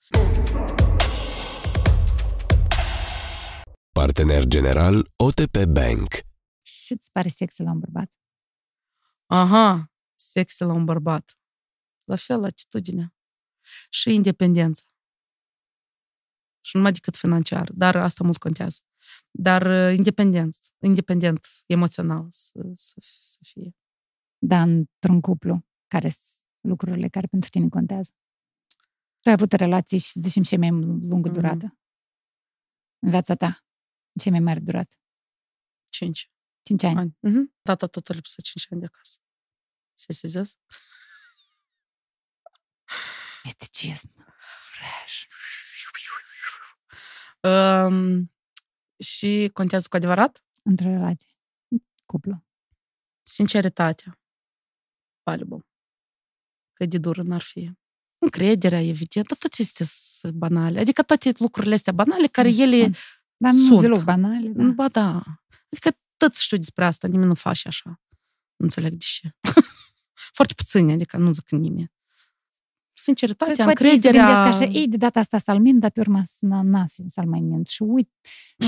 Partener 3.91 4.45
general 4.45 5.11
OTP 5.15 5.63
Bank. 5.63 6.13
Și 6.61 6.93
îți 6.93 7.11
pare 7.11 7.27
sexy 7.27 7.61
la 7.61 7.71
un 7.71 7.79
bărbat? 7.79 8.11
Aha, 9.25 9.91
sexy 10.15 10.63
la 10.63 10.73
un 10.73 10.85
bărbat. 10.85 11.37
La 12.05 12.15
fel, 12.15 12.43
atitudinea. 12.43 13.15
Și 13.89 14.13
independența. 14.13 14.85
Și 16.67 16.75
numai 16.75 16.91
decât 16.91 17.15
financiar, 17.15 17.71
dar 17.73 17.95
asta 17.95 18.23
mult 18.23 18.37
contează. 18.37 18.79
Dar 19.31 19.65
uh, 19.65 19.97
independent, 19.97 20.57
independent 20.79 21.47
emoțional 21.65 22.27
să, 22.29 22.71
să, 22.75 22.95
să 23.01 23.39
fie. 23.41 23.75
Da, 24.37 24.61
într-un 24.61 25.21
cuplu, 25.21 25.65
care 25.87 26.09
sunt 26.09 26.45
lucrurile 26.59 27.07
care 27.07 27.27
pentru 27.27 27.49
tine 27.49 27.69
contează? 27.69 28.11
Tu 29.19 29.29
ai 29.29 29.33
avut 29.33 29.51
relații 29.51 29.97
și, 29.97 30.19
zicem, 30.19 30.43
ce 30.43 30.57
mai 30.57 30.69
lungă 30.69 31.29
mm-hmm. 31.29 31.33
durată 31.33 31.77
în 32.99 33.09
viața 33.09 33.35
ta? 33.35 33.65
Ce 34.19 34.29
mai 34.29 34.39
mare 34.39 34.59
durată? 34.59 34.95
Cinci. 35.89 36.31
Cinci 36.61 36.83
ani. 36.83 36.97
ani. 36.97 37.17
Mm-hmm. 37.27 37.61
Tata 37.61 37.87
tot 37.87 38.13
lipsă 38.13 38.41
cinci 38.41 38.67
ani 38.69 38.79
de 38.79 38.85
acasă. 38.85 39.19
Se 39.93 40.13
sezez? 40.13 40.57
Misticism. 43.43 44.11
Fresh. 44.59 45.27
Um, 47.41 48.31
și 48.99 49.49
contează 49.53 49.87
cu 49.89 49.95
adevărat? 49.95 50.45
Într-o 50.63 50.89
relație. 50.89 51.31
Cuplu. 52.05 52.45
Sinceritatea. 53.21 54.19
Palibă. 55.23 55.65
Că 56.73 56.85
de 56.85 56.97
dură 56.97 57.21
n-ar 57.21 57.41
fi. 57.41 57.71
Încrederea, 58.17 58.79
evident, 58.79 59.27
dar 59.27 59.37
toate 59.37 59.61
astea 59.61 60.31
banale. 60.31 60.79
Adică 60.79 61.03
toate 61.03 61.31
lucrurile 61.37 61.73
astea 61.73 61.93
banale 61.93 62.27
care 62.27 62.49
nu 62.49 62.61
ele 62.61 62.91
Dar 63.37 63.53
nu 63.53 63.67
sunt 63.67 63.81
deloc 63.81 64.03
banale. 64.03 64.49
Da. 64.49 64.63
Ba 64.63 64.87
da. 64.87 65.23
Adică 65.71 65.99
tot 66.17 66.35
știu 66.35 66.57
despre 66.57 66.85
asta, 66.85 67.07
nimeni 67.07 67.27
nu 67.27 67.33
face 67.33 67.67
așa. 67.67 67.89
Nu 68.55 68.65
înțeleg 68.65 68.91
de 68.91 68.97
ce. 68.97 69.29
Foarte 70.37 70.53
puțini, 70.53 70.91
adică 70.91 71.17
nu 71.17 71.31
zic 71.31 71.49
nimeni 71.49 71.91
sinceritatea, 72.99 73.65
păi, 73.65 73.65
încrederea... 73.65 74.25
Poate 74.25 74.47
așa, 74.47 74.63
ei, 74.63 74.87
de 74.87 74.97
data 74.97 75.19
asta 75.19 75.37
să-l 75.37 75.59
mint, 75.59 75.79
dar 75.79 75.91
pe 75.91 75.99
urmă 75.99 76.21
să-l 77.07 77.25
mai 77.25 77.39
mint. 77.39 77.67
Și 77.67 77.81
uit. 77.81 78.09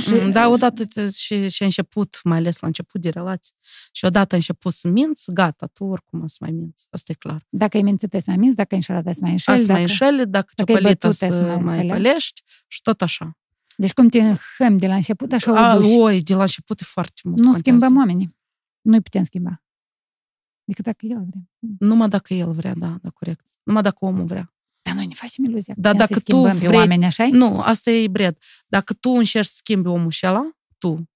Și... 0.01 0.15
Da, 0.31 0.47
odată 0.49 1.09
și, 1.09 1.49
și 1.49 1.63
a 1.63 1.65
început, 1.65 2.19
mai 2.23 2.37
ales 2.37 2.59
la 2.59 2.67
început 2.67 3.01
de 3.01 3.09
relații, 3.09 3.55
și 3.91 4.05
odată 4.05 4.33
a 4.33 4.37
început 4.37 4.73
să 4.73 4.87
minți, 4.87 5.31
gata, 5.33 5.65
tu 5.73 5.83
oricum 5.83 6.27
să 6.27 6.37
mai 6.39 6.51
minți. 6.51 6.87
Asta 6.89 7.11
e 7.11 7.15
clar. 7.15 7.45
Dacă 7.49 7.77
ai 7.77 7.83
mințit, 7.83 8.11
să 8.11 8.23
mai 8.25 8.37
minți, 8.37 8.55
dacă 8.55 8.67
ai 8.71 8.77
înșelat, 8.77 9.15
să 9.15 9.19
mai 9.21 9.31
înșeli. 9.31 9.65
Să 9.65 9.71
mai 9.71 9.81
înșeli, 9.81 10.25
dacă 10.25 10.53
te 10.55 10.63
pălită 10.63 11.11
să 11.11 11.59
mai 11.61 11.85
pălești 11.85 12.43
și 12.67 12.81
tot 12.81 13.01
așa. 13.01 13.37
Deci 13.75 13.93
cum 13.93 14.09
te 14.09 14.19
hăm 14.57 14.77
de 14.77 14.87
la 14.87 14.95
început, 14.95 15.31
așa 15.31 15.69
a, 15.69 15.75
o 15.75 15.79
duci. 15.79 15.97
Oi, 15.97 16.21
de 16.21 16.33
la 16.33 16.41
început 16.41 16.79
e 16.79 16.83
foarte 16.83 17.21
mult. 17.23 17.37
Nu 17.37 17.51
contează. 17.51 17.77
schimbăm 17.77 17.97
oamenii. 17.97 18.37
Nu-i 18.81 19.01
putem 19.01 19.23
schimba. 19.23 19.63
Decât 20.69 20.85
dacă 20.85 21.05
el 21.05 21.25
vrea. 21.29 21.41
Numai 21.79 22.09
dacă 22.09 22.33
el 22.33 22.51
vrea, 22.51 22.73
da, 22.73 22.97
da, 23.01 23.09
corect. 23.09 23.45
Numai 23.63 23.81
dacă 23.81 24.05
omul 24.05 24.25
vrea. 24.25 24.53
Dar 24.81 24.93
noi 24.93 25.05
ne 25.05 25.13
facem 25.13 25.43
iluzia 25.43 25.73
da, 25.77 25.93
dacă 25.93 26.19
tu 26.19 26.37
vrei, 26.37 26.59
pe 26.59 26.75
oameni, 26.75 27.05
așa 27.05 27.27
Nu, 27.31 27.59
asta 27.59 27.91
e 27.91 28.07
bred. 28.07 28.37
Dacă 28.67 28.93
tu 28.93 29.09
încerci 29.09 29.47
să 29.47 29.53
schimbi 29.55 29.87
omul 29.87 30.11
și 30.11 30.25
ăla, 30.25 30.49
tu, 30.77 31.09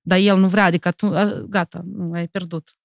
dar 0.00 0.18
el 0.18 0.38
nu 0.38 0.48
vrea, 0.48 0.64
adică 0.64 0.90
tu, 0.90 1.08
gata, 1.48 1.82
nu, 1.84 2.12
ai 2.12 2.28
pierdut. 2.28 2.76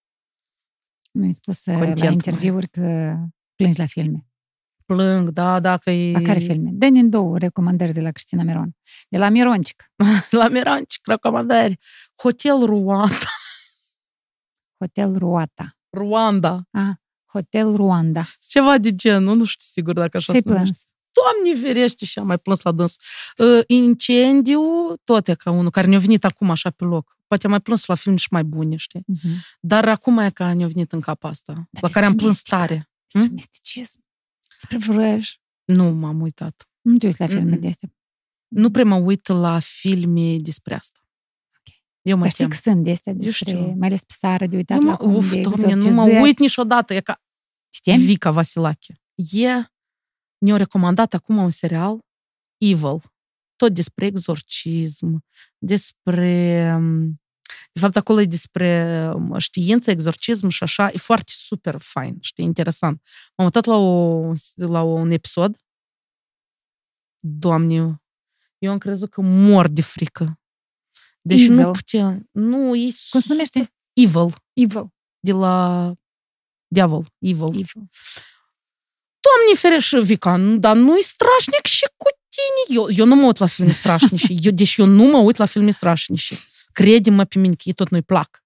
Nu-i 1.11 1.33
spus 1.33 1.65
uh, 1.65 1.73
Content, 1.73 1.99
la 1.99 2.11
interviuri 2.11 2.69
că 2.69 3.15
plângi 3.55 3.79
la 3.79 3.85
filme. 3.85 4.27
Plâng, 4.85 5.29
da, 5.29 5.59
dacă 5.59 5.89
e... 5.89 6.11
La 6.11 6.21
care 6.21 6.39
filme? 6.39 6.69
dă 6.73 6.85
în 6.85 7.09
două 7.09 7.37
recomandări 7.37 7.93
de 7.93 8.01
la 8.01 8.11
Cristina 8.11 8.43
Miron. 8.43 8.75
De 9.09 9.17
la 9.17 9.29
Mironcic. 9.29 9.91
la 10.39 10.47
Mironcic, 10.47 11.07
recomandări. 11.07 11.77
Hotel 12.15 12.65
Ruanda. 12.65 13.15
Hotel 14.77 15.17
Ruata. 15.17 15.76
Ruanda. 15.97 16.67
Ah, 16.71 16.95
Hotel 17.25 17.75
Ruanda. 17.75 18.25
Ceva 18.49 18.77
de 18.77 18.95
genul, 18.95 19.35
nu 19.35 19.45
știu 19.45 19.65
sigur 19.71 19.93
dacă 19.93 20.17
așa 20.17 20.33
se 20.33 20.41
plâns? 20.41 20.85
Doamne 21.11 21.61
ferește 21.61 22.05
și 22.05 22.19
am 22.19 22.27
mai 22.27 22.37
plâns 22.37 22.61
la 22.61 22.71
dânsul. 22.71 23.01
Uh, 23.37 23.63
incendiu, 23.67 24.61
tot 25.03 25.27
e 25.27 25.33
ca 25.33 25.51
unul 25.51 25.71
care 25.71 25.87
ne-a 25.87 25.99
venit 25.99 26.25
acum 26.25 26.49
așa 26.49 26.69
pe 26.69 26.83
loc. 26.83 27.17
Poate 27.27 27.47
mai 27.47 27.61
plâns 27.61 27.85
la 27.85 27.95
film 27.95 28.15
și 28.15 28.27
mai 28.31 28.43
bune, 28.43 28.75
știi? 28.75 29.05
Uh-huh. 29.13 29.57
Dar 29.59 29.89
acum 29.89 30.17
e 30.17 30.29
ca 30.29 30.53
ne-a 30.53 30.67
venit 30.67 30.91
în 30.91 30.99
cap 30.99 31.23
asta, 31.23 31.53
Dar 31.53 31.81
la 31.81 31.89
care 31.89 32.05
am 32.05 32.15
plâns 32.15 32.41
tare. 32.41 32.89
Despre 33.07 33.29
hm? 33.29 33.33
misticism. 33.33 34.05
Despre 34.49 34.77
vrăj. 34.77 35.29
Nu 35.65 35.89
m-am 35.89 36.21
uitat. 36.21 36.69
Nu 36.81 36.97
te 36.97 37.05
uiți 37.05 37.19
la 37.19 37.27
filme 37.27 37.55
mm-hmm. 37.55 37.59
de 37.59 37.67
astea? 37.67 37.95
Nu 38.47 38.71
prea 38.71 38.85
mă 38.85 38.95
uit 38.95 39.27
la 39.27 39.59
filme 39.59 40.37
despre 40.37 40.75
asta. 40.75 40.99
Eu 42.07 42.17
mă 42.17 42.23
Dar 42.23 42.31
știi 42.31 42.49
că 42.49 42.55
sunt 42.55 42.83
de 42.83 42.91
astea 42.91 43.13
despre, 43.13 43.73
mai 43.77 43.87
ales 43.87 44.03
pe 44.03 44.13
sară, 44.17 44.45
de 44.45 44.55
uitat 44.55 44.81
la 44.81 44.95
cum 44.95 45.15
uf, 45.15 45.31
de 45.31 45.41
doamne, 45.41 45.73
nu 45.73 45.91
mă 45.93 46.19
uit 46.21 46.39
niciodată. 46.39 46.93
E 46.93 46.99
ca 46.99 47.21
Știi? 47.73 47.97
Vica 47.97 48.31
Vasilache. 48.31 49.01
E, 49.15 49.51
ne-a 50.37 50.57
recomandat 50.57 51.13
acum 51.13 51.37
un 51.37 51.49
serial, 51.49 51.99
Evil, 52.57 53.01
tot 53.55 53.73
despre 53.73 54.05
exorcism, 54.05 55.25
despre... 55.57 56.31
De 57.71 57.79
fapt, 57.79 57.95
acolo 57.95 58.21
e 58.21 58.25
despre 58.25 59.11
știință, 59.37 59.91
exorcism 59.91 60.47
și 60.47 60.63
așa. 60.63 60.89
E 60.93 60.97
foarte 60.97 61.31
super 61.35 61.77
fain, 61.77 62.17
știi, 62.21 62.45
interesant. 62.45 63.01
M-am 63.35 63.45
uitat 63.45 63.65
la, 63.65 63.75
o, 63.75 64.33
la 64.55 64.81
un 64.81 65.11
episod. 65.11 65.57
Doamne, 67.19 68.01
eu 68.57 68.71
am 68.71 68.77
crezut 68.77 69.09
că 69.09 69.21
mor 69.21 69.67
de 69.67 69.81
frică. 69.81 70.39
Deci 71.27 71.39
Evil. 71.39 71.55
nu 71.55 71.71
putea... 71.71 72.19
Nu, 72.31 72.75
e... 72.75 72.89
Cum 73.09 73.19
se 73.19 73.25
numește? 73.29 73.73
Evil. 73.93 74.33
Evil. 74.53 74.93
De 75.19 75.31
la 75.31 75.93
Diavol, 76.67 77.05
evil. 77.19 77.47
evil. 77.47 77.89
Doamne 79.19 79.55
ferește, 79.55 80.01
Vica, 80.01 80.37
dar 80.37 80.75
nu-i 80.75 81.03
strașnic 81.03 81.65
și 81.65 81.85
cu 81.97 82.07
tine. 82.29 82.79
Eu, 82.79 82.87
eu 82.89 83.05
nu 83.05 83.15
mă 83.15 83.25
uit 83.25 83.37
la 83.37 83.45
filme 83.45 83.71
strașnice. 83.71 84.33
Eu, 84.41 84.51
deci 84.51 84.75
eu 84.75 84.85
nu 84.85 85.03
mă 85.03 85.17
uit 85.17 85.35
la 85.35 85.45
filme 85.45 85.71
strașnice. 85.71 86.35
Crede-mă 86.71 87.23
pe 87.23 87.39
mine 87.39 87.53
că 87.53 87.61
ei 87.65 87.73
tot 87.73 87.89
nu-i 87.89 88.01
plac. 88.01 88.43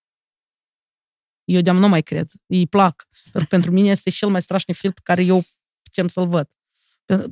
Eu 1.44 1.62
de 1.62 1.72
nu 1.72 1.88
mai 1.88 2.02
cred. 2.02 2.32
Îi 2.48 2.68
plac. 2.68 3.08
Pentru, 3.32 3.50
pentru 3.50 3.72
mine 3.72 3.90
este 3.90 4.10
cel 4.10 4.30
mai 4.30 4.42
strașnic 4.42 4.76
film 4.76 4.94
pe 4.94 5.02
care 5.04 5.24
eu 5.24 5.44
putem 5.82 6.08
să-l 6.08 6.28
văd. 6.28 6.50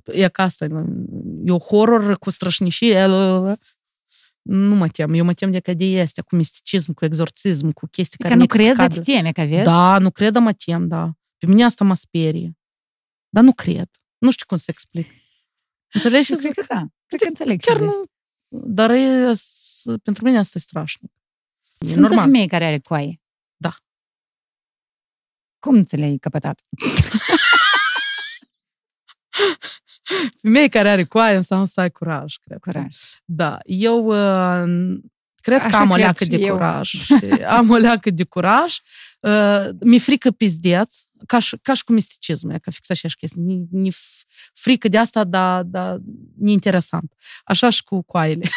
E 0.05 0.27
ca 0.27 0.43
asta. 0.43 0.65
E 1.45 1.51
o 1.51 1.57
horror 1.57 2.17
cu 2.17 2.29
strășnicie 2.29 3.07
nu 4.49 4.75
mă 4.75 4.87
tem. 4.87 5.13
Eu 5.13 5.25
mă 5.25 5.33
tem 5.33 5.51
de 5.51 5.59
că 5.59 5.73
de 5.73 5.85
este, 5.85 6.21
cu 6.21 6.35
misticism, 6.35 6.93
cu 6.93 7.05
exorcism, 7.05 7.71
cu 7.71 7.87
chestii 7.87 8.17
care 8.17 8.35
nu 8.35 8.45
crezi, 8.45 8.75
dar 8.75 8.91
te 8.91 8.99
teme, 8.99 9.31
că 9.31 9.41
vezi? 9.41 9.63
Da, 9.63 9.97
nu 9.97 10.11
cred, 10.11 10.33
dar 10.33 10.41
mă 10.41 10.53
tem, 10.53 10.87
da. 10.87 11.11
Pe 11.37 11.45
mine 11.45 11.63
asta 11.63 11.83
mă 11.83 11.95
sperie. 11.95 12.57
Dar 13.29 13.43
nu 13.43 13.53
cred. 13.53 13.89
Nu 14.17 14.31
știu 14.31 14.45
cum 14.45 14.57
să 14.57 14.65
explic. 14.67 15.07
Înțelegi? 15.93 16.35
Cred 16.35 16.53
că 16.53 16.65
da. 16.67 16.87
Cred 17.05 17.21
că 17.21 17.27
înțeleg 17.27 17.61
Chiar 17.61 17.79
nu. 17.79 18.01
Dar 18.47 18.89
e, 18.89 19.31
pentru 20.03 20.23
mine 20.25 20.37
asta 20.37 20.57
e 20.57 20.61
strașnic. 20.61 21.11
E 21.77 21.85
Sunt 21.85 21.99
normal. 21.99 22.19
o 22.19 22.21
femeie 22.21 22.45
care 22.45 22.65
are 22.65 22.79
coaie. 22.79 23.21
Da. 23.57 23.75
Cum 25.59 25.83
ți 25.83 25.95
le-ai 25.95 26.17
căpătat? 26.17 26.61
Femei 30.41 30.69
care 30.69 30.89
are 30.89 31.03
coaie 31.03 31.35
înseamnă 31.35 31.65
să 31.65 31.81
ai 31.81 31.91
curaj, 31.91 32.35
cred. 32.35 32.59
Curaj. 32.59 32.95
Da. 33.25 33.57
Eu 33.63 34.05
uh, 34.05 34.97
cred 35.35 35.59
Așa 35.59 35.69
că 35.69 35.75
am 35.75 35.89
o 35.89 35.95
leacă 35.95 36.25
de 36.25 36.37
eu. 36.37 36.53
curaj. 36.55 36.89
Știi? 37.03 37.43
Am 37.43 37.69
o 37.69 37.75
leacă 37.75 38.09
de 38.09 38.23
curaj. 38.23 38.77
Uh, 39.19 39.69
mi-e 39.79 39.99
frică 39.99 40.31
pizdeț, 40.31 40.95
ca 41.25 41.39
și, 41.39 41.57
ca 41.61 41.73
și 41.73 41.83
cu 41.83 41.91
misticismul, 41.91 42.57
ca 42.57 42.71
fix 42.71 42.89
așa 42.89 43.07
chestii. 43.17 43.41
Ni, 43.41 43.65
ni 43.71 43.91
frică 44.53 44.87
de 44.87 44.97
asta, 44.97 45.23
dar 45.23 45.63
da, 45.63 45.97
interesant. 46.45 47.13
Așa 47.43 47.69
și 47.69 47.83
cu 47.83 48.01
coaiele. 48.01 48.49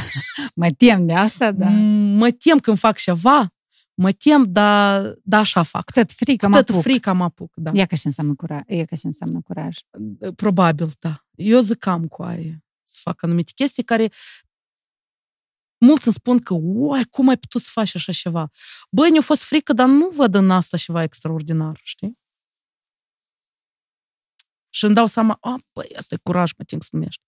mă 0.54 0.70
tem 0.76 1.06
de 1.06 1.14
asta, 1.14 1.52
da. 1.52 1.68
Mă 2.16 2.30
tem 2.30 2.58
când 2.58 2.78
fac 2.78 2.98
ceva, 2.98 3.55
mă 3.96 4.12
tem, 4.12 4.42
dar, 4.48 5.14
da, 5.22 5.38
așa 5.38 5.62
fac. 5.62 5.90
Tot 5.90 6.12
frică 6.12 6.48
mă 6.48 6.56
apuc. 6.56 6.80
frică 6.82 7.12
mă 7.12 7.24
apuc, 7.24 7.52
da. 7.56 7.70
E 7.74 7.86
ca 7.86 7.96
și 7.96 8.06
înseamnă 8.06 8.34
curaj. 8.34 8.62
E 8.66 8.84
ca 8.84 8.96
și 8.96 9.06
înseamnă 9.06 9.40
curaj. 9.40 9.78
Probabil, 10.36 10.90
da. 10.98 11.24
Eu 11.34 11.60
zic 11.60 11.86
am 11.86 12.06
cu 12.06 12.22
aia 12.22 12.64
să 12.84 12.98
fac 13.02 13.22
anumite 13.22 13.52
chestii 13.54 13.82
care 13.82 14.10
mulți 15.78 16.06
îmi 16.06 16.14
spun 16.14 16.38
că, 16.38 16.54
uai, 16.58 17.04
cum 17.04 17.28
ai 17.28 17.36
putut 17.36 17.60
să 17.60 17.68
faci 17.72 17.94
așa 17.94 18.12
ceva? 18.12 18.50
Băi, 18.90 19.10
ne-a 19.10 19.20
fost 19.20 19.42
frică, 19.42 19.72
dar 19.72 19.86
nu 19.86 20.08
văd 20.08 20.34
în 20.34 20.50
asta 20.50 20.76
ceva 20.76 21.02
extraordinar, 21.02 21.80
știi? 21.82 22.18
Și 24.70 24.84
îmi 24.84 24.94
dau 24.94 25.06
seama, 25.06 25.38
a, 25.40 25.54
băi, 25.72 25.88
asta 25.96 26.14
e 26.14 26.18
curaj, 26.22 26.52
mă 26.58 26.64
ting 26.64 26.82
să 26.82 26.88
numești. 26.92 27.22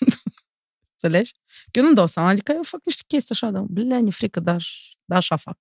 Înțelegi? 0.92 1.32
Eu 1.72 1.82
nu-mi 1.82 1.94
dau 1.94 2.06
seama, 2.06 2.28
adică 2.28 2.52
eu 2.52 2.62
fac 2.62 2.84
niște 2.84 3.02
chestii 3.06 3.34
așa, 3.34 3.50
dar, 3.50 3.62
blea, 3.62 4.00
ne 4.00 4.10
frică, 4.10 4.40
dar, 4.40 4.62
da, 5.04 5.16
așa 5.16 5.36
fac. 5.36 5.58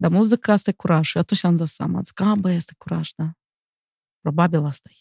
Dar 0.00 0.10
mulți 0.10 0.28
zic 0.28 0.38
că 0.38 0.52
asta 0.52 0.70
e 0.70 0.72
curaj. 0.72 1.06
Și 1.06 1.18
atunci 1.18 1.44
am 1.44 1.56
dat 1.56 1.68
seama, 1.68 2.00
zic, 2.02 2.20
a, 2.20 2.34
băi, 2.34 2.56
asta 2.56 2.72
e 2.74 2.78
curaj, 2.78 3.10
da. 3.16 3.32
Probabil 4.20 4.64
asta 4.64 4.88
e. 4.92 4.98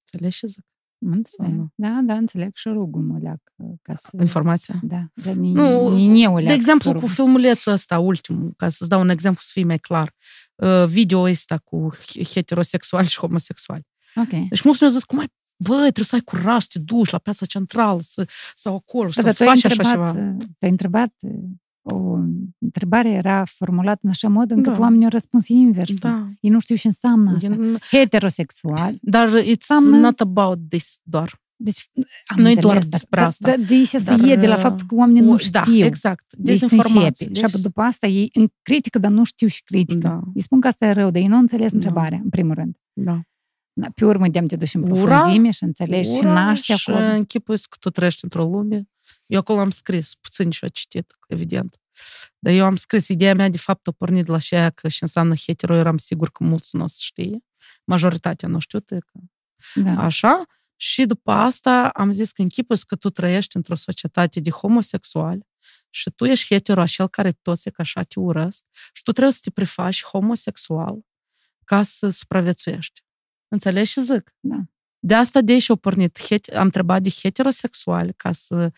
Înțelegi 0.00 0.38
ce 0.38 0.46
zic? 0.46 0.64
Înțeleg. 0.98 1.66
Da, 1.74 2.00
da, 2.02 2.14
înțeleg 2.14 2.50
și 2.54 2.68
rugul 2.68 3.02
mă 3.02 3.18
leac 3.18 3.40
ca 3.82 3.96
să... 3.96 4.16
Informația? 4.20 4.80
Da, 4.82 5.06
dar 5.14 5.34
ni, 5.34 5.52
nu, 5.52 5.96
ni 5.96 6.44
de 6.44 6.52
exemplu, 6.52 6.92
cu 6.92 7.06
filmulețul 7.06 7.72
ăsta, 7.72 7.98
ultimul, 7.98 8.52
ca 8.56 8.68
să-ți 8.68 8.88
dau 8.88 9.00
un 9.00 9.08
exemplu 9.08 9.40
să 9.42 9.50
fie 9.52 9.64
mai 9.64 9.78
clar, 9.78 10.14
uh, 10.54 10.84
video 10.86 11.20
ăsta 11.20 11.58
cu 11.58 11.88
heterosexuali 12.32 13.06
și 13.06 13.18
homosexuali. 13.18 13.86
Ok. 14.14 14.48
Deci 14.48 14.62
mulți 14.62 14.82
mi-au 14.82 14.94
zis, 14.94 15.04
cum 15.04 15.18
ai 15.18 15.32
bă, 15.56 15.80
trebuie 15.80 16.04
să 16.04 16.14
ai 16.14 16.20
curaj 16.20 16.62
să 16.62 16.68
te 16.72 16.78
duci 16.78 17.10
la 17.10 17.18
piața 17.18 17.46
centrală 17.46 18.00
să, 18.00 18.28
sau 18.54 18.74
acolo, 18.74 19.08
da, 19.14 19.32
să 19.32 19.44
faci 19.44 19.64
așa 19.64 19.82
ceva. 19.82 20.12
Te-ai 20.58 20.70
întrebat 20.70 21.14
o 21.82 22.18
întrebare 22.58 23.08
era 23.08 23.44
formulată 23.44 24.00
în 24.02 24.10
așa 24.10 24.28
mod 24.28 24.50
încât 24.50 24.72
da. 24.72 24.80
oamenii 24.80 25.04
au 25.04 25.10
răspuns 25.10 25.48
invers. 25.48 25.98
Da. 25.98 26.28
Ei 26.40 26.50
nu 26.50 26.60
știu 26.60 26.74
ce 26.74 26.86
înseamnă 26.86 27.32
asta. 27.34 27.46
E... 27.46 27.98
Heterosexual. 27.98 28.98
Dar 29.02 29.28
it's 29.28 29.48
înseamnă... 29.48 29.96
not 29.96 30.20
about 30.20 30.58
this 30.68 30.98
doar. 31.02 31.40
Deci, 31.62 31.90
nu 32.36 32.50
e 32.50 32.54
doar 32.54 32.84
despre 32.84 33.20
asta. 33.20 33.50
Da, 33.50 33.56
de 33.56 33.74
aici 33.74 33.88
să 33.88 34.26
e 34.26 34.36
de 34.36 34.46
la 34.46 34.56
faptul 34.56 34.86
că 34.86 34.94
oamenii 34.94 35.22
nu 35.22 35.36
da, 35.50 35.62
știu. 35.62 35.84
exact. 35.84 36.24
Dezinformație. 36.36 37.26
Deci... 37.26 37.50
Și 37.50 37.60
după 37.60 37.80
asta 37.80 38.06
ei 38.06 38.30
în 38.32 38.48
critică, 38.62 38.98
dar 38.98 39.10
nu 39.10 39.24
știu 39.24 39.46
și 39.46 39.62
critică. 39.62 39.98
Da. 40.00 40.20
Îi 40.34 40.40
spun 40.40 40.60
că 40.60 40.66
asta 40.66 40.86
e 40.86 40.92
rău, 40.92 41.10
dar 41.10 41.22
ei 41.22 41.28
nu 41.28 41.36
înțeles 41.36 41.70
da. 41.70 41.76
întrebarea, 41.76 42.20
în 42.22 42.28
primul 42.28 42.54
rând. 42.54 42.76
Da. 42.92 43.20
Pe 43.94 44.04
urmă, 44.04 44.28
de 44.28 44.40
te 44.40 44.56
duci 44.56 44.74
în 44.74 44.82
profunzime 44.82 45.50
și 45.50 45.64
înțelegi 45.64 46.14
și 46.14 46.22
naști 46.22 46.72
acolo. 46.72 47.04
Și 47.04 47.16
închipui 47.16 47.56
că 47.56 47.76
tu 47.80 47.90
trăiești 47.90 48.24
într-o 48.24 48.44
lume. 48.44 48.88
Eu 49.26 49.38
acolo 49.38 49.60
am 49.60 49.70
scris, 49.70 50.14
puțin 50.14 50.50
și-o 50.50 50.68
citit, 50.68 51.16
evident. 51.28 51.80
Dar 52.38 52.52
eu 52.52 52.64
am 52.64 52.76
scris, 52.76 53.08
ideea 53.08 53.34
mea 53.34 53.48
de 53.48 53.58
fapt 53.58 53.86
a 53.86 53.92
pornit 53.92 54.24
de 54.24 54.30
la 54.30 54.36
așa 54.36 54.70
că 54.70 54.88
și 54.88 55.02
înseamnă 55.02 55.34
hetero, 55.34 55.74
eram 55.74 55.98
sigur 55.98 56.30
că 56.30 56.44
mulți 56.44 56.76
nu 56.76 56.84
o 56.84 56.88
să 56.88 56.98
știe. 57.00 57.44
Majoritatea 57.84 58.48
nu 58.48 58.58
știu 58.58 58.80
că 58.80 58.98
da. 59.74 59.90
așa. 59.90 60.44
Și 60.76 61.06
după 61.06 61.30
asta 61.30 61.88
am 61.88 62.12
zis 62.12 62.32
că 62.32 62.42
închipuți 62.42 62.86
că 62.86 62.96
tu 62.96 63.10
trăiești 63.10 63.56
într-o 63.56 63.74
societate 63.74 64.40
de 64.40 64.50
homosexuali 64.50 65.46
și 65.90 66.10
tu 66.10 66.24
ești 66.24 66.54
hetero, 66.54 66.80
așa 66.80 67.06
care 67.06 67.32
toți 67.32 67.70
că 67.70 67.80
așa 67.80 68.02
te 68.02 68.20
urăsc 68.20 68.64
și 68.92 69.02
tu 69.02 69.12
trebuie 69.12 69.32
să 69.32 69.40
te 69.42 69.50
prefaci 69.50 70.04
homosexual 70.04 71.04
ca 71.64 71.82
să 71.82 72.08
supraviețuiești. 72.08 73.00
Înțelegi 73.48 73.92
ce 73.92 74.00
zic? 74.00 74.34
Da. 74.40 74.56
De 75.00 75.14
asta 75.14 75.40
de 75.40 75.52
aici 75.52 75.70
au 75.70 75.76
pornit. 75.76 76.18
Am 76.56 76.64
întrebat 76.64 77.02
de 77.02 77.10
heterosexuali 77.10 78.12
ca 78.16 78.32
să 78.32 78.70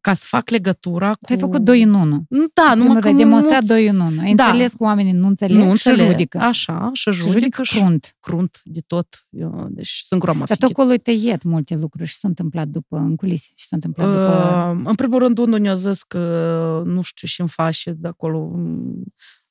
ca 0.00 0.14
să 0.14 0.24
fac 0.28 0.48
legătura 0.50 1.10
cu... 1.10 1.18
Tu 1.26 1.32
ai 1.32 1.38
făcut 1.38 1.60
doi 1.60 1.82
în 1.82 1.94
unu. 1.94 2.24
Da, 2.52 2.74
nu 2.74 3.00
că... 3.00 3.06
Ai 3.06 3.14
demonstrat 3.14 3.64
doi 3.64 3.86
în 3.86 4.00
unu. 4.00 4.20
Ai 4.20 4.34
da. 4.34 4.44
înțeles 4.44 4.72
că 4.72 4.82
oamenii 4.82 5.12
nu 5.12 5.26
înțeleg 5.26 5.56
nu 5.56 5.70
înțeleg. 5.70 5.98
și 5.98 6.10
judică. 6.10 6.38
Așa, 6.38 6.90
și 6.92 7.10
judică. 7.10 7.26
Și 7.26 7.32
judică 7.32 7.62
și 7.62 7.78
crunt. 7.78 8.16
Crunt 8.20 8.60
de 8.64 8.80
tot. 8.86 9.26
Eu, 9.28 9.68
deci 9.70 10.02
sunt 10.06 10.20
groma 10.20 10.44
Dar 10.44 10.56
tot 10.56 10.70
acolo 10.70 10.94
te 10.96 11.10
iet 11.10 11.42
multe 11.42 11.76
lucruri 11.76 12.08
și 12.08 12.16
s-a 12.16 12.28
întâmplat 12.28 12.68
după, 12.68 12.96
în 12.96 13.16
culise, 13.16 13.48
și 13.54 13.66
s-a 13.66 13.76
întâmplat 13.76 14.06
uh, 14.06 14.12
după... 14.12 14.82
În 14.88 14.94
primul 14.94 15.18
rând, 15.18 15.38
unul 15.38 15.58
ne-a 15.58 15.74
zis 15.74 16.02
că 16.02 16.82
nu 16.86 17.02
știu 17.02 17.26
și-mi 17.28 17.48
face 17.48 17.92
de 17.92 18.08
acolo... 18.08 18.52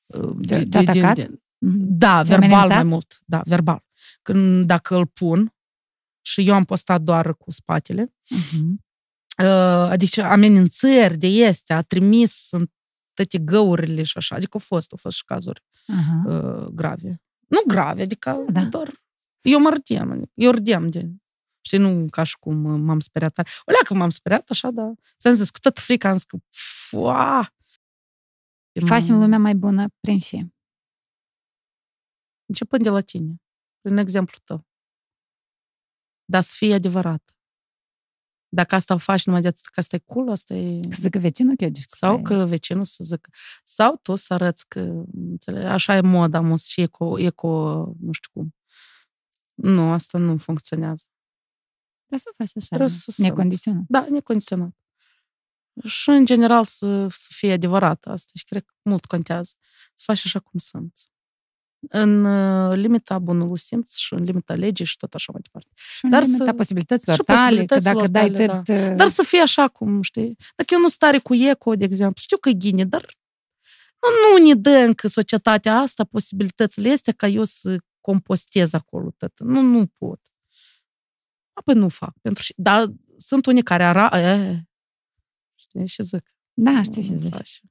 Uh, 0.05 0.35
de, 0.37 0.63
de, 0.63 0.81
de, 0.83 0.91
de, 0.91 1.11
de, 1.15 1.39
da, 1.87 2.21
verbal 2.21 2.67
mai 2.67 2.83
mult. 2.83 3.21
Da, 3.25 3.41
verbal. 3.45 3.83
Când 4.21 4.65
dacă 4.65 4.95
îl 4.95 5.05
pun 5.05 5.53
și 6.21 6.47
eu 6.47 6.53
am 6.53 6.63
postat 6.63 7.01
doar 7.01 7.35
cu 7.35 7.51
spatele, 7.51 8.05
uh-huh. 8.05 8.75
adică 9.89 10.23
amenințări 10.23 11.17
de 11.17 11.27
este, 11.27 11.73
a 11.73 11.81
trimis 11.81 12.51
în 12.51 12.67
toate 13.13 13.37
găurile 13.37 14.03
și 14.03 14.17
așa, 14.17 14.35
adică 14.35 14.51
au 14.53 14.59
fost, 14.59 14.91
au 14.91 14.97
fost 15.01 15.15
și 15.15 15.25
cazuri 15.25 15.61
uh-huh. 15.61 16.67
grave. 16.71 17.21
Nu 17.47 17.59
grave, 17.67 18.01
adică 18.01 18.45
da. 18.51 18.63
doar... 18.65 19.01
Eu 19.41 19.59
mă 19.59 19.69
râdeam, 19.69 20.31
eu 20.33 20.51
râdeam 20.51 20.89
de... 20.89 21.09
Știi, 21.61 21.77
nu 21.77 22.05
ca 22.09 22.23
și 22.23 22.37
cum 22.39 22.55
m-am 22.81 22.99
speriat 22.99 23.33
tare. 23.33 23.49
O 23.65 23.71
leacă 23.71 23.93
m-am 23.93 24.09
speriat, 24.09 24.49
așa, 24.49 24.71
da. 24.71 24.93
Ți-am 25.19 25.33
zis, 25.33 25.49
cu 25.49 25.59
tot 25.59 25.79
frica, 25.79 26.09
am 26.09 26.15
zis 26.15 26.23
că... 26.23 26.37
Fua! 26.89 27.53
Facem 28.85 29.19
lumea 29.19 29.39
mai 29.39 29.55
bună 29.55 29.87
prin 29.99 30.19
ce? 30.19 30.47
Începând 32.45 32.83
de 32.83 32.89
la 32.89 33.01
tine, 33.01 33.41
prin 33.81 33.97
exemplu 33.97 34.37
tău. 34.43 34.67
Dar 36.29 36.41
să 36.41 36.53
fie 36.55 36.73
adevărat. 36.73 37.35
Dacă 38.49 38.75
asta 38.75 38.93
o 38.93 38.97
faci 38.97 39.25
numai 39.25 39.41
de 39.41 39.47
atât 39.47 39.65
că 39.65 39.79
asta 39.79 39.95
e 39.95 39.99
cool, 39.99 40.29
asta 40.29 40.53
e... 40.53 40.79
Să 40.89 40.97
zică 41.01 41.19
vecinul 41.19 41.55
că 41.55 41.67
Sau 41.87 42.21
că 42.21 42.45
vecinul 42.45 42.85
să 42.85 43.03
zică. 43.03 43.29
Sau 43.63 43.95
tu 44.01 44.15
să 44.15 44.33
arăți 44.33 44.67
că, 44.67 44.79
înțeleg, 45.13 45.63
așa 45.63 45.95
e 45.95 46.01
moda, 46.01 46.41
mus 46.41 46.65
și 46.65 46.81
eco, 46.81 47.19
eco, 47.19 47.49
nu 47.99 48.11
știu 48.11 48.29
cum. 48.33 48.55
Nu, 49.53 49.91
asta 49.91 50.17
nu 50.17 50.37
funcționează. 50.37 51.05
Dar 52.05 52.19
să 52.19 52.29
faci 52.35 52.51
așa, 52.55 52.67
Trebuie 52.67 52.89
să 52.89 53.13
necondiționat. 53.17 53.83
Da, 53.87 54.05
necondiționat. 54.09 54.75
Și, 55.83 56.09
în 56.09 56.25
general, 56.25 56.65
să, 56.65 57.07
să 57.09 57.27
fie 57.31 57.51
adevărat 57.51 58.05
asta 58.05 58.31
și 58.35 58.43
cred 58.43 58.63
că 58.65 58.73
mult 58.81 59.05
contează. 59.05 59.53
Să 59.93 60.03
faci 60.05 60.25
așa 60.25 60.39
cum 60.39 60.59
simți 60.59 61.09
în 61.79 62.25
uh, 62.25 62.75
limita 62.75 63.19
bunului 63.19 63.57
simț 63.57 63.95
și 63.95 64.13
în 64.13 64.23
limita 64.23 64.53
legii 64.53 64.85
și 64.85 64.97
tot 64.97 65.13
așa 65.13 65.31
mai 65.31 65.41
departe. 65.43 65.69
Și 65.75 66.05
în 66.05 66.09
Dar 66.09 66.21
limita 66.21 66.45
să, 66.45 66.53
posibilităților 66.53 67.15
și 67.15 67.23
tale, 67.23 67.41
posibilităților 67.41 67.93
că 67.93 67.99
dacă 67.99 68.11
tale, 68.11 68.29
dai 68.29 68.47
tot... 68.47 68.75
Da. 68.75 68.89
Uh, 68.89 68.95
dar 68.95 69.07
să 69.07 69.23
fie 69.23 69.39
așa 69.39 69.67
cum, 69.67 70.01
știi? 70.01 70.35
Dacă 70.55 70.73
eu 70.73 70.79
nu 70.79 70.89
stare 70.89 71.17
cu 71.17 71.33
eco, 71.33 71.75
de 71.75 71.85
exemplu, 71.85 72.21
știu 72.21 72.37
că 72.37 72.49
e 72.49 72.53
ghine, 72.53 72.85
dar 72.85 73.05
nu, 74.01 74.39
nu 74.39 74.45
ne 74.47 74.53
dă 74.53 74.69
încă 74.69 75.07
societatea 75.07 75.75
asta 75.75 76.03
posibilitățile 76.03 76.91
astea 76.91 77.13
ca 77.13 77.27
eu 77.27 77.43
să 77.43 77.77
compostez 78.01 78.73
acolo 78.73 79.11
tot. 79.17 79.39
Nu, 79.39 79.61
nu 79.61 79.87
pot. 79.87 80.21
Apoi 81.53 81.73
nu 81.73 81.89
fac. 81.89 82.13
Pentru... 82.21 82.43
Dar 82.55 82.87
sunt 83.17 83.45
unii 83.45 83.63
care 83.63 83.83
ara... 83.83 84.19
E, 84.19 84.63
știi 85.55 85.85
ce 85.85 86.03
zic? 86.03 86.35
Da, 86.53 86.81
știu 86.81 87.01
ce 87.01 87.15
zici. 87.15 87.61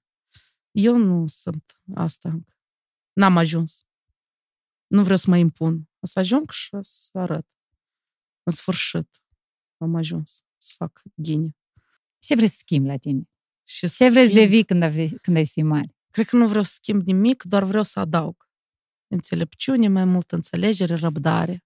Eu 0.70 0.96
nu 0.96 1.26
sunt 1.26 1.80
asta 1.94 2.28
încă. 2.28 2.52
N-am 3.12 3.36
ajuns. 3.36 3.87
Nu 4.88 5.02
vreau 5.02 5.16
să 5.16 5.30
mă 5.30 5.36
impun. 5.36 5.88
O 6.00 6.06
să 6.06 6.18
ajung 6.18 6.50
și 6.50 6.68
să 6.80 7.18
arăt. 7.18 7.46
În 8.42 8.52
sfârșit 8.52 9.22
am 9.76 9.94
ajuns 9.94 10.44
să 10.56 10.72
fac 10.76 11.02
ghine. 11.14 11.56
Ce 12.18 12.34
vrei 12.34 12.48
să 12.48 12.56
schimbi 12.58 12.88
la 12.88 12.96
tine? 12.96 13.22
Și 13.66 13.88
Ce 13.88 14.10
vrei 14.10 14.26
să 14.26 14.32
devii 14.32 14.64
când, 14.64 14.82
ai, 14.82 15.08
când 15.22 15.36
ai 15.36 15.46
fi 15.46 15.62
mare? 15.62 15.96
Cred 16.10 16.26
că 16.26 16.36
nu 16.36 16.48
vreau 16.48 16.64
să 16.64 16.72
schimb 16.74 17.06
nimic, 17.06 17.42
doar 17.42 17.64
vreau 17.64 17.82
să 17.82 18.00
adaug. 18.00 18.48
Înțelepciune, 19.06 19.88
mai 19.88 20.04
multă 20.04 20.34
înțelegere, 20.34 20.94
răbdare. 20.94 21.64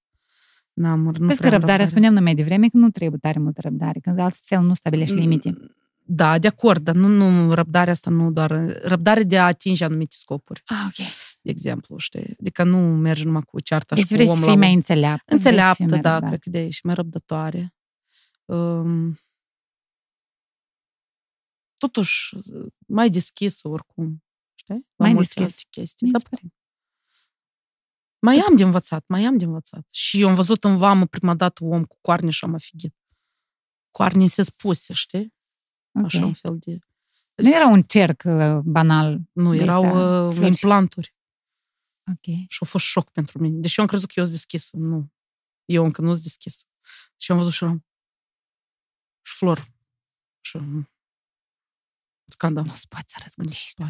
N-am, 0.72 1.00
nu 1.00 1.10
Vezi 1.10 1.20
că 1.20 1.26
răbdare, 1.26 1.50
răbdare, 1.50 1.84
spuneam 1.84 2.12
noi 2.12 2.22
mai 2.22 2.34
devreme 2.34 2.68
că 2.68 2.76
nu 2.76 2.90
trebuie 2.90 3.18
tare 3.20 3.38
multă 3.38 3.60
răbdare, 3.60 4.00
că 4.00 4.14
altfel 4.18 4.62
nu 4.62 4.74
stabilești 4.74 5.14
limite. 5.14 5.54
Da, 6.04 6.38
de 6.38 6.46
acord, 6.46 6.82
dar 6.82 6.94
nu, 6.94 7.06
nu 7.08 7.52
răbdarea 7.52 7.92
asta 7.92 8.10
nu 8.10 8.32
doar... 8.32 8.50
Răbdare 8.82 9.22
de 9.22 9.38
a 9.38 9.46
atinge 9.46 9.84
anumite 9.84 10.16
scopuri. 10.18 10.62
Ah, 10.64 10.86
ok. 10.86 11.06
De 11.42 11.50
exemplu, 11.50 11.96
știi? 11.96 12.36
Adică 12.40 12.64
nu 12.64 12.78
mergi 12.78 13.24
numai 13.24 13.42
cu 13.42 13.60
cearta 13.60 13.94
deci 13.94 14.06
și 14.06 14.12
vrei 14.12 14.26
cu 14.26 14.32
om 14.32 14.38
să 14.38 14.44
fii 14.44 14.56
mai 14.56 14.74
înțeleaptă. 14.74 15.34
Înțeleaptă, 15.34 15.84
da, 15.84 15.94
răbdare. 15.94 16.26
cred 16.26 16.38
că 16.38 16.50
de 16.50 16.68
și 16.68 16.86
mai 16.86 16.94
răbdătoare. 16.94 17.74
Um, 18.44 19.18
totuși, 21.76 22.36
mai 22.86 23.10
deschisă 23.10 23.68
oricum. 23.68 24.24
Știi? 24.54 24.86
La 24.96 25.06
mai 25.06 25.14
deschis. 25.14 25.62
chestii. 25.70 26.10
Da, 26.10 26.18
mai 28.18 28.38
am 28.48 28.56
de 28.56 28.62
învățat, 28.62 29.04
mai 29.06 29.24
am 29.24 29.38
de 29.38 29.44
învățat. 29.44 29.86
Și 29.90 30.20
eu 30.20 30.28
am 30.28 30.34
văzut 30.34 30.64
în 30.64 30.76
vamă 30.76 31.06
prima 31.06 31.34
dată 31.34 31.64
om 31.64 31.84
cu 31.84 31.98
coarne 32.00 32.30
și 32.30 32.44
am 32.44 32.54
afigit. 32.54 32.94
Coarne 33.90 34.26
se 34.26 34.42
spuse, 34.42 34.92
știi? 34.92 35.34
Okay. 35.92 36.04
Așa 36.04 36.24
un 36.24 36.32
fel 36.32 36.58
de... 36.58 36.78
Nu 37.34 37.54
era 37.54 37.66
un 37.66 37.82
cerc 37.82 38.22
uh, 38.24 38.58
banal. 38.64 39.20
Nu, 39.32 39.54
erau 39.54 40.28
uh, 40.28 40.36
implanturi. 40.46 41.14
Ok. 42.10 42.48
Și 42.48 42.58
a 42.60 42.64
fost 42.64 42.84
șoc 42.84 43.10
pentru 43.10 43.38
mine. 43.38 43.58
Deși 43.60 43.78
eu 43.78 43.84
am 43.84 43.90
crezut 43.90 44.08
că 44.08 44.14
eu 44.16 44.24
sunt 44.24 44.36
deschisă. 44.36 44.76
Nu. 44.76 45.12
Eu 45.64 45.84
încă 45.84 46.00
nu 46.00 46.10
sunt 46.12 46.22
deschisă. 46.22 46.66
Și 47.16 47.30
am 47.30 47.36
văzut 47.36 47.52
și 47.52 47.64
eram 47.64 47.86
și 49.22 49.36
flor. 49.36 49.72
Și 50.40 50.58
scandal. 52.26 52.64
Nu 52.64 52.72
poți 52.88 53.12
să 53.12 53.18
răzgândești. 53.22 53.82
Nu 53.82 53.88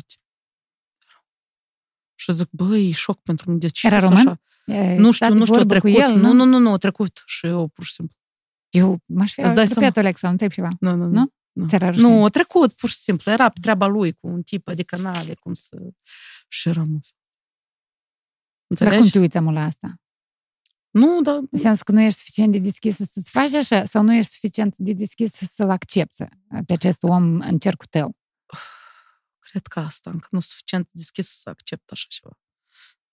Și 2.15 2.33
zic, 2.33 2.49
băi, 2.51 2.89
e 2.89 2.93
șoc 2.93 3.23
pentru 3.23 3.49
mine. 3.49 3.61
De 3.61 3.69
ce 3.69 3.87
Era 3.87 3.99
român? 3.99 4.29
Așa? 4.29 4.41
Nu 4.97 5.13
știu, 5.13 5.35
nu 5.35 5.45
știu, 5.45 5.61
a 5.61 5.65
trecut. 5.65 5.91
El, 5.91 6.17
nu, 6.17 6.33
nu, 6.33 6.45
nu, 6.45 6.59
nu, 6.59 6.73
a 6.73 6.77
trecut. 6.77 7.23
Și 7.27 7.47
eu, 7.47 7.69
pur 7.69 7.85
și 7.85 7.93
simplu. 7.93 8.17
Eu 8.69 9.03
m-aș 9.07 9.33
fi 9.33 9.41
apropiat, 9.41 9.97
Alexa, 9.97 10.29
întreb 10.29 10.51
ceva. 10.51 10.69
Nu, 10.81 10.95
nu, 10.95 11.07
nu. 11.07 11.33
Nu, 11.53 11.91
nu, 11.91 12.25
a 12.25 12.29
trecut, 12.29 12.73
pur 12.73 12.89
și 12.89 12.97
simplu. 12.97 13.31
Era 13.31 13.49
pe 13.49 13.61
treaba 13.61 13.87
lui 13.87 14.13
cu 14.13 14.27
un 14.27 14.43
tip, 14.43 14.69
adică 14.69 14.97
n-avea 14.97 15.35
cum 15.35 15.55
să... 15.55 15.77
Și 16.49 16.69
eram... 16.69 17.01
Înțelegi? 18.73 18.95
Dar 18.95 19.03
cum 19.03 19.11
te 19.11 19.19
uiți 19.19 19.55
la 19.55 19.65
asta? 19.65 20.01
Nu, 20.91 21.21
dar... 21.21 21.35
În 21.51 21.59
sensul 21.59 21.85
că 21.85 21.93
nu 21.93 22.01
ești 22.01 22.19
suficient 22.19 22.53
de 22.53 22.59
deschis 22.59 22.97
să-ți 22.97 23.31
faci 23.31 23.53
așa 23.53 23.85
sau 23.85 24.03
nu 24.03 24.15
ești 24.15 24.33
suficient 24.33 24.77
de 24.77 24.93
deschis 24.93 25.33
să-l 25.33 25.71
accepti 25.71 26.25
pe 26.67 26.73
acest 26.73 27.03
om 27.03 27.41
în 27.41 27.59
cercul 27.59 27.87
tău? 27.91 28.17
Cred 29.47 29.67
că 29.67 29.81
asta, 29.81 30.11
încă 30.11 30.29
nu 30.31 30.41
suficient 30.41 30.85
de 30.85 30.91
deschis 30.93 31.29
să 31.29 31.49
accept 31.49 31.91
așa 31.91 32.07
ceva 32.09 32.39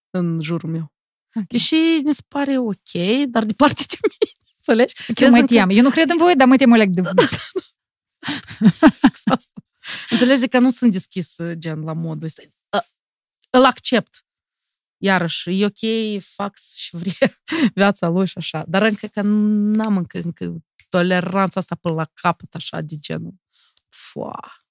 în 0.10 0.42
jurul 0.42 0.70
meu. 0.70 0.94
Okay. 1.30 1.46
Deși 1.48 2.02
ne 2.04 2.12
se 2.12 2.22
pare 2.28 2.58
ok, 2.58 2.92
dar 3.28 3.46
de 3.46 3.54
parte 3.54 3.84
de 3.88 3.96
mine, 4.02 4.32
înțelegi? 4.58 4.94
Eu 5.16 5.30
mă 5.30 5.46
team. 5.46 5.70
Eu 5.70 5.84
nu 5.84 5.90
cred 5.90 6.10
în 6.10 6.18
voi, 6.18 6.36
dar 6.36 6.48
mă 6.48 6.56
tem 6.56 6.74
leg 6.74 6.90
de... 6.90 7.02
asta. 9.24 9.54
Înțelegi 10.10 10.48
că 10.48 10.60
nu 10.60 10.70
sunt 10.70 10.92
deschis 10.92 11.36
gen 11.54 11.82
la 11.82 11.94
modul 11.94 12.28
ăsta. 12.28 12.42
Îl 13.50 13.66
accept 13.66 14.24
iarăși, 15.00 15.62
e 15.62 15.66
ok, 15.66 16.22
fac 16.22 16.58
și 16.58 16.96
vrea 16.96 17.32
viața 17.76 18.08
lui 18.08 18.28
și 18.28 18.38
așa. 18.38 18.64
Dar 18.68 18.82
încă 18.82 19.08
că 19.08 19.22
n-am 19.24 19.98
încă, 19.98 20.20
încă 20.24 20.64
toleranța 20.90 21.60
asta 21.60 21.76
până 21.76 21.94
la 21.94 22.10
capăt, 22.14 22.54
așa, 22.56 22.82
de 22.82 22.96
genul. 22.98 23.34
Fua. 23.90 24.64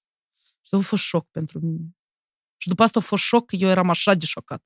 Și 0.61 0.75
a 0.75 0.79
fost 0.79 1.03
șoc 1.03 1.29
pentru 1.31 1.59
mine. 1.59 1.95
Și 2.57 2.67
după 2.67 2.83
asta 2.83 2.99
a 2.99 3.01
fost 3.01 3.23
șoc 3.23 3.45
că 3.45 3.55
eu 3.55 3.69
eram 3.69 3.89
așa 3.89 4.13
de 4.13 4.25
șocat. 4.25 4.63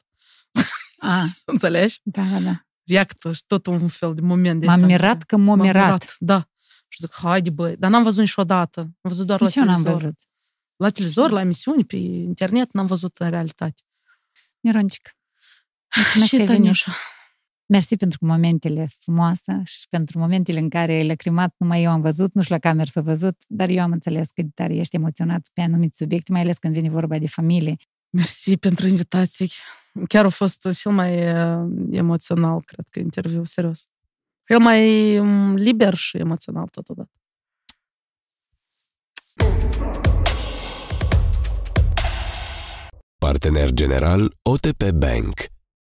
A. 1.00 1.26
Înțelegi? 1.46 2.00
Da, 2.04 2.24
da, 2.24 2.40
da. 2.40 2.66
Reactă 2.84 3.32
și 3.32 3.44
tot 3.48 3.66
un 3.66 3.88
fel 3.88 4.14
de 4.14 4.22
moment 4.22 4.60
de 4.60 4.66
M-am 4.66 4.82
mirat 4.82 5.24
că 5.24 5.38
m-am 5.38 5.60
mirat. 5.60 5.84
mirat. 5.84 6.16
Da. 6.20 6.48
Și 6.88 7.00
zic, 7.02 7.14
haide 7.14 7.50
băi, 7.50 7.78
dar 7.78 7.90
n-am 7.90 8.04
văzut 8.04 8.20
niciodată. 8.20 8.80
Am 8.80 8.96
văzut 9.02 9.26
doar 9.26 9.42
Nici 9.42 9.56
la 9.56 9.62
televizor. 9.62 9.92
N-am 9.92 10.00
văzut. 10.00 10.20
La 10.76 10.90
televizor, 10.90 11.30
la 11.30 11.42
emisiuni, 11.42 11.86
pe 11.86 11.96
internet, 11.96 12.72
n-am 12.72 12.86
văzut 12.86 13.18
în 13.18 13.30
realitate. 13.30 13.82
Mironcic. 14.60 15.18
Mulțumesc 15.96 16.28
și 16.30 16.44
Tăniușa. 16.44 16.92
Mersi 17.66 17.96
pentru 17.96 18.26
momentele 18.26 18.88
frumoase 19.00 19.62
și 19.66 19.88
pentru 19.90 20.20
momentele 20.20 20.60
în 20.60 20.70
care 20.70 20.92
ai 20.92 21.08
lacrimat, 21.08 21.56
numai 21.58 21.84
eu 21.84 21.92
am 21.92 22.02
văzut, 22.02 22.34
nu 22.34 22.42
știu 22.42 22.54
la 22.54 22.60
cameră 22.60 22.90
s-a 22.90 23.02
văzut, 23.02 23.36
dar 23.48 23.70
eu 23.70 23.82
am 23.82 23.92
înțeles 23.92 24.30
că 24.30 24.42
de 24.42 24.50
tare 24.54 24.76
ești 24.76 24.96
emoționat 24.96 25.50
pe 25.54 25.62
anumite 25.62 25.96
subiecte, 25.98 26.32
mai 26.32 26.42
ales 26.42 26.58
când 26.58 26.74
vine 26.74 26.90
vorba 26.90 27.18
de 27.18 27.28
familie. 27.28 27.76
Mersi 28.10 28.58
pentru 28.58 28.88
invitații. 28.88 29.52
Chiar 30.08 30.26
a 30.26 30.30
fost 30.30 30.68
cel 30.80 30.92
mai 30.92 31.34
uh, 31.34 31.70
emoțional, 31.92 32.62
cred 32.62 32.86
că, 32.90 33.00
interviu, 33.00 33.44
serios. 33.44 33.86
Cel 34.46 34.60
mai 34.60 35.18
um, 35.20 35.56
liber 35.56 35.94
și 35.94 36.18
emoțional 36.18 36.68
totodată. 36.68 37.12
Partener 43.18 43.72
general 43.72 44.38
OTP 44.42 44.90
Bank 44.92 45.52